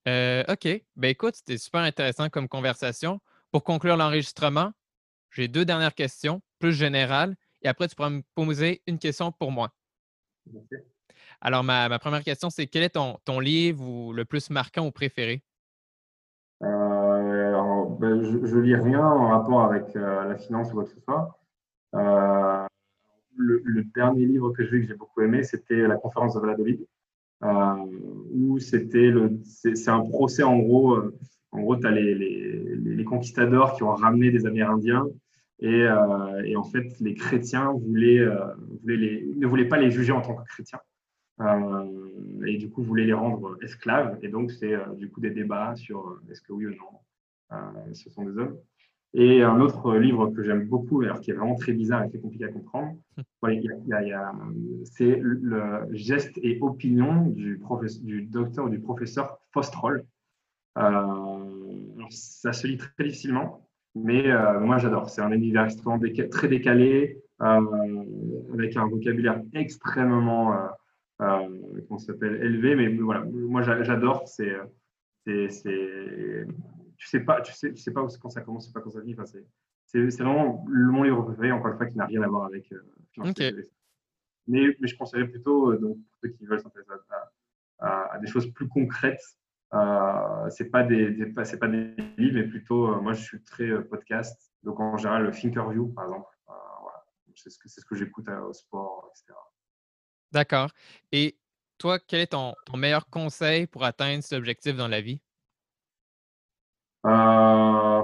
OK. 0.06 0.68
Ben 0.96 1.10
écoute, 1.10 1.36
c'était 1.36 1.58
super 1.58 1.82
intéressant 1.82 2.30
comme 2.30 2.48
conversation. 2.48 3.22
Pour 3.52 3.64
conclure 3.64 3.96
l'enregistrement, 3.96 4.72
j'ai 5.30 5.48
deux 5.48 5.66
dernières 5.66 5.94
questions, 5.94 6.42
plus 6.58 6.74
générales, 6.74 7.36
et 7.62 7.68
après, 7.68 7.88
tu 7.88 7.96
pourras 7.96 8.10
me 8.10 8.24
poser 8.34 8.82
une 8.88 8.98
question 8.98 9.32
pour 9.32 9.52
moi. 9.52 9.72
Alors, 11.42 11.64
ma, 11.64 12.00
première 12.00 12.24
question, 12.24 12.50
c'est 12.50 12.68
quel 12.68 12.84
est 12.84 12.90
ton, 12.90 13.18
ton 13.24 13.40
livre 13.40 14.14
le 14.14 14.26
plus 14.26 14.50
marquant 14.50 14.86
ou 14.86 14.92
préféré? 14.92 15.42
Euh, 16.62 17.86
ben, 18.00 18.22
je, 18.22 18.56
ne 18.56 18.62
lis 18.62 18.76
rien 18.76 19.06
en 19.06 19.30
rapport 19.30 19.62
avec 19.62 19.96
euh, 19.96 20.26
la 20.26 20.36
finance 20.36 20.72
ou 20.72 20.76
quoi 20.76 20.84
que 20.84 20.90
ce 20.90 21.00
soit. 21.00 21.40
Euh, 21.96 22.66
le, 23.38 23.84
dernier 23.96 24.26
livre 24.26 24.52
que 24.52 24.64
j'ai 24.64 24.72
lu 24.72 24.82
que 24.82 24.88
j'ai 24.88 24.98
beaucoup 24.98 25.22
aimé, 25.22 25.44
c'était 25.44 25.88
La 25.88 25.96
conférence 25.96 26.36
de 26.36 26.42
Valladolid, 26.42 26.86
où 27.42 28.60
c'était 28.60 29.14
c'est 29.46 29.90
un 29.90 30.02
procès 30.02 30.44
en 30.44 30.58
gros. 30.58 30.98
en 31.52 31.62
gros, 31.62 31.78
tu 31.78 31.88
as 31.88 31.92
les, 31.92 32.16
les, 32.16 32.76
les, 32.76 33.04
conquistadors 33.06 33.76
qui 33.76 33.84
ont 33.84 33.96
ramené 33.96 34.30
des 34.30 34.46
Amérindiens 34.46 35.08
et, 35.60 35.86
et 36.44 36.56
en 36.58 36.64
fait, 36.64 37.00
les 37.00 37.16
chrétiens 37.16 37.72
voulaient, 37.72 38.26
voulaient 38.82 38.98
les, 38.98 39.34
ne 39.38 39.48
voulaient 39.48 39.70
pas 39.70 39.78
les 39.78 39.90
juger 39.90 40.12
en 40.12 40.22
tant 40.22 40.36
que 40.36 40.44
chrétiens. 40.44 40.80
Euh, 41.42 42.46
et 42.46 42.58
du 42.58 42.70
coup 42.70 42.84
voulait 42.84 43.06
les 43.06 43.14
rendre 43.14 43.58
esclaves. 43.64 44.18
Et 44.22 44.28
donc, 44.28 44.52
c'est 44.52 44.74
euh, 44.74 44.94
du 44.96 45.10
coup 45.10 45.22
des 45.22 45.32
débats 45.32 45.76
sur 45.76 46.08
euh, 46.08 46.22
est-ce 46.32 46.42
que 46.42 46.54
oui 46.54 46.66
ou 46.66 46.72
non, 46.72 47.00
ce 47.94 48.10
sont 48.10 48.24
des 48.24 48.38
hommes. 48.38 48.58
Et 49.14 49.42
un 49.42 49.60
autre 49.60 49.96
livre 49.96 50.28
que 50.30 50.44
j'aime 50.44 50.68
beaucoup, 50.68 51.02
alors 51.02 51.20
qui 51.20 51.32
est 51.32 51.34
vraiment 51.34 51.56
très 51.56 51.74
bizarre 51.74 52.04
et 52.04 52.10
très 52.10 52.20
compliqué 52.20 52.46
à 52.46 52.50
comprendre, 52.50 52.96
c'est 54.84 55.20
le 55.20 55.88
geste 55.92 56.38
et 56.44 56.60
opinion 56.62 57.26
du, 57.26 57.60
du 58.02 58.22
docteur 58.22 58.66
ou 58.66 58.70
du 58.70 58.80
professeur 58.80 59.40
Fostrol. 59.52 60.06
ça 60.76 62.54
se 62.54 62.68
lit 62.68 62.78
très 62.78 63.04
difficilement, 63.04 63.68
mais 63.96 64.28
moi 64.60 64.78
j'adore. 64.78 65.10
C'est 65.10 65.22
un 65.22 65.32
univers 65.32 65.66
extrêmement 65.66 66.00
très 66.30 66.48
décalé, 66.48 67.20
avec 67.40 68.78
un 68.78 68.88
vocabulaire 68.88 69.42
extrêmement 69.54 70.70
qu'on 71.20 71.98
s'appelle 72.00 72.36
élevé. 72.44 72.76
Mais 72.76 72.88
voilà, 72.98 73.24
moi 73.24 73.62
j'adore. 73.62 74.28
C'est, 74.28 74.56
c'est, 75.26 76.46
tu 76.98 77.08
sais 77.08 77.22
pas, 77.22 77.42
tu 77.42 77.54
sais, 77.54 77.74
tu 77.74 77.82
sais 77.82 77.92
pas 77.92 78.06
quand 78.22 78.30
ça 78.30 78.42
commence, 78.42 78.68
pas 78.72 78.82
quand 78.82 78.92
ça 78.92 79.02
finit. 79.02 79.16
Enfin, 79.20 79.40
c'est, 79.86 80.22
vraiment 80.22 80.66
mon 80.68 81.04
livre 81.04 81.24
préféré, 81.24 81.52
encore 81.52 81.72
une 81.72 81.78
fois, 81.78 81.88
qui 81.88 81.98
n'a 81.98 82.06
rien 82.06 82.22
à 82.22 82.28
voir 82.28 82.46
avec 82.46 82.72
euh, 82.72 82.84
mais, 84.48 84.76
mais, 84.80 84.88
je 84.88 84.98
conseillerais 84.98 85.28
plutôt, 85.28 85.72
euh, 85.72 85.78
donc, 85.78 85.98
pour 85.98 86.18
ceux 86.22 86.30
qui 86.30 86.46
veulent 86.46 86.60
s'intéresser 86.60 86.92
à, 87.80 88.20
des 88.20 88.28
choses 88.28 88.52
plus 88.52 88.68
concrètes, 88.68 89.24
euh, 89.74 90.50
c'est 90.50 90.70
pas 90.70 90.84
des, 90.84 91.12
des 91.12 91.34
c'est 91.46 91.60
pas 91.60 91.68
des 91.68 91.96
livres, 92.18 92.36
mais 92.36 92.48
plutôt, 92.48 93.00
moi, 93.02 93.14
je 93.14 93.24
suis 93.24 93.44
très 93.44 93.84
podcast. 93.84 94.52
Donc, 94.64 94.80
en 94.80 94.98
général, 94.98 95.24
le 95.24 95.32
Thinkerview, 95.32 95.88
par 95.94 96.06
exemple. 96.06 96.28
voilà. 96.46 97.06
C'est 97.36 97.50
ce 97.50 97.58
que, 97.58 97.70
c'est 97.70 97.80
ce 97.80 97.86
que 97.86 97.96
j'écoute 97.96 98.28
au 98.28 98.54
sport, 98.54 99.10
etc. 99.12 99.34
D'accord. 100.32 100.70
Et 101.12 101.38
toi, 101.78 102.00
quel 102.00 102.22
est 102.22 102.28
ton, 102.28 102.54
meilleur 102.76 103.10
conseil 103.10 103.66
pour 103.66 103.84
atteindre 103.84 104.24
cet 104.24 104.38
objectif 104.38 104.76
dans 104.76 104.88
la 104.88 105.02
vie? 105.02 105.22
Euh, 107.06 108.04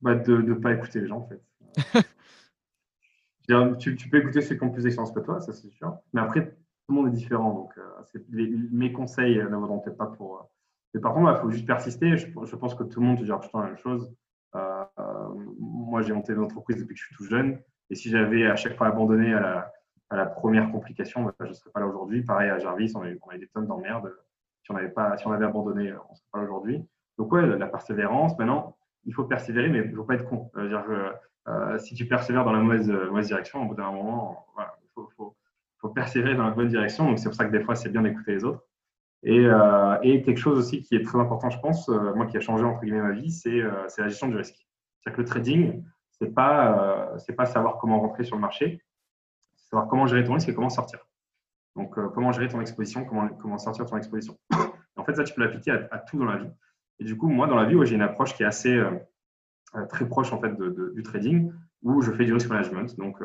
bah, 0.00 0.14
de 0.14 0.36
ne 0.36 0.54
pas 0.54 0.74
écouter 0.74 1.00
les 1.00 1.08
gens, 1.08 1.18
en 1.18 1.28
fait. 1.28 1.42
tu, 3.78 4.08
peux 4.08 4.18
écouter 4.18 4.40
ceux 4.42 4.56
qui 4.56 4.62
ont 4.62 4.70
plus 4.70 4.82
d'expérience 4.82 5.12
que 5.12 5.20
toi, 5.20 5.40
ça 5.40 5.52
c'est 5.52 5.70
sûr. 5.70 5.96
Mais 6.12 6.20
après, 6.20 6.50
tout 6.50 6.56
le 6.90 6.94
monde 6.94 7.08
est 7.08 7.16
différent. 7.16 7.54
Donc, 7.54 7.72
euh, 7.78 8.02
mes 8.70 8.92
conseils 8.92 9.38
ne 9.38 9.56
vaudront 9.56 9.80
peut-être 9.80 9.96
pas 9.96 10.06
pour. 10.06 10.36
Euh, 10.36 10.42
mais 10.94 11.00
par 11.00 11.14
contre, 11.14 11.32
il 11.34 11.40
faut 11.40 11.50
juste 11.50 11.66
persister. 11.66 12.16
Je, 12.16 12.56
pense 12.56 12.74
que 12.74 12.84
tout 12.84 13.00
le 13.00 13.06
monde 13.06 13.18
te 13.18 13.24
dira 13.24 13.40
la 13.54 13.62
même 13.62 13.78
chose. 13.78 14.14
moi, 15.58 16.02
j'ai 16.02 16.12
monté 16.12 16.34
une 16.34 16.40
entreprise 16.40 16.76
depuis 16.76 16.94
que 16.94 17.00
je 17.00 17.06
suis 17.06 17.16
tout 17.16 17.24
jeune. 17.24 17.58
Et 17.90 17.94
si 17.94 18.10
j'avais 18.10 18.46
à 18.46 18.56
chaque 18.56 18.76
fois 18.76 18.88
abandonné 18.88 19.32
à 19.32 19.40
la, 19.40 19.72
à 20.10 20.16
la 20.16 20.26
première 20.26 20.70
complication, 20.70 21.22
bah, 21.22 21.34
je 21.40 21.46
ne 21.46 21.52
serais 21.52 21.70
pas 21.70 21.80
là 21.80 21.86
aujourd'hui. 21.86 22.22
Pareil 22.22 22.50
à 22.50 22.58
Jarvis, 22.58 22.92
on 22.94 23.02
a, 23.02 23.08
eu, 23.08 23.18
des 23.38 23.48
tonnes 23.48 23.66
d'emmerdes. 23.66 24.14
Si 24.62 24.70
on 24.70 24.76
avait 24.76 24.88
pas, 24.88 25.16
si 25.16 25.26
on 25.26 25.32
avait 25.32 25.44
abandonné, 25.44 25.92
on 25.92 26.12
ne 26.12 26.16
serait 26.16 26.28
pas 26.32 26.38
là 26.38 26.44
aujourd'hui. 26.44 26.82
Donc 27.18 27.32
ouais, 27.32 27.46
la 27.46 27.66
persévérance. 27.66 28.38
Maintenant, 28.38 28.76
il 29.04 29.14
faut 29.14 29.24
persévérer, 29.24 29.68
mais 29.68 29.78
il 29.78 29.90
ne 29.90 29.96
faut 29.96 30.04
pas 30.04 30.14
être 30.14 30.28
con. 30.28 30.50
euh, 30.56 31.78
si 31.78 31.94
tu 31.94 32.06
persévères 32.06 32.44
dans 32.44 32.52
la 32.52 32.60
mauvaise, 32.60 32.88
mauvaise 32.88 33.28
direction, 33.28 33.62
au 33.62 33.66
bout 33.66 33.74
d'un 33.74 33.90
moment, 33.90 34.46
il 34.58 34.88
faut, 34.94 35.34
faut, 35.80 35.88
persévérer 35.90 36.34
dans 36.34 36.44
la 36.44 36.50
bonne 36.50 36.68
direction. 36.68 37.06
Donc 37.06 37.18
c'est 37.18 37.28
pour 37.28 37.34
ça 37.34 37.44
que 37.44 37.52
des 37.52 37.60
fois, 37.60 37.74
c'est 37.74 37.88
bien 37.88 38.02
d'écouter 38.02 38.32
les 38.32 38.44
autres. 38.44 38.64
Et, 39.22 39.46
euh, 39.46 39.98
quelque 40.00 40.36
chose 40.36 40.58
aussi 40.58 40.82
qui 40.82 40.94
est 40.94 41.04
très 41.04 41.18
important, 41.18 41.50
je 41.50 41.58
pense, 41.58 41.88
euh, 41.88 42.14
moi 42.14 42.26
qui 42.26 42.36
a 42.36 42.40
changé 42.40 42.64
entre 42.64 42.82
guillemets 42.82 43.02
ma 43.02 43.12
vie, 43.12 43.30
c'est 43.30 43.60
la 43.60 44.08
gestion 44.08 44.28
du 44.28 44.36
risque. 44.36 44.66
C'est-à-dire 45.00 45.16
que 45.16 45.22
le 45.22 45.28
trading, 45.28 45.84
c'est 46.10 46.34
pas 46.34 47.14
c'est 47.18 47.34
pas 47.34 47.46
savoir 47.46 47.78
comment 47.78 48.00
rentrer 48.00 48.24
sur 48.24 48.36
le 48.36 48.42
marché, 48.42 48.82
savoir 49.70 49.88
comment 49.88 50.06
gérer 50.06 50.24
ton 50.24 50.34
risque 50.34 50.48
et 50.48 50.54
comment 50.54 50.70
sortir. 50.70 51.00
Donc, 51.76 51.96
euh, 51.98 52.08
comment 52.08 52.32
gérer 52.32 52.48
ton 52.48 52.60
exposition, 52.60 53.04
comment, 53.04 53.28
comment 53.28 53.58
sortir 53.58 53.86
ton 53.86 53.96
exposition. 53.96 54.38
en 54.96 55.04
fait, 55.04 55.14
ça, 55.14 55.24
tu 55.24 55.34
peux 55.34 55.42
l'appliquer 55.42 55.70
à, 55.70 55.98
tout 55.98 56.18
dans 56.18 56.24
la 56.24 56.38
vie. 56.38 56.50
Et 56.98 57.04
du 57.04 57.16
coup, 57.16 57.28
moi, 57.28 57.46
dans 57.46 57.56
la 57.56 57.64
vie, 57.64 57.76
j'ai 57.84 57.94
une 57.94 58.02
approche 58.02 58.34
qui 58.34 58.42
est 58.42 58.46
assez 58.46 58.74
euh, 58.74 58.90
euh, 59.76 59.86
très 59.86 60.08
proche 60.08 60.32
en 60.32 60.40
fait 60.40 60.52
du 60.58 61.02
trading, 61.02 61.52
où 61.82 62.02
je 62.02 62.10
fais 62.10 62.24
du 62.24 62.32
risk 62.32 62.48
management. 62.48 62.96
Donc, 62.98 63.22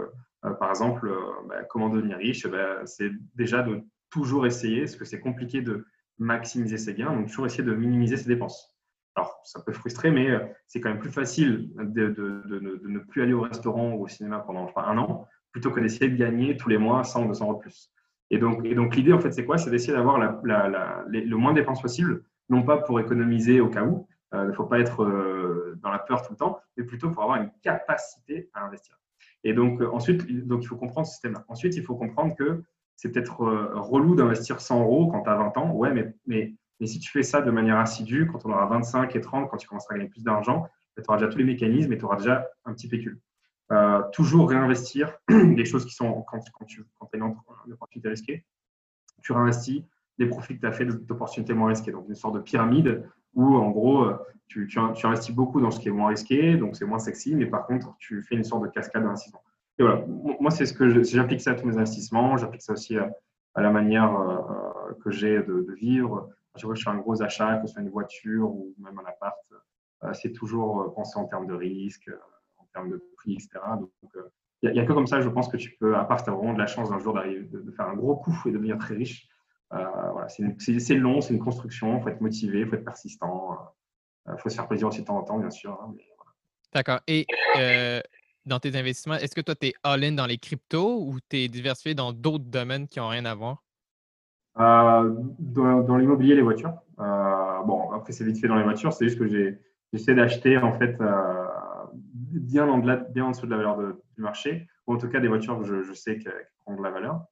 par 0.60 0.70
exemple, 0.70 1.12
bah, 1.48 1.64
comment 1.64 1.90
devenir 1.90 2.18
riche 2.18 2.46
bah, 2.48 2.86
C'est 2.86 3.12
déjà 3.34 3.64
de 3.64 3.82
toujours 4.12 4.46
essayer, 4.46 4.82
parce 4.82 4.98
que 4.98 5.06
c'est 5.06 5.20
compliqué 5.20 5.62
de 5.62 5.88
maximiser 6.20 6.78
ses 6.78 6.94
gains, 6.94 7.12
donc 7.12 7.28
toujours 7.28 7.48
essayer 7.48 7.64
de 7.64 7.74
minimiser 7.74 8.18
ses 8.18 8.28
dépenses. 8.28 8.78
Alors, 9.16 9.40
ça 9.44 9.62
peut 9.62 9.72
frustrer, 9.72 10.12
mais 10.12 10.30
c'est 10.68 10.82
quand 10.82 10.90
même 10.90 11.00
plus 11.00 11.12
facile 11.12 11.72
de, 11.76 12.10
de, 12.10 12.88
ne 12.88 13.00
plus 13.00 13.24
aller 13.24 13.34
au 13.34 13.42
restaurant 13.42 13.94
ou 13.94 14.04
au 14.04 14.08
cinéma 14.08 14.40
pendant 14.40 14.72
un 14.76 14.98
an 15.00 15.28
plutôt 15.54 15.72
que 15.72 15.80
d'essayer 15.80 16.10
de 16.10 16.18
gagner 16.18 16.58
tous 16.58 16.68
les 16.68 16.78
mois 16.78 17.06
100 17.06 17.24
ou 17.24 17.28
200 17.30 17.46
euros 17.46 17.56
de 17.56 17.60
plus. 17.60 17.90
Et 18.30 18.40
donc, 18.40 18.64
l'idée, 18.96 19.14
en 19.14 19.20
fait, 19.20 19.32
c'est 19.32 19.46
quoi? 19.46 19.58
C'est 19.58 19.70
d'essayer 19.70 19.94
d'avoir 19.94 20.18
le 20.18 21.36
moins 21.36 21.54
de 21.54 21.60
dépenses 21.60 21.82
possible, 21.82 22.24
non 22.50 22.64
pas 22.64 22.78
pour 22.78 23.00
économiser 23.00 23.62
au 23.62 23.70
cas 23.70 23.84
où, 23.84 24.08
euh, 24.34 24.46
il 24.46 24.48
ne 24.48 24.54
faut 24.54 24.66
pas 24.66 24.80
être 24.80 25.04
euh, 25.04 25.78
dans 25.82 25.92
la 25.92 26.00
peur 26.00 26.24
tout 26.24 26.34
le 26.34 26.38
temps, 26.38 26.60
mais 26.76 26.84
plutôt 26.84 27.12
pour 27.12 27.24
avoir 27.24 27.42
une 27.42 27.52
capacité 27.62 28.50
à 28.54 28.66
investir. 28.66 29.00
Et 29.44 29.54
donc, 29.54 29.82
euh, 29.82 29.90
ensuite, 29.92 30.26
donc, 30.48 30.64
il 30.64 30.68
faut 30.68 30.76
comprendre 30.76 31.06
ce 31.06 31.14
système-là. 31.14 31.46
Ensuite, 31.48 31.76
il 31.76 31.84
faut 31.84 31.96
comprendre 31.96 32.36
que 32.36 32.64
c'est 32.96 33.12
peut-être 33.12 33.40
relou 33.42 34.16
d'investir 34.16 34.62
100 34.62 34.82
euros 34.82 35.08
quand 35.08 35.24
tu 35.24 35.30
as 35.30 35.36
20 35.36 35.58
ans. 35.58 35.72
Ouais, 35.72 35.92
mais, 35.94 36.14
mais, 36.26 36.56
mais, 36.80 36.88
si 36.88 37.00
tu 37.00 37.12
fais 37.12 37.24
ça 37.24 37.42
de 37.42 37.52
manière 37.52 37.78
assidue, 37.78 38.28
quand 38.28 38.46
on 38.46 38.52
aura 38.52 38.66
25 38.68 39.16
et 39.16 39.22
30, 39.22 39.50
quand 39.50 39.58
tu 39.58 39.68
commenceras 39.68 39.96
à 39.96 39.98
gagner 39.98 40.10
plus 40.10 40.24
d'argent, 40.24 40.68
tu 40.96 41.04
auras 41.08 41.18
déjà 41.18 41.30
tous 41.30 41.38
les 41.38 41.44
mécanismes 41.44 41.92
et 41.92 41.98
tu 41.98 42.06
auras 42.06 42.18
déjà 42.18 42.48
un 42.66 42.74
petit 42.74 42.88
pécule. 42.88 43.20
Euh, 43.72 44.02
toujours 44.12 44.50
réinvestir 44.50 45.18
des 45.30 45.66
choses 45.66 45.86
qui 45.86 45.94
sont, 45.94 46.22
quand, 46.24 46.40
quand 46.54 46.66
tu 46.66 46.86
quand 47.00 47.10
as 47.14 47.18
une, 47.18 47.34
opportunité 47.72 48.10
risquée, 48.10 48.46
tu 49.22 49.32
réinvestis 49.32 49.88
des 50.20 50.26
profits 50.26 50.56
que 50.56 50.62
tu 50.62 50.68
as 50.68 50.74
fait 50.74 50.86
d'opportunités 50.86 51.54
moins 51.54 51.70
risquées. 51.70 51.92
Donc, 51.92 52.06
une 52.10 52.16
sorte 52.16 52.36
de 52.36 52.42
pyramide 52.42 53.08
où, 53.34 53.56
en 53.56 53.72
gros, 53.72 54.04
euh, 54.04 54.18
tu, 54.48 54.68
tu, 54.68 54.80
investis 54.80 55.34
beaucoup 55.34 55.62
dans 55.62 55.72
ce 55.72 55.80
qui 55.80 55.88
est 55.88 55.92
moins 55.92 56.10
risqué, 56.10 56.58
donc 56.58 56.76
c'est 56.76 56.86
moins 56.86 57.00
sexy, 57.00 57.36
mais 57.36 57.46
par 57.46 57.66
contre, 57.66 57.96
tu 58.00 58.22
fais 58.22 58.36
une 58.36 58.44
sorte 58.44 58.64
de 58.64 58.68
cascade 58.68 59.04
d'investissement. 59.04 59.42
Et 59.80 59.84
voilà, 59.84 60.06
moi, 60.08 60.52
c'est 60.52 60.66
ce 60.66 60.74
que 60.74 61.02
j'applique 61.04 61.42
ça 61.42 61.52
à 61.52 61.56
tous 61.56 61.66
mes 61.66 61.78
investissements, 61.78 62.38
j'applique 62.38 62.62
ça 62.62 62.74
aussi 62.74 62.98
à, 62.98 63.12
la 63.56 63.72
manière 63.72 64.14
euh, 64.14 64.94
que 65.04 65.10
j'ai 65.10 65.42
de, 65.42 65.74
vivre. 65.80 66.30
À 66.54 66.60
chaque 66.60 66.66
fois 66.66 66.74
que 66.74 66.80
je 66.80 66.84
fais 66.84 66.90
un 66.92 66.98
gros 66.98 67.24
achat, 67.24 67.58
que 67.58 67.66
ce 67.66 67.74
soit 67.74 67.82
une 67.82 67.90
voiture 67.90 68.52
ou 68.52 68.76
même 68.78 69.00
un 69.00 69.10
appart, 69.10 69.38
c'est 70.12 70.34
toujours 70.34 70.94
penser 70.94 71.18
en 71.18 71.26
termes 71.26 71.48
de 71.48 71.54
risque, 71.54 72.12
termes 72.74 72.90
de 72.90 73.04
prix, 73.18 73.34
etc. 73.34 73.60
Donc, 73.80 73.92
il 74.64 74.72
n'y 74.72 74.80
a, 74.80 74.86
que 74.86 74.94
comme 74.94 75.08
ça, 75.08 75.20
je 75.20 75.28
pense 75.28 75.50
que 75.50 75.58
tu 75.58 75.76
peux, 75.78 75.96
à 75.96 76.06
part 76.06 76.20
si 76.20 76.26
tu 76.26 76.32
as 76.32 76.34
vraiment 76.34 76.54
de 76.54 76.60
la 76.60 76.68
chance 76.68 76.90
d'un 76.90 77.00
jour 77.00 77.14
d'arriver, 77.14 77.42
de, 77.42 77.72
faire 77.72 77.88
un 77.88 77.96
gros 77.96 78.16
coup 78.16 78.34
et 78.46 78.52
devenir 78.52 78.78
très 78.78 78.96
riche. 78.96 79.28
Euh, 79.74 79.84
voilà, 80.12 80.30
c'est 80.30 80.96
long, 80.96 81.20
c'est 81.20 81.34
une 81.34 81.40
construction, 81.40 81.98
il 81.98 82.02
faut 82.02 82.08
être 82.08 82.22
motivé, 82.22 82.62
il 82.62 82.68
faut 82.68 82.76
être 82.76 82.86
persistant. 82.86 83.58
Il 84.26 84.32
euh, 84.32 84.38
faut 84.38 84.48
se 84.48 84.56
faire 84.56 84.68
plaisir 84.68 84.88
aussi 84.88 85.02
de 85.02 85.06
temps 85.06 85.18
en 85.18 85.24
temps, 85.24 85.38
bien 85.38 85.50
sûr. 85.50 85.78
Hein, 85.84 85.94
D'accord. 86.74 87.02
Et 87.08 87.26
euh, 87.58 88.00
dans 88.46 88.60
tes 88.60 88.76
investissements, 88.78 89.16
est-ce 89.16 89.36
que 89.36 89.42
toi, 89.42 89.56
tu 89.56 89.68
es 89.68 89.74
all-in 89.84 90.14
dans 90.14 90.28
les 90.28 90.38
cryptos 90.38 91.02
ou 91.02 91.20
tu 91.30 91.38
es 91.38 91.48
diversifié 91.50 91.94
dans 91.94 92.14
d'autres 92.14 92.46
domaines 92.46 92.88
qui 92.88 93.00
n'ont 93.00 93.10
rien 93.10 93.26
à 93.26 93.36
voir? 93.36 93.64
dans, 94.56 95.98
l'immobilier, 95.98 96.36
les 96.36 96.44
voitures. 96.44 96.76
bon, 96.98 97.92
après, 97.92 98.14
c'est 98.14 98.24
vite 98.24 98.40
fait 98.40 98.48
dans 98.48 98.56
les 98.56 98.64
voitures. 98.64 98.94
C'est 98.94 99.06
juste 99.06 99.20
que 99.20 99.28
j'essaie 99.92 100.14
d'acheter 100.14 100.58
en 100.58 100.78
fait 100.78 100.96
bien 101.96 102.68
en, 102.68 102.78
bien 102.78 103.26
en 103.26 103.32
dessous 103.32 103.46
de 103.46 103.52
la 103.52 103.58
valeur 103.58 103.78
du 103.78 104.22
marché, 104.22 104.68
ou 104.88 104.94
en 104.94 104.98
tout 104.98 105.10
cas 105.10 105.20
des 105.20 105.28
voitures 105.28 105.60
que 105.60 105.84
je, 105.84 105.94
sais 105.94 106.18
qu'elles 106.18 106.48
ont 106.66 106.76
de 106.76 106.84
la 106.84 106.92
valeur. 106.92 107.26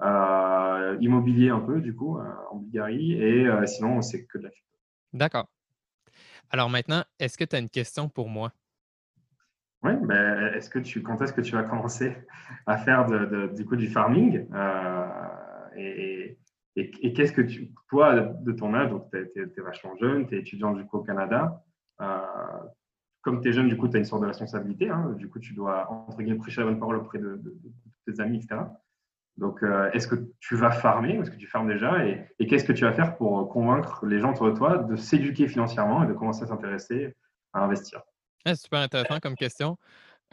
Euh, 0.00 0.96
immobilier 1.00 1.50
un 1.50 1.60
peu, 1.60 1.80
du 1.80 1.94
coup, 1.94 2.18
euh, 2.18 2.24
en 2.50 2.56
Bulgarie, 2.56 3.14
et 3.14 3.46
euh, 3.46 3.66
sinon, 3.66 4.00
c'est 4.00 4.26
que 4.26 4.38
de 4.38 4.44
la 4.44 4.50
D'accord. 5.12 5.48
Alors 6.50 6.70
maintenant, 6.70 7.02
est-ce 7.18 7.36
que 7.36 7.44
tu 7.44 7.56
as 7.56 7.58
une 7.58 7.68
question 7.68 8.08
pour 8.08 8.28
moi? 8.28 8.52
Oui, 9.82 9.92
ben, 10.02 10.52
est-ce 10.54 10.70
que 10.70 10.78
tu, 10.78 11.02
quand 11.02 11.20
est-ce 11.22 11.32
que 11.32 11.40
tu 11.40 11.52
vas 11.52 11.62
commencer 11.62 12.16
à 12.66 12.78
faire 12.78 13.06
de, 13.06 13.52
du 13.54 13.64
coup 13.64 13.76
du 13.76 13.88
farming 13.88 14.46
et, 15.76 16.38
Et, 16.76 17.12
qu'est-ce 17.12 17.32
que 17.32 17.42
tu, 17.42 17.72
toi, 17.88 18.14
de 18.20 18.52
ton 18.52 18.74
âge, 18.74 18.90
donc 18.90 19.10
tu 19.10 19.18
es, 19.18 19.62
vachement 19.62 19.96
jeune, 19.96 20.28
tu 20.28 20.36
es 20.36 20.40
étudiant 20.40 20.72
du 20.72 20.84
coup 20.84 20.98
au 20.98 21.02
Canada, 21.02 21.64
euh, 22.00 22.06
comme 23.22 23.40
tu 23.42 23.48
es 23.48 23.52
jeune, 23.52 23.68
du 23.68 23.76
coup, 23.76 23.88
tu 23.88 23.96
as 23.96 23.98
une 23.98 24.04
sorte 24.04 24.22
de 24.22 24.26
responsabilité. 24.26 24.88
Hein, 24.88 25.14
du 25.16 25.28
coup, 25.28 25.38
tu 25.38 25.54
dois, 25.54 25.90
entre 25.90 26.18
guillemets, 26.18 26.38
prêcher 26.38 26.60
la 26.60 26.68
bonne 26.68 26.78
parole 26.78 26.96
auprès 26.96 27.18
de, 27.18 27.40
tes 28.06 28.20
amis, 28.20 28.38
etc. 28.38 28.62
Donc, 29.36 29.62
euh, 29.62 29.90
est-ce 29.92 30.08
que 30.08 30.16
tu 30.40 30.56
vas 30.56 30.70
farmer 30.70 31.14
Est-ce 31.14 31.30
que 31.30 31.36
tu 31.36 31.46
farmes 31.46 31.68
déjà 31.68 32.04
Et, 32.06 32.46
qu'est-ce 32.46 32.64
que 32.64 32.72
tu 32.72 32.84
vas 32.84 32.92
faire 32.92 33.16
pour 33.16 33.48
convaincre 33.48 34.04
les 34.06 34.18
gens 34.18 34.32
autour 34.32 34.50
de 34.50 34.56
toi 34.56 34.78
de 34.78 34.96
s'éduquer 34.96 35.46
financièrement 35.46 36.04
et 36.04 36.06
de 36.06 36.12
commencer 36.12 36.42
à 36.42 36.46
s'intéresser 36.46 37.14
à 37.52 37.64
investir? 37.64 38.02
C'est 38.44 38.56
super 38.56 38.80
intéressant 38.80 39.20
comme 39.20 39.36
question. 39.36 39.78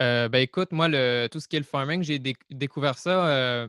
Euh, 0.02 0.28
ben 0.28 0.40
écoute, 0.40 0.72
moi, 0.72 0.88
tout 0.88 1.40
ce 1.40 1.48
qui 1.48 1.56
est 1.56 1.60
le 1.60 1.64
farming, 1.64 2.02
j'ai 2.02 2.18
découvert 2.50 2.98
ça 2.98 3.68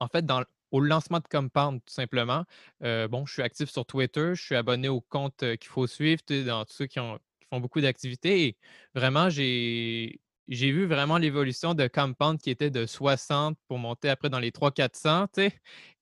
en 0.00 0.08
fait 0.08 0.24
au 0.70 0.80
lancement 0.80 1.20
de 1.20 1.28
Compound, 1.30 1.80
tout 1.84 1.94
simplement. 1.94 2.44
Euh, 2.82 3.06
bon, 3.06 3.26
je 3.26 3.34
suis 3.34 3.42
actif 3.42 3.70
sur 3.70 3.86
Twitter, 3.86 4.34
je 4.34 4.42
suis 4.42 4.56
abonné 4.56 4.88
au 4.88 5.00
compte 5.00 5.38
qu'il 5.38 5.70
faut 5.70 5.86
suivre, 5.86 6.20
dans 6.44 6.64
tous 6.64 6.72
ceux 6.72 6.86
qui, 6.86 6.98
ont, 6.98 7.18
beaucoup 7.60 7.80
d'activités. 7.80 8.46
Et 8.46 8.56
vraiment, 8.94 9.30
j'ai 9.30 10.18
vu 10.48 10.86
vraiment 10.86 11.18
l'évolution 11.18 11.74
de 11.74 11.86
Compound 11.86 12.40
qui 12.40 12.50
était 12.50 12.70
de 12.70 12.86
60 12.86 13.56
pour 13.68 13.78
monter 13.78 14.08
après 14.08 14.28
dans 14.28 14.38
les 14.38 14.50
300-400, 14.50 15.26
tu 15.32 15.42
sais. 15.42 15.52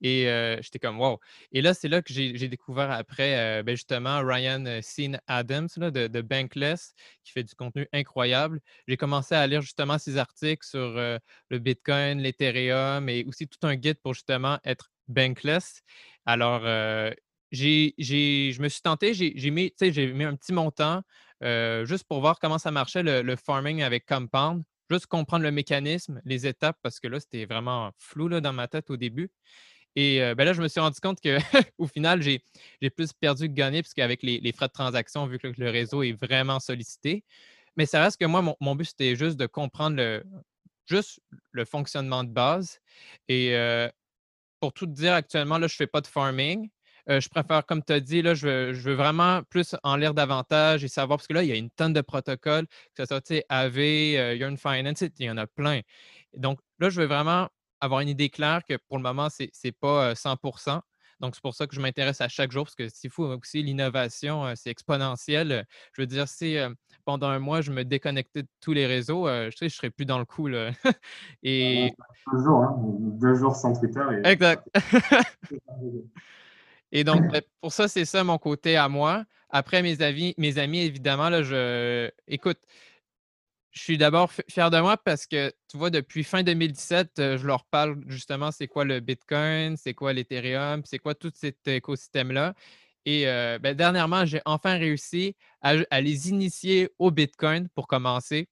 Et 0.03 0.25
j'étais 0.61 0.79
comme, 0.79 1.01
wow. 1.01 1.19
Et 1.53 1.63
là, 1.63 1.75
c'est 1.75 1.89
là 1.89 2.03
que 2.03 2.13
j'ai 2.13 2.49
découvert 2.49 2.91
après, 2.91 3.63
ben, 3.63 3.75
justement, 3.77 4.21
Ryan 4.25 4.81
Sean 4.83 5.19
Adams 5.27 5.69
de, 5.77 6.21
Bankless, 6.21 6.95
qui 7.25 7.33
fait 7.33 7.45
du 7.45 7.55
contenu 7.55 7.87
incroyable. 7.93 8.61
J'ai 8.89 8.97
commencé 8.97 9.35
à 9.35 9.47
lire 9.47 9.63
justement 9.63 9.99
ses 9.99 10.17
articles 10.17 10.67
sur 10.67 10.91
le 10.91 11.59
Bitcoin, 11.59 12.21
l'Ethereum 12.21 13.09
et 13.09 13.25
aussi 13.25 13.47
tout 13.47 13.67
un 13.67 13.77
guide 13.77 13.99
pour 14.03 14.15
justement 14.15 14.59
être 14.65 14.91
Bankless. 15.09 15.83
Alors, 16.27 16.63
j'ai, 17.53 17.95
je 17.99 18.63
me 18.63 18.69
suis 18.69 18.81
tenté, 18.81 19.15
j'ai 19.15 19.51
mis, 19.51 19.73
mis 19.81 20.25
un 20.25 20.35
petit 20.37 20.53
montant 20.53 21.03
euh, 21.43 21.85
juste 21.85 22.05
pour 22.05 22.21
voir 22.21 22.39
comment 22.39 22.59
ça 22.59 22.71
marchait 22.71 23.03
le, 23.03 23.37
farming 23.37 23.83
avec 23.83 24.07
Compound, 24.07 24.63
juste 24.91 25.07
comprendre 25.07 25.45
le 25.45 25.51
mécanisme, 25.51 26.21
les 26.25 26.47
étapes, 26.47 26.77
parce 26.83 27.01
que 27.01 27.09
là, 27.09 27.21
c'était 27.21 27.45
vraiment 27.47 27.91
flou 27.99 28.29
dans 28.29 28.53
ma 28.53 28.69
tête 28.69 28.91
au 28.91 28.97
début. 28.97 29.31
Et 29.95 30.23
euh, 30.23 30.35
ben 30.35 30.45
là, 30.45 30.53
je 30.53 30.63
me 30.63 30.69
suis 30.69 30.81
rendu 30.81 31.01
compte 31.01 31.19
qu'au 31.21 31.87
final, 31.87 32.23
j'ai 32.23 32.43
plus 32.91 33.13
perdu 33.13 33.49
que 33.49 33.53
gagné, 33.53 33.83
parce 33.83 33.95
qu'avec 33.95 34.23
les, 34.23 34.53
frais 34.53 34.69
de 34.69 34.73
transaction, 34.73 35.27
vu 35.27 35.39
que 35.39 35.49
le 35.49 35.71
réseau 35.71 36.03
est 36.03 36.13
vraiment 36.13 36.61
sollicité. 36.61 37.25
Mais 37.77 37.87
ça 37.87 38.03
reste 38.03 38.19
que 38.19 38.27
moi, 38.27 38.43
mon, 38.61 38.75
but, 38.75 38.85
c'était 38.85 39.17
juste 39.17 39.37
de 39.37 39.47
comprendre 39.47 39.97
le, 39.97 40.25
juste 40.87 41.21
le 41.53 41.65
fonctionnement 41.65 42.25
de 42.25 42.31
base. 42.31 42.81
Et 43.29 43.55
euh, 43.57 43.89
pour 44.61 44.73
tout 44.73 44.87
dire, 44.87 45.15
actuellement, 45.15 45.59
là, 45.59 45.67
je 45.67 45.75
ne 45.75 45.77
fais 45.77 45.87
pas 45.87 46.01
de 46.01 46.07
farming. 46.07 46.71
Euh, 47.09 47.21
je 47.21 47.29
préfère, 47.29 47.67
comme 47.67 47.83
tu 47.83 47.93
as 47.93 48.01
dit, 48.01 48.23
là, 48.23 48.35
je, 48.35 48.73
veux, 48.73 48.95
vraiment 48.95 49.43
plus 49.49 49.75
en 49.83 49.97
lire 49.97 50.15
davantage 50.15 50.85
et 50.85 50.89
savoir, 50.89 51.19
parce 51.19 51.27
que 51.27 51.35
là, 51.35 51.43
il 51.43 51.49
y 51.49 51.53
a 51.53 51.57
une 51.57 51.71
tonne 51.71 51.93
de 51.93 52.01
protocoles, 52.01 52.67
que 52.95 53.05
ce 53.05 53.07
soit 53.07 53.45
AV, 53.49 53.79
euh, 53.79 54.35
Yearn 54.35 54.57
Finance, 54.57 55.03
il 55.19 55.27
y 55.27 55.31
en 55.31 55.37
a 55.37 55.47
plein. 55.47 55.81
Donc 56.37 56.61
là, 56.79 56.91
je 56.91 57.01
veux 57.01 57.07
vraiment 57.07 57.49
avoir 57.81 58.01
une 58.01 58.09
idée 58.09 58.31
claire 58.31 58.63
que 58.69 58.77
pour 58.89 58.99
le 58.99 59.03
moment, 59.03 59.29
ce 59.31 59.45
n'est 59.65 59.73
pas 59.73 60.15
100% 60.15 60.77
euh, 60.77 60.81
donc, 61.21 61.37
c'est 61.37 61.43
pour 61.43 61.55
ça 61.55 61.69
que 61.69 61.75
je 61.77 61.81
m'intéresse 61.81 62.21
à 62.21 62.27
chaque 62.27 62.51
jour, 62.51 62.65
parce 62.65 62.75
que 62.75 62.89
s'il 62.89 63.09
faut 63.09 63.27
aussi 63.27 63.63
l'innovation, 63.63 64.45
c'est 64.57 64.71
exponentiel. 64.71 65.65
Je 65.93 66.03
veux 66.03 66.07
dire, 66.07 66.27
si 66.27 66.57
pendant 67.05 67.29
un 67.29 67.39
mois, 67.39 67.61
je 67.61 67.71
me 67.71 67.85
déconnectais 67.85 68.43
de 68.43 68.49
tous 68.61 68.73
les 68.73 68.87
réseaux, 68.87 69.29
je 69.29 69.51
sais, 69.51 69.69
je 69.69 69.75
ne 69.75 69.77
serais 69.77 69.91
plus 69.91 70.05
dans 70.05 70.19
le 70.19 70.25
coup. 70.25 70.49
Là. 70.49 70.73
et... 71.45 71.93
Deux 72.33 72.43
jours, 72.43 72.65
hein, 72.65 72.77
deux 73.21 73.35
jours 73.37 73.55
sans 73.55 73.73
Twitter. 73.73 74.03
Exact. 74.25 74.69
Et 76.93 77.05
donc, 77.05 77.27
ben, 77.33 77.43
pour 77.61 77.73
ça, 77.73 77.89
c'est 77.89 78.05
ça 78.05 78.23
mon 78.23 78.39
côté 78.39 78.77
à 78.77 78.89
moi. 78.89 79.25
Après, 79.49 79.83
mes, 79.83 80.03
avis, 80.03 80.35
mes 80.39 80.59
amis, 80.59 80.81
évidemment, 80.81 81.29
là, 81.31 81.43
je. 81.43 82.11
Écoute, 82.29 82.59
je 83.73 83.81
suis 83.81 83.99
d'abord 83.99 84.31
fier 84.49 84.71
de 84.71 84.79
moi 84.81 84.97
parce 84.99 85.27
que, 85.27 85.51
tu 85.69 85.79
vois, 85.79 85.91
depuis 85.91 86.25
fin 86.25 86.43
2017, 86.43 87.19
euh, 87.19 87.39
je 87.39 87.47
leur 87.47 87.65
parle 87.65 88.03
justement 88.07 88.51
c'est 88.51 88.69
quoi 88.69 88.85
le 88.85 89.01
Bitcoin, 89.01 89.77
c'est 89.77 89.95
quoi 89.95 90.13
l'Ethereum, 90.13 90.83
c'est 90.85 90.99
quoi 90.99 91.15
tout 91.15 91.33
cet 91.35 91.67
écosystème-là. 91.67 92.55
Et 93.07 93.27
euh, 93.27 93.59
ben, 93.59 93.75
dernièrement, 93.75 94.25
j'ai 94.27 94.43
enfin 94.45 94.77
réussi 94.79 95.37
à, 95.63 96.01
les 96.01 96.29
initier 96.29 96.91
au 96.99 97.11
Bitcoin 97.11 97.69
pour 97.71 97.87
commencer. 97.89 98.49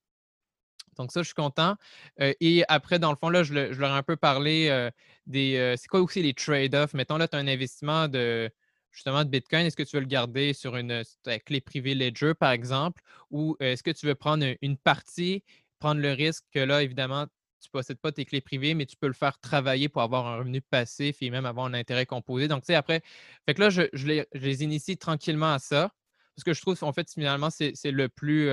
Donc, 1.01 1.13
ça, 1.13 1.23
je 1.23 1.27
suis 1.27 1.35
content. 1.35 1.77
Et 2.19 2.65
après, 2.69 2.99
dans 2.99 3.11
le 3.11 3.17
fond, 3.17 3.31
là, 3.31 3.43
je, 3.43 3.55
leur 3.55 3.91
ai 3.91 3.97
un 3.97 4.03
peu 4.03 4.17
parlé 4.17 4.91
des. 5.27 5.75
C'est 5.79 5.89
quoi 5.89 6.01
aussi 6.01 6.23
les 6.23 6.35
trade-offs? 6.35 6.95
Mettons, 6.95 7.17
là, 7.17 7.27
tu 7.27 7.37
as 7.37 7.41
un 7.41 7.49
investissement 7.49 8.07
de 8.09 8.51
justement 8.93 9.25
de 9.25 9.31
Bitcoin. 9.31 9.67
Est-ce 9.67 9.77
que 9.77 9.83
tu 9.83 9.97
veux 9.97 10.03
le 10.03 10.09
garder 10.09 10.53
sur 10.53 10.77
une 10.77 11.03
clé 11.47 11.61
privée 11.61 11.95
Ledger, 11.95 12.35
par 12.39 12.51
exemple? 12.53 13.03
Ou 13.31 13.57
est-ce 13.61 13.83
que 13.83 13.91
tu 13.91 14.07
veux 14.07 14.15
prendre 14.15 14.45
une 14.61 14.77
partie, 14.77 15.43
prendre 15.79 16.01
le 16.01 16.13
risque 16.13 16.45
que 16.53 16.59
là, 16.59 16.83
évidemment, 16.83 17.27
tu 17.61 17.69
ne 17.69 17.79
possèdes 17.79 17.99
pas 17.99 18.13
tes 18.13 18.25
clés 18.25 18.41
privées, 18.41 18.75
mais 18.75 18.87
tu 18.87 18.97
peux 18.97 19.07
le 19.07 19.13
faire 19.13 19.39
travailler 19.39 19.89
pour 19.89 20.03
avoir 20.03 20.27
un 20.27 20.39
revenu 20.39 20.61
passif 20.63 21.23
et 21.23 21.31
même 21.31 21.47
avoir 21.47 21.67
un 21.67 21.75
intérêt 21.75 22.07
composé? 22.07 22.49
Donc, 22.49 22.63
tu 22.63 22.67
sais, 22.67 22.75
après, 22.75 23.03
fait 23.47 23.55
que 23.55 23.61
là, 23.61 23.71
je, 23.71 23.83
les, 23.93 24.65
initie 24.65 24.97
tranquillement 24.97 25.55
à 25.55 25.59
ça. 25.59 25.93
Parce 26.37 26.45
que 26.45 26.55
je 26.55 26.61
trouve, 26.61 26.83
en 26.83 26.93
fait, 26.93 27.11
finalement, 27.11 27.51
c'est 27.51 27.75
le 27.85 28.09
plus 28.09 28.51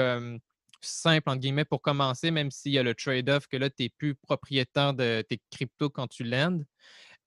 simple, 0.81 1.29
entre 1.29 1.39
guillemets, 1.39 1.65
pour 1.65 1.81
commencer, 1.81 2.31
même 2.31 2.51
s'il 2.51 2.73
y 2.73 2.79
a 2.79 2.83
le 2.83 2.93
trade-off 2.95 3.47
que 3.47 3.57
là, 3.57 3.69
tu 3.69 3.83
n'es 3.83 3.89
plus 3.89 4.15
propriétaire 4.15 4.93
de 4.93 5.23
tes 5.27 5.41
cryptos 5.51 5.89
quand 5.89 6.07
tu 6.07 6.23
landes. 6.23 6.65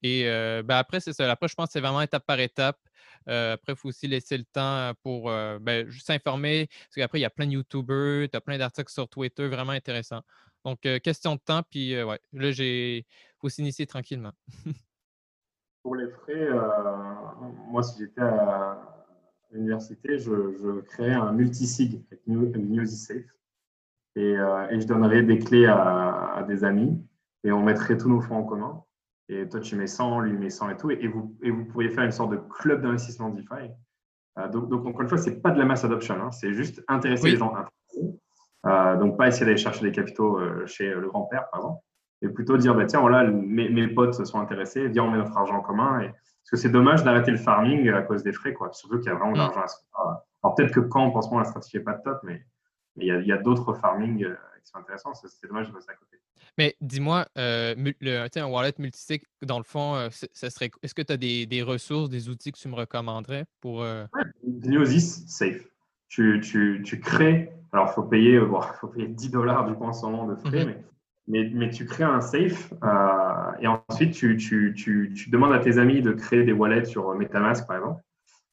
Et 0.03 0.25
ben 0.25 0.77
après, 0.77 1.01
c'est 1.01 1.13
ça. 1.13 1.31
Après, 1.31 1.49
je 1.49 1.55
pense 1.55 1.67
que 1.67 1.73
c'est 1.73 1.81
vraiment 1.81 2.01
étape 2.01 2.25
par 2.27 2.41
étape. 2.41 2.79
après, 3.27 3.73
il 3.73 3.77
faut 3.77 3.89
aussi 3.89 4.09
laisser 4.09 4.39
le 4.39 4.45
temps 4.45 4.93
pour 5.03 5.25
ben, 5.25 5.89
juste 5.91 6.07
s'informer. 6.07 6.69
Parce 6.69 6.97
qu'après, 6.97 7.19
il 7.19 7.23
y 7.23 7.27
a 7.27 7.31
plein 7.31 7.47
de 7.47 7.53
YouTubers, 7.53 8.29
tu 8.31 8.37
as 8.37 8.41
plein 8.41 8.57
d'articles 8.57 8.93
sur 8.93 9.09
Twitter 9.09 9.47
vraiment 9.49 9.73
intéressants. 9.73 10.23
Donc, 10.65 10.81
question 11.03 11.35
de 11.35 11.41
temps, 11.41 11.63
puis 11.71 12.03
ouais, 12.03 12.19
là, 12.33 12.51
il 12.51 13.05
faut 13.39 13.51
s'initier 13.51 13.87
tranquillement. 13.87 14.33
pour 15.83 15.97
les 15.97 16.09
frais, 16.09 16.49
moi, 17.69 17.83
si 17.83 17.99
j'étais 17.99 18.21
à 18.21 19.07
l'université, 19.51 20.19
je, 20.19 20.81
créais 20.83 21.15
un 21.15 21.33
multisig 21.33 22.03
avec 22.11 22.89
Safe 22.89 23.40
euh, 24.19 24.69
et, 24.71 24.81
je 24.81 24.87
donnerai 24.87 25.23
des 25.23 25.39
clés 25.39 25.67
à, 25.67 26.45
des 26.47 26.65
amis 26.65 27.01
et 27.45 27.53
on 27.53 27.63
mettrait 27.63 27.97
tous 27.97 28.09
nos 28.09 28.21
fonds 28.21 28.37
en 28.37 28.45
commun. 28.45 28.83
Et 29.29 29.49
toi, 29.49 29.61
tu 29.61 29.77
mets 29.77 29.87
100, 29.87 30.21
lui 30.21 30.33
met 30.33 30.51
100 30.51 30.71
et 30.71 30.77
tout. 30.77 30.91
Et, 30.91 31.07
vous, 31.07 31.37
et 31.43 31.51
vous 31.51 31.65
pourriez 31.65 31.89
faire 31.91 32.05
une 32.05 32.11
sorte 32.11 32.33
de 32.33 32.37
club 32.37 32.83
d'investissement 32.83 33.29
DeFi. 33.31 33.71
Euh, 34.39 34.49
donc, 34.49 34.69
donc, 34.69 34.87
encore 34.87 35.03
une 35.03 35.09
fois, 35.09 35.19
ce 35.19 35.31
n'est 35.31 35.37
pas 35.37 35.51
de 35.51 35.59
la 35.59 35.65
mass 35.65 35.85
adoption. 35.85 36.17
Hein. 36.21 36.31
c'est 36.33 36.53
juste 36.53 36.83
intéresser 36.89 37.31
les 37.31 37.37
gens 37.37 37.55
euh, 38.67 38.97
donc, 38.99 39.17
pas 39.17 39.29
essayer 39.29 39.47
d'aller 39.47 39.57
chercher 39.57 39.83
des 39.83 39.93
capitaux 39.93 40.39
chez 40.67 40.91
le 40.93 41.09
grand-père, 41.09 41.49
par 41.51 41.61
exemple. 41.61 41.81
Et 42.23 42.29
plutôt 42.29 42.59
dire, 42.59 42.75
bah, 42.75 42.85
tiens, 42.85 43.01
voilà, 43.01 43.25
mes, 43.25 43.71
mes 43.71 43.89
potes 43.89 44.27
sont 44.27 44.39
intéressés, 44.39 44.89
viens, 44.89 45.05
on 45.05 45.11
met 45.11 45.17
notre 45.17 45.35
argent 45.39 45.57
en 45.57 45.63
commun. 45.63 46.01
Et, 46.01 46.09
parce 46.09 46.51
que 46.51 46.57
c'est 46.57 46.69
dommage 46.73 47.05
d'arrêter 47.05 47.31
le 47.31 47.37
farming 47.37 47.89
à 47.91 48.03
cause 48.03 48.23
des 48.23 48.33
frais, 48.33 48.53
quoi. 48.53 48.71
Surtout 48.73 48.99
qu'il 48.99 49.07
y 49.07 49.11
a 49.11 49.15
vraiment 49.15 49.33
de 49.33 49.39
mm. 49.39 49.41
l'argent 49.41 49.63
à 49.63 49.69
ce 49.69 49.77
Alors, 50.43 50.55
peut-être 50.55 50.73
que 50.73 50.81
quand, 50.81 51.15
en 51.15 51.23
ce 51.23 51.29
moment, 51.29 51.41
la 51.41 51.47
stratégie 51.47 51.79
n'est 51.79 51.85
pas 51.85 51.95
top, 51.95 52.21
mais 52.23 52.45
il 52.97 53.27
y 53.27 53.33
a, 53.33 53.39
d'autres 53.39 53.75
farming 53.75 54.25
euh, 54.25 54.35
qui 54.63 54.71
sont 54.71 54.79
intéressants. 54.79 55.15
C'est 55.15 55.47
dommage 55.47 55.69
de 55.69 55.73
passer 55.73 55.91
à 55.91 55.95
côté. 55.95 56.19
Mais 56.59 56.77
dis-moi, 56.81 57.27
euh, 57.39 57.75
un 58.37 58.47
wallet 58.47 58.75
multisig, 58.79 59.23
dans 59.43 59.59
le 59.59 59.65
fond, 59.65 59.95
euh, 59.95 60.09
serait, 60.11 60.71
est-ce 60.83 60.95
que 60.95 61.03
tu 61.03 61.13
as 61.13 61.17
des, 61.17 61.63
ressources, 61.63 62.09
des 62.09 62.29
outils 62.29 62.53
que 62.53 62.59
tu 62.59 62.69
me 62.69 62.75
recommanderais 62.75 63.47
pour. 63.61 63.83
Euh... 63.83 64.05
Gnosis 64.45 65.27
Safe. 65.27 65.67
Tu, 66.09 66.41
tu, 66.43 66.83
tu 66.85 66.99
crées, 66.99 67.53
alors 67.73 67.89
il 67.91 67.95
faut 67.95 68.03
payer, 68.03 68.41
faut 68.81 68.89
payer 68.89 69.07
10 69.07 69.31
dollars 69.31 69.65
du 69.67 69.75
coup 69.75 69.85
en 69.85 69.93
ce 69.93 70.05
moment 70.05 70.27
de 70.27 70.35
frais, 70.35 70.65
mmh 70.65 70.75
mais, 71.29 71.45
mais, 71.45 71.51
mais, 71.55 71.71
tu 71.71 71.85
crées 71.85 72.03
un 72.03 72.21
safe 72.21 72.73
et 73.61 73.69
ensuite 73.69 74.13
tu, 74.13 74.37
tu, 74.37 74.75
tu, 74.75 75.31
demandes 75.31 75.53
à 75.53 75.61
tes 75.61 75.79
amis 75.79 76.03
de 76.03 76.11
créer 76.11 76.43
des 76.43 76.51
wallets 76.53 76.87
sur 76.87 77.15
Metamask 77.15 77.65
par 77.69 77.77
exemple 77.77 78.03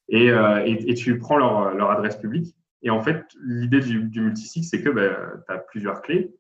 et, 0.10 0.28
et, 0.28 0.92
et 0.92 0.94
tu 0.94 1.18
prends 1.18 1.38
leur, 1.38 1.74
leur 1.74 1.90
adresse 1.90 2.18
publique 2.18 2.57
et 2.84 2.90
en 2.90 3.02
fait, 3.02 3.26
l'idée 3.42 3.80
du, 3.80 4.04
du 4.04 4.22
multisig, 4.22 4.64
c'est 4.64 4.82
que 4.82 4.90
ben, 4.90 5.16
tu 5.46 5.54
as 5.54 5.58
plusieurs 5.58 6.02
clés. 6.02 6.36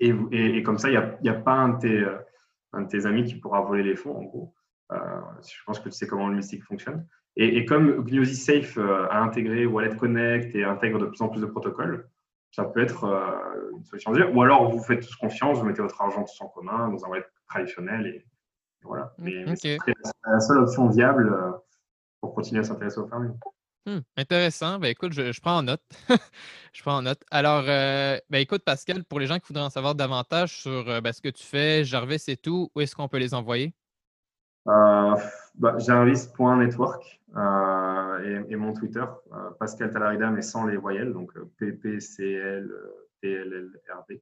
Et, 0.00 0.14
et, 0.32 0.62
comme 0.62 0.78
ça, 0.78 0.88
il 0.88 1.18
n'y 1.22 1.28
a, 1.28 1.32
a, 1.32 1.40
pas 1.40 1.52
un 1.52 1.70
de, 1.70 1.78
tes, 1.78 1.98
euh, 1.98 2.18
un 2.72 2.82
de, 2.82 2.88
tes, 2.88 3.06
amis 3.06 3.24
qui 3.24 3.36
pourra 3.36 3.62
voler 3.62 3.82
les 3.82 3.96
fonds, 3.96 4.16
en 4.16 4.22
gros. 4.22 4.54
Euh, 4.92 4.96
je 5.42 5.64
pense 5.66 5.80
que 5.80 5.88
tu 5.88 5.96
sais 5.96 6.06
comment 6.06 6.28
le 6.28 6.34
multisig 6.34 6.62
fonctionne. 6.62 7.06
Et, 7.36 7.64
comme 7.64 8.04
Gnosis 8.04 8.44
Safe 8.44 8.76
euh, 8.78 9.06
a 9.10 9.20
intégré 9.20 9.64
Wallet 9.66 9.96
Connect 9.96 10.54
et 10.54 10.64
intègre 10.64 10.98
de 10.98 11.06
plus 11.06 11.20
en 11.22 11.28
plus 11.28 11.40
de 11.40 11.46
protocoles, 11.46 12.08
ça 12.50 12.64
peut 12.64 12.80
être 12.80 13.04
une 13.76 13.84
solution. 13.84 14.12
Ou 14.12 14.42
alors, 14.42 14.70
vous 14.70 14.82
faites 14.82 15.00
tous 15.00 15.16
confiance, 15.16 15.58
vous 15.58 15.66
mettez 15.66 15.82
votre 15.82 16.00
argent 16.00 16.24
tous 16.24 16.40
en 16.40 16.48
commun 16.48 16.88
dans 16.88 17.04
un 17.04 17.08
wallet 17.08 17.24
traditionnel. 17.46 18.06
Et, 18.06 18.26
voilà. 18.82 19.12
Mais, 19.18 19.44
c'est 19.56 19.76
la 20.24 20.40
seule 20.40 20.58
option 20.58 20.88
viable 20.88 21.30
pour 22.20 22.34
continuer 22.34 22.60
à 22.60 22.64
s'intéresser 22.64 22.98
au 22.98 23.06
farming. 23.06 23.32
Mmh, 23.88 24.00
intéressant. 24.18 24.78
Ben, 24.78 24.88
écoute, 24.88 25.12
je, 25.14 25.40
prends 25.40 25.56
en 25.56 25.62
note. 25.62 25.80
je 26.74 26.82
prends 26.82 26.96
en 26.98 27.02
note. 27.02 27.24
Alors, 27.30 27.64
euh, 27.66 28.18
ben, 28.28 28.38
écoute, 28.38 28.62
Pascal, 28.62 29.02
pour 29.02 29.18
les 29.18 29.26
gens 29.26 29.38
qui 29.38 29.46
voudraient 29.48 29.64
en 29.64 29.70
savoir 29.70 29.94
davantage 29.94 30.60
sur 30.60 30.90
euh, 30.90 31.00
ben, 31.00 31.10
ce 31.10 31.22
que 31.22 31.30
tu 31.30 31.42
fais, 31.42 31.84
Jarvis 31.84 32.22
et 32.28 32.36
tout, 32.36 32.70
où 32.74 32.80
est-ce 32.82 32.94
qu'on 32.94 33.08
peut 33.08 33.16
les 33.16 33.32
envoyer? 33.32 33.72
bah, 34.66 35.78
Jarvis.network 35.78 37.20
et, 37.32 38.52
et, 38.52 38.56
mon 38.56 38.74
Twitter, 38.74 39.04
Pascal 39.58 39.90
Talarida, 39.90 40.30
mais 40.30 40.42
sans 40.42 40.66
les 40.66 40.76
voyelles, 40.76 41.14
donc 41.14 41.32
PPCL, 41.56 42.70
TLLRD. 43.22 44.20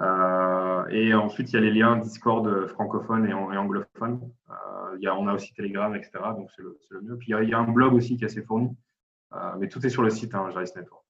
Euh, 0.00 0.86
et 0.88 1.14
ensuite, 1.14 1.52
il 1.52 1.54
y 1.54 1.56
a 1.56 1.60
les 1.60 1.70
liens 1.70 1.96
Discord 1.96 2.66
francophones 2.68 3.26
et, 3.26 3.32
anglophones. 3.32 4.30
Euh, 4.50 4.96
il 4.98 5.04
y 5.04 5.06
a, 5.06 5.16
on 5.16 5.26
a 5.26 5.34
aussi 5.34 5.54
Telegram, 5.54 5.94
etc. 5.94 6.10
Donc, 6.36 6.50
c'est 6.54 6.62
le, 6.62 7.00
mieux. 7.02 7.16
Puis, 7.16 7.32
il 7.32 7.48
y, 7.48 7.54
a, 7.54 7.58
un 7.58 7.70
blog 7.70 7.94
aussi 7.94 8.16
qui 8.16 8.24
est 8.24 8.26
assez 8.26 8.42
fourni. 8.42 8.76
Euh, 9.32 9.56
mais 9.58 9.68
tout 9.68 9.84
est 9.84 9.90
sur 9.90 10.02
le 10.02 10.10
site, 10.10 10.34
hein, 10.34 10.50
Jaris 10.52 10.70
Network. 10.76 11.04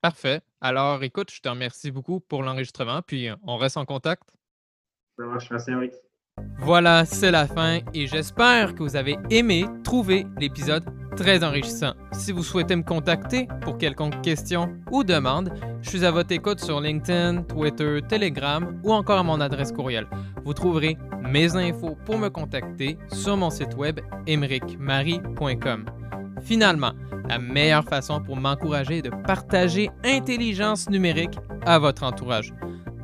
Parfait. 0.00 0.40
Alors, 0.60 1.02
écoute, 1.02 1.30
je 1.32 1.40
te 1.40 1.48
remercie 1.48 1.90
beaucoup 1.90 2.20
pour 2.20 2.42
l'enregistrement. 2.42 3.02
Puis, 3.02 3.28
on 3.42 3.56
reste 3.56 3.76
en 3.76 3.84
contact. 3.84 4.22
Ça 5.18 5.24
marche. 5.24 5.50
Merci, 5.50 5.70
Eric. 5.70 5.92
Voilà, 6.58 7.04
c'est 7.04 7.30
la 7.30 7.46
fin 7.46 7.80
et 7.94 8.06
j'espère 8.06 8.74
que 8.74 8.82
vous 8.82 8.96
avez 8.96 9.16
aimé 9.30 9.66
trouver 9.84 10.26
l'épisode 10.38 10.84
très 11.16 11.42
enrichissant. 11.42 11.92
Si 12.12 12.32
vous 12.32 12.42
souhaitez 12.42 12.76
me 12.76 12.82
contacter 12.82 13.48
pour 13.62 13.78
quelconque 13.78 14.20
question 14.22 14.76
ou 14.90 15.02
demande, 15.02 15.52
je 15.80 15.90
suis 15.90 16.04
à 16.04 16.10
votre 16.10 16.32
écoute 16.32 16.60
sur 16.60 16.80
LinkedIn, 16.80 17.44
Twitter, 17.44 18.00
Telegram 18.06 18.80
ou 18.84 18.92
encore 18.92 19.18
à 19.18 19.22
mon 19.22 19.40
adresse 19.40 19.72
courriel. 19.72 20.06
Vous 20.44 20.54
trouverez 20.54 20.98
mes 21.22 21.56
infos 21.56 21.96
pour 22.04 22.18
me 22.18 22.28
contacter 22.28 22.98
sur 23.12 23.36
mon 23.36 23.50
site 23.50 23.74
web 23.74 24.00
emericmarie.com. 24.26 25.86
Finalement, 26.42 26.92
la 27.28 27.38
meilleure 27.38 27.84
façon 27.84 28.20
pour 28.20 28.36
m'encourager 28.36 28.98
est 28.98 29.02
de 29.02 29.10
partager 29.10 29.90
intelligence 30.04 30.88
numérique 30.88 31.38
à 31.64 31.78
votre 31.78 32.04
entourage. 32.04 32.52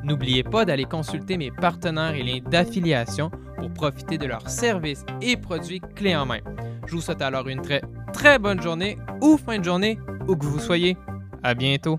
N'oubliez 0.04 0.42
pas 0.42 0.64
d'aller 0.64 0.84
consulter 0.84 1.36
mes 1.36 1.50
partenaires 1.50 2.14
et 2.14 2.22
liens 2.22 2.40
d'affiliation 2.48 3.30
pour 3.58 3.72
profiter 3.72 4.18
de 4.18 4.26
leurs 4.26 4.48
services 4.48 5.04
et 5.20 5.36
produits 5.36 5.80
clés 5.94 6.16
en 6.16 6.26
main. 6.26 6.40
Je 6.86 6.94
vous 6.94 7.00
souhaite 7.00 7.22
alors 7.22 7.48
une 7.48 7.62
très 7.62 7.82
très 8.12 8.38
bonne 8.38 8.60
journée 8.60 8.98
ou 9.20 9.36
fin 9.36 9.58
de 9.58 9.64
journée 9.64 9.98
où 10.26 10.36
que 10.36 10.44
vous 10.44 10.58
soyez. 10.58 10.96
À 11.42 11.54
bientôt. 11.54 11.98